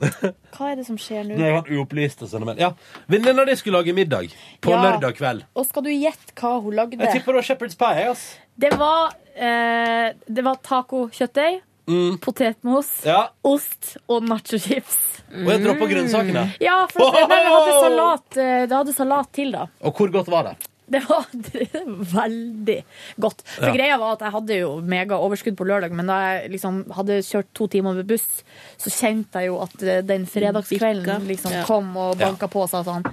Hva 0.56 0.70
er 0.72 0.76
det 0.80 0.86
som 0.88 0.96
skjer 1.00 1.24
nå? 1.28 1.36
Det 1.38 1.46
er 1.46 1.54
han 1.60 1.70
uopplyst 1.76 2.22
og 2.24 2.30
sånn, 2.32 2.44
men 2.48 2.56
ja. 2.60 2.70
Venninna 3.12 3.44
di 3.48 3.54
skulle 3.60 3.78
lage 3.82 3.92
middag 3.96 4.32
på 4.64 4.72
Ja. 4.74 4.80
lørdag 4.88 5.12
kveld. 5.20 5.40
Og 5.54 5.64
skal 5.68 5.82
du 5.86 5.90
gjette 5.92 6.32
hva 6.40 6.52
hun 6.64 6.74
lagde? 6.76 6.98
Jeg 7.00 7.12
tipper 7.20 7.36
det 7.36 7.40
var 7.42 7.46
Shepherd's 7.52 7.76
Pie. 7.78 7.94
jeg, 8.00 8.08
ass. 8.16 8.24
Det 8.60 8.72
var, 8.80 9.12
eh, 9.36 10.08
det 10.26 10.42
var 10.44 10.56
tacokjøttdeig, 10.66 11.60
Mm. 11.90 12.16
potetmos, 12.22 12.90
Ja. 13.04 13.28
ost 13.44 13.96
og 14.08 14.22
nachochips. 14.30 14.96
Og 15.30 15.50
jeg 15.50 15.62
droppa 15.66 15.86
grønnsakene. 15.90 16.46
Ja, 16.62 16.86
for 16.90 17.10
det, 17.14 17.26
nei, 17.28 17.38
det 17.44 17.52
hadde 17.54 17.76
salat, 17.84 18.36
eh, 18.36 18.66
det 18.70 18.76
hadde 18.78 18.94
salat 18.96 19.32
til, 19.36 19.52
da. 19.58 19.66
Og 19.82 19.94
hvor 19.98 20.10
godt 20.14 20.30
var 20.30 20.48
det? 20.50 20.56
Det 20.90 21.04
var 21.06 21.26
veldig 22.18 22.78
godt. 23.22 23.42
For 23.46 23.66
Ja. 23.68 23.72
greia 23.76 23.98
var 24.00 24.16
at 24.16 24.24
jeg 24.26 24.32
hadde 24.34 24.56
jo 24.58 24.70
megaoverskudd 24.82 25.56
på 25.58 25.66
lørdag, 25.68 25.92
men 25.94 26.06
da 26.10 26.16
jeg 26.40 26.50
liksom 26.56 26.80
hadde 26.96 27.20
kjørt 27.22 27.46
to 27.54 27.68
timer 27.70 27.94
med 27.94 28.08
buss, 28.10 28.42
så 28.78 28.90
kjente 28.90 29.38
jeg 29.38 29.52
jo 29.52 29.60
at 29.62 29.82
eh, 29.86 30.00
den 30.02 30.26
fredagskvelden 30.26 31.28
liksom 31.30 31.54
kom 31.68 31.92
og 31.96 32.18
banka 32.18 32.48
på 32.50 32.64
og 32.64 32.70
sa 32.72 32.82
sånn 32.82 33.06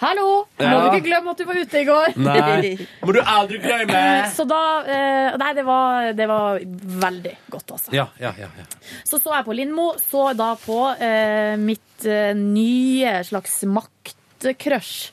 Hallo! 0.00 0.46
Må 0.56 0.76
du 0.80 0.94
ikke 0.94 1.10
glemme 1.10 1.32
at 1.34 1.40
du 1.40 1.44
var 1.44 1.58
ute 1.60 1.80
i 1.82 1.84
går? 1.84 2.14
Nei, 2.24 2.70
må 3.04 3.12
du 3.12 3.18
aldri 3.20 3.58
glemme! 3.60 3.98
Så 4.32 4.46
da 4.48 4.60
eh, 4.88 5.34
Nei, 5.40 5.50
det 5.58 5.64
var, 5.66 6.06
det 6.16 6.28
var 6.30 6.62
veldig 7.02 7.32
godt, 7.52 7.74
altså. 7.76 7.92
Ja, 7.92 8.06
ja, 8.22 8.30
ja. 8.40 8.48
ja. 8.56 8.64
Så 9.04 9.20
så 9.20 9.34
jeg 9.34 9.44
på 9.44 9.56
Lindmo, 9.58 9.90
så 10.00 10.30
da 10.38 10.54
på 10.60 10.78
eh, 10.96 11.52
mitt 11.60 12.06
eh, 12.08 12.32
nye 12.38 13.18
slags 13.28 13.58
maktcrush, 13.68 15.10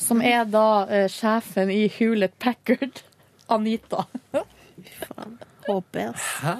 som 0.00 0.24
er 0.24 0.48
da 0.48 0.86
eh, 0.88 1.04
sjefen 1.12 1.68
i 1.74 1.82
Hewlett 1.98 2.38
Packard, 2.40 3.02
Anita. 3.58 4.06
Håper 5.66 6.00
jeg, 6.00 6.14
altså. 6.14 6.54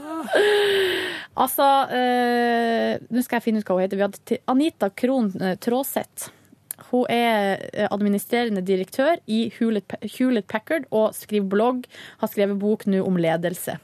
Altså, 1.40 1.70
eh, 1.96 3.00
nå 3.08 3.24
skal 3.24 3.38
jeg 3.40 3.46
finne 3.46 3.64
ut 3.64 3.72
hva 3.72 3.78
hun 3.78 3.86
heter. 3.86 3.96
Vi 3.96 4.04
hadde 4.04 4.38
Anita 4.52 4.90
Krohn 4.92 5.32
eh, 5.40 5.56
Tråseth. 5.64 6.28
Hun 6.88 7.06
er 7.12 7.60
eh, 7.72 7.88
administrerende 7.90 8.62
direktør 8.66 9.20
i 9.30 9.44
Hewlett, 9.58 9.94
Hewlett 10.16 10.48
Packard 10.50 10.88
og 10.90 11.14
skriver 11.16 11.48
blogg. 11.52 11.88
Har 12.22 12.32
skrevet 12.32 12.60
bok 12.60 12.86
nå 12.90 13.02
om 13.04 13.18
ledelse. 13.20 13.76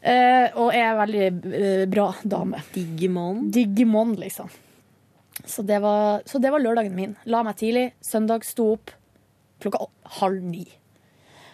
Eh, 0.00 0.48
og 0.54 0.72
er 0.72 0.86
en 0.86 1.00
veldig 1.02 1.26
eh, 1.58 1.84
bra 1.90 2.08
dame. 2.22 2.62
Digimon. 2.74 3.48
Digimon, 3.54 4.14
liksom. 4.20 4.50
Så 5.44 5.62
det, 5.62 5.78
var, 5.84 6.22
så 6.26 6.40
det 6.42 6.50
var 6.52 6.62
lørdagen 6.62 6.96
min. 6.96 7.14
La 7.30 7.44
meg 7.46 7.58
tidlig. 7.60 7.90
Søndag 8.04 8.46
sto 8.46 8.72
opp 8.74 8.94
klokka 9.62 9.86
halv 10.20 10.42
ni. 10.44 10.66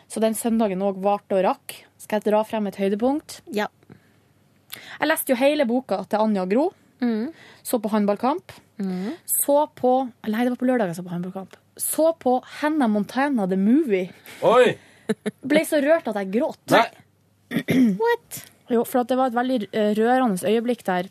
Så 0.09 0.21
den 0.23 0.37
søndagen 0.37 0.83
òg 0.85 1.01
varte 1.05 1.39
og 1.39 1.45
rakk. 1.47 1.77
Skal 2.01 2.21
jeg 2.21 2.31
dra 2.31 2.43
frem 2.47 2.69
et 2.69 2.79
høydepunkt? 2.81 3.41
Ja. 3.53 3.71
Jeg 4.75 5.09
leste 5.09 5.33
jo 5.33 5.41
hele 5.41 5.67
boka 5.69 6.03
til 6.09 6.23
Anja 6.23 6.45
Gro. 6.51 6.69
Så 7.65 7.81
på 7.83 7.91
håndballkamp. 7.93 8.55
Så 9.31 9.59
på 9.79 9.93
Nei, 10.29 10.41
det 10.45 10.53
var 10.55 10.61
på 10.61 10.69
lørdag 10.69 10.91
jeg 10.91 10.99
så 10.99 11.07
på 11.07 11.15
håndballkamp. 11.15 11.57
Så 11.81 12.11
på 12.23 12.39
Hannah 12.61 12.91
Montana 12.91 13.47
The 13.51 13.59
Movie. 13.59 14.11
Oi! 14.47 14.75
Ble 15.51 15.65
så 15.69 15.81
rørt 15.85 16.09
at 16.11 16.19
jeg 16.23 16.33
gråt. 16.39 16.63
Nei. 16.73 16.87
What? 18.03 18.45
Jo, 18.73 18.85
for 18.89 19.03
at 19.03 19.11
det 19.11 19.19
var 19.21 19.31
et 19.31 19.37
veldig 19.37 19.59
eh, 19.69 19.93
rørende 19.99 20.49
øyeblikk 20.49 20.85
der. 20.87 21.11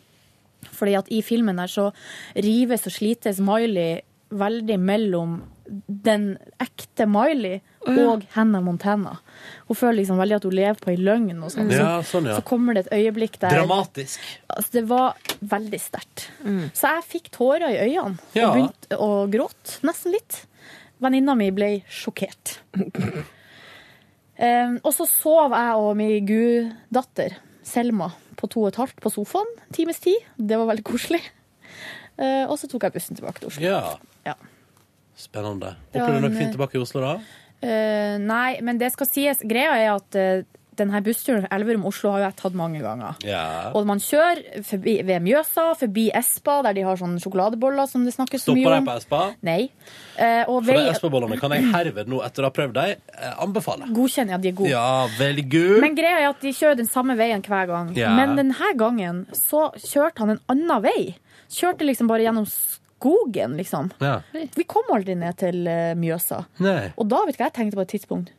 Fordi 0.74 0.96
at 0.98 1.12
i 1.12 1.22
filmen 1.26 1.60
der 1.60 1.70
så 1.72 1.90
rives 2.36 2.88
og 2.88 2.96
slites 2.96 3.42
Miley 3.44 4.02
veldig 4.34 4.80
mellom 4.82 5.42
den 5.88 6.34
ekte 6.64 7.06
Miley 7.10 7.60
og 7.88 8.24
Hannah 8.36 8.62
Montana. 8.64 9.18
Hun 9.68 9.76
føler 9.76 9.98
liksom 10.02 10.18
veldig 10.22 10.36
at 10.38 10.44
hun 10.48 10.56
lever 10.56 10.80
på 10.80 10.92
ei 10.94 10.98
løgn. 11.00 11.42
Og 11.44 11.52
sånn. 11.52 11.70
Ja, 11.74 12.00
så, 12.02 12.18
sånn, 12.18 12.30
ja. 12.32 12.38
så 12.40 12.46
kommer 12.48 12.74
det 12.78 12.86
et 12.88 12.94
øyeblikk 13.00 13.40
der 13.42 13.58
Dramatisk. 13.58 14.20
Altså, 14.48 14.72
det 14.78 14.84
var 14.90 15.18
veldig 15.42 15.80
sterkt. 15.82 16.28
Så 16.74 16.94
jeg 16.98 17.04
fikk 17.10 17.30
tårer 17.36 17.68
i 17.74 17.82
øynene 17.90 18.18
Ja. 18.38 18.50
og 18.50 18.56
begynte 18.58 19.00
å 19.04 19.12
gråte. 19.34 19.80
Nesten 19.88 20.16
litt. 20.16 20.44
Venninna 21.04 21.36
mi 21.36 21.50
ble 21.52 21.72
sjokkert. 21.92 22.58
Um, 24.34 24.80
og 24.82 24.90
så 24.96 25.06
sov 25.08 25.54
jeg 25.54 25.76
og 25.78 25.92
min 26.00 26.26
guddatter 26.26 27.36
Selma 27.64 28.10
på 28.40 28.48
to 28.52 28.64
og 28.66 28.72
et 28.74 28.80
halvt 28.82 28.98
på 29.04 29.12
sofaen. 29.14 29.48
Times 29.76 30.00
tid. 30.04 30.20
Det 30.38 30.58
var 30.60 30.68
veldig 30.72 30.84
koselig. 30.88 31.22
Uh, 32.20 32.44
og 32.50 32.58
så 32.60 32.68
tok 32.72 32.84
jeg 32.88 32.96
bussen 32.98 33.16
tilbake 33.20 33.40
til 33.44 33.52
Oslo. 33.52 33.64
Ja. 33.64 33.94
Ja. 34.28 34.34
Spennende. 35.16 35.76
Håper 35.94 36.18
du 36.18 36.20
nok 36.26 36.32
en- 36.34 36.38
fint 36.42 36.52
tilbake 36.58 36.76
i 36.76 36.82
Oslo, 36.82 37.02
da? 37.06 37.14
Uh, 37.64 38.20
nei, 38.22 38.60
men 38.62 38.82
det 38.82 38.92
skal 38.94 39.10
sies. 39.10 39.42
Greia 39.48 39.78
er 39.80 39.94
at 39.96 40.20
uh, 40.20 40.44
denne 40.78 41.02
bussturen 41.06 41.46
Elverum-Oslo 41.54 42.12
har 42.14 42.22
jo 42.22 42.28
jeg 42.28 42.36
tatt 42.40 42.56
mange 42.58 42.82
ganger. 42.84 43.18
Ja. 43.28 43.44
Og 43.78 43.86
man 43.90 44.02
kjører 44.04 44.64
forbi, 44.66 44.96
ved 45.06 45.24
Mjøsa, 45.26 45.70
forbi 45.80 46.08
Espa, 46.16 46.60
der 46.66 46.78
de 46.78 46.86
har 46.88 47.00
sånne 47.00 47.22
sjokoladeboller 47.24 47.90
som 47.90 48.06
det 48.08 48.16
snakkes 48.16 48.46
Stopper 48.46 48.60
mye 48.60 48.80
de 48.80 48.88
på 48.88 48.98
Espa? 48.98 49.22
Nei. 49.46 49.60
Eh, 50.18 50.44
og 50.48 50.64
For 50.64 50.72
de 50.72 50.78
vei 50.78 50.92
Espa-bollene 50.92 51.40
kan 51.42 51.56
jeg 51.56 51.70
herved 51.74 52.12
nå, 52.12 52.22
etter 52.26 52.46
å 52.46 52.50
ha 52.50 52.56
prøvd 52.56 52.78
dem, 52.80 53.04
eh, 53.14 53.34
anbefale. 53.46 53.90
godkjenner 53.94 54.38
at 54.38 54.46
de 54.46 54.54
er 54.54 54.58
gode. 54.58 54.74
Ja, 54.74 55.08
veldig 55.20 55.48
gode. 55.50 55.82
Men 55.86 55.98
greia 56.00 56.22
er 56.22 56.30
at 56.32 56.42
de 56.42 56.54
kjører 56.54 56.80
den 56.82 56.90
samme 56.90 57.18
veien 57.20 57.44
hver 57.46 57.70
gang. 57.70 57.94
Ja. 57.98 58.14
Men 58.18 58.38
denne 58.40 58.74
gangen 58.80 59.26
så 59.38 59.70
kjørte 59.78 60.26
han 60.26 60.38
en 60.38 60.44
annen 60.50 60.86
vei. 60.86 61.16
Kjørte 61.54 61.86
liksom 61.86 62.10
bare 62.10 62.26
gjennom 62.26 62.48
skogen, 62.50 62.80
liksom. 63.58 63.92
Ja. 64.00 64.22
Vi 64.32 64.64
kom 64.70 64.90
aldri 64.94 65.16
ned 65.20 65.38
til 65.42 65.68
eh, 65.68 65.94
Mjøsa. 66.00 66.44
Nei. 66.64 66.92
Og 66.98 67.08
da 67.12 67.24
vet 67.28 67.38
du 67.38 67.42
hva 67.44 67.50
jeg 67.50 67.58
tenkte 67.60 67.80
på 67.80 67.86
et 67.86 67.94
tidspunkt? 67.96 68.34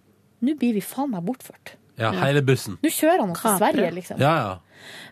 Nå 0.44 0.56
blir 0.60 0.74
vi 0.76 0.82
faen 0.84 1.12
meg 1.12 1.24
bortført. 1.24 1.76
Ja, 2.00 2.10
hele 2.24 2.42
bussen. 2.42 2.78
Nå 2.82 2.90
kjører 2.90 3.22
han 3.22 3.32
oss 3.34 3.42
til 3.44 3.58
Sverige, 3.60 3.90
liksom. 3.94 4.18
Ja, 4.22 4.34
ja. 4.34 4.54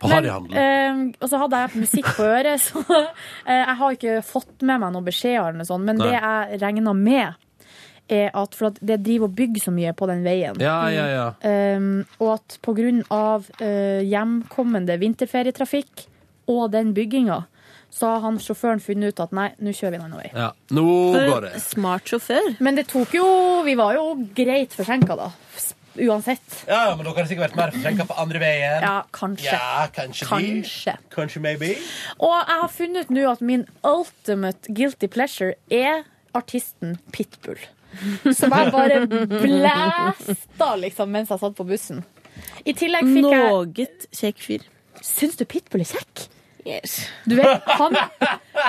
På 0.01 0.09
Harryhandelen. 0.11 0.57
eh, 0.59 1.21
og 1.23 1.29
så 1.31 1.39
hadde 1.41 1.61
jeg 1.61 1.81
musikk 1.81 2.09
på 2.17 2.25
øret, 2.27 2.61
så 2.61 2.83
eh, 3.47 3.61
jeg 3.61 3.77
har 3.79 3.95
ikke 3.95 4.17
fått 4.27 4.61
med 4.61 4.83
meg 4.83 4.93
noen 4.93 5.07
beskjeder. 5.07 5.47
eller 5.47 5.63
noe 5.63 5.69
sånt, 5.69 5.87
Men 5.87 6.01
Nei. 6.01 6.09
det 6.11 6.19
jeg 6.19 6.61
regna 6.61 6.93
med, 6.97 7.39
er 8.11 8.33
at 8.35 8.55
for 8.57 8.67
at 8.67 8.79
det 8.83 8.99
driver 9.05 9.29
og 9.29 9.35
bygger 9.37 9.63
så 9.63 9.71
mye 9.73 9.93
på 9.95 10.07
den 10.11 10.25
veien. 10.25 10.59
Ja, 10.61 10.89
ja, 10.91 11.05
ja. 11.07 11.27
Um, 11.77 12.03
og 12.19 12.33
at 12.35 12.57
av 13.15 13.47
uh, 13.61 14.01
hjemkommende 14.03 14.97
vinterferietrafikk 14.99 16.03
og 16.51 16.71
den 16.75 16.91
bygginga, 16.93 17.45
så 17.93 18.09
har 18.09 18.23
han 18.25 18.39
sjåføren 18.41 18.81
funnet 18.81 19.13
ut 19.13 19.21
at 19.21 19.33
nei, 19.37 19.51
nå 19.61 19.71
kjører 19.75 19.93
vi 19.93 19.99
en 19.99 20.05
annen 20.07 20.21
vei. 20.23 20.29
ja. 20.33 20.49
Nå 20.73 20.85
går 21.13 21.45
det. 21.45 21.53
Smart 21.61 22.09
sjåfør. 22.09 22.55
Men 22.65 22.79
det 22.79 22.87
tok 22.89 23.13
jo 23.13 23.27
Vi 23.67 23.75
var 23.77 23.93
jo 23.99 24.07
greit 24.35 24.73
forsinka, 24.73 25.15
da. 25.19 25.29
Uansett. 25.93 26.63
Ja, 26.65 26.95
men 26.97 27.05
dere 27.05 27.19
har 27.19 27.27
sikkert 27.29 27.51
vært 27.51 27.59
mer 27.59 27.73
forsinka 27.75 28.07
på 28.09 28.15
andre 28.17 28.39
veien. 28.41 28.81
Ja, 28.81 28.95
kanskje. 29.13 29.51
Ja, 29.53 29.83
kanskje. 29.93 30.25
Kanskje. 30.31 30.95
Kanskje, 31.13 31.41
maybe. 31.45 31.69
Og 32.17 32.33
jeg 32.33 32.57
har 32.63 32.71
funnet 32.73 33.05
ut 33.05 33.13
nå 33.13 33.27
at 33.29 33.45
min 33.45 33.67
ultimate 33.85 34.73
guilty 34.73 35.07
pleasure 35.13 35.53
er 35.69 36.01
artisten 36.33 36.97
Pitbull. 37.13 37.61
Som 38.33 38.49
jeg 38.57 38.73
bare 38.73 39.03
blæsta 39.05 40.71
liksom 40.81 41.13
mens 41.13 41.29
jeg 41.29 41.43
satt 41.43 41.57
på 41.61 41.67
bussen. 41.69 42.01
I 42.65 42.73
tillegg 42.73 43.05
fikk 43.05 43.29
jeg 43.29 43.43
Noget 43.53 44.07
kjekk 44.17 44.41
fyr. 44.41 44.65
Syns 45.05 45.37
du 45.37 45.45
Pitbull 45.45 45.85
er 45.85 45.91
kjekk? 45.93 46.25
Yes. 46.65 47.09
Du 47.27 47.35
vet, 47.35 47.65
han, 47.67 47.95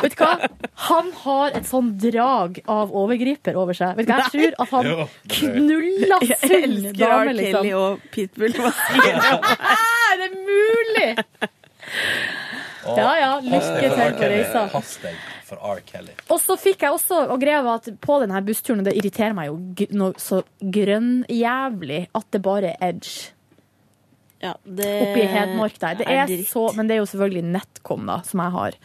vet 0.03 0.17
du 0.17 0.23
hva? 0.25 0.49
Han 0.89 1.11
har 1.23 1.55
et 1.55 1.69
sånn 1.69 1.93
drag 2.03 2.59
av 2.71 2.91
overgriper 2.97 3.55
over 3.61 3.77
seg. 3.79 3.95
Vet 4.01 4.09
du 4.09 4.13
hva? 4.13 4.23
Jeg 4.25 4.33
tror 4.35 4.57
at 4.65 4.73
han 4.75 4.89
Jo. 4.91 5.07
knulla 5.37 6.19
full 6.43 6.75
dame, 6.99 7.37
liksom. 7.39 7.61
Kelly 7.61 7.75
og 7.79 8.09
Pitbull. 8.15 8.57
Er 10.15 10.19
det 10.25 10.31
mulig?! 10.41 11.09
Ja 12.85 13.13
ja, 13.17 13.31
lykke 13.41 13.89
til 13.95 14.19
på 14.19 14.27
reisa. 14.29 14.67
Pass 14.73 14.97
deg 15.03 15.15
for 15.45 15.61
R. 15.61 15.81
Kelly. 15.89 16.13
Og 16.33 16.41
så 16.41 16.57
fikk 16.61 16.83
jeg 16.85 16.93
også, 16.97 17.23
og 17.33 17.41
greia 17.41 17.63
at 17.75 17.89
på 18.03 18.19
denne 18.23 18.41
bussturen, 18.45 18.81
og 18.83 18.89
det 18.89 18.97
irriterer 18.99 19.35
meg 19.37 19.51
jo 19.51 19.87
noe 19.97 20.19
så 20.21 20.43
grønnjævlig 20.61 22.03
at 22.17 22.29
det 22.35 22.43
bare 22.45 22.75
er 22.75 22.89
edge 22.91 23.31
Ja, 24.45 24.55
det 24.65 24.91
oppi 25.09 25.25
Hedmark 25.31 25.79
der. 25.81 25.99
Det 26.03 26.07
er 26.11 26.25
er 26.29 26.45
så, 26.49 26.67
men 26.77 26.89
det 26.91 26.99
er 26.99 27.03
jo 27.03 27.09
selvfølgelig 27.11 27.45
Netcom 27.55 28.07
da, 28.11 28.21
som 28.29 28.43
jeg 28.45 28.53
har. 28.59 28.79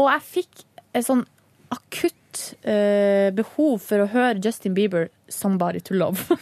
Og 0.00 0.08
jeg 0.14 0.22
fikk 0.32 0.64
et 0.96 1.04
sånn 1.06 1.26
akutt 1.74 2.42
eh, 2.64 3.28
behov 3.36 3.80
for 3.84 4.04
å 4.04 4.10
høre 4.12 4.40
Justin 4.44 4.74
Bieber 4.76 5.08
'Somebody 5.28 5.80
to 5.84 5.94
Love'. 5.98 6.24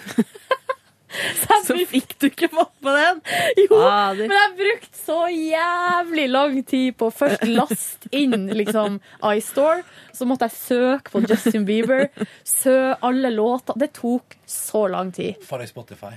Så 1.64 1.76
fikk 1.86 2.16
du 2.18 2.26
ikke 2.26 2.48
fått 2.50 2.72
på 2.82 2.90
den? 2.90 3.20
Jo, 3.56 3.76
Ah, 3.86 4.10
det- 4.18 4.26
men 4.28 4.34
jeg 4.36 4.56
brukte 4.58 4.98
så 4.98 5.18
jævlig 5.30 6.24
lang 6.30 6.56
tid 6.66 6.96
på 6.98 7.10
først 7.14 7.44
laste 7.46 8.08
inn 8.10 8.48
liksom 8.50 8.98
iStore. 9.22 9.84
Så 10.12 10.26
måtte 10.26 10.48
jeg 10.48 10.56
søke 10.58 11.12
på 11.14 11.22
Justin 11.30 11.64
Bieber. 11.64 12.08
Sø 12.44 12.94
alle 13.00 13.30
låter. 13.30 13.78
Det 13.78 13.92
tok 13.94 14.34
så 14.46 14.88
lang 14.90 15.12
tid. 15.14 15.38
For 15.46 15.58
jeg 15.62 15.68
Spotify? 15.70 16.16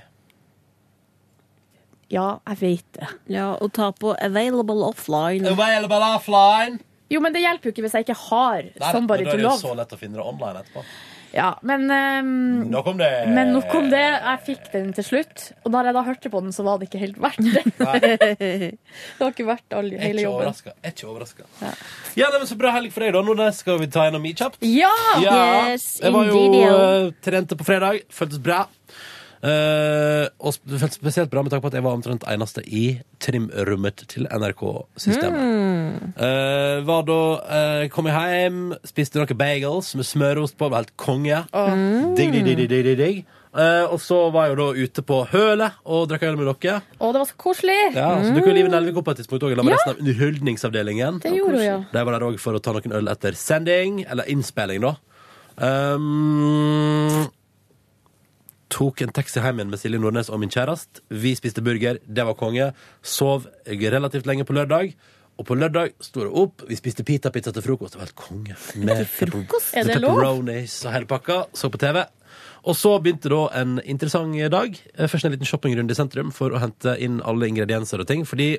Ja, 2.13 2.39
jeg 2.47 2.61
vet 2.61 2.85
det. 2.99 3.07
Ja, 3.35 3.49
og 3.59 3.73
ta 3.75 3.91
på 3.91 4.15
'available 4.15 4.85
offline'. 4.87 5.47
Available 5.47 6.13
offline. 6.15 6.79
Jo, 7.09 7.19
men 7.23 7.33
det 7.33 7.41
hjelper 7.43 7.69
jo 7.69 7.75
ikke 7.75 7.83
hvis 7.87 7.93
jeg 7.95 8.07
ikke 8.07 8.19
har 8.29 8.63
Nei, 8.63 8.91
somebody 8.91 9.23
to 9.23 9.31
love. 9.31 9.31
da 9.31 9.33
er 9.33 9.37
det 9.37 9.43
jo 9.43 9.49
Love'. 9.49 9.61
så 9.61 9.75
lett 9.75 9.93
å 9.95 9.99
finne 9.99 10.19
det 10.19 10.25
online 10.25 10.63
etterpå. 10.63 10.83
Ja, 11.35 11.59
men 11.61 11.81
um, 11.91 12.69
Nok 12.71 12.87
om 12.87 12.97
det. 12.97 13.09
Men 13.27 13.51
nok 13.53 13.73
om 13.75 13.89
det. 13.91 13.99
Jeg 13.99 14.39
fikk 14.45 14.71
den 14.71 14.93
til 14.95 15.03
slutt. 15.03 15.51
Og 15.65 15.71
da 15.73 15.83
jeg 15.83 15.93
da 15.97 16.03
hørte 16.07 16.31
på 16.31 16.39
den, 16.41 16.53
så 16.55 16.63
var 16.63 16.79
det 16.79 16.87
ikke 16.87 17.01
helt 17.03 17.19
verdt 17.21 17.43
det. 17.43 17.63
det 18.79 19.19
var 19.19 19.33
ikke 19.35 19.45
verdt 19.45 19.75
all, 19.75 19.91
hele 19.91 20.15
ikke 20.15 20.23
jobben. 20.23 20.47
Overrasket. 20.47 20.73
Jeg 20.79 20.87
er 20.87 20.95
ikke 20.95 21.09
overraska. 21.11 21.43
Ja, 22.15 22.29
nei, 22.31 22.39
men 22.39 22.47
Så 22.47 22.57
bra 22.57 22.71
helg 22.71 22.95
for 22.95 23.05
deg, 23.05 23.13
da. 23.13 23.21
Nå 23.27 23.51
skal 23.59 23.79
vi 23.83 23.89
ta 23.91 24.07
gjennom 24.07 24.23
mi 24.23 24.33
kjapt. 24.39 24.63
Ja! 24.63 24.93
Yes, 25.19 25.99
jeg 26.01 26.15
var 26.15 26.31
jo 26.31 26.41
indeed, 26.47 26.63
ja. 26.63 26.79
uh, 27.03 27.11
trente 27.27 27.59
på 27.59 27.67
fredag. 27.67 28.01
Føltes 28.09 28.41
bra. 28.41 28.63
Eh, 29.43 30.25
og 30.41 30.57
det 30.65 30.79
føltes 30.81 30.97
spesielt 30.97 31.29
bra 31.29 31.43
med 31.45 31.51
tanke 31.53 31.61
på 31.65 31.69
at 31.69 31.77
jeg 31.77 31.85
var 31.85 31.93
omtrent 31.97 32.25
eneste 32.27 32.63
i 32.65 32.99
trimrommet 33.21 34.05
til 34.09 34.25
NRK-systemet. 34.31 35.37
Mm. 35.37 36.13
Var 36.87 37.07
da 37.07 37.19
eh, 37.59 37.87
kom 37.93 38.09
jeg 38.09 38.41
hjem, 38.41 38.61
spiste 38.87 39.19
noen 39.21 39.37
bagels 39.39 39.93
med 39.99 40.07
smørost 40.09 40.57
på, 40.57 40.69
var 40.73 40.85
helt 40.85 40.95
konge. 40.97 41.43
Mm. 41.53 42.15
Digg, 42.17 42.33
digg, 42.33 42.53
digg, 42.57 42.69
digg, 42.71 42.93
digg. 42.97 43.25
Eh, 43.57 43.85
og 43.89 43.97
så 44.03 44.17
var 44.33 44.45
jeg 44.47 44.53
jo 44.53 44.57
da 44.59 44.85
ute 44.85 45.01
på 45.07 45.15
hølet 45.31 45.77
og 45.89 46.03
drakk 46.11 46.25
øl 46.27 46.35
med 46.37 46.49
dere. 46.61 46.81
Å, 46.99 47.09
det 47.13 47.21
var 47.23 47.29
så 47.29 47.37
koselig! 47.41 47.77
Ja, 47.95 48.09
så 48.21 48.33
dukket 48.35 48.51
jo 48.51 48.57
Live 48.59 48.69
Nelvik 48.73 48.99
opp 49.01 49.07
på 49.07 49.15
et 49.15 49.21
tidspunkt 49.23 49.45
òg, 49.47 49.55
sammen 49.55 49.65
med 49.65 49.73
Ja. 49.73 49.79
resten 49.79 49.95
av 49.95 50.01
Underholdningsavdelingen. 50.03 51.17
Det 51.23 51.31
gjorde 51.33 51.63
ja. 51.63 51.77
De 51.93 52.03
var 52.05 52.17
der 52.17 52.25
òg 52.27 52.37
for 52.43 52.57
å 52.57 52.61
ta 52.61 52.75
noen 52.75 52.93
øl 52.99 53.09
etter 53.13 53.37
sending, 53.39 54.03
eller 54.05 54.29
innspilling, 54.29 54.83
da. 54.85 54.93
Um, 55.57 57.25
tok 58.73 59.03
en 59.03 59.13
taxi 59.15 59.41
hjem 59.41 59.61
igjen 59.61 59.71
med 59.71 59.81
Silje 59.81 59.99
Nordnes 60.01 60.31
og 60.31 60.41
min 60.41 60.51
kjæreste. 60.53 61.03
Vi 61.09 61.35
spiste 61.37 61.63
burger, 61.65 62.01
det 62.03 62.25
var 62.27 62.37
konge. 62.39 62.71
Sov 63.01 63.47
relativt 63.65 64.27
lenge 64.29 64.47
på 64.47 64.55
lørdag. 64.57 64.93
Og 65.37 65.45
på 65.45 65.53
lørdag 65.57 65.93
sto 66.01 66.23
det 66.25 66.31
opp, 66.33 66.63
vi 66.65 66.75
spiste 66.77 67.05
pita-pizza 67.05 67.53
til 67.53 67.61
frokost. 67.61 67.93
Det 67.93 68.01
var 68.01 68.09
helt 68.09 68.17
konge. 68.17 68.55
Med 68.81 69.03
frokost? 69.11 69.75
Er 69.77 69.85
det 69.85 69.99
lov? 70.01 70.17
pepperonis 70.17 70.79
og 70.85 70.95
hele 70.95 71.09
pakka. 71.09 71.43
Så 71.53 71.69
på 71.69 71.81
TV. 71.81 72.01
Og 72.67 72.75
så 72.75 72.95
begynte 72.99 73.29
da 73.31 73.43
en 73.61 73.77
interessant 73.85 74.33
dag. 74.51 74.79
Først 74.97 75.27
en 75.29 75.35
liten 75.35 75.47
shoppingrunde 75.47 75.93
i 75.93 75.97
sentrum 75.97 76.33
for 76.35 76.51
å 76.51 76.59
hente 76.59 76.97
inn 76.99 77.21
alle 77.21 77.47
ingredienser 77.51 78.01
og 78.01 78.09
ting. 78.09 78.25
Fordi 78.27 78.57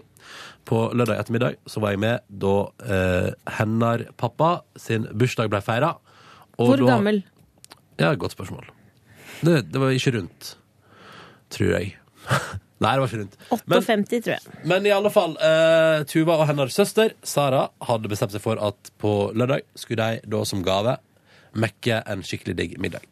på 0.69 0.87
lørdag 0.95 1.19
ettermiddag 1.19 1.59
så 1.67 1.83
var 1.83 1.97
jeg 1.97 2.05
med 2.07 2.25
da 2.31 2.55
eh, 2.87 3.29
hennar 3.59 4.07
pappa 4.17 4.61
sin 4.79 5.11
bursdag 5.13 5.51
ble 5.51 5.61
feira. 5.67 5.97
Hvor 6.57 6.79
gammel? 6.87 7.25
Ja, 7.99 8.15
godt 8.15 8.39
spørsmål. 8.39 8.71
Det, 9.41 9.61
det 9.73 9.83
var 9.83 9.95
ikke 9.95 10.15
rundt, 10.19 10.55
tror 11.55 11.75
jeg. 11.77 11.93
Nei, 12.83 12.93
det 12.95 13.03
var 13.03 13.09
ikke 13.09 13.21
rundt. 13.25 13.37
58, 13.51 14.23
tror 14.23 14.33
jeg. 14.37 14.65
Men 14.71 14.87
i 14.87 14.95
alle 14.95 15.11
fall, 15.11 15.35
uh, 15.43 16.05
Tuva 16.11 16.39
og 16.39 16.47
hennes 16.51 16.75
søster 16.75 17.15
Sara 17.27 17.67
hadde 17.89 18.11
bestemt 18.11 18.35
seg 18.35 18.43
for 18.45 18.61
at 18.63 18.93
på 19.03 19.15
lørdag 19.35 19.67
skulle 19.79 20.07
de 20.07 20.31
da 20.31 20.43
som 20.47 20.63
gave 20.67 20.99
mekke 21.59 22.03
en 22.07 22.23
skikkelig 22.27 22.55
digg 22.59 22.77
middag. 22.83 23.03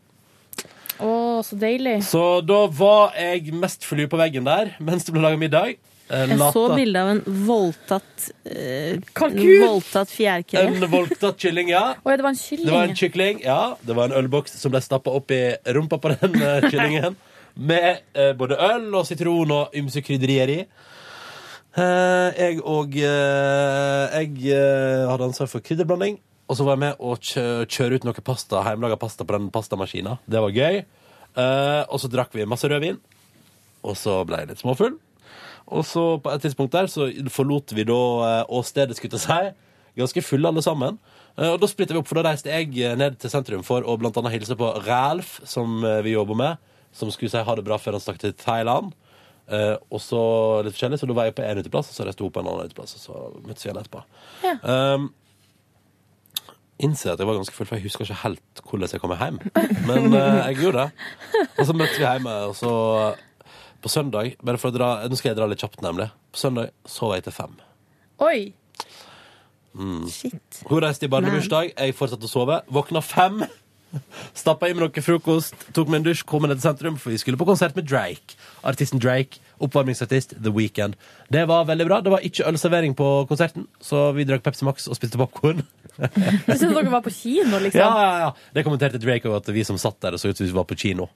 Å, 1.02 1.42
så 1.44 1.58
deilig. 1.60 1.98
Så 2.08 2.22
da 2.46 2.62
var 2.72 3.16
jeg 3.18 3.52
mest 3.56 3.84
flue 3.84 4.08
på 4.08 4.20
veggen 4.20 4.46
der 4.48 4.76
mens 4.78 5.04
det 5.04 5.14
ble 5.16 5.24
laga 5.24 5.40
middag. 5.40 5.76
Eh, 6.08 6.28
Jeg 6.30 6.38
så 6.54 6.62
bilde 6.70 7.00
av 7.02 7.08
en 7.16 7.22
voldtatt 7.48 8.26
uh, 8.46 8.98
Kalkun! 9.18 9.62
Voldtatt 9.64 10.12
fjærkre. 10.14 10.62
En 10.68 10.84
voldtatt 10.92 11.40
kylling, 11.42 11.72
ja. 11.72 11.84
Oi, 12.04 12.12
det 12.14 12.22
var 12.26 12.30
en 12.30 12.38
kylling. 12.38 12.66
Det 12.68 12.74
var 12.76 12.90
en 12.90 12.98
kykling, 13.00 13.40
ja. 13.42 13.60
Det 13.82 13.96
var 13.98 14.10
en 14.12 14.18
ølboks 14.20 14.54
som 14.60 14.74
ble 14.74 14.82
stappa 14.84 15.10
opp 15.18 15.34
i 15.34 15.40
rumpa 15.74 15.98
på 15.98 16.12
den 16.14 16.36
eh, 16.38 16.68
kyllingen. 16.72 17.16
Med 17.56 18.04
eh, 18.14 18.34
både 18.38 18.58
øl 18.60 18.86
og 19.00 19.06
sitron 19.08 19.50
og 19.56 19.74
ymse 19.80 20.02
krydderier 20.06 20.52
i. 20.52 20.60
Eh, 21.76 22.28
jeg 22.38 22.60
og 22.64 22.94
eh, 22.96 24.14
Jeg 24.22 24.30
eh, 24.54 25.02
hadde 25.10 25.26
ansvar 25.30 25.50
for 25.50 25.64
krydderblanding. 25.64 26.20
Og 26.46 26.54
så 26.54 26.62
var 26.62 26.76
jeg 26.76 26.82
med 26.84 27.00
å 27.02 27.16
kjø 27.18 27.44
kjøre 27.66 27.98
ut 27.98 28.04
noe 28.06 28.22
pasta, 28.22 28.60
hjemmelaga 28.62 28.94
pasta 29.02 29.26
på 29.26 29.34
den 29.34 29.48
pastamaskina. 29.50 30.20
Det 30.30 30.38
var 30.44 30.54
gøy. 30.54 30.78
Eh, 31.34 31.82
og 31.90 31.98
så 31.98 32.06
drakk 32.12 32.36
vi 32.38 32.46
masse 32.46 32.70
rødvin. 32.70 33.00
Og 33.82 33.98
så 33.98 34.20
ble 34.28 34.44
jeg 34.44 34.52
litt 34.52 34.62
småfull. 34.62 34.94
Og 35.66 35.86
så 35.86 36.04
på 36.22 36.30
et 36.30 36.44
tidspunkt 36.44 36.74
der 36.76 36.90
så 36.90 37.08
forlot 37.32 37.74
vi 37.74 37.86
da 37.88 38.02
eh, 38.26 38.42
åstedet, 38.58 38.98
skulle 38.98 39.18
jeg 39.18 39.24
si. 39.24 39.72
Ganske 39.96 40.22
fulle 40.22 40.48
alle 40.52 40.62
sammen. 40.62 41.00
Eh, 41.34 41.50
og 41.50 41.58
da 41.62 41.70
splitta 41.70 41.96
vi 41.96 42.02
opp, 42.02 42.10
for 42.10 42.20
da 42.20 42.30
reiste 42.30 42.52
jeg 42.52 42.70
eh, 42.78 42.94
ned 42.98 43.18
til 43.22 43.32
sentrum 43.32 43.64
for 43.66 43.86
å 43.86 43.96
blant 43.98 44.16
annet 44.20 44.36
hilse 44.36 44.58
på 44.58 44.70
Ralf, 44.86 45.40
som 45.48 45.80
vi 46.04 46.14
jobber 46.14 46.38
med. 46.38 46.62
Som 46.96 47.10
skulle 47.12 47.32
si 47.32 47.42
ha 47.42 47.58
det 47.58 47.66
bra 47.66 47.80
før 47.80 47.98
han 47.98 48.04
stakk 48.04 48.22
til 48.22 48.36
Thailand. 48.38 48.94
Uh, 49.46 49.76
og 49.94 50.00
så 50.02 50.20
litt 50.66 50.74
forskjellig, 50.74 50.98
så 50.98 51.06
da 51.06 51.14
var 51.14 51.28
jeg 51.28 51.36
på 51.38 51.44
en 51.46 51.60
uteplass, 51.62 51.92
og 51.92 51.94
så 51.94 52.06
reiste 52.06 52.24
hun 52.24 52.32
på 52.34 52.42
en 52.42 52.48
annen 52.50 52.66
uteplass. 52.66 52.96
Og 52.98 53.02
så 53.04 53.20
møttes 53.44 53.62
vi 53.62 53.68
igjen 53.68 53.78
etterpå. 53.78 54.02
Ja. 54.42 54.56
Um, 54.96 55.12
innser 56.82 57.12
at 57.12 57.22
jeg 57.22 57.28
var 57.28 57.38
ganske 57.38 57.54
full, 57.54 57.68
for 57.68 57.78
jeg 57.78 57.86
husker 57.86 58.04
ikke 58.04 58.18
helt 58.24 58.64
hvordan 58.66 58.90
jeg 58.92 59.02
kom 59.04 59.14
hjem. 59.14 59.38
Men 59.86 60.08
uh, 60.10 60.42
jeg 60.48 60.58
gjorde 60.64 60.86
det. 60.88 61.06
Og 61.46 61.62
så 61.68 61.76
møttes 61.78 61.94
vi 61.94 62.04
hjemme, 62.04 62.34
og 62.50 62.56
så 62.58 62.72
på 63.82 63.92
søndag 63.92 64.36
bare 64.42 64.60
for 64.60 64.72
å 64.72 64.76
dra, 64.76 64.88
Nå 65.08 65.18
skal 65.18 65.32
jeg 65.32 65.40
dra 65.40 65.48
litt 65.50 65.62
kjapt, 65.62 65.82
nemlig. 65.84 66.08
På 66.32 66.40
søndag 66.40 66.72
sov 66.88 67.14
jeg 67.16 67.26
til 67.26 67.36
fem. 67.36 67.58
Oi! 68.24 68.38
Mm. 69.76 70.06
Shit. 70.08 70.62
Hun 70.70 70.80
reiste 70.82 71.06
i 71.06 71.12
barnebursdag, 71.12 71.74
jeg 71.76 71.96
fortsatte 71.96 72.28
å 72.28 72.32
sove. 72.32 72.60
Våkna 72.72 73.02
fem. 73.04 73.42
Stappa 74.40 74.68
i 74.68 74.74
meg 74.76 74.82
noe 74.82 75.04
frokost, 75.04 75.56
tok 75.76 75.90
meg 75.92 76.00
en 76.00 76.06
dusj, 76.08 76.24
kom 76.28 76.46
ned 76.48 76.58
til 76.58 76.68
sentrum, 76.68 76.96
for 77.00 77.12
vi 77.12 77.20
skulle 77.20 77.40
på 77.40 77.48
konsert 77.48 77.76
med 77.76 77.88
Drake. 77.88 78.38
Artisten 78.66 79.02
Drake. 79.02 79.42
Oppvarmingsartist 79.62 80.34
The 80.36 80.52
Weekend. 80.52 80.98
Det 81.32 81.46
var 81.48 81.64
veldig 81.68 81.86
bra. 81.88 82.00
Det 82.04 82.12
var 82.12 82.24
ikke 82.26 82.44
ølservering 82.50 82.96
på 82.96 83.08
konserten, 83.30 83.64
så 83.80 84.10
vi 84.16 84.26
drakk 84.28 84.44
Pepsi 84.44 84.66
Max 84.68 84.88
og 84.90 84.98
spiste 84.98 85.20
popkorn. 85.20 85.64
Jeg 86.46 86.58
syntes 86.58 86.74
dere 86.76 86.92
var 86.92 87.04
på 87.04 87.12
kino, 87.14 87.60
liksom. 87.62 87.80
Ja, 87.80 88.02
ja, 88.02 88.18
ja. 88.24 88.50
Det 88.56 88.64
kommenterte 88.66 89.00
Draco 89.02 89.34
at 89.36 89.48
vi 89.54 89.64
som 89.66 89.78
satt 89.80 89.98
der, 90.04 90.16
det 90.16 90.22
så 90.22 90.30
ut 90.30 90.40
som 90.40 90.46
vi 90.46 90.56
var 90.56 90.66
på 90.68 90.78
kino. 90.78 91.08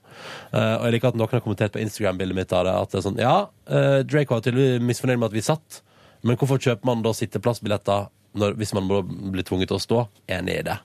Uh, 0.53 0.79
og 0.79 0.87
jeg 0.87 0.97
liker 0.97 1.11
at 1.11 1.19
noen 1.19 1.35
har 1.35 1.43
kommentert 1.45 1.75
på 1.75 1.83
Instagram-bildet 1.83 2.37
mitt 2.37 2.55
av 2.57 2.65
det. 2.67 2.73
At 2.77 2.93
det 2.93 3.01
er 3.01 3.05
sånn, 3.07 3.21
ja, 3.21 3.35
uh, 3.71 3.99
Draco 4.07 4.37
var 4.37 4.45
tydeligvis 4.45 4.87
misfornøyd 4.89 5.21
med 5.21 5.29
at 5.29 5.37
vi 5.37 5.45
satt, 5.45 5.81
men 6.25 6.37
hvorfor 6.37 6.61
kjøper 6.61 6.89
man 6.89 7.05
da 7.05 7.13
sitteplassbilletter 7.17 8.09
når, 8.33 8.53
hvis 8.59 8.73
man 8.77 8.85
må 8.87 9.01
bli 9.03 9.43
tvunget 9.43 9.67
til 9.71 9.77
å 9.77 9.81
stå? 9.83 10.01
Enig 10.31 10.59
i 10.61 10.63
det. 10.63 10.77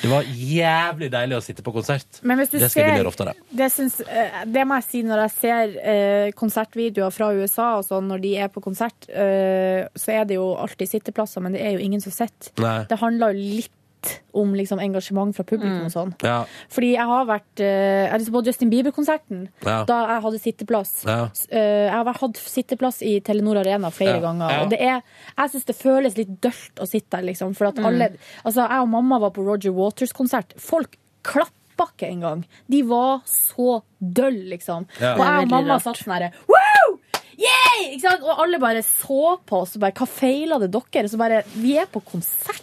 Det 0.00 0.08
var 0.08 0.24
jævlig 0.24 1.10
deilig 1.12 1.36
å 1.36 1.42
sitte 1.44 1.62
på 1.66 1.74
konsert. 1.74 2.20
Det 2.22 2.46
skal 2.48 2.58
vi 2.58 2.68
ser- 2.68 2.96
gjøre 2.96 3.10
oftere. 3.12 3.34
Det, 3.50 3.68
syns, 3.72 4.00
eh, 4.08 4.40
det 4.46 4.64
må 4.66 4.78
jeg 4.80 4.88
si 4.88 5.02
når 5.04 5.24
jeg 5.26 5.34
ser 5.36 5.76
eh, 5.84 6.30
konsertvideoer 6.32 7.12
fra 7.12 7.30
USA 7.36 7.68
og 7.78 7.84
sånn, 7.84 8.08
når 8.08 8.24
de 8.24 8.34
er 8.46 8.48
på 8.48 8.62
konsert, 8.64 9.08
eh, 9.10 9.84
så 9.94 10.16
er 10.16 10.24
det 10.24 10.38
jo 10.40 10.54
alltid 10.56 10.88
sitteplasser, 10.94 11.44
men 11.44 11.52
det 11.52 11.60
er 11.66 11.76
jo 11.76 11.84
ingen 11.84 12.00
som 12.00 12.12
sitter. 12.12 12.52
Det 12.88 12.98
handler 13.04 13.34
jo 13.36 13.48
litt 13.60 13.72
om 14.34 14.52
liksom, 14.54 14.80
engasjement 14.82 15.34
fra 15.36 15.44
publikum 15.44 15.84
og 15.86 15.92
sånn. 15.92 16.12
Ja. 16.22 16.44
Fordi 16.68 16.92
jeg 16.94 17.06
har 17.06 17.24
vært 17.28 17.60
uh, 17.60 18.18
Jeg 18.18 18.32
på 18.34 18.42
Justin 18.46 18.70
Bieber-konserten, 18.70 19.48
Ja. 19.64 19.84
da 19.84 19.98
jeg 20.14 20.22
hadde 20.26 20.40
sitteplass. 20.42 20.92
Ja. 21.06 21.28
Eh, 21.50 21.86
jeg 21.86 21.90
har 21.92 22.12
hatt 22.20 22.36
sitteplass 22.36 23.02
i 23.02 23.20
Telenor 23.20 23.60
Arena 23.62 23.90
flere 23.90 24.16
Ja. 24.18 24.20
ganger. 24.20 24.50
Ja. 24.50 24.62
Og 24.64 24.70
det 24.70 24.80
er, 24.80 25.02
jeg 25.38 25.50
syns 25.50 25.64
det 25.66 25.76
føles 25.76 26.16
litt 26.16 26.40
dølt 26.40 26.80
å 26.80 26.86
sitte 26.88 27.10
der, 27.16 27.22
liksom. 27.30 27.54
For 27.54 27.66
at 27.66 27.76
Mm. 27.76 27.86
alle 27.86 28.10
Altså, 28.44 28.68
jeg 28.68 28.80
og 28.80 28.88
mamma 28.88 29.18
var 29.20 29.30
på 29.30 29.44
Roger 29.44 29.72
Waters-konsert. 29.72 30.54
Folk 30.58 30.96
klappa 31.22 31.88
ikke 31.92 32.10
engang. 32.10 32.44
De 32.70 32.82
var 32.82 33.22
så 33.26 33.82
dølle, 34.00 34.50
liksom. 34.56 34.86
Ja. 35.00 35.14
Og 35.14 35.24
jeg 35.24 35.42
og 35.44 35.50
mamma 35.50 35.78
satt 35.80 35.96
sånn 35.96 36.12
herre 36.14 36.32
Wow! 36.48 36.98
Yay! 37.36 37.96
Ikke 37.96 38.00
sant? 38.08 38.22
Og 38.22 38.38
alle 38.38 38.58
bare 38.62 38.82
så 38.86 39.38
på 39.44 39.62
oss 39.62 39.74
og 39.76 39.80
bare 39.82 39.92
Hva 39.92 40.06
feiler 40.06 40.60
det 40.60 40.70
dere? 40.70 41.08
Så 41.10 41.18
bare 41.18 41.42
Vi 41.56 41.76
er 41.78 41.86
på 41.90 42.00
konsert. 42.04 42.62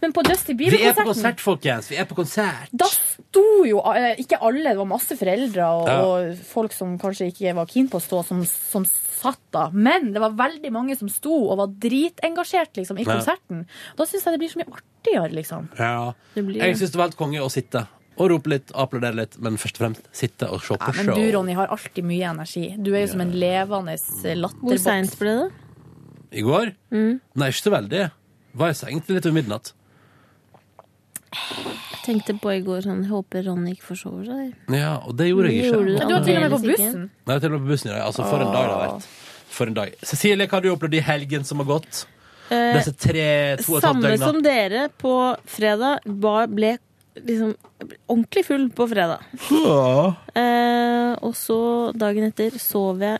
Men 0.00 0.12
på 0.14 0.22
Justin 0.28 0.56
Vi 0.60 0.68
er 0.84 0.94
på 0.94 1.04
konsert, 1.08 1.40
folkens! 1.42 1.88
Vi 1.90 1.96
er 1.98 2.04
på 2.06 2.14
konsert! 2.14 2.68
da 2.72 2.86
sto 2.86 3.42
jo 3.66 3.80
eh, 3.94 4.14
Ikke 4.22 4.38
alle, 4.40 4.62
det 4.70 4.76
var 4.78 4.86
masse 4.86 5.16
foreldre 5.18 5.66
og, 5.74 5.88
Ja. 5.88 5.98
og 6.06 6.36
folk 6.46 6.72
som 6.76 6.96
kanskje 7.02 7.32
ikke 7.32 7.54
var 7.58 7.66
keen 7.66 7.88
på 7.90 7.98
å 7.98 8.04
stå, 8.04 8.22
som, 8.24 8.44
som 8.46 8.86
satt 8.88 9.40
da. 9.50 9.64
Men 9.74 10.12
det 10.14 10.20
var 10.22 10.36
veldig 10.38 10.70
mange 10.72 10.94
som 10.96 11.08
sto 11.10 11.34
og 11.50 11.58
var 11.58 11.72
dritengasjert 11.82 12.78
liksom, 12.78 12.98
i 12.98 13.04
Ja. 13.06 13.16
konserten. 13.16 13.64
Da 13.98 14.06
syns 14.06 14.24
jeg 14.24 14.36
det 14.36 14.42
blir 14.44 14.52
så 14.54 14.60
mye 14.62 14.76
artigere, 14.78 15.32
liksom. 15.34 15.68
Ja. 15.78 16.12
Det 16.34 16.44
blir- 16.46 16.62
Jeg 16.62 16.76
syns 16.78 16.92
det 16.94 17.00
var 17.00 17.08
helt 17.10 17.18
konge 17.18 17.40
å 17.42 17.50
sitte 17.50 17.86
og 18.18 18.30
rope 18.30 18.50
litt, 18.50 18.70
applaudere 18.74 19.14
litt, 19.14 19.36
men 19.42 19.56
først 19.58 19.76
og 19.78 19.82
fremst 19.84 20.06
sitte 20.12 20.46
og 20.50 20.60
se 20.62 20.74
på 20.78 20.94
Ja, 20.94 21.02
men 21.02 21.06
du, 21.14 21.32
Ronny, 21.36 21.54
har 21.54 21.66
alltid 21.74 22.04
mye 22.04 22.30
energi. 22.30 22.76
Du 22.82 22.92
er 22.94 23.00
jo 23.06 23.10
som 23.12 23.20
en 23.22 23.30
levende 23.32 23.94
latterboks. 23.98 24.62
Hvor 24.62 24.78
seint 24.78 25.18
ble 25.18 25.34
det? 25.42 25.50
I 26.38 26.42
går? 26.42 26.72
Mm. 26.92 27.20
Nei, 27.34 27.48
ikke 27.50 27.66
så 27.66 27.74
veldig. 27.74 28.10
Var 28.58 28.68
i 28.70 28.74
seng 28.74 29.00
til 29.06 29.14
litt 29.18 29.26
over 29.26 29.34
midnatt. 29.42 29.72
Jeg 31.28 32.00
tenkte 32.06 32.34
på 32.40 32.52
i 32.54 32.60
går 32.64 32.80
sånn 32.86 33.02
Jeg 33.04 33.10
håper 33.12 33.42
Ronny 33.44 33.74
ikke 33.76 33.84
forsover 33.90 34.24
seg. 34.28 34.52
Ja, 34.72 34.94
og 35.04 35.16
det 35.18 35.26
gjorde 35.28 35.50
jeg 35.52 35.60
ikke. 35.66 35.72
Gjorde 35.76 35.96
Ja, 35.98 36.06
du 36.08 36.14
var 36.14 36.24
til 36.24 36.36
og 36.38 36.42
med 36.44 36.54
på 36.54 36.60
bussen. 36.64 36.78
Nei, 36.78 36.86
bussen. 36.88 37.10
Nei, 37.28 37.38
til 37.38 37.48
og 37.48 37.54
med 37.58 37.64
på 37.66 37.72
bussen 37.74 37.90
i 37.90 37.94
dag. 37.94 38.02
Altså, 38.06 38.28
for 38.30 38.44
en 38.44 38.52
dag 38.54 38.64
det 38.68 38.74
har 38.76 38.84
vært. 38.86 39.08
For 39.58 39.70
en 39.72 39.76
dag. 39.76 39.94
Cecilie, 40.08 40.46
hva 40.48 40.56
har 40.58 40.64
du 40.64 40.70
opplevd 40.72 40.96
i 40.98 41.04
helgen 41.04 41.44
som 41.48 41.60
har 41.62 41.68
gått? 41.68 42.02
Eh, 42.48 42.72
Disse 42.78 42.94
tre, 42.96 43.26
to 43.60 43.74
og 43.74 43.78
et 43.80 43.84
halvt 43.84 44.04
Samme 44.08 44.12
som 44.22 44.42
dere 44.44 44.86
på 45.02 45.14
fredag. 45.52 46.04
Ble 46.08 46.74
liksom 47.18 47.54
ordentlig 48.08 48.44
full 48.46 48.68
på 48.72 48.88
fredag. 48.88 49.24
Ja. 49.52 50.14
Eh, 50.32 51.12
og 51.24 51.34
så 51.36 51.58
dagen 51.98 52.28
etter 52.30 52.56
sov 52.62 53.02
jeg 53.04 53.18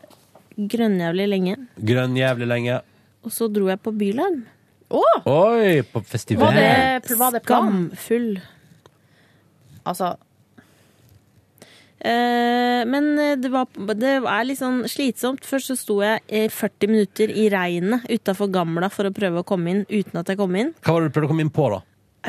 grønnjævlig 0.58 1.26
lenge. 1.28 1.56
Grønnjævlig 1.76 2.48
lenge. 2.48 2.80
Og 3.26 3.34
så 3.34 3.48
dro 3.52 3.68
jeg 3.68 3.80
på 3.84 3.92
Bylarm. 3.98 4.46
Oi, 4.90 5.82
på 5.92 6.00
festival. 6.08 6.46
Var 6.48 6.54
det, 6.56 7.16
var 7.18 7.34
det? 7.36 7.42
Skamfull. 7.44 8.30
Altså, 9.84 10.14
Eh, 11.98 12.84
men 12.86 13.18
eh, 13.18 13.32
det, 13.42 13.48
var, 13.50 13.66
det 13.98 14.12
er 14.22 14.44
litt 14.46 14.60
sånn 14.60 14.84
slitsomt. 14.86 15.42
Først 15.42 15.72
så 15.72 15.76
sto 15.76 15.96
jeg 16.04 16.20
i 16.30 16.44
40 16.46 16.92
minutter 16.92 17.32
i 17.34 17.48
regnet 17.50 18.04
utafor 18.06 18.52
Gamla 18.54 18.86
for 18.94 19.08
å 19.08 19.14
prøve 19.14 19.42
å 19.42 19.46
komme 19.46 19.72
inn 19.72 19.80
uten 19.90 20.20
at 20.20 20.30
jeg 20.30 20.38
kom 20.38 20.54
inn. 20.54 20.70
Hva 20.78 20.94
var 20.94 21.02
det 21.02 21.10
du 21.10 21.16
prøvde 21.16 21.26
å 21.26 21.32
komme 21.32 21.42
inn 21.42 21.50
på, 21.50 21.66
da? 21.74 21.80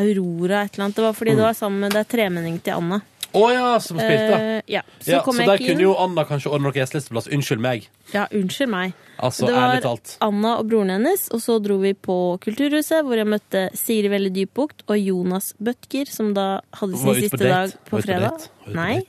Aurora 0.02 0.64
et 0.66 0.74
eller 0.74 0.88
annet. 0.88 0.98
Det 0.98 1.06
var 1.06 1.14
fordi 1.20 1.36
Mm. 1.36 1.38
det 1.38 1.46
var 1.46 1.54
sammen 1.62 1.80
med 1.86 1.94
det 1.94 2.02
er 2.02 2.10
tremenning 2.16 2.58
til 2.66 2.74
Anna. 2.80 3.02
Å 3.38 3.44
ja, 3.54 3.66
som 3.84 4.00
spilte. 4.00 4.38
Eh, 4.38 4.62
ja, 4.74 4.82
så 5.00 5.12
ja, 5.12 5.20
kom 5.26 5.38
så 5.38 5.46
der 5.46 5.62
kunne 5.62 5.76
inn. 5.76 5.84
jo 5.84 5.94
Anna 6.02 6.24
kanskje 6.26 6.50
ordne 6.50 6.70
noe 6.70 6.78
gjestelisteplass. 6.78 7.30
Unnskyld 7.36 7.62
meg. 7.62 7.90
Ja, 8.14 8.26
unnskyld 8.34 8.72
meg. 8.74 8.96
Altså, 9.20 9.50
det 9.50 9.58
var. 9.58 10.00
Anna 10.26 10.56
og 10.62 10.70
broren 10.72 10.94
hennes, 10.96 11.28
og 11.36 11.44
så 11.44 11.60
dro 11.62 11.78
vi 11.84 11.94
på 11.94 12.16
Kulturhuset, 12.42 13.04
hvor 13.06 13.20
jeg 13.20 13.30
møtte 13.30 13.68
Sigrid 13.78 14.14
Velle 14.14 14.32
Dybbukt 14.34 14.86
og 14.88 14.98
Jonas 14.98 15.52
Bøttger, 15.62 16.10
som 16.10 16.34
da 16.38 16.48
hadde 16.80 16.98
sin 16.98 17.12
på 17.12 17.20
siste 17.20 17.44
dag 17.44 17.76
på 17.90 18.02
fredag. 18.02 18.50
På 18.66 18.74
Nei, 18.78 19.04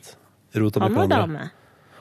Rota 0.58 0.84
han 0.84 0.98
var 0.98 1.06
på 1.06 1.10
dame. 1.14 1.48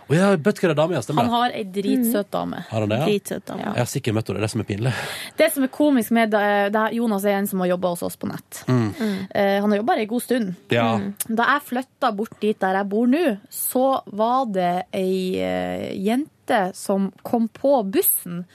Å 0.09 0.15
ja, 0.17 0.29
Bøttger 0.41 0.71
er 0.71 0.77
dame, 0.79 0.95
ja. 0.97 1.01
Stemmer 1.05 1.27
Han 1.27 1.29
det. 1.29 1.37
har 1.37 1.55
ei 1.59 1.63
dritsøt 1.75 2.31
dame. 2.33 2.63
Har 2.69 2.81
han 2.81 2.89
det, 2.89 2.97
ja? 2.97 3.05
Dritsøt 3.05 3.45
dame. 3.45 3.61
Jeg 3.67 3.83
har 3.83 3.89
sikkert 3.91 4.15
møtt 4.17 4.31
henne. 4.31 4.39
Det 4.39 4.41
er 4.41 4.47
det 4.47 4.51
som 4.55 4.63
er 4.63 4.67
pinlig. 4.71 4.93
Det 5.37 5.49
som 5.53 5.67
er 5.67 5.71
komisk 5.75 6.11
med 6.17 6.31
det, 6.33 6.41
det 6.73 6.81
er 6.81 6.95
Jonas 6.97 7.27
er 7.29 7.37
en 7.37 7.47
som 7.51 7.61
har 7.61 7.69
jobba 7.73 7.91
hos 7.93 8.01
oss 8.07 8.17
på 8.17 8.29
nett. 8.31 8.63
Mm. 8.67 8.89
Eh, 9.29 9.59
han 9.61 9.69
har 9.69 9.81
jobba 9.83 9.93
her 9.93 10.03
ei 10.05 10.09
god 10.09 10.25
stund. 10.25 10.55
Ja. 10.73 10.87
Mm. 10.97 11.13
Da 11.29 11.49
jeg 11.53 11.65
flytta 11.69 12.11
bort 12.17 12.39
dit 12.41 12.59
der 12.59 12.79
jeg 12.81 12.89
bor 12.89 13.07
nå, 13.13 13.23
så 13.53 13.85
var 14.17 14.49
det 14.49 14.73
ei 14.97 15.37
eh, 15.45 15.89
jente 16.01 16.63
som 16.73 17.11
kom 17.21 17.45
på 17.53 17.83
bussen 17.93 18.45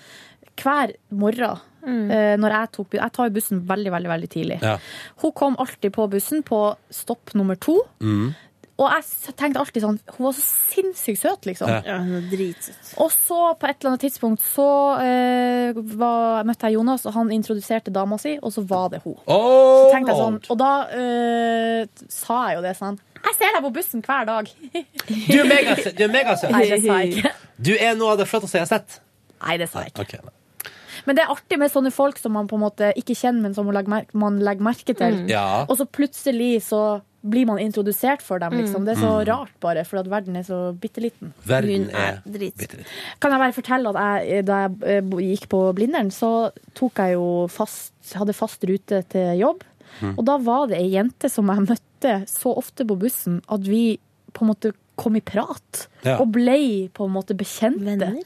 hver 0.59 0.93
morgen. 1.11 1.61
eh, 1.85 2.35
når 2.41 2.51
jeg, 2.57 2.69
tok, 2.73 2.95
jeg 2.97 3.13
tar 3.13 3.31
bussen 3.35 3.61
veldig 3.69 3.91
veldig, 3.93 4.09
veldig 4.09 4.29
tidlig. 4.33 4.59
Ja. 4.63 4.79
Hun 5.21 5.33
kom 5.37 5.57
alltid 5.61 5.93
på 5.93 6.07
bussen 6.11 6.43
på 6.43 6.61
stopp 6.91 7.35
nummer 7.35 7.59
to. 7.61 7.79
Mm. 8.01 8.33
Og 8.75 8.91
jeg 8.91 9.35
tenkte 9.39 9.61
alltid 9.63 9.85
sånn 9.85 9.99
Hun 10.17 10.25
var 10.27 10.33
så 10.35 10.43
sinnssykt 10.75 11.21
søt, 11.21 11.47
liksom. 11.47 11.71
Ja. 11.87 11.99
Hun 12.03 12.17
var 12.17 12.25
dritsøt. 12.33 12.89
Og 13.05 13.13
så 13.15 13.39
på 13.61 13.69
et 13.69 13.77
eller 13.79 13.93
annet 13.93 14.03
tidspunkt 14.03 14.43
så 14.43 14.67
eh, 15.05 15.79
var, 15.95 16.43
møtte 16.49 16.67
jeg 16.67 16.75
Jonas, 16.79 17.07
og 17.07 17.15
han 17.15 17.31
introduserte 17.35 17.95
dama 17.95 18.19
si, 18.19 18.35
og 18.43 18.51
så 18.55 18.65
var 18.67 18.91
det 18.97 19.05
hun. 19.05 19.15
Oh, 19.31 19.85
Så 19.85 19.95
tenkte 19.95 20.15
jeg 20.15 20.23
sånn, 20.25 20.41
og 20.51 20.59
da 20.59 20.73
eh, 20.91 22.07
sa 22.11 22.41
jeg 22.51 22.59
jo 22.59 22.65
det 22.67 22.75
sånn 22.81 22.99
Jeg 23.21 23.39
ser 23.39 23.55
deg 23.55 23.63
på 23.69 23.73
bussen 23.79 24.03
hver 24.05 24.27
dag. 24.33 24.51
Du 25.31 25.37
er 25.39 25.49
megasøt! 25.49 25.95
Du 25.95 26.07
er 26.09 26.15
megasøt. 26.19 26.51
Nei, 26.55 26.67
det 26.73 26.83
sa 26.83 26.99
jeg 27.05 27.15
ikke. 27.15 27.35
Du 27.71 27.73
er 27.77 27.95
noe 28.01 28.17
av 28.17 28.25
det 28.25 28.27
flotteste 28.29 28.59
jeg 28.59 28.67
har 28.67 28.73
sett. 28.75 28.99
Nei, 29.45 29.59
det 29.63 29.71
sa 29.71 29.85
jeg 29.87 29.95
ikke. 29.95 30.19
Ok. 30.19 30.75
Men 31.05 31.17
det 31.17 31.25
er 31.25 31.33
artig 31.33 31.59
med 31.61 31.71
sånne 31.71 31.91
folk 31.95 32.19
som 32.19 32.35
man 32.35 32.49
på 32.51 32.57
en 32.59 32.65
måte 32.65 32.91
ikke 32.99 33.15
kjenner, 33.19 33.45
men 33.47 33.55
som 33.57 33.67
man 33.69 33.77
legger, 33.77 34.07
man 34.19 34.39
legger 34.43 34.67
merke 34.67 34.95
til. 34.97 35.19
Mm. 35.25 35.27
Ja. 35.31 35.47
Og 35.69 35.77
så 35.79 35.87
plutselig 35.87 36.53
så 36.67 36.81
blir 37.25 37.47
man 37.49 37.59
introdusert 37.59 38.21
for 38.23 38.39
dem, 38.43 38.53
liksom. 38.61 38.85
Det 38.85 38.97
er 38.97 39.01
så 39.01 39.13
Mm. 39.21 39.27
rart, 39.31 39.53
bare, 39.61 39.85
for 39.89 39.99
at 39.99 40.09
verden 40.11 40.37
er 40.37 40.43
så 40.45 40.59
bitte 40.79 41.01
liten. 41.01 41.33
Verden 41.47 41.89
er 41.91 42.21
er. 42.27 42.85
Kan 43.21 43.33
jeg 43.33 43.41
bare 43.41 43.53
fortelle 43.57 43.89
at 43.95 44.27
jeg, 44.29 44.45
da 44.45 44.59
jeg 44.69 44.77
eh, 44.83 45.01
gikk 45.33 45.49
på 45.49 45.61
Blindern, 45.75 46.11
så 46.11 46.51
tok 46.75 46.95
jeg 47.01 47.15
jo 47.15 47.47
fast, 47.49 47.93
hadde 48.15 48.35
fast 48.37 48.63
rute 48.69 49.03
til 49.09 49.39
jobb. 49.41 49.63
Mm. 50.03 50.19
Og 50.19 50.25
da 50.27 50.37
var 50.39 50.67
det 50.69 50.79
ei 50.79 50.91
jente 50.93 51.31
som 51.31 51.47
jeg 51.49 51.65
møtte 51.69 52.15
så 52.29 52.53
ofte 52.57 52.85
på 52.85 52.97
bussen 52.99 53.41
at 53.49 53.61
vi 53.63 53.99
på 54.35 54.43
en 54.45 54.51
måte 54.53 54.73
kom 54.97 55.17
i 55.17 55.21
prat. 55.21 55.87
Ja. 56.05 56.19
Og 56.21 56.31
ble 56.33 56.89
på 56.95 57.07
en 57.07 57.15
måte 57.15 57.35
bekjente. 57.37 57.85
Venner? 57.85 58.21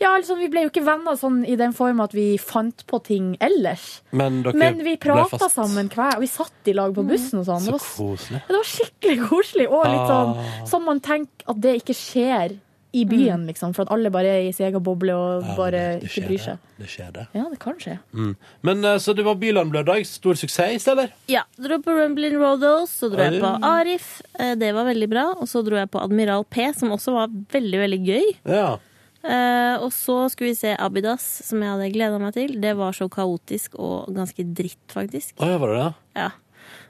Ja, 0.00 0.14
altså, 0.16 0.36
vi 0.38 0.48
ble 0.52 0.62
jo 0.66 0.70
ikke 0.70 0.84
venner 0.84 1.16
sånn 1.20 1.42
i 1.48 1.56
den 1.56 1.72
form 1.76 2.00
at 2.00 2.12
vi 2.16 2.36
fant 2.38 2.84
på 2.86 3.02
ting 3.04 3.36
ellers. 3.40 4.00
Men 4.12 4.42
dere 4.42 4.54
Men 4.56 4.78
vi 4.84 4.96
prata 4.96 5.48
sammen 5.50 5.88
hver 5.90 6.16
og 6.16 6.20
Vi 6.20 6.26
satt 6.30 6.66
i 6.66 6.72
lag 6.72 6.94
på 6.94 7.06
bussen 7.06 7.40
og 7.42 7.46
sånn. 7.46 7.60
Så 7.60 7.70
Det 7.70 7.76
var, 7.76 7.86
koselig. 7.96 8.40
ja, 8.40 8.48
det 8.48 8.56
var 8.56 8.72
skikkelig 8.76 9.28
koselig. 9.28 9.68
Og 9.70 9.84
litt 9.86 10.08
sånn, 10.10 10.66
som 10.66 10.84
man 10.84 11.00
tenker 11.00 11.48
at 11.48 11.60
det 11.60 11.76
ikke 11.82 11.94
skjer 11.96 12.58
i 12.92 13.04
byen, 13.06 13.44
liksom. 13.46 13.70
For 13.72 13.82
at 13.86 13.92
alle 13.94 14.10
bare 14.10 14.26
er 14.26 14.48
i 14.48 14.52
sin 14.52 14.66
egen 14.66 14.82
boble 14.82 15.14
og 15.14 15.44
Ja, 15.46 15.52
bare 15.54 15.82
ikke 16.02 16.24
bryr 16.26 16.40
seg. 16.42 16.58
Det 16.80 16.88
skjer 16.90 17.12
det. 17.14 17.26
Ja, 17.38 17.44
det 17.48 17.58
kan 17.62 17.76
skje. 17.78 18.00
Mm. 18.12 18.32
Men 18.66 18.84
eh, 18.84 18.96
Så 18.98 19.14
det 19.14 19.22
var 19.24 19.36
Byland 19.38 19.70
lørdag. 19.72 20.02
Stor 20.06 20.34
suksess, 20.34 20.88
eller? 20.90 21.12
Ja, 21.28 21.44
dro 21.56 21.78
på 21.78 21.94
Rumblin' 21.94 22.34
Rodos, 22.40 22.90
så 22.90 23.08
dro 23.12 23.22
jeg 23.22 23.38
på 23.40 23.52
Arif. 23.62 24.22
eh, 24.40 24.56
Det 24.56 24.72
var 24.74 24.84
veldig 24.90 25.08
bra. 25.08 25.26
Og 25.38 25.46
så 25.46 25.62
dro 25.64 25.76
jeg 25.78 25.88
på 25.88 26.02
Admiral 26.02 26.42
P, 26.50 26.72
som 26.74 26.90
også 26.90 27.12
var 27.14 27.28
veldig, 27.28 27.78
veldig 27.78 28.00
gøy. 28.10 28.26
Ja. 28.56 28.78
Eh, 29.22 29.76
og 29.84 29.90
så 29.92 30.14
skulle 30.32 30.52
vi 30.54 30.56
se 30.56 30.74
Abidas, 30.80 31.24
som 31.44 31.60
jeg 31.60 31.68
hadde 31.74 31.90
gleda 31.92 32.18
meg 32.22 32.32
til. 32.34 32.54
Det 32.60 32.72
var 32.78 32.92
så 32.96 33.08
kaotisk 33.12 33.74
og 33.78 34.08
ganske 34.16 34.44
dritt, 34.56 34.86
faktisk. 34.94 35.34
Oh, 35.40 35.48
ja, 35.50 35.58
var 35.60 35.74
det 35.74 35.80
det? 35.82 35.90
Ja. 36.22 36.30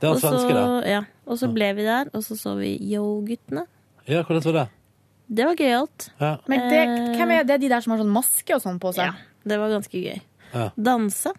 Det 0.00 0.08
var 0.08 0.14
så- 0.20 0.30
svenske, 0.30 0.54
det. 0.54 0.90
Ja. 0.90 1.00
Og 1.26 1.38
så 1.38 1.48
ble 1.52 1.72
vi 1.74 1.82
der, 1.88 2.10
og 2.14 2.22
så 2.22 2.36
så 2.38 2.54
vi 2.58 2.76
Yo-guttene. 2.78 3.66
Ja, 4.06 4.22
hvordan 4.22 4.44
var 4.44 4.52
det? 4.60 4.68
Det 5.32 5.44
var 5.46 5.54
gøyalt. 5.54 6.08
Ja. 6.20 6.36
Men 6.48 6.58
det, 6.70 6.80
Eh. 6.88 7.16
hvem 7.16 7.30
er 7.30 7.44
det 7.44 7.60
de 7.60 7.68
der 7.68 7.80
som 7.80 7.92
har 7.92 7.98
sånn 8.04 8.12
maske 8.12 8.54
og 8.54 8.62
sånn 8.62 8.80
på 8.80 8.92
seg? 8.94 9.06
Ja, 9.06 9.12
det 9.46 9.58
var 9.58 9.68
ganske 9.70 9.98
gøy. 10.02 10.20
Ja. 10.54 10.70
Danse. 10.76 11.32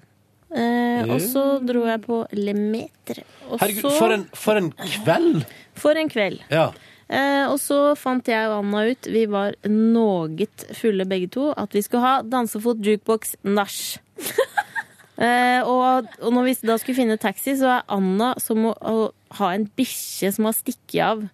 Eh, 0.54 1.04
og 1.10 1.20
så 1.22 1.66
dro 1.66 1.86
jeg 1.88 2.02
på 2.04 2.28
Le 2.34 2.54
Metre. 2.54 3.24
Og 3.50 3.60
Herregud, 3.60 3.82
så, 3.84 3.92
for 3.98 4.12
en, 4.12 4.24
for 4.34 4.56
en 4.56 4.72
kveld! 4.72 5.46
for 5.76 5.92
en 5.96 6.10
kveld. 6.10 6.40
Ja. 6.52 6.72
Eh, 7.12 7.46
og 7.52 7.58
så 7.60 7.92
fant 8.00 8.28
jeg 8.32 8.48
og 8.48 8.62
Anna 8.62 8.86
ut, 8.88 9.08
vi 9.12 9.26
var 9.28 9.58
noget 9.68 10.64
fulle 10.78 11.04
begge 11.10 11.28
to, 11.34 11.50
at 11.60 11.74
vi 11.76 11.84
skulle 11.84 12.06
ha 12.06 12.22
dansefot 12.24 12.80
jukebox 12.86 13.36
nach. 13.44 13.80
eh, 15.26 15.60
og, 15.60 16.08
og 16.22 16.36
når 16.38 16.48
vi 16.48 16.54
da 16.70 16.78
skulle 16.80 16.96
finne 17.02 17.20
taxi, 17.20 17.58
så 17.60 17.74
er 17.76 17.90
Anna 17.92 18.32
som 18.40 18.70
å, 18.70 18.74
å 18.80 19.10
ha 19.42 19.52
en 19.56 19.68
bikkje 19.76 20.32
som 20.38 20.48
har 20.48 20.56
stikket 20.56 21.02
av. 21.04 21.26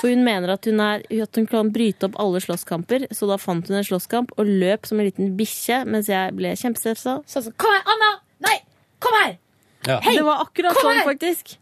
For 0.00 0.10
hun 0.10 0.26
mener 0.26 0.56
at 0.56 0.66
hun, 0.66 0.82
er, 0.82 1.04
at 1.22 1.38
hun 1.38 1.46
kan 1.50 1.70
bryte 1.74 2.08
opp 2.08 2.18
alle 2.20 2.42
slåsskamper, 2.42 3.06
så 3.14 3.30
da 3.30 3.38
fant 3.38 3.70
hun 3.70 3.78
en 3.78 3.86
slåsskamp 3.86 4.34
og 4.34 4.50
løp 4.50 4.90
som 4.90 4.98
en 4.98 5.06
liten 5.08 5.36
bikkje, 5.38 5.84
mens 5.86 6.10
jeg 6.10 6.34
ble 6.34 6.56
kjempestressa. 6.58 7.20
Så, 7.30 7.44
sa 7.46 7.54
kom 7.54 7.70
her, 7.70 7.86
Anna! 7.94 8.10
Nei, 8.44 8.58
kom 8.98 9.14
her! 9.22 9.38
ja. 9.86 10.00
Hei, 10.02 10.16
det 10.18 10.26
var 10.26 10.42
akkurat 10.42 10.74
kom 10.74 10.90
sånn, 10.90 11.04
her! 11.04 11.06
faktisk. 11.12 11.54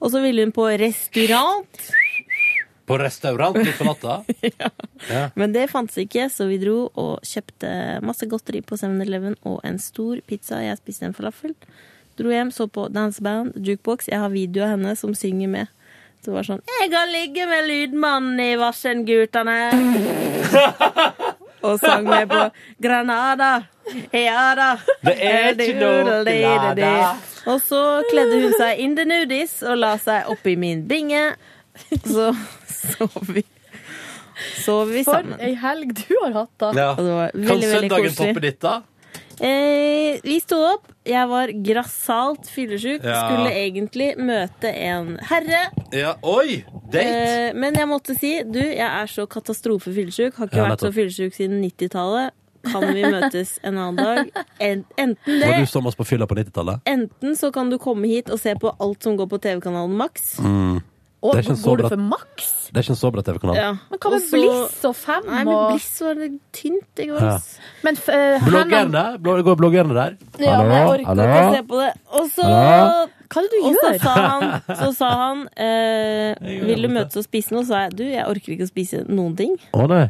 Og 0.00 0.14
så 0.14 0.22
ville 0.22 0.46
hun 0.46 0.54
på 0.54 0.68
restaurant. 0.80 1.90
På 2.90 2.98
restaurant 2.98 3.54
midt 3.56 3.78
på 3.78 3.86
natta? 3.86 4.20
ja. 4.58 4.70
Men 5.38 5.54
det 5.54 5.68
fantes 5.70 6.00
ikke, 6.02 6.26
så 6.32 6.48
vi 6.50 6.58
dro 6.58 6.88
og 6.98 7.22
kjøpte 7.26 7.70
masse 8.02 8.26
godteri 8.26 8.64
på 8.66 8.78
7-Eleven 8.80 9.38
og 9.46 9.60
en 9.66 9.78
stor 9.78 10.18
pizza. 10.26 10.58
Jeg 10.64 10.80
spiste 10.82 11.06
en 11.06 11.14
falafel. 11.14 11.54
Dro 12.18 12.32
hjem, 12.34 12.50
så 12.52 12.66
på 12.68 12.88
danseband, 12.92 13.54
jukebox. 13.56 14.10
Jeg 14.10 14.18
har 14.18 14.34
video 14.34 14.66
av 14.66 14.74
henne 14.74 14.96
som 14.98 15.14
synger 15.14 15.52
med. 15.54 15.70
Så 16.20 16.30
det 16.30 16.34
var 16.34 16.44
sånn 16.44 16.60
'Jeg 16.66 16.90
kan 16.92 17.08
ligge 17.08 17.46
med 17.48 17.64
lydmannen 17.64 18.40
i 18.44 18.56
Varsengutane. 18.60 19.58
og 21.66 21.78
sang 21.80 22.04
med 22.04 22.28
på 22.28 22.50
'Granada'. 22.82 23.64
Ja 24.12 24.54
da. 24.54 24.76
Det 25.02 25.16
er 25.16 25.54
ikke 25.54 25.80
noe. 25.80 27.16
Og 27.46 27.60
så 27.64 28.02
kledde 28.10 28.42
hun 28.42 28.52
seg 28.58 28.78
in 28.78 28.96
the 28.96 29.04
nudies 29.04 29.62
og 29.62 29.78
la 29.78 29.96
seg 29.96 30.28
oppi 30.28 30.56
min 30.56 30.84
binge. 30.88 31.34
Så 32.04 32.34
sov 32.96 33.18
vi. 33.34 33.44
Sov 34.64 34.88
vi 34.88 35.02
For 35.04 35.18
sammen. 35.20 35.40
ei 35.44 35.54
helg 35.60 35.92
du 35.98 36.14
har 36.22 36.32
hatt, 36.42 36.52
da. 36.62 36.70
Ja. 36.76 36.90
Og 36.96 37.04
det 37.04 37.16
var 37.18 37.30
Kan 37.34 37.40
veldig, 37.40 37.50
veldig 37.50 37.90
søndagen 37.90 38.08
koselig. 38.14 38.34
toppe 38.34 38.40
ditt, 38.46 38.60
da? 38.64 38.76
Eh, 39.40 40.18
vi 40.24 40.36
sto 40.40 40.58
opp. 40.74 40.88
Jeg 41.08 41.28
var 41.30 41.48
grassat 41.64 42.48
fyllesyk. 42.52 43.04
Ja. 43.08 43.22
Skulle 43.24 43.52
egentlig 43.56 44.10
møte 44.20 44.68
en 44.76 45.14
herre. 45.30 45.62
Ja. 45.96 46.14
Oi! 46.22 46.60
Date? 46.92 47.06
Eh, 47.06 47.54
men 47.56 47.74
jeg 47.78 47.88
måtte 47.88 48.16
si 48.18 48.34
du, 48.44 48.60
jeg 48.60 48.84
er 48.84 49.08
så 49.08 49.24
katastrofefyllesyk. 49.30 50.36
Har 50.36 50.50
ikke 50.50 50.60
Ja, 50.60 50.68
vært 50.68 50.84
så 50.84 50.90
nettopp. 50.90 50.98
fyllesyk 50.98 51.34
siden 51.38 51.60
90-tallet. 51.64 52.36
Kan 52.68 52.84
vi 52.92 53.00
møtes 53.08 53.54
en 53.64 53.78
annen 53.80 53.96
dag? 53.96 54.44
En, 54.60 54.82
enten 55.00 55.38
Var 55.40 55.62
du 55.62 55.66
som 55.70 55.86
oss 55.88 55.96
på 55.96 56.04
fylla 56.04 56.26
på 56.28 56.36
90-tallet? 56.36 56.82
enten 56.84 57.32
så 57.40 57.48
kan 57.50 57.70
du 57.72 57.78
komme 57.80 58.04
hit 58.10 58.28
og 58.28 58.36
se 58.38 58.52
på 58.60 58.74
alt 58.78 59.02
som 59.02 59.16
går 59.16 59.30
på 59.32 59.38
TV-kanalen 59.40 59.96
Max. 59.96 60.34
Mm. 60.44 60.82
Og 61.22 61.34
Det 61.34 61.38
er 61.40 61.42
ikke 61.44 61.52
en 61.52 61.58
så 61.60 61.68
går 61.74 61.76
du 61.82 61.88
for 61.90 62.00
maks? 62.00 62.46
Det 62.70 62.78
er 62.80 62.84
ikke 62.86 62.92
en 62.94 62.96
så 63.00 63.08
bra 63.12 63.22
TV-kanal. 63.26 63.56
Ja. 63.58 63.70
Men 63.90 63.98
hva 64.00 64.10
med 64.10 64.20
Også, 64.22 64.30
Bliss 64.38 64.84
og 64.88 64.94
Fem? 64.96 65.26
Nei, 65.28 65.40
men. 65.44 65.58
Bliss 65.74 65.88
var 66.00 66.14
det 66.16 66.28
tynt 66.56 67.02
i 67.04 67.06
går. 67.10 67.20
Ja. 67.26 67.34
Men 67.84 67.98
f- 68.00 68.08
eh, 68.14 68.46
Bloggerne? 68.46 69.02
Blå- 69.20 69.34
Går 69.44 69.56
bloggerne 69.60 69.96
der? 69.98 70.14
Ja, 70.40 70.62
men 70.62 70.72
jeg 70.72 70.86
orker 70.94 71.04
Hallo? 71.10 71.26
ikke 71.28 71.42
å 71.42 71.54
se 71.58 71.62
på 71.74 71.80
det. 71.82 71.90
Og 72.20 72.30
så 72.30 72.46
Hva 73.30 73.42
er 73.42 73.42
det 73.42 73.50
du 73.52 73.58
Og 73.68 73.74
så 73.76 73.90
gjør? 73.90 73.98
sa 74.00 74.14
han, 74.14 74.76
så 74.80 74.88
sa 74.96 75.10
han 75.20 75.42
eh, 75.56 76.34
Vil 76.66 76.82
du 76.82 76.88
møtes 76.88 77.16
og 77.20 77.24
spise 77.28 77.52
noe? 77.54 77.62
Så 77.68 77.74
sa 77.74 77.82
jeg 77.84 77.96
du, 78.00 78.04
jeg 78.08 78.24
orker 78.26 78.54
ikke 78.56 78.66
å 78.66 78.72
spise 78.72 79.04
noen 79.08 79.36
ting. 79.36 79.52
Å 79.76 79.86
nei. 79.92 80.06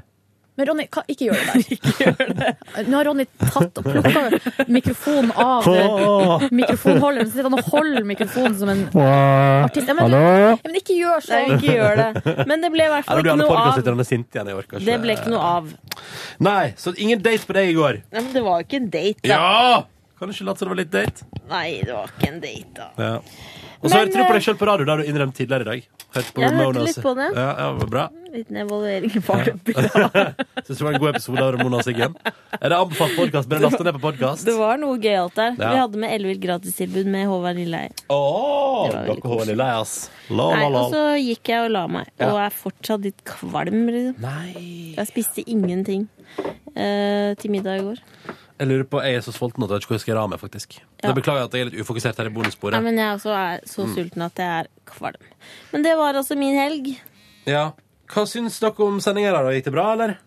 Men 0.61 0.69
Ronny, 0.69 0.85
hva, 0.93 1.01
ikke 1.09 1.31
gjør 1.31 1.39
det 1.41 2.35
der. 2.37 2.57
Nå 2.91 2.99
har 2.99 3.07
Ronny 3.09 3.25
tatt 3.41 3.79
og 3.81 3.87
plukka 3.87 4.67
mikrofonen 4.69 5.31
av 5.33 5.69
Åh. 5.71 6.43
mikrofonholderen. 6.53 7.31
Så 7.31 7.33
sitter 7.39 7.49
han 7.49 7.57
og 7.57 7.71
holder 7.73 8.05
mikrofonen 8.11 8.59
som 8.59 8.73
en 8.73 8.83
artist. 8.93 9.89
Ja, 9.89 9.95
men, 9.97 10.13
ja, 10.13 10.51
men 10.67 10.77
ikke 10.77 10.99
gjør 10.99 11.25
sånn! 11.25 11.47
Nei, 11.49 11.57
ikke 11.57 11.79
gjør 11.79 12.03
det. 12.03 12.35
Men 12.51 12.67
det 12.67 12.73
ble 12.75 12.91
i 12.91 12.93
hvert 12.93 13.09
fall 13.09 13.23
ikke 13.25 13.39
noe 13.41 13.49
av. 13.63 13.81
igjen. 14.37 14.53
Orker 14.61 14.77
ikke. 14.83 14.85
Det 14.91 14.99
ble 15.07 15.17
ikke 15.17 15.33
noe 15.33 15.49
av. 15.55 15.73
Nei, 16.51 16.67
så 16.85 16.93
ingen 17.01 17.25
date 17.25 17.49
på 17.49 17.57
deg 17.57 17.73
i 17.73 17.79
går? 17.79 18.03
Nei, 18.13 18.21
men 18.21 18.31
det 18.37 18.45
var 18.45 18.61
jo 18.61 18.69
ikke 18.69 18.83
en 18.83 18.93
date, 18.93 19.25
da. 19.25 19.41
Ja! 19.41 19.81
Kan 20.21 20.29
du 20.29 20.37
ikke 20.37 20.51
late 20.51 20.61
som 20.61 20.69
det 20.69 20.75
var 20.75 20.83
litt 20.83 20.93
date? 20.93 21.31
Nei, 21.49 21.67
det 21.89 21.97
var 21.97 22.13
ikke 22.13 22.29
en 22.35 22.41
date, 22.45 22.77
da. 22.77 22.91
Ja. 23.01 23.70
Og 23.81 23.89
så 23.89 23.97
hørte 23.97 24.13
du 24.13 24.21
på 24.21 24.29
eh, 24.29 24.37
deg 24.37 24.45
sjøl 24.45 24.57
på 24.61 24.67
radio, 24.69 24.85
der 24.89 25.01
du 25.01 25.09
innrømt 25.09 25.37
tidligere 25.37 25.65
i 25.65 25.69
dag. 25.69 25.85
Hørte 26.13 26.35
på 26.37 26.43
Jeg 26.43 26.51
hørte 26.51 26.65
Ramona 26.67 26.83
litt 26.85 26.99
på 27.01 27.13
det. 27.17 27.29
Ja, 27.33 27.45
ja, 27.47 27.69
det 27.71 27.79
var 27.81 27.91
bra. 27.95 28.03
Liten 28.31 28.59
evaluering 28.61 29.23
var 29.27 29.45
det 29.47 29.55
bra. 29.67 30.25
Syns 30.67 30.75
det 30.75 30.85
var 30.85 30.91
en 30.93 31.01
god 31.01 31.11
episode 31.15 31.45
av 31.47 31.53
Ramona 31.57 31.79
og 31.81 31.87
Siggen. 31.87 32.19
Er 32.59 32.75
det 32.75 32.77
anbefalt 32.77 33.17
podkast? 33.17 33.49
Bare 33.51 33.65
last 33.65 33.81
ned 33.81 33.97
på 33.97 34.03
podkast. 34.05 34.45
Det 34.47 34.57
var 34.59 34.81
noe 34.83 34.99
gøyalt 35.01 35.39
der. 35.39 35.57
Ja. 35.57 35.71
Vi 35.73 35.81
hadde 35.81 36.03
med 36.05 36.15
ellevilt 36.19 36.43
gratistilbud 36.45 37.09
med 37.15 37.27
Håvard 37.31 37.57
Lilleheie. 37.63 37.95
Det 37.97 39.01
veldig 39.09 39.49
dere 39.49 39.57
var 39.63 39.73
ass. 39.79 39.97
La, 40.29 40.51
Nei, 40.53 40.69
la, 40.69 40.85
og 40.85 40.95
så 40.95 41.05
gikk 41.17 41.53
jeg 41.55 41.65
og 41.65 41.73
la 41.75 41.87
meg, 41.91 42.13
og 42.27 42.37
er 42.45 42.55
fortsatt 42.55 43.09
litt 43.09 43.25
kvalm. 43.27 43.89
Liksom. 43.89 44.31
Jeg 44.99 45.09
spiste 45.09 45.47
ingenting 45.49 46.05
uh, 46.37 47.33
til 47.41 47.57
middag 47.57 47.81
i 47.81 47.87
går. 47.89 48.05
Jeg 48.61 48.69
lurer 48.69 48.85
på, 48.93 49.01
jeg 49.01 49.17
er 49.17 49.23
så 49.25 49.33
sulten 49.33 49.65
at 49.65 49.71
jeg 49.71 49.79
vet 49.79 49.85
ikke 49.87 49.89
hvor 49.91 49.97
jeg 49.97 50.03
skal 50.05 50.13
gjøre 50.13 50.23
av 50.27 50.31
meg, 50.35 50.41
faktisk. 50.43 50.75
Ja. 51.01 51.07
Det 51.09 51.15
beklager 51.17 51.39
jeg 51.41 51.49
at 51.49 51.55
jeg 51.57 51.61
er 51.65 51.69
litt 51.71 51.81
ufokusert 51.81 52.19
her 52.21 52.29
i 52.29 52.33
bonussporet. 52.35 52.77
Ja, 52.77 52.81
men 52.85 52.99
jeg 53.01 53.15
også 53.17 53.33
er 53.33 53.63
så 53.71 53.87
Mm. 53.87 53.95
sulten 53.97 54.23
at 54.27 54.37
jeg 54.43 54.51
er 54.61 54.69
kvalm. 54.85 55.23
Men 55.73 55.83
det 55.87 55.95
var 55.97 56.15
altså 56.21 56.37
min 56.37 56.55
helg. 56.59 56.91
Ja. 57.49 57.73
Hva 58.11 58.27
syns 58.29 58.59
dere 58.61 58.85
om 58.85 59.01
sendinga? 59.01 59.33
da? 59.33 59.49
Gikk 59.57 59.65
det 59.65 59.73
bra, 59.73 59.93
eller? 59.95 60.19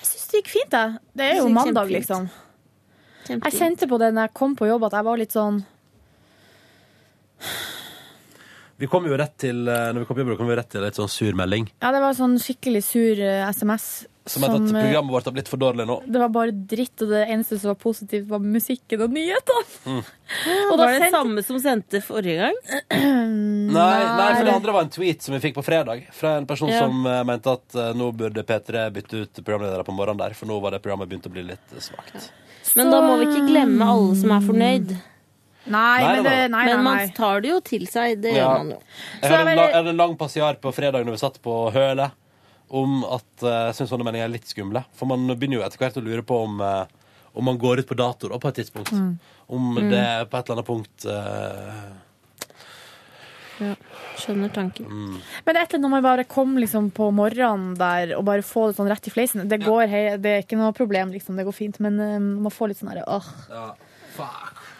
Jeg 0.00 0.08
syns 0.08 0.26
det 0.30 0.40
gikk 0.40 0.48
fint, 0.54 0.72
jeg. 0.72 0.98
Det 1.16 1.24
er 1.30 1.36
jo 1.42 1.48
mandag, 1.52 1.90
liksom. 1.92 2.30
Kjempefint. 3.26 3.44
Jeg 3.44 3.60
kjente 3.60 3.88
på 3.90 3.98
det 3.98 4.14
når 4.14 4.22
jeg 4.30 4.34
kom 4.34 4.56
på 4.56 4.66
jobb, 4.70 4.84
at 4.88 4.92
jeg 4.92 5.04
var 5.04 5.16
litt 5.18 5.32
sånn 5.36 5.64
Vi 8.78 8.86
kom 8.92 9.06
jo 9.08 9.16
rett 9.16 9.36
til 9.40 9.68
eh, 9.68 9.92
Når 9.92 10.02
vi 10.02 10.06
kom 10.08 10.16
på 10.18 10.24
jobb, 10.24 10.36
kom 10.38 10.48
vi 10.50 10.56
rett 10.58 10.68
til 10.72 10.84
litt 10.84 10.94
sånn 10.98 11.08
sur 11.12 11.32
melding. 11.38 11.68
Ja, 11.82 11.92
det 11.92 12.00
var 12.00 12.12
sånn 12.16 12.36
skikkelig 12.40 12.82
sur 12.84 13.20
eh, 13.24 13.44
SMS. 13.52 14.06
Som 14.26 14.42
mente 14.42 14.58
at 14.58 14.72
eh, 14.74 14.84
programmet 14.88 15.12
vårt 15.14 15.28
har 15.28 15.34
blitt 15.36 15.48
for 15.50 15.60
dårlig 15.62 15.84
nå. 15.86 15.96
Det 16.10 16.18
var 16.18 16.30
bare 16.34 16.50
dritt, 16.50 16.94
og 17.04 17.12
det 17.14 17.20
eneste 17.30 17.58
som 17.62 17.70
var 17.70 17.78
positivt, 17.78 18.26
var 18.30 18.42
musikken 18.42 19.04
og 19.06 19.12
nyhetene. 19.14 19.66
Mm. 19.86 20.00
Og 20.70 20.72
da 20.72 20.78
var 20.80 20.90
det 20.90 21.02
sendt... 21.04 21.14
samme 21.14 21.44
som 21.46 21.60
sendte 21.62 22.00
forrige 22.02 22.48
gang? 22.48 22.56
Nei, 23.76 23.98
nei, 24.18 24.30
for 24.34 24.48
det 24.48 24.54
andre 24.56 24.74
var 24.74 24.86
en 24.86 24.90
tweet 24.90 25.22
som 25.22 25.36
vi 25.36 25.40
fikk 25.44 25.54
på 25.58 25.62
fredag, 25.66 26.06
fra 26.14 26.36
en 26.40 26.46
person 26.50 26.70
Ja. 26.72 26.80
som 26.82 27.06
uh, 27.06 27.20
mente 27.28 27.54
at 27.54 27.76
uh, 27.78 27.92
nå 27.94 28.10
burde 28.18 28.42
P3 28.46 28.88
bytte 28.94 29.22
ut 29.22 29.40
programledere 29.44 29.86
på 29.86 29.94
morgenen 29.94 30.20
der, 30.24 30.34
for 30.38 30.50
nå 30.50 30.58
var 30.62 30.74
det 30.74 30.82
programmet 30.82 31.10
begynt 31.10 31.28
å 31.30 31.32
bli 31.34 31.46
litt 31.52 31.76
svakt. 31.82 32.30
Men 32.74 32.90
da 32.90 32.98
må 33.04 33.16
vi 33.20 33.28
ikke 33.30 33.46
glemme 33.46 33.86
alle 33.86 34.18
som 34.18 34.34
er 34.34 34.42
fornøyd. 34.48 34.96
Nei, 35.66 36.02
Nei, 36.02 36.10
men, 36.14 36.24
det, 36.24 36.30
nei, 36.30 36.48
nei, 36.52 36.64
Men 36.70 36.84
man 36.86 37.08
tar 37.14 37.40
det 37.42 37.50
jo 37.50 37.60
til 37.66 37.86
seg. 37.90 38.20
Det 38.22 38.34
Ja. 38.36 38.42
gjør 38.42 38.58
man 38.58 38.68
jo. 38.74 38.78
Jeg 39.22 39.30
hadde, 39.32 39.50
en, 39.50 39.58
lang, 39.58 39.88
en 39.90 39.96
lang 40.02 40.14
passiar 40.18 40.58
på 40.62 40.70
fredag 40.74 41.06
når 41.06 41.16
vi 41.16 41.22
satt 41.22 41.40
på 41.42 41.56
hølet, 41.74 42.14
om 42.68 43.02
at 43.04 43.44
uh, 43.44 43.68
jeg 43.68 43.76
syns 43.78 43.90
sånne 43.92 44.06
meninger 44.06 44.26
er 44.26 44.32
litt 44.32 44.48
skumle. 44.50 44.82
For 44.96 45.06
man 45.10 45.26
begynner 45.36 45.60
jo 45.60 45.66
etter 45.66 45.78
hvert 45.84 45.98
å 46.00 46.04
lure 46.04 46.24
på 46.26 46.38
om, 46.46 46.60
uh, 46.60 46.86
om 47.36 47.44
man 47.46 47.58
går 47.60 47.82
ut 47.84 47.88
på 47.90 47.98
dato 47.98 48.28
da, 48.32 48.38
på 48.42 48.48
et 48.50 48.58
tidspunkt. 48.62 48.92
Mm. 48.96 49.12
Om 49.46 49.68
Mm. 49.76 49.90
det 49.92 50.06
på 50.30 50.38
et 50.40 50.48
eller 50.48 50.56
annet 50.56 50.66
punkt 50.66 51.06
uh... 51.06 52.02
Ja, 53.56 53.72
skjønner 54.20 54.50
tanken. 54.52 54.84
mm. 54.84 55.12
Men 55.46 55.54
det 55.54 55.60
er 55.60 55.64
et 55.64 55.70
eller 55.70 55.78
annet 55.78 55.84
når 55.86 55.92
man 55.94 56.02
bare 56.04 56.24
kommer 56.28 56.60
liksom 56.60 56.90
på 56.92 57.06
morgenen 57.14 57.70
der 57.80 58.12
og 58.18 58.26
bare 58.28 58.44
får 58.44 58.72
det 58.72 58.76
sånn 58.80 58.90
rett 58.90 59.06
i 59.08 59.12
fleisen. 59.14 59.46
Det, 59.48 59.62
går, 59.64 59.86
hei, 59.88 60.02
det 60.20 60.32
er 60.34 60.42
ikke 60.44 60.58
noe 60.60 60.74
problem, 60.76 61.14
liksom. 61.14 61.38
Det 61.38 61.46
går 61.48 61.56
fint. 61.56 61.78
Men 61.80 61.96
uh, 62.02 62.18
man 62.20 62.52
får 62.52 62.72
litt 62.74 62.82
sånn 62.82 62.92
herre 62.92 63.06
åh. 63.08 63.30
Ja. 63.48 63.68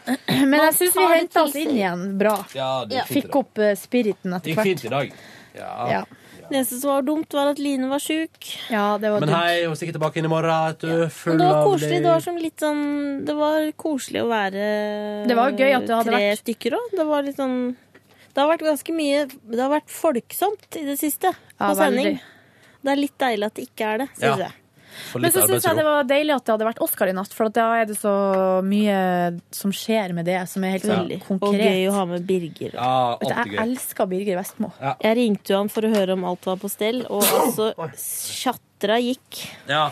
Men 0.06 0.60
jeg 0.60 0.74
syns 0.78 0.94
vi 0.96 1.06
henta 1.12 1.42
oss 1.42 1.54
inn 1.58 1.70
igjen 1.76 2.04
bra. 2.20 2.36
Ja, 2.54 2.84
det 2.86 3.00
gikk 3.00 3.06
fint 3.08 3.10
i 3.10 3.20
Fikk 3.20 3.26
dag. 3.32 3.36
opp 3.42 3.58
eh, 3.58 3.74
spiriten 3.80 4.36
etter 4.36 4.50
Gikk 4.52 4.56
hvert. 4.60 4.70
fint 4.70 4.84
i 4.84 4.92
dag. 4.94 5.12
Ja. 5.56 5.72
Ja. 5.90 6.04
Det 6.46 6.54
eneste 6.60 6.76
som 6.78 6.90
var 6.92 7.02
dumt, 7.02 7.32
var 7.34 7.48
at 7.50 7.58
Line 7.58 7.88
var 7.90 7.98
sjuk. 7.98 8.36
Ja, 8.70 8.98
det 9.02 9.10
var 9.10 9.18
Men 9.24 9.32
hei, 9.34 9.64
hun 9.64 9.72
er 9.72 9.78
sikkert 9.80 9.96
tilbake 9.98 10.20
inn 10.20 10.28
i 10.28 10.30
morgen. 10.30 10.52
Vet 10.68 10.78
du. 10.84 10.86
Men 10.92 11.10
Full 11.10 11.38
det 11.40 11.48
var 11.48 11.56
av 11.58 11.64
koselig. 11.72 11.96
Det 12.04 12.12
var 12.12 12.20
som 12.22 12.36
litt 12.38 12.62
sånn 12.62 12.84
Det 13.26 13.34
var 13.34 13.66
koselig 13.82 14.22
å 14.22 14.28
være 14.30 14.68
Det 15.26 15.34
var 15.40 15.50
gøy 15.58 15.72
at 15.74 15.86
det 15.88 15.96
hadde 15.96 16.12
tre 16.12 16.20
vært- 16.28 16.42
stykker 16.44 16.76
òg. 16.78 16.86
Det 17.00 17.06
var 17.08 17.22
litt 17.26 17.36
sånn 17.40 17.56
Det 18.36 18.38
har 18.44 18.48
vært 18.52 18.62
ganske 18.68 18.94
mye 18.94 19.24
Det 19.26 19.58
har 19.64 19.72
vært 19.74 19.90
folksomt 19.90 20.76
i 20.78 20.84
det 20.86 20.98
siste 21.02 21.32
Ja, 21.34 21.66
på 21.66 21.74
sending. 21.80 22.04
veldig. 22.14 22.20
Det 22.86 22.92
er 22.92 22.96
litt 23.02 23.18
deilig 23.18 23.46
at 23.50 23.54
det 23.58 23.66
ikke 23.66 23.86
er 23.94 23.98
det, 24.04 24.08
Ja. 24.22 24.36
jeg. 24.36 24.52
For 25.12 25.22
Men 25.22 25.32
så 25.34 25.44
syns 25.46 25.64
jeg 25.68 25.76
det 25.78 25.84
var 25.86 26.04
deilig 26.08 26.34
at 26.36 26.44
det 26.46 26.54
hadde 26.54 26.68
vært 26.68 26.82
Oscar 26.86 27.10
i 27.12 27.14
natt, 27.16 27.32
for 27.36 27.46
at 27.50 27.56
da 27.58 27.66
er 27.80 27.86
det 27.90 27.96
så 28.00 28.12
mye 28.66 28.98
som 29.54 29.72
skjer 29.74 30.14
med 30.16 30.26
det, 30.28 30.38
som 30.50 30.64
er 30.66 30.76
helt 30.76 30.84
ja. 30.88 30.98
Veldig. 31.00 31.20
konkret. 31.26 31.48
Og 31.48 31.64
gøy 31.66 31.88
å 31.90 31.96
ha 31.96 32.04
med 32.12 32.26
Birger. 32.28 32.76
Ja, 32.76 32.92
du, 33.20 33.26
jeg 33.28 33.54
gøy. 33.54 33.58
elsker 33.66 34.06
Birger 34.12 34.40
Vestmo. 34.40 34.72
Jeg 35.02 35.16
ringte 35.20 35.52
jo 35.54 35.62
han 35.62 35.72
for 35.72 35.86
å 35.88 35.92
høre 35.94 36.16
om 36.16 36.24
alt 36.28 36.46
var 36.48 36.60
på 36.62 36.70
stell, 36.72 37.02
og 37.10 37.22
altså 37.22 37.72
Tjatra 37.96 39.00
gikk. 39.02 39.42
Ja. 39.70 39.90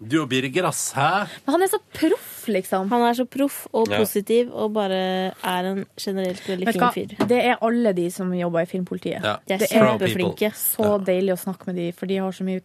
Du 0.00 0.22
og 0.22 0.30
Birger, 0.30 0.64
ass. 0.64 0.94
Hæ? 0.96 1.26
Men 1.44 1.52
han 1.58 1.62
er 1.66 1.68
så 1.74 1.78
proff, 1.92 2.46
liksom. 2.48 2.86
Han 2.88 3.02
er 3.04 3.18
så 3.18 3.26
proff 3.28 3.66
og 3.76 3.90
Ja. 3.92 3.98
positiv 4.00 4.48
og 4.48 4.72
bare 4.72 5.34
er 5.44 5.64
en 5.68 5.84
generelt 6.00 6.40
veldig 6.48 6.72
fin 6.72 6.92
fyr. 6.94 7.26
Det 7.28 7.40
er 7.44 7.58
alle 7.60 7.92
de 7.92 8.06
som 8.10 8.32
jobber 8.32 8.62
i 8.64 8.70
Filmpolitiet. 8.70 9.22
Ja. 9.22 9.36
De 9.46 9.54
er 9.58 9.66
kjempeflinke. 9.68 10.52
så 10.56 10.96
deilig 11.04 11.34
å 11.36 11.42
snakke 11.44 11.66
med 11.68 11.76
de, 11.76 11.90
for 11.92 12.06
de 12.06 12.16
har 12.16 12.32
så 12.32 12.44
mye 12.48 12.62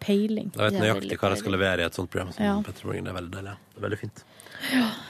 peiling. 0.00 0.50
Jeg 0.56 0.72
vet 0.72 0.80
nøyaktig 0.80 1.18
hva 1.20 1.30
jeg 1.34 1.38
skal 1.42 1.52
levere 1.56 1.84
i 1.84 1.88
et 1.90 1.94
sånt 1.98 2.10
program. 2.10 2.32
Som 2.32 2.44
Ja. 2.44 2.54
Petter 2.66 2.86
Morgan, 2.88 3.04
Det 3.04 3.12
er 3.12 3.18
veldig 3.20 3.32
deilig. 3.36 3.56
Det 3.74 3.78
er 3.82 3.86
veldig 3.88 3.98
fint. 4.00 4.24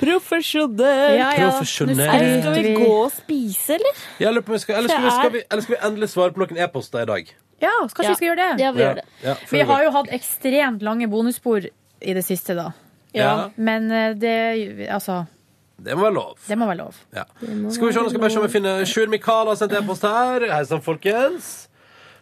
Profesjonell! 0.01 1.19
Ja, 1.19 1.29
ja. 1.35 1.51
Profesjonell. 1.51 1.97
Nå 1.99 2.41
Skal 2.55 2.62
vi 2.65 2.75
gå 2.77 2.91
og 3.05 3.12
spise, 3.15 3.77
eller? 3.79 4.03
Ja, 4.23 4.29
eller, 4.31 4.43
skal, 4.59 4.77
eller, 4.81 4.89
skal 4.89 5.03
vi, 5.05 5.11
skal 5.17 5.33
vi, 5.35 5.43
eller 5.51 5.62
skal 5.67 5.77
vi 5.77 5.81
endelig 5.89 6.09
svare 6.12 6.35
på 6.37 6.43
noen 6.45 6.61
e-poster 6.65 7.03
i 7.03 7.09
dag? 7.11 7.33
Ja, 7.61 7.73
kanskje 7.83 8.05
Ja. 8.05 8.11
vi 8.15 8.15
skal 8.21 8.29
gjøre 8.31 8.37
det? 8.57 8.62
Ja, 8.65 8.71
vi 8.73 8.81
gjør 8.85 8.95
det. 9.01 9.05
Ja, 9.25 9.35
før 9.35 9.51
Vi 9.57 9.61
har 9.73 9.83
jo 9.85 9.91
hatt 9.99 10.09
ekstremt 10.17 10.83
lange 10.83 11.09
bonusspor 11.12 11.67
i 12.01 12.15
det 12.17 12.25
siste, 12.25 12.55
da. 12.57 12.71
Ja. 13.12 13.51
Men 13.57 13.91
eh, 13.93 14.15
det 14.15 14.89
Altså, 14.89 15.27
Det 15.83 15.97
må 15.97 16.03
være 16.09 16.15
lov. 16.15 16.37
det 16.49 16.59
må 16.59 16.67
være 16.67 16.77
lov. 16.79 16.95
Ja. 17.15 17.25
Skal 17.71 17.87
vi 17.89 17.93
se, 17.93 18.01
nå 18.01 18.09
skal 18.09 18.19
vi 18.19 18.19
bare 18.19 18.31
se 18.31 18.39
om 18.39 18.47
vi 18.47 18.53
finner 18.53 18.85
Sjur 18.85 19.09
Mikael 19.09 19.47
har 19.49 19.57
sendt 19.57 19.73
e-post 19.73 20.03
her. 20.03 20.47
Hei 20.53 20.65
sann, 20.65 20.81
folkens. 20.81 21.69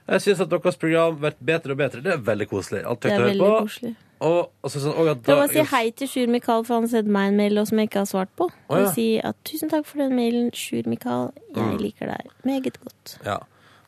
Jeg 0.09 0.21
syns 0.25 0.41
at 0.41 0.49
deres 0.53 0.77
program 0.81 1.19
blir 1.21 1.35
bedre 1.45 1.75
og 1.75 1.79
bedre. 1.83 2.01
Det 2.05 2.13
er 2.15 2.23
veldig 2.25 2.47
koselig. 2.49 2.85
Alt 2.89 3.01
Det 3.05 3.13
er 3.13 3.25
veldig 3.27 3.45
på. 3.45 3.59
koselig. 3.67 3.95
Og, 4.21 4.39
og 4.65 4.71
så 4.73 4.81
sånn, 4.83 4.95
og 4.99 5.09
at 5.13 5.29
Jeg 5.31 5.37
må 5.39 5.49
si 5.53 5.63
hei 5.77 5.91
til 5.95 6.09
Sjur 6.11 6.31
Mikael, 6.33 6.65
for 6.67 6.81
han 6.81 6.89
sendte 6.91 7.13
meg 7.15 7.29
en 7.31 7.37
mail 7.39 7.61
som 7.69 7.79
jeg 7.79 7.87
ikke 7.91 8.01
har 8.03 8.09
svart 8.11 8.33
på. 8.41 8.49
Og 8.73 8.81
ja. 8.81 8.89
Si 8.97 9.05
at 9.23 9.37
tusen 9.47 9.71
takk 9.71 9.85
for 9.87 10.01
den 10.03 10.17
mailen, 10.17 10.49
Sjur 10.57 10.89
Mikael. 10.91 11.29
Jeg 11.55 11.63
Mm. 11.63 11.79
liker 11.79 12.07
deg 12.11 12.33
meget 12.45 12.81
godt. 12.83 13.19
Ja. 13.29 13.37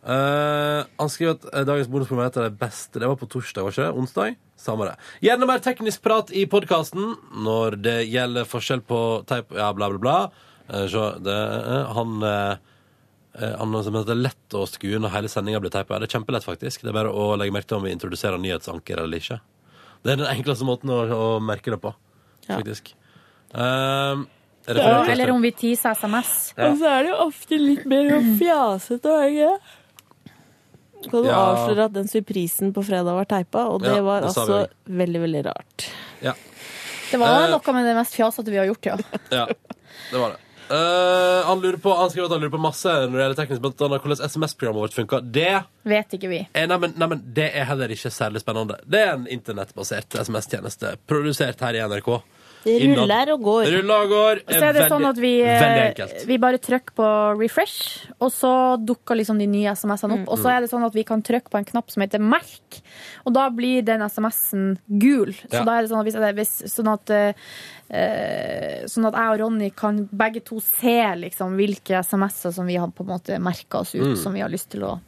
Uh, 0.01 0.85
han 0.99 1.11
skriver 1.13 1.35
at 1.37 1.43
eh, 1.53 1.65
dagens 1.69 1.89
bonusprogram 1.93 2.25
heter 2.31 2.47
det 2.49 2.59
beste. 2.61 3.01
Det 3.01 3.09
var 3.11 3.17
på 3.21 3.29
torsdag, 3.29 3.65
var 3.67 3.71
ikke 3.75 3.85
det? 3.89 3.99
Onsdag? 4.01 4.37
Samme 4.57 4.87
det. 4.89 4.95
Gjerne 5.27 5.47
mer 5.49 5.59
teknisk 5.65 6.01
prat 6.05 6.31
i 6.33 6.47
podkasten 6.49 7.17
når 7.45 7.77
det 7.85 7.99
gjelder 8.09 8.49
forskjell 8.49 8.81
på 8.89 9.01
teip 9.29 9.53
Ja, 9.57 9.73
bla, 9.77 9.91
bla, 9.93 9.99
bla. 9.99 10.31
Uh, 10.73 10.87
så 10.89 11.05
det, 11.21 11.37
han 11.97 12.17
eh, 13.39 13.53
eh, 13.55 13.83
som 13.83 13.95
heter 13.95 14.15
lett 14.19 14.57
å 14.59 14.67
skue 14.69 14.99
når 14.99 15.11
hele 15.15 15.29
sendinga 15.29 15.61
blir 15.61 15.71
teipa. 15.71 15.99
Det 16.01 16.09
er 16.09 16.19
kjempelett, 16.19 16.45
faktisk. 16.45 16.83
Det 16.83 16.89
er 16.91 16.97
bare 16.99 17.13
å 17.13 17.37
legge 17.39 17.53
merke 17.55 17.67
til 17.69 17.79
om 17.79 17.85
vi 17.85 17.93
introduserer 17.95 18.39
nyhetsanker 18.39 18.99
eller 19.05 19.19
ikke. 19.23 19.41
Det 20.03 20.13
er 20.13 20.17
den 20.23 20.31
enkleste 20.33 20.65
måten 20.65 20.91
å, 20.91 21.01
å 21.13 21.41
merke 21.45 21.71
det 21.75 21.81
på, 21.83 21.95
faktisk. 22.49 22.95
Ja. 23.55 24.13
Um, 24.15 24.29
Ja, 24.71 25.05
eller 25.09 25.31
om 25.33 25.41
vi 25.43 25.51
teaser 25.57 25.97
SMS. 25.97 26.53
Ja. 26.55 26.69
Og 26.69 26.77
så 26.79 26.87
er 26.87 27.03
det 27.03 27.11
jo 27.11 27.17
ofte 27.25 27.57
litt 27.59 27.87
mer 27.89 28.11
fjasete, 28.39 29.09
er 29.09 29.23
det 29.25 29.33
ikke? 29.33 29.77
Kan 31.11 31.23
du 31.25 31.29
Ja. 31.31 31.39
avsløre 31.55 31.85
at 31.89 31.93
den 31.95 32.07
surprisen 32.07 32.73
på 32.77 32.85
fredag 32.85 33.17
var 33.17 33.25
teipa, 33.25 33.65
og 33.73 33.81
det 33.83 33.97
Ja, 33.97 34.03
var 34.05 34.21
det 34.21 34.29
altså 34.29 34.69
veldig, 34.87 35.21
veldig 35.25 35.43
rart. 35.47 35.87
Ja. 36.23 36.35
Det 37.11 37.19
var 37.19 37.49
Eh. 37.49 37.51
noe 37.51 37.73
med 37.75 37.85
det 37.89 37.97
mest 37.97 38.15
fjasete 38.15 38.51
vi 38.53 38.59
har 38.59 38.67
gjort, 38.67 38.85
ja. 38.87 38.97
Ja, 39.33 39.47
det 39.47 40.19
var 40.21 40.37
det. 40.37 40.39
Eh, 40.71 41.45
han, 41.49 41.61
lurer 41.61 41.81
på, 41.83 41.93
han 41.99 42.11
skriver 42.13 42.29
at 42.29 42.35
han 42.37 42.45
lurer 42.45 42.55
på 42.55 42.63
masse 42.63 42.93
når 42.93 43.11
det 43.17 43.23
gjelder 43.25 43.39
teknisk, 43.43 43.63
blant 43.65 43.83
annet 43.87 44.05
hvordan 44.05 44.25
SMS-programmet 44.31 44.85
vårt 44.85 44.99
funker. 45.01 45.25
Det 45.35 45.49
Vet 45.91 46.15
ikke 46.19 46.31
vi. 46.31 46.43
er, 46.55 46.67
nei, 46.71 46.79
men, 46.79 46.95
nei, 47.01 47.09
men 47.15 47.23
det 47.35 47.49
er 47.59 47.67
heller 47.67 47.91
ikke 47.91 48.13
særlig 48.15 48.45
spennende. 48.45 48.77
Det 48.87 49.01
er 49.03 49.15
en 49.17 49.27
internettbasert 49.27 50.15
SMS-tjeneste 50.23 50.95
produsert 51.11 51.61
her 51.67 51.75
i 51.81 51.83
NRK. 51.89 52.13
Det 52.61 52.75
ruller 52.85 53.31
og 53.33 53.41
går. 53.41 53.69
Ruller 53.73 54.03
og 54.05 54.11
går. 54.13 54.41
Så 54.53 54.59
er 54.69 54.75
det 54.77 54.83
sånn 54.93 55.07
at 55.09 55.17
vi, 55.17 55.31
eh, 55.41 55.63
veldig 55.63 56.27
vi 56.29 56.37
bare 56.43 56.59
trykker 56.61 56.93
på 56.99 57.07
refresh, 57.41 58.11
og 58.21 58.29
så 58.35 58.51
dukker 58.85 59.17
liksom 59.17 59.39
de 59.41 59.47
nye 59.49 59.73
SMS-ene 59.73 60.13
Mm. 60.19 60.23
opp. 60.27 60.29
Og 60.35 60.39
så 60.45 60.51
er 60.53 60.61
det 60.61 60.69
sånn 60.71 60.85
at 60.85 60.93
vi 60.93 61.03
kan 61.09 61.23
trykke 61.25 61.49
på 61.49 61.57
en 61.57 61.65
knapp 61.65 61.91
som 61.91 62.03
heter 62.05 62.21
merk, 62.21 62.83
og 63.25 63.33
da 63.33 63.49
blir 63.49 63.81
den 63.83 64.03
SMS-en 64.05 64.79
gul. 64.93 65.33
Så 65.33 65.55
Ja. 65.57 65.65
da 65.65 65.79
er 65.79 65.83
det 65.83 65.91
sånn 65.91 66.01
at, 66.07 66.35
hvis, 66.37 66.37
hvis, 66.37 66.75
sånn 66.77 66.93
at 66.93 67.09
eh, 67.11 67.33
Sånn 67.91 69.07
at 69.09 69.17
jeg 69.19 69.33
og 69.35 69.39
Ronny 69.41 69.71
kan 69.77 70.05
begge 70.13 70.43
to 70.47 70.61
se 70.63 70.97
liksom 71.19 71.57
hvilke 71.59 71.99
SMS-er 72.05 72.53
som 72.55 72.67
vi 72.71 72.77
har 72.79 72.89
på 72.95 73.03
en 73.03 73.11
måte 73.17 73.39
merka 73.43 73.81
oss 73.83 73.95
ut, 73.95 74.05
Mm. 74.13 74.17
som 74.17 74.33
vi 74.33 74.41
har 74.41 74.49
lyst 74.49 74.71
til 74.71 74.83
å 74.87 75.01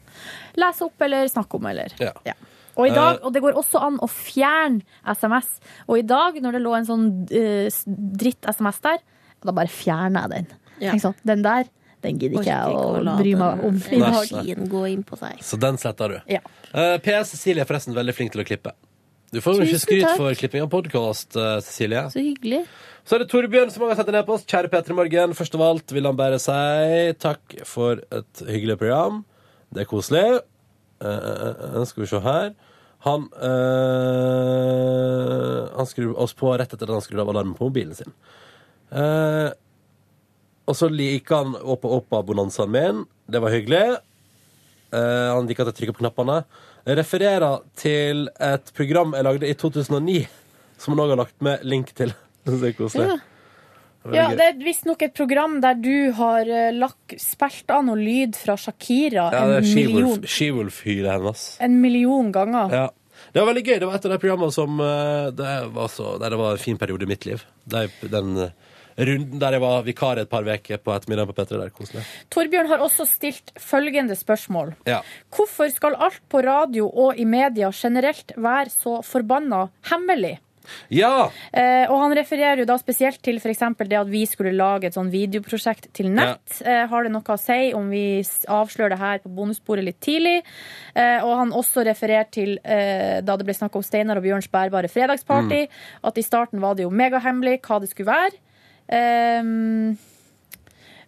lese 0.57 0.83
opp 0.83 1.01
eller 1.01 1.27
snakke 1.29 1.55
om, 1.61 1.67
eller 1.67 1.93
Ja. 2.25 2.35
Og, 2.77 2.87
i 2.87 2.91
dag, 2.95 3.17
Eh. 3.21 3.27
og 3.27 3.33
det 3.35 3.43
går 3.43 3.53
også 3.55 3.81
an 3.83 3.99
å 3.99 4.09
fjerne 4.09 4.83
SMS. 5.07 5.61
Og 5.89 5.99
i 5.99 6.03
dag, 6.03 6.35
når 6.41 6.53
det 6.53 6.63
lå 6.63 6.75
en 6.77 6.87
sånn 6.87 7.07
uh, 7.31 7.69
dritt-SMS 8.17 8.81
der, 8.81 8.99
da 9.45 9.53
bare 9.53 9.69
fjerner 9.69 10.23
jeg 10.23 10.31
den. 10.31 10.47
Ja. 10.81 10.91
Tenk 10.93 11.03
sånn, 11.03 11.15
den 11.25 11.43
der, 11.43 11.65
den 12.03 12.19
gidder 12.19 12.41
ikke 12.41 12.47
jeg 12.47 12.75
å 12.75 13.17
bry 13.19 13.35
meg 13.37 13.65
om 13.65 13.77
i 13.77 13.99
dag. 14.01 15.43
Så 15.43 15.59
den 15.61 15.77
sletter 15.77 16.09
du. 16.09 16.21
Ja. 16.33 16.41
Eh, 16.75 16.97
PS 16.99 17.31
Cecilie 17.37 17.61
er 17.61 17.65
forresten 17.67 17.95
veldig 17.95 18.15
flink 18.15 18.33
til 18.33 18.43
å 18.43 18.47
klippe. 18.47 18.73
Du 19.33 19.39
får 19.41 19.55
jo 19.57 19.65
ikke 19.65 19.79
Tusen 19.79 19.87
skryt 19.87 20.03
takk. 20.05 20.19
for 20.21 20.35
klipping 20.37 20.61
av 20.65 20.69
podkast, 20.73 21.31
Cecilie. 21.65 22.03
Så 22.13 22.21
hyggelig. 22.21 22.63
Så 23.09 23.13
er 23.17 23.21
det 23.23 23.31
Torbjørn 23.33 23.71
som 23.73 23.83
har 23.87 23.97
sendt 23.97 24.11
en 24.13 24.19
e-post. 24.21 24.45
Kjære 24.51 24.69
P3 24.71 24.89
Morgen. 24.99 25.33
Først 25.35 25.55
av 25.57 25.63
alt 25.67 25.89
vil 25.97 26.07
han 26.07 26.19
bare 26.19 26.39
si 26.43 26.59
takk 27.19 27.41
for 27.67 27.93
et 28.13 28.35
hyggelig 28.45 28.77
program. 28.83 29.23
Det 29.73 29.81
er 29.83 29.89
koselig. 29.89 30.27
Eh, 31.03 31.31
eh, 31.49 31.85
skal 31.89 32.03
vi 32.05 32.11
se 32.13 32.21
her. 32.23 32.49
Han 33.09 33.21
eh, 33.43 35.63
Han 35.75 35.87
skrur 35.91 36.13
oss 36.23 36.35
på 36.39 36.47
rett 36.53 36.73
etter 36.77 36.87
at 36.87 36.95
han 36.95 37.03
skrur 37.05 37.25
av 37.25 37.33
alarmen 37.33 37.57
på 37.59 37.67
mobilen 37.71 37.97
sin. 37.99 38.13
Eh, 38.93 39.49
og 40.69 40.75
så 40.79 40.87
liker 40.93 41.35
han 41.41 41.51
Åpa 41.57 41.89
Åpa-bonanzaen 41.99 42.71
min. 42.71 42.99
Det 43.27 43.41
var 43.43 43.51
hyggelig. 43.57 43.87
Eh, 44.93 45.29
han 45.33 45.49
liker 45.49 45.65
at 45.65 45.71
jeg 45.73 45.79
trykker 45.81 45.97
på 45.99 46.05
knappene. 46.05 46.39
Refererer 46.87 47.61
til 47.79 48.25
et 48.43 48.73
program 48.75 49.13
jeg 49.15 49.25
lagde 49.29 49.49
i 49.51 49.55
2009, 49.55 50.17
som 50.83 50.95
han 50.97 51.03
òg 51.05 51.13
har 51.15 51.21
lagt 51.23 51.37
med 51.47 51.63
link 51.69 51.93
til. 51.95 52.11
Det 52.49 52.59
er 52.73 52.75
koselig. 52.79 53.07
Ja. 53.13 53.19
Ja. 54.11 54.25
Det 54.35 54.43
er 54.49 54.57
visstnok 54.59 55.03
et 55.07 55.13
program 55.15 55.61
der 55.63 55.77
du 55.79 56.11
har 56.19 56.49
eh, 56.51 56.73
lagt, 56.75 57.13
spilt 57.23 57.71
av 57.71 57.85
noe 57.87 57.95
lyd 58.01 58.35
fra 58.35 58.57
Shakira 58.59 59.29
Ja, 59.31 59.45
det 59.47 59.61
en 59.61 59.61
er 59.61 59.69
million, 59.77 60.09
She-Wolf- 60.09 60.27
She-Wolf-hylet 60.33 61.13
hennes. 61.13 61.45
en 61.63 61.77
million 61.85 62.33
ganger. 62.35 62.75
Ja. 62.75 62.89
Det 63.31 63.39
var 63.39 63.53
veldig 63.53 63.63
gøy. 63.69 63.77
Det 63.79 63.87
var 63.87 63.95
et 64.01 64.09
av 64.09 64.15
de 64.17 64.19
programmene 64.25 64.51
som 64.57 64.81
eh, 64.83 65.29
det 65.39 65.53
var, 65.77 65.87
så, 65.95 66.17
det 66.19 66.33
var 66.41 66.57
en 66.57 66.65
fin 66.65 66.81
periode 66.83 67.07
i 67.07 67.11
mitt 67.13 67.29
liv. 67.31 67.45
Det, 67.63 67.85
den 68.11 68.35
eh, 68.49 68.51
runden 68.97 69.40
der 69.43 69.56
jeg 69.56 69.64
var 69.64 69.82
vikar 69.86 70.20
et 70.23 70.31
par 70.31 70.47
uker 70.47 70.82
på 70.82 70.94
ettermiddagen 70.94 71.32
på 71.32 71.36
P3. 71.40 71.59
Der, 71.62 71.74
koselig. 71.74 72.05
Torbjørn 72.32 72.70
har 72.70 72.85
også 72.85 73.06
stilt 73.09 73.52
følgende 73.60 74.16
spørsmål. 74.19 74.74
Ja. 74.89 75.02
Hvorfor 75.35 75.70
skal 75.73 75.98
alt 75.98 76.23
på 76.32 76.43
radio 76.44 76.89
og 76.89 77.19
i 77.19 77.27
media 77.28 77.70
generelt 77.74 78.35
være 78.36 78.73
så 78.73 79.01
forbanna 79.06 79.66
hemmelig? 79.90 80.39
ja! 80.89 81.31
Eh, 81.52 81.90
og 81.90 81.97
han 82.05 82.14
refererer 82.16 82.62
jo 82.62 82.66
da 82.69 82.77
spesielt 82.81 83.20
til 83.24 83.40
f.eks. 83.40 83.64
det 83.81 83.98
at 83.98 84.10
vi 84.10 84.23
skulle 84.28 84.55
lage 84.56 84.89
et 84.89 84.97
sånn 84.97 85.10
videoprosjekt 85.12 85.89
til 85.97 86.10
nett. 86.14 86.60
Eh, 86.64 86.85
har 86.89 87.05
det 87.05 87.12
noe 87.14 87.35
å 87.35 87.40
si 87.40 87.73
om 87.77 87.90
vi 87.93 88.23
avslører 88.23 88.94
det 88.94 89.01
her 89.01 89.23
på 89.24 89.32
bonussporet 89.36 89.86
litt 89.86 90.01
tidlig? 90.05 90.39
Eh, 90.94 91.19
og 91.24 91.35
han 91.40 91.56
også 91.56 91.86
refererer 91.89 92.31
til 92.32 92.56
eh, 92.62 93.20
da 93.24 93.36
det 93.39 93.48
ble 93.48 93.56
snakk 93.56 93.77
om 93.78 93.85
Steinar 93.86 94.20
og 94.20 94.27
Bjørns 94.27 94.51
bærbare 94.52 94.90
fredagsparty, 94.93 95.66
at 96.02 96.19
i 96.19 96.27
starten 96.27 96.62
var 96.62 96.78
det 96.78 96.86
jo 96.86 96.94
megahemmelig 96.94 97.60
hva 97.66 97.82
det 97.82 97.93
skulle 97.93 98.12
være. 98.12 98.43
Eh, 98.89 99.43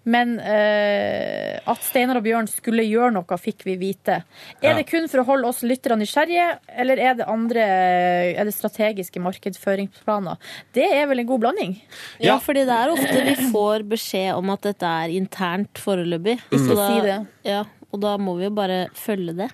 men 0.04 0.36
uh, 0.36 1.72
at 1.72 1.84
Steinar 1.84 2.18
og 2.20 2.26
Bjørn 2.26 2.48
skulle 2.50 2.84
gjøre 2.84 3.14
noe, 3.16 3.38
fikk 3.40 3.64
vi 3.64 3.76
vite. 3.80 4.20
Er 4.60 4.74
Ja. 4.74 4.74
det 4.76 4.86
kun 4.90 5.08
for 5.08 5.22
å 5.22 5.24
holde 5.24 5.48
oss 5.48 5.62
lyttere 5.64 5.96
nysgjerrige, 5.96 6.58
eller 6.68 7.00
er 7.00 7.14
det 7.14 7.28
andre 7.28 7.64
Er 7.64 8.44
det 8.44 8.52
strategiske 8.54 9.20
markedsføringsplaner? 9.20 10.36
Det 10.76 10.84
er 10.84 11.06
vel 11.08 11.20
en 11.20 11.26
god 11.26 11.40
blanding? 11.40 11.80
Ja, 12.20 12.36
fordi 12.38 12.66
det 12.68 12.76
er 12.76 12.92
ofte 12.92 13.24
vi 13.24 13.48
får 13.54 13.88
beskjed 13.88 14.36
om 14.36 14.50
at 14.52 14.62
dette 14.68 14.84
er 14.84 15.08
internt 15.08 15.80
foreløpig. 15.80 16.36
Ikke 16.52 16.76
mm. 16.76 16.84
si 16.84 17.00
det. 17.06 17.18
Ja, 17.44 17.64
og 17.94 18.00
da 18.02 18.16
må 18.18 18.34
vi 18.38 18.48
jo 18.48 18.52
bare 18.56 18.80
følge 18.98 19.32
det. 19.38 19.48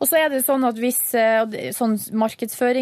Og 0.00 0.06
så 0.10 0.18
er 0.18 0.32
det 0.34 0.42
sånn 0.46 0.64
at 0.66 0.78
hvis 0.82 0.98
eh, 1.14 1.70
Sånn 1.74 1.94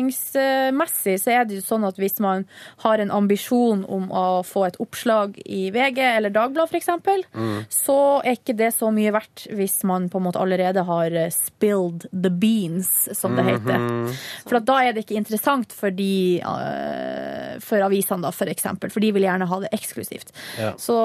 markedsføringsmessig 0.03 1.17
så 1.21 1.33
er 1.35 1.45
det 1.49 1.59
jo 1.61 1.65
sånn 1.65 1.85
at 1.89 1.99
hvis 2.01 2.19
man 2.23 2.45
har 2.85 3.03
en 3.03 3.13
ambisjon 3.15 3.85
om 3.93 4.09
å 4.15 4.25
få 4.47 4.65
et 4.69 4.79
oppslag 4.83 5.37
i 5.45 5.67
VG 5.75 6.01
eller 6.17 6.33
Dagbladet 6.35 6.73
f.eks., 6.73 6.89
Mm. 7.33 7.65
så 7.73 7.97
er 8.25 8.37
ikke 8.37 8.55
det 8.57 8.71
så 8.75 8.91
mye 8.95 9.13
verdt 9.15 9.47
hvis 9.57 9.79
man 9.89 10.09
på 10.13 10.19
en 10.21 10.25
måte 10.27 10.41
allerede 10.41 10.83
har 10.87 11.15
eh, 11.17 11.31
spilled 11.33 12.07
the 12.13 12.31
beans, 12.31 12.89
som 13.17 13.37
det 13.37 13.45
heter. 13.47 13.79
Mhm. 13.79 14.13
For 14.49 14.59
at 14.61 14.67
da 14.69 14.77
er 14.87 14.93
det 14.97 15.05
ikke 15.07 15.19
interessant 15.21 15.73
for, 15.73 15.91
de, 15.91 16.41
eh, 16.41 17.59
for 17.65 17.85
avisene, 17.85 18.23
da, 18.23 18.31
for 18.35 18.47
eksempel. 18.53 18.91
For 18.93 19.01
de 19.05 19.13
vil 19.17 19.27
gjerne 19.27 19.49
ha 19.49 19.61
det 19.65 19.73
eksklusivt. 19.77 20.33
Ja. 20.61 20.73
Så 20.81 20.97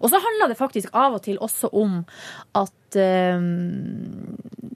Og 0.00 0.10
så 0.12 0.20
handler 0.22 0.48
det 0.52 0.58
faktisk 0.58 0.94
av 0.96 1.18
og 1.18 1.22
til 1.26 1.38
også 1.44 1.70
om 1.76 2.00
at 2.58 2.96
eh, 2.98 3.42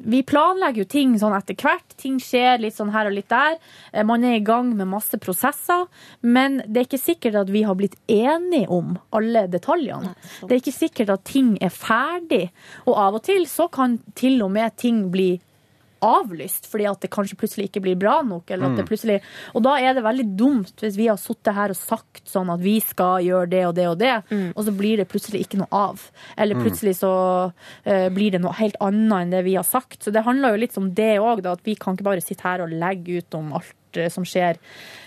vi 0.05 0.21
planlegger 0.29 0.83
jo 0.85 0.89
ting 0.91 1.15
sånn 1.21 1.33
etter 1.37 1.57
hvert. 1.57 1.95
Ting 2.01 2.19
skjer 2.21 2.61
litt 2.61 2.77
sånn 2.77 2.93
her 2.93 3.09
og 3.09 3.17
litt 3.17 3.31
der. 3.33 3.57
Eh, 3.93 4.05
Man 4.05 4.25
er 4.29 4.37
i 4.37 4.45
gang 4.45 4.75
med 4.77 4.91
masse 4.91 5.17
prosesser. 5.23 5.87
Men 6.21 6.61
det 6.67 6.83
er 6.83 6.89
ikke 6.91 7.01
sikkert 7.01 7.41
at 7.41 7.53
vi 7.55 7.63
har 7.65 7.79
blitt 7.79 7.97
enige 8.11 8.69
om 8.69 8.99
alle 9.17 9.47
detaljene. 9.49 10.13
Det 10.43 10.53
er 10.53 10.61
ikke 10.61 10.77
sikkert 10.77 11.15
at 11.17 11.25
ting 11.25 11.55
er 11.65 11.73
ferdig. 11.73 12.51
Og 12.85 12.95
av 13.01 13.17
og 13.21 13.25
til 13.25 13.49
så 13.51 13.71
kan 13.73 13.99
til 14.15 14.43
og 14.45 14.53
med 14.55 14.77
ting 14.81 15.07
bli 15.15 15.33
avlyst 16.05 16.69
fordi 16.71 16.87
at 16.91 17.01
det 17.05 17.11
kanskje 17.15 17.39
plutselig 17.41 17.69
ikke 17.71 17.83
blir 17.87 17.97
bra 17.99 18.19
nok. 18.23 18.51
Eller 18.51 18.69
at 18.71 18.77
det 18.77 18.85
Mm. 18.85 18.91
plutselig, 18.91 19.17
og 19.55 19.63
da 19.65 19.75
er 19.81 19.95
det 19.97 20.05
veldig 20.05 20.27
dumt 20.37 20.75
hvis 20.85 20.97
vi 21.01 21.07
har 21.09 21.17
sittet 21.21 21.55
her 21.57 21.71
og 21.73 21.77
sagt 21.81 22.27
sånn 22.31 22.53
at 22.53 22.61
vi 22.61 22.79
skal 22.85 23.23
gjøre 23.25 23.49
det 23.51 23.65
og 23.67 23.75
det 23.75 23.87
og 23.89 23.99
det, 23.99 24.15
og 24.57 24.65
så 24.65 24.77
blir 24.77 24.97
det 25.01 25.09
plutselig 25.09 25.47
ikke 25.47 25.59
noe 25.65 25.73
av. 25.73 26.11
Eller 26.37 26.55
Mm. 26.55 26.63
plutselig 26.65 26.95
så 27.01 27.13
uh, 27.87 28.09
blir 28.11 28.31
det 28.33 28.41
noe 28.41 28.53
helt 28.55 28.77
annet 28.81 29.23
enn 29.25 29.31
det 29.31 29.45
vi 29.45 29.55
har 29.57 29.65
sagt. 29.65 30.03
Så 30.05 30.13
det 30.13 30.25
handler 30.25 30.53
jo 30.55 30.61
litt 30.61 30.77
om 30.79 30.93
det 30.95 31.19
òg, 31.19 31.45
at 31.47 31.61
vi 31.65 31.75
kan 31.75 31.97
ikke 31.97 32.05
bare 32.05 32.21
sitte 32.23 32.43
her 32.43 32.61
og 32.63 32.71
legge 32.71 33.19
ut 33.19 33.35
om 33.35 33.53
alt 33.53 33.73
som 34.13 34.25
skjer 34.29 34.59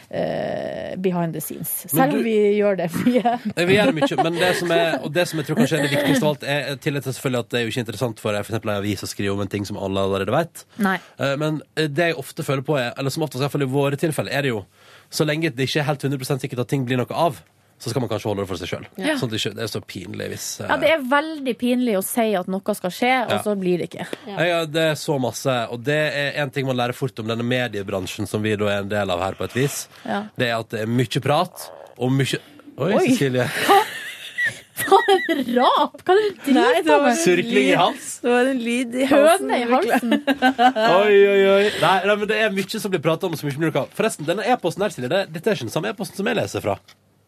eh, 0.09 0.95
behind 0.97 1.34
the 1.35 1.41
scenes. 1.41 1.72
Selv 1.91 2.15
om 2.18 2.23
vi 2.23 2.35
gjør 2.57 2.77
det 2.80 2.88
mye. 2.95 3.34
Vi 3.68 3.76
gjør 3.77 3.91
det 3.91 3.95
mye, 3.99 4.18
men 4.23 4.39
det 4.39 4.51
som, 4.59 4.72
er, 4.72 4.97
og 5.03 5.11
det 5.15 5.26
som 5.30 5.41
jeg 5.41 5.49
tror 5.49 5.59
kanskje 5.61 5.80
er 5.80 5.88
det 5.88 5.91
viktigste 5.97 6.23
av 6.26 6.31
alt, 6.34 6.45
er 6.47 6.80
tillit 6.84 7.07
selvfølgelig 7.09 7.43
at 7.43 7.51
det 7.51 7.59
er 7.59 7.65
jo 7.65 7.73
ikke 7.73 7.84
interessant 7.85 8.23
for 8.23 8.38
for 8.38 8.53
eksempel 8.53 8.73
en 8.73 8.81
avis 8.81 9.03
å 9.03 9.09
skrive 9.09 9.34
om 9.35 9.43
en 9.43 9.51
ting 9.51 9.65
som 9.68 9.80
alle 9.81 10.03
allerede 10.07 10.34
vet. 10.35 10.65
Nei. 10.84 10.97
Eh, 11.19 11.35
Men 11.41 11.61
det 11.76 12.11
jeg 12.11 12.18
ofte 12.23 12.43
føler 12.47 12.64
på, 12.68 12.77
er, 12.80 12.93
eller 12.97 13.14
som 13.14 13.23
oftest 13.27 13.41
i 13.41 13.45
hvert 13.45 13.55
fall 13.57 13.68
i 13.68 13.72
våre 13.77 13.99
tilfeller, 13.99 14.31
er 14.31 14.47
det 14.47 14.55
jo 14.55 14.64
så 15.09 15.23
lenge 15.27 15.51
det 15.55 15.68
ikke 15.69 15.80
er 15.84 15.88
helt 15.91 16.03
100% 16.03 16.43
sikkert 16.43 16.65
at 16.65 16.72
ting 16.72 16.84
blir 16.88 16.99
noe 16.99 17.15
av, 17.15 17.41
så 17.77 17.91
skal 17.91 18.01
man 18.01 18.09
kanskje 18.09 18.29
holde 18.31 18.41
det 18.41 18.49
for 18.49 18.57
seg 18.57 18.69
sjøl. 18.71 18.85
Ja. 18.97 19.13
Sånn 19.21 19.29
at 19.29 19.35
det, 19.35 19.39
ikke, 19.43 19.51
det 19.59 19.63
er 19.67 19.69
så 19.69 19.81
pinlig 19.85 20.27
hvis 20.31 20.45
eh, 20.63 20.69
Ja, 20.71 20.77
det 20.81 20.89
er 20.95 21.03
veldig 21.11 21.53
pinlig 21.61 21.93
å 21.99 22.03
si 22.05 22.25
at 22.39 22.47
noe 22.49 22.73
skal 22.79 22.93
skje, 22.95 23.11
og 23.27 23.35
Ja. 23.35 23.41
så 23.45 23.53
blir 23.59 23.83
det 23.83 23.89
ikke. 23.91 24.07
Ja, 24.33 24.63
det 24.65 24.85
er 24.93 24.97
så 24.97 25.19
masse, 25.21 25.55
og 25.69 25.83
det 25.85 25.99
er 26.09 26.39
en 26.41 26.49
ting 26.55 26.65
man 26.65 26.79
lærer 26.79 26.97
fort 26.97 27.19
om 27.21 27.29
denne 27.29 27.45
mediebransjen 27.45 28.25
som 28.29 28.41
vi 28.41 28.55
da 28.57 28.71
er 28.73 28.81
en 28.85 28.89
del 28.89 29.13
av 29.13 29.21
her 29.21 29.37
på 29.37 29.45
et 29.45 29.53
vis. 29.59 29.83
Ja. 30.05 30.23
Det 30.37 30.49
er 30.49 30.57
at 30.57 30.73
det 30.73 30.81
er 30.87 30.89
mye 30.89 31.21
prat 31.23 31.67
og 31.97 32.11
mye 32.17 32.41
Oi, 32.77 32.91
Oi. 32.93 33.07
Cecilie. 33.09 33.45
Hva 34.87 34.97
er 35.09 35.21
det 35.39 35.55
rap? 35.55 35.95
Hva 36.05 36.13
er 36.13 36.19
det 36.21 36.27
du 36.35 36.51
driver 36.53 36.99
med? 37.01 37.07
en 37.09 37.17
Surkling 37.17 37.69
i 37.71 37.77
hals. 37.79 38.09
Det 38.21 38.29
var 38.29 38.49
en 38.51 38.59
lyd 38.61 38.93
i 39.01 39.07
halsen. 39.09 39.49
Høne 39.49 39.57
i 39.57 39.65
halsen. 39.71 40.13
Oi, 41.01 41.15
oi, 41.17 41.39
oi. 41.55 41.63
Nei, 41.81 41.95
nei, 42.05 42.15
men 42.21 42.29
det 42.29 42.37
er 42.45 42.53
mye 42.53 42.81
som 42.83 42.93
blir 42.93 43.01
prata 43.01 43.25
om. 43.29 43.33
som 43.39 43.49
ikke 43.49 43.63
blir 43.63 43.73
noe 43.73 43.81
av. 43.87 43.89
Forresten, 43.97 44.27
denne 44.29 44.45
e-posten 44.45 44.85
her, 44.85 44.93
Silje, 44.93 45.09
dette 45.09 45.41
er 45.49 45.57
ikke 45.57 45.65
den 45.69 45.73
samme 45.73 45.89
e-posten 45.89 46.21
som 46.21 46.29
jeg 46.29 46.37
leser 46.37 46.63
fra. 46.63 46.77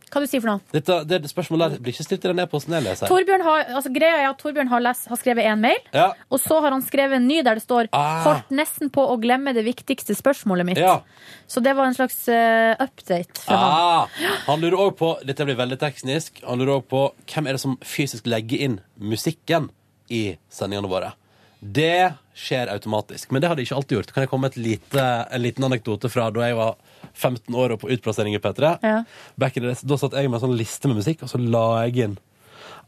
Hva 0.09 0.21
du 0.23 0.27
sier 0.27 0.41
for 0.41 0.49
noe? 0.49 0.61
Dette, 0.73 0.95
det 1.05 1.19
spørsmålet 1.29 1.71
her 1.75 1.81
blir 1.85 1.93
ikke 1.93 2.05
stilt 2.07 2.23
i 2.25 2.31
den 2.31 2.39
e-posten 2.41 2.73
jeg 2.73 2.83
leser. 2.87 3.07
Torbjørn 3.11 3.43
har, 3.45 3.63
altså, 3.77 3.91
greia 3.93 4.23
er 4.23 4.29
at 4.31 4.39
Torbjørn 4.41 4.71
har, 4.71 4.81
les, 4.81 5.03
har 5.11 5.19
skrevet 5.21 5.45
en 5.45 5.61
mail, 5.61 5.77
Ja. 5.93 6.07
og 6.31 6.39
så 6.41 6.59
har 6.61 6.71
han 6.71 6.81
skrevet 6.81 7.19
en 7.19 7.27
ny 7.27 7.41
der 7.45 7.55
det 7.59 7.63
står 7.63 7.89
Ah. 7.93 8.23
'holdt 8.25 8.49
nesten 8.51 8.89
på 8.89 9.05
å 9.05 9.19
glemme 9.21 9.53
det 9.53 9.63
viktigste 9.65 10.15
spørsmålet 10.17 10.65
mitt'. 10.65 10.77
Ja. 10.81 11.01
Så 11.47 11.61
det 11.61 11.75
var 11.75 11.85
en 11.85 11.93
slags 11.93 12.27
uh, 12.27 12.73
update 12.79 13.37
fra 13.45 13.55
han. 13.55 13.71
Ah, 13.71 14.07
han 14.47 14.59
lurer 14.61 14.77
også 14.77 14.97
på 14.97 15.25
Dette 15.25 15.45
blir 15.45 15.55
veldig 15.55 15.77
teknisk. 15.79 16.41
Han 16.47 16.57
lurer 16.59 16.79
også 16.81 16.89
på 16.89 17.03
hvem 17.33 17.47
er 17.47 17.51
det 17.53 17.61
som 17.61 17.77
fysisk 17.81 18.25
legger 18.25 18.57
inn 18.59 18.79
musikken 18.99 19.69
i 20.09 20.37
sendingene 20.49 20.89
våre. 20.89 21.13
Det 21.61 22.13
skjer 22.39 22.71
automatisk, 22.71 23.31
men 23.35 23.43
det 23.43 23.49
har 23.51 23.57
de 23.59 23.65
ikke 23.65 23.75
alltid 23.75 23.97
gjort. 23.97 24.13
Kan 24.15 24.23
jeg 24.23 24.31
komme 24.31 24.47
med 24.47 24.57
en 24.95 25.43
liten 25.43 25.67
anekdote 25.67 26.09
fra 26.11 26.29
da 26.31 26.47
jeg 26.47 26.55
var 26.59 26.77
15 27.13 27.55
år 27.55 27.75
og 27.75 27.81
på 27.83 27.91
utplassering 27.91 28.35
i 28.37 28.41
P3? 28.41 28.73
Ja. 28.85 29.03
Back 29.37 29.57
in 29.59 29.63
the 29.65 29.73
days, 29.73 29.81
Da 29.83 29.97
satt 29.99 30.15
jeg 30.15 30.29
med 30.31 30.39
en 30.39 30.45
sånn 30.47 30.57
liste 30.59 30.87
med 30.91 31.01
musikk, 31.01 31.23
og 31.27 31.31
så 31.33 31.41
la 31.43 31.65
jeg 31.85 32.05
inn 32.07 32.17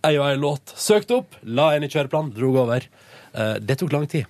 ei 0.07 0.15
og 0.18 0.26
ei 0.32 0.38
låt. 0.40 0.72
Søkte 0.82 1.19
opp, 1.19 1.36
la 1.45 1.73
inn 1.76 1.84
i 1.86 1.90
kjøreplan, 1.91 2.32
drog 2.34 2.56
over. 2.64 2.88
Eh, 3.34 3.57
det 3.61 3.78
tok 3.82 3.91
lang 3.94 4.07
tid. 4.10 4.26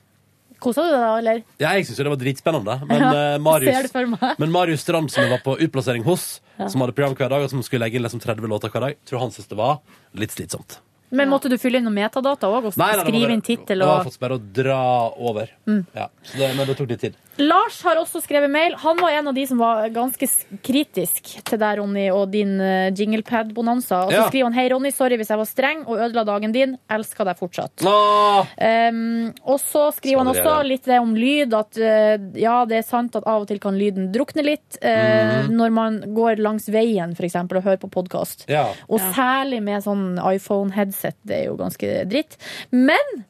Kosa 0.61 0.84
du 0.85 0.91
deg 0.91 1.02
da, 1.02 1.14
eller? 1.18 1.39
Ja, 1.61 1.72
jeg 1.73 1.88
syns 1.88 1.98
jo 1.98 2.03
det 2.06 2.11
var 2.14 2.19
dritspennende, 2.22 2.76
men, 2.85 3.02
Ja, 3.02 3.11
eh, 3.34 3.38
Marius, 3.41 3.91
det 3.93 4.35
men 4.38 4.52
Marius 4.53 4.84
Strand, 4.84 5.10
som 5.10 5.23
jeg 5.23 5.31
var 5.31 5.41
på 5.45 5.56
utplassering 5.57 6.03
hos, 6.06 6.39
Ja. 6.60 6.68
som 6.68 6.81
hadde 6.81 6.93
program 6.93 7.15
hver 7.15 7.30
dag, 7.30 7.41
og 7.41 7.49
som 7.49 7.64
skulle 7.64 7.81
legge 7.85 7.95
inn 7.98 8.03
liksom 8.03 8.22
30 8.22 8.45
låter 8.48 8.69
hver 8.69 8.81
dag, 8.81 8.95
tror 9.06 9.19
han 9.23 9.31
syntes 9.31 9.48
det 9.49 9.57
var 9.57 9.80
litt 10.14 10.30
slitsomt. 10.30 10.77
Men 11.11 11.29
måtte 11.31 11.49
du 11.51 11.57
fylle 11.59 11.81
inn 11.81 11.88
noen 11.88 11.97
metadata 11.97 12.47
òg, 12.47 12.69
og 12.69 12.75
skrive 12.75 13.33
inn 13.35 13.43
tittel 13.43 13.83
og 13.83 13.89
var 13.89 13.97
har 13.99 14.07
fått 14.07 14.21
bare 14.21 14.38
å 14.39 14.43
dra 14.61 14.79
over. 15.19 15.51
Mm. 15.67 15.81
Ja, 15.97 16.07
så 16.23 16.39
det, 16.39 16.51
men 16.55 16.69
det 16.69 16.77
tok 16.79 16.91
litt 16.93 17.03
tid. 17.03 17.17
Lars 17.41 17.80
har 17.85 17.97
også 18.01 18.22
skrevet 18.23 18.51
mail. 18.51 18.76
Han 18.81 18.99
var 19.01 19.15
en 19.18 19.30
av 19.31 19.35
de 19.35 19.45
som 19.49 19.59
var 19.61 19.88
ganske 19.93 20.27
kritisk 20.65 21.31
til 21.47 21.59
deg, 21.61 21.80
Ronny, 21.80 22.05
og 22.13 22.30
din 22.34 22.53
uh, 22.61 22.91
jinglepad-bonanza. 22.93 24.03
Og 24.05 24.13
så 24.13 24.19
Ja. 24.19 24.27
skriver 24.30 24.49
han 24.49 24.57
hei, 24.57 24.68
Ronny, 24.69 24.91
sorry 24.93 25.18
hvis 25.18 25.31
jeg 25.34 25.41
var 25.41 25.49
streng 25.49 25.81
og 25.88 25.97
ødela 25.97 26.26
dagen 26.27 26.53
din. 26.55 26.77
Elsker 26.91 27.26
deg 27.26 27.39
fortsatt. 27.39 27.85
Um, 27.85 29.31
og 29.45 29.59
så 29.63 29.88
skriver 29.95 30.22
han 30.22 30.31
også 30.34 30.55
litt 30.68 30.85
det 30.85 30.99
om 31.01 31.15
lyd, 31.18 31.55
at 31.57 31.81
uh, 31.81 32.15
ja, 32.38 32.59
det 32.69 32.81
er 32.81 32.88
sant 32.88 33.15
at 33.18 33.26
av 33.26 33.45
og 33.45 33.49
til 33.49 33.61
kan 33.63 33.77
lyden 33.80 34.11
drukne 34.13 34.45
litt 34.45 34.77
uh, 34.84 35.47
mm. 35.47 35.51
når 35.55 35.76
man 35.76 35.99
går 36.15 36.41
langs 36.43 36.69
veien, 36.72 37.15
eksempel, 37.18 37.59
og 37.61 37.68
hører 37.68 37.81
på 37.81 37.91
podkast. 37.91 38.45
Ja. 38.51 38.68
Og 38.88 39.01
særlig 39.15 39.61
med 39.65 39.84
sånn 39.85 40.15
iPhone-headset. 40.22 41.18
Det 41.26 41.41
er 41.41 41.45
jo 41.49 41.57
ganske 41.59 42.05
dritt. 42.09 42.38
Men 42.72 43.26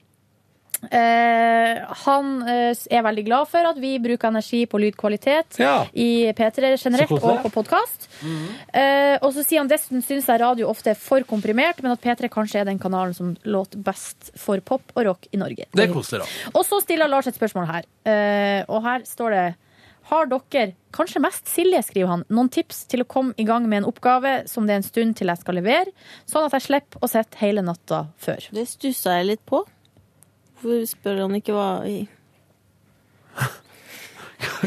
Eh, 0.90 1.78
han 2.06 2.30
eh, 2.50 2.74
er 2.90 3.04
veldig 3.06 3.24
glad 3.28 3.48
for 3.52 3.68
at 3.70 3.78
vi 3.82 3.94
bruker 4.02 4.32
energi 4.32 4.64
på 4.66 4.80
lydkvalitet 4.82 5.60
Ja. 5.62 5.86
i 5.94 6.32
P3 6.34 6.72
generelt 6.78 7.10
Så 7.10 7.18
koselig. 7.20 7.38
og 7.38 7.44
på 7.46 7.52
podkast. 7.62 8.08
Eh, 8.74 9.18
og 9.22 9.34
så 9.36 9.44
sier 9.46 9.60
han 9.62 9.70
dessuten 9.70 10.02
syns 10.04 10.26
jeg 10.28 10.42
radio 10.42 10.70
ofte 10.72 10.92
er 10.92 11.00
for 11.00 11.22
komprimert, 11.28 11.82
men 11.84 11.92
at 11.94 12.02
P3 12.02 12.30
kanskje 12.34 12.62
er 12.62 12.66
den 12.66 12.80
kanalen 12.80 13.14
som 13.14 13.36
låter 13.46 13.78
best 13.84 14.32
for 14.36 14.60
pop 14.60 14.82
og 14.96 15.06
rock 15.06 15.28
i 15.32 15.38
Norge. 15.38 15.66
Det 15.74 15.90
koser, 15.94 16.20
da. 16.24 16.26
Og 16.56 16.66
så 16.66 16.82
stiller 16.82 17.08
Lars 17.12 17.28
et 17.28 17.38
spørsmål 17.38 17.68
her. 17.70 17.84
Eh, 18.06 18.64
og 18.68 18.82
her 18.84 19.06
står 19.06 19.30
det 19.38 19.56
Har 20.12 20.26
dere, 20.26 20.74
kanskje 20.92 21.22
mest 21.22 21.46
Silje, 21.48 21.80
skriver 21.86 22.08
han, 22.10 22.24
noen 22.28 22.50
tips 22.52 22.86
til 22.90 23.04
å 23.04 23.08
komme 23.08 23.34
i 23.38 23.46
gang 23.46 23.70
med 23.70 23.84
en 23.84 23.86
oppgave 23.94 24.48
som 24.50 24.66
det 24.68 24.74
er 24.74 24.80
en 24.82 24.84
stund 24.84 25.16
til 25.16 25.28
jeg 25.30 25.38
skal 25.38 25.56
levere, 25.56 25.94
sånn 26.28 26.48
at 26.50 26.52
jeg 26.58 26.62
slipper 26.66 27.00
å 27.06 27.08
sitte 27.08 27.38
hele 27.40 27.62
natta 27.62 28.08
før? 28.18 28.50
Det 28.52 28.66
stussa 28.68 29.20
jeg 29.20 29.28
litt 29.30 29.46
på. 29.46 29.62
Hvorfor 30.62 30.86
spør 30.90 31.24
han 31.26 31.38
ikke 31.38 31.56
hva 31.58 31.70
i 31.90 32.02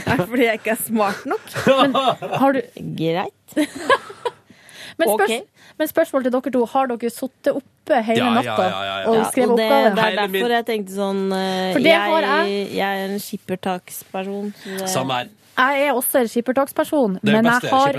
fordi 0.05 0.47
jeg 0.47 0.59
ikke 0.59 0.73
er 0.75 0.81
smart 0.81 1.25
nok? 1.29 1.45
Men 1.67 1.95
har 1.95 2.55
du 2.57 2.61
Greit. 2.99 3.57
Men, 4.99 5.09
spørs 5.09 5.25
okay. 5.27 5.41
men 5.79 5.89
spørsmål 5.91 6.23
til 6.23 6.33
dere 6.35 6.51
to. 6.55 6.61
Har 6.71 6.87
dere 6.87 7.11
sittet 7.11 7.57
oppe 7.85 8.01
hele 8.09 8.19
Ja, 8.19 8.27
ja, 8.27 8.35
natta 8.41 8.65
ja, 8.65 8.83
ja, 8.89 8.99
ja. 9.05 9.07
og 9.13 9.17
Ja, 9.21 9.31
skrevet 9.31 9.53
og 9.53 9.61
det, 9.61 9.69
det 9.69 10.05
er 10.09 10.21
derfor 10.25 10.57
jeg 10.57 10.67
tenkte 10.73 10.97
sånn 10.97 11.23
eh, 11.37 11.71
For 11.77 11.85
det 11.85 11.95
jeg, 11.95 12.13
har 12.17 12.29
jeg. 12.33 12.85
er 12.89 13.07
en 13.07 13.19
skippertaksperson. 13.23 14.53
Samme 14.89 15.23
her. 15.23 15.33
Jeg 15.55 15.85
er 15.87 15.95
også 15.95 16.19
en 16.19 16.29
skippertaksperson, 16.33 17.13
er 17.21 17.29
men 17.31 17.47
jeg 17.47 17.71
har 17.71 17.99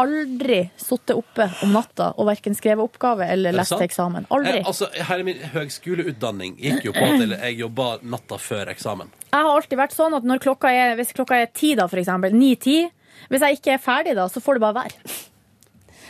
aldri 0.00 0.60
sittet 0.80 1.12
oppe 1.12 1.50
om 1.66 1.74
natta 1.76 2.06
og 2.16 2.30
verken 2.30 2.56
skrevet 2.56 2.80
oppgave 2.80 3.26
eller 3.28 3.52
lest 3.52 3.76
eksamen. 3.76 4.24
Aldri. 4.32 4.62
Jeg, 4.62 4.64
altså, 4.70 4.88
hele 5.10 5.26
min 5.28 5.42
høgskoleutdanning 5.52 6.56
gikk 6.62 6.88
jo 6.88 6.94
på 6.96 7.04
at 7.04 7.26
jeg 7.28 7.58
jobba 7.60 7.90
natta 8.08 8.40
før 8.40 8.72
eksamen. 8.72 9.12
Jeg 9.28 9.36
har 9.36 9.52
alltid 9.52 9.82
vært 9.82 9.96
sånn 9.98 10.16
at 10.16 10.24
når 10.24 10.40
klokka 10.46 10.72
er, 10.72 10.96
hvis 10.96 11.12
klokka 11.12 11.42
er 11.44 11.52
ti, 11.52 11.74
da, 11.76 11.90
for 11.92 12.00
eksempel, 12.00 12.32
ni-ti, 12.32 12.80
hvis 13.28 13.44
jeg 13.50 13.60
ikke 13.60 13.76
er 13.76 13.84
ferdig 13.84 14.16
da, 14.16 14.24
så 14.32 14.40
får 14.40 14.56
det 14.56 14.64
bare 14.64 14.80
være. 14.86 15.14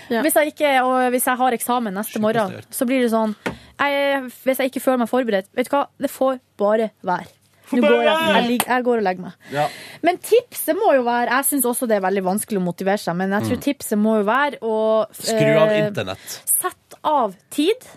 Hvis, 0.09 0.35
jeg 0.35 0.53
ikke, 0.55 0.73
og 0.85 1.11
hvis 1.15 1.25
jeg 1.31 1.37
har 1.41 1.53
eksamen 1.57 1.95
neste 1.95 2.21
morgen, 2.21 2.59
så 2.71 2.87
blir 2.87 3.01
det 3.05 3.11
sånn 3.11 3.35
jeg, 3.81 4.21
Hvis 4.45 4.59
jeg 4.61 4.71
ikke 4.71 4.81
føler 4.85 4.99
meg 5.05 5.09
forberedt, 5.11 5.49
vet 5.57 5.67
du 5.71 5.73
hva, 5.77 5.87
det 5.99 6.11
får 6.11 6.39
bare 6.61 6.91
være. 7.03 7.27
Nå 7.73 7.81
går 7.81 8.03
jeg, 8.05 8.19
jeg, 8.35 8.45
lig- 8.51 8.67
jeg 8.69 8.85
går 8.85 8.99
og 9.01 9.03
legger 9.03 9.23
meg. 9.25 9.33
Ja. 9.51 9.65
Men 10.05 10.19
tipset 10.19 10.77
må 10.77 10.93
jo 10.95 11.03
være 11.03 11.31
Jeg 11.33 11.45
syns 11.49 11.65
også 11.65 11.89
det 11.89 11.97
er 11.97 12.03
veldig 12.05 12.23
vanskelig 12.27 12.61
å 12.61 12.63
motivere 12.63 13.01
seg, 13.01 13.17
men 13.17 13.33
jeg 13.33 13.43
tror 13.49 13.57
Mm. 13.57 13.63
tipset 13.65 13.99
må 13.99 14.19
jo 14.21 14.25
være 14.29 14.59
å 14.61 14.77
Skru 15.17 15.57
av 15.63 15.69
eh, 15.73 15.87
internett. 15.89 16.41
Sett 16.61 16.99
av 17.03 17.35
tid. 17.51 17.89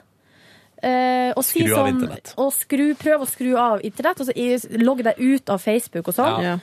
Eh, 0.81 1.33
og 1.35 1.41
si 1.43 1.63
Skru 1.65 1.73
av 1.73 1.79
sånn, 1.87 1.95
internett. 1.97 2.33
og 2.37 2.51
skru, 2.53 2.83
prøv 2.95 3.23
å 3.25 3.27
skru 3.27 3.55
av 3.57 3.81
internett, 3.83 4.19
og 4.21 4.27
så 4.29 4.81
logg 4.85 5.03
deg 5.03 5.17
ut 5.19 5.49
av 5.49 5.59
Facebook 5.63 6.07
og 6.11 6.13
sånn. 6.15 6.43
Ja. 6.43 6.57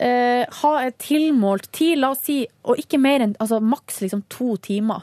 Eh, 0.00 0.46
ha 0.62 0.72
et 0.86 0.96
tilmålt 0.98 1.66
tid, 1.76 1.98
la 2.00 2.10
oss 2.14 2.22
si, 2.24 2.46
og 2.64 2.78
ikke 2.80 2.98
mer 3.00 3.20
enn 3.26 3.34
altså, 3.38 3.58
maks 3.60 4.00
liksom 4.00 4.22
to 4.32 4.54
timer. 4.64 5.02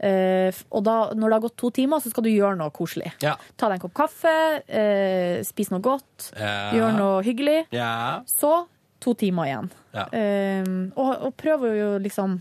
Eh, 0.00 0.54
og 0.72 0.84
da, 0.86 0.94
når 1.12 1.26
det 1.28 1.34
har 1.36 1.42
gått 1.44 1.56
to 1.60 1.70
timer, 1.76 2.00
så 2.00 2.12
skal 2.12 2.24
du 2.24 2.30
gjøre 2.30 2.56
noe 2.56 2.70
koselig. 2.72 3.10
Ja. 3.20 3.34
Ta 3.60 3.68
deg 3.68 3.80
en 3.80 3.82
kopp 3.88 3.96
kaffe, 3.98 4.34
eh, 4.70 5.42
spis 5.44 5.72
noe 5.74 5.82
godt, 5.84 6.30
Ja. 6.38 6.70
gjør 6.72 6.94
noe 6.96 7.22
hyggelig. 7.26 7.66
Ja. 7.74 8.22
Så 8.26 8.66
to 9.00 9.14
timer 9.14 9.44
igjen. 9.50 9.70
Eh, 10.12 10.70
og, 10.96 11.10
og 11.26 11.36
prøv 11.36 11.66
å 11.66 11.74
jo 11.76 11.90
liksom 11.98 12.40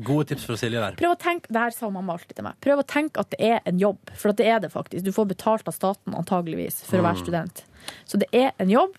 Gode 0.00 0.28
tips 0.30 0.44
fra 0.46 0.54
Silje 0.56 0.78
der. 0.80 0.94
Prøv 0.96 1.16
å 1.16 1.18
tenke, 1.18 1.50
det 1.50 1.58
her 1.60 1.72
sa 1.74 1.88
mamma 1.90 2.14
alltid 2.14 2.36
til 2.38 2.44
meg. 2.46 2.54
Prøv 2.62 2.78
å 2.80 2.86
tenke 2.86 3.18
at 3.20 3.28
det 3.34 3.40
er 3.42 3.60
en 3.66 3.76
jobb, 3.82 3.98
for 4.14 4.30
at 4.30 4.36
det 4.38 4.46
er 4.46 4.60
det 4.62 4.70
faktisk. 4.72 5.02
Du 5.04 5.10
får 5.12 5.26
betalt 5.34 5.66
av 5.68 5.74
staten 5.74 6.14
antageligvis 6.14 6.78
for 6.86 7.00
å 7.02 7.02
være 7.02 7.18
Mm. 7.18 7.24
student. 7.26 7.64
Så 8.06 8.16
det 8.22 8.28
er 8.32 8.52
en 8.62 8.70
jobb. 8.70 8.94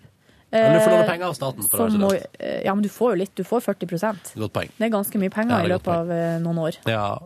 Men 0.52 0.74
du 0.76 0.80
får 0.84 0.90
låne 0.92 1.02
Eh, 1.02 1.08
penger 1.08 1.26
av 1.30 1.34
staten 1.34 1.68
for 1.68 1.78
å 1.78 1.86
være 1.86 1.98
må, 2.02 2.10
student. 2.12 2.36
eh, 2.40 2.62
Ja, 2.66 2.74
men 2.74 2.82
du 2.84 2.88
får 2.92 3.12
jo 3.14 3.18
litt. 3.22 3.34
Du 3.34 3.42
får 3.44 3.60
40 3.64 4.36
Godt 4.36 4.52
poeng. 4.52 4.70
Det 4.78 4.84
er 4.84 4.92
ganske 4.92 5.18
mye 5.22 5.30
penger 5.32 5.58
Ja, 5.58 5.64
i 5.64 5.70
løpet 5.72 5.92
av 5.94 6.10
eh, 6.12 6.38
noen 6.44 6.58
år. 6.60 6.76
Ja. 6.86 7.18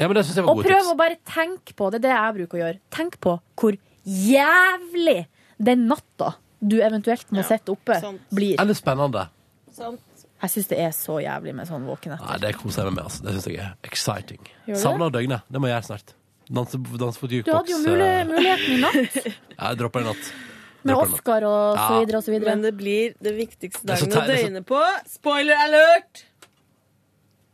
Ja, 0.00 0.08
men 0.08 0.14
det 0.16 0.24
syns 0.26 0.36
jeg 0.40 0.44
var 0.46 0.54
Og 0.54 0.62
gode 0.62 0.70
prøv 0.72 0.90
å 0.90 0.96
bare 0.96 1.16
tenke 1.28 1.74
på, 1.76 1.90
det 1.92 2.00
er 2.00 2.06
det 2.06 2.12
jeg 2.14 2.36
bruker 2.38 2.56
å 2.58 2.62
gjøre, 2.64 2.78
tenk 2.90 3.18
på 3.20 3.34
hvor 3.60 3.76
jævlig 4.08 5.26
den 5.60 5.86
natta 5.90 6.34
du 6.60 6.78
eventuelt 6.80 7.28
må 7.36 7.44
sitte 7.44 7.72
oppe, 7.74 7.98
blir. 8.32 8.56
Eller 8.60 8.74
spennende. 8.74 9.26
Jeg 10.40 10.50
syns 10.54 10.70
det 10.70 10.78
er 10.80 10.92
så 10.96 11.18
jævlig 11.20 11.52
med 11.54 11.68
sånn 11.68 11.84
våkenhet. 11.84 12.22
Nei, 12.24 12.38
det 12.40 12.54
koser 12.56 12.82
jeg 12.86 12.92
meg 12.92 12.96
med. 12.96 13.04
Altså. 13.10 13.22
Det 13.26 13.34
syns 13.36 13.46
jeg 13.50 13.60
er 13.60 13.74
exciting. 13.84 14.40
Savner 14.80 15.12
døgnet. 15.12 15.44
Det 15.52 15.60
må 15.60 15.68
jeg 15.68 15.76
gjøre 15.76 15.88
snart. 15.90 16.14
Danse, 16.50 16.78
danse 16.98 17.20
på 17.22 17.28
Du 17.30 17.36
hadde 17.46 17.70
jo 17.70 17.78
mulig, 17.84 18.08
muligheten 18.26 18.72
i 18.74 18.80
natt, 18.82 19.16
eh, 19.26 19.34
jeg 19.54 19.78
dropper 19.78 20.02
det 20.02 20.06
i 20.06 20.10
natt. 20.10 20.30
med 20.82 20.94
Dropper 20.94 21.06
det 21.06 21.10
i 21.10 21.12
natt. 21.12 21.14
Oscar 21.20 21.44
og 21.46 21.76
så 21.78 21.84
Ja. 21.84 22.00
videre 22.00 22.16
og 22.18 22.24
så 22.26 22.32
videre. 22.34 22.48
Men 22.56 22.62
det 22.66 22.72
blir 22.80 23.14
det 23.22 23.34
viktigste 23.36 23.86
Det 23.86 23.94
er 23.94 24.00
så 24.02 24.08
dagen 24.08 24.16
å 24.16 24.20
teit- 24.20 24.26
det 24.26 24.34
er 24.34 24.42
så- 24.42 24.50
døgne 24.50 24.64
på. 24.66 24.80
Spoiler 25.14 25.62
alert! 25.66 26.24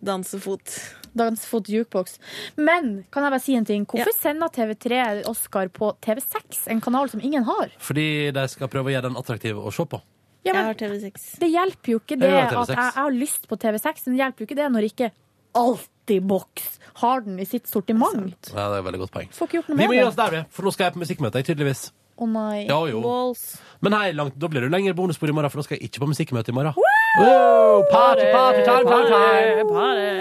Dansefot. 0.06 0.72
Dansefot 1.16 1.68
jukebox. 1.72 2.18
Men 2.56 3.04
kan 3.10 3.24
jeg 3.24 3.32
bare 3.32 3.40
si 3.42 3.54
en 3.56 3.64
ting? 3.64 3.86
Hvorfor 3.88 4.12
sender 4.20 4.48
TV3 4.52 5.24
Oscar 5.26 5.68
på 5.72 5.94
TV6, 6.04 6.66
en 6.68 6.80
kanal 6.84 7.08
som 7.10 7.20
ingen 7.24 7.44
har? 7.48 7.72
Fordi 7.80 8.30
de 8.36 8.44
skal 8.52 8.68
prøve 8.68 8.90
å 8.92 8.94
gjøre 8.94 9.08
den 9.08 9.16
attraktiv 9.16 9.56
å 9.56 9.72
se 9.72 9.84
på. 9.88 10.00
Ja, 10.46 10.52
men, 10.52 10.64
har 10.68 10.74
TV6. 10.78 11.38
Det 11.40 11.48
hjelper 11.50 11.90
jo 11.96 11.98
ikke 11.98 12.18
det 12.20 12.28
Jeg 12.30 12.44
har 12.44 12.52
TV6. 12.52 12.62
at 12.62 12.68
jeg, 12.68 12.76
jeg 12.94 13.02
har 13.02 13.10
lyst 13.16 13.48
på 13.48 13.56
TV6, 13.58 14.06
men 14.06 14.16
det 14.16 14.20
hjelper 14.24 14.38
jo 14.38 14.46
ikke 14.46 14.56
det 14.60 14.68
når 14.76 14.84
ikke 14.92 15.10
Altibox 15.56 16.66
har 17.02 17.20
den 17.26 17.38
i 17.42 17.46
sitt 17.48 17.68
sortiment. 17.68 18.50
Ja, 18.52 18.68
det 18.70 18.78
er 18.78 18.82
et 18.82 18.86
veldig 18.86 19.00
godt 19.04 19.14
poeng. 19.16 19.30
Får 19.36 19.48
ikke 19.48 19.58
gjort 19.60 19.70
noe 19.72 19.76
Vi 19.76 19.82
med 19.84 19.90
må 19.90 19.96
gi 19.96 20.02
det. 20.02 20.08
oss 20.10 20.18
der, 20.20 20.30
vi. 20.36 20.42
For 20.56 20.66
nå 20.68 20.72
skal 20.76 20.88
jeg 20.88 20.94
på 20.96 21.02
musikkmøte, 21.02 21.40
jeg, 21.42 21.48
tydeligvis. 21.50 21.82
Å 22.16 22.24
nei. 22.32 22.62
Ja, 22.64 22.78
jo. 22.88 23.02
Balls. 23.04 23.42
Men 23.84 23.92
hei, 23.92 24.06
langt, 24.16 24.38
da 24.40 24.48
blir 24.48 24.64
det 24.64 24.70
lengre 24.72 24.94
bonusspor 24.96 25.28
i 25.28 25.34
morgen, 25.36 25.52
for 25.52 25.60
da 25.60 25.66
skal 25.66 25.76
jeg 25.76 25.90
ikke 25.90 26.00
på 26.04 26.08
musikkmøte 26.14 26.48
i 26.48 26.56
morgen. 26.56 26.72
Wow, 27.20 27.82
party, 27.90 28.24
party, 28.32 28.62
time, 28.64 28.88
time, 28.88 29.08
time. 29.12 29.68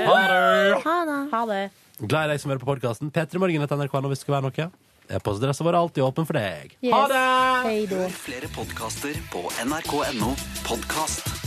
Party. 0.09 1.29
Ha 1.31 1.45
det. 1.53 1.61
Glad 2.03 2.27
i 2.27 2.33
deg 2.33 2.41
som 2.43 2.51
hører 2.51 2.59
på 2.65 2.67
podkasten. 2.73 3.11
P3 3.15 3.39
Morgen 3.39 3.63
etter 3.63 3.79
NRK 3.79 3.95
hvis 4.09 4.19
det 4.19 4.25
skulle 4.25 4.41
være 4.41 4.49
noe. 4.51 4.67
E-postadressa 5.15 5.63
vår 5.63 5.75
er 5.77 5.79
alltid 5.85 6.03
åpen 6.03 6.25
for 6.27 6.35
deg. 6.35 6.75
Yes. 6.81 6.91
Ha 6.91 7.01
det! 7.13 7.23
Hei 7.69 7.79
da. 7.91 8.07
Flere 8.09 8.49
podkaster 8.55 9.19
på 9.31 9.45
nrk.no 9.63 10.33
podkast. 10.67 11.44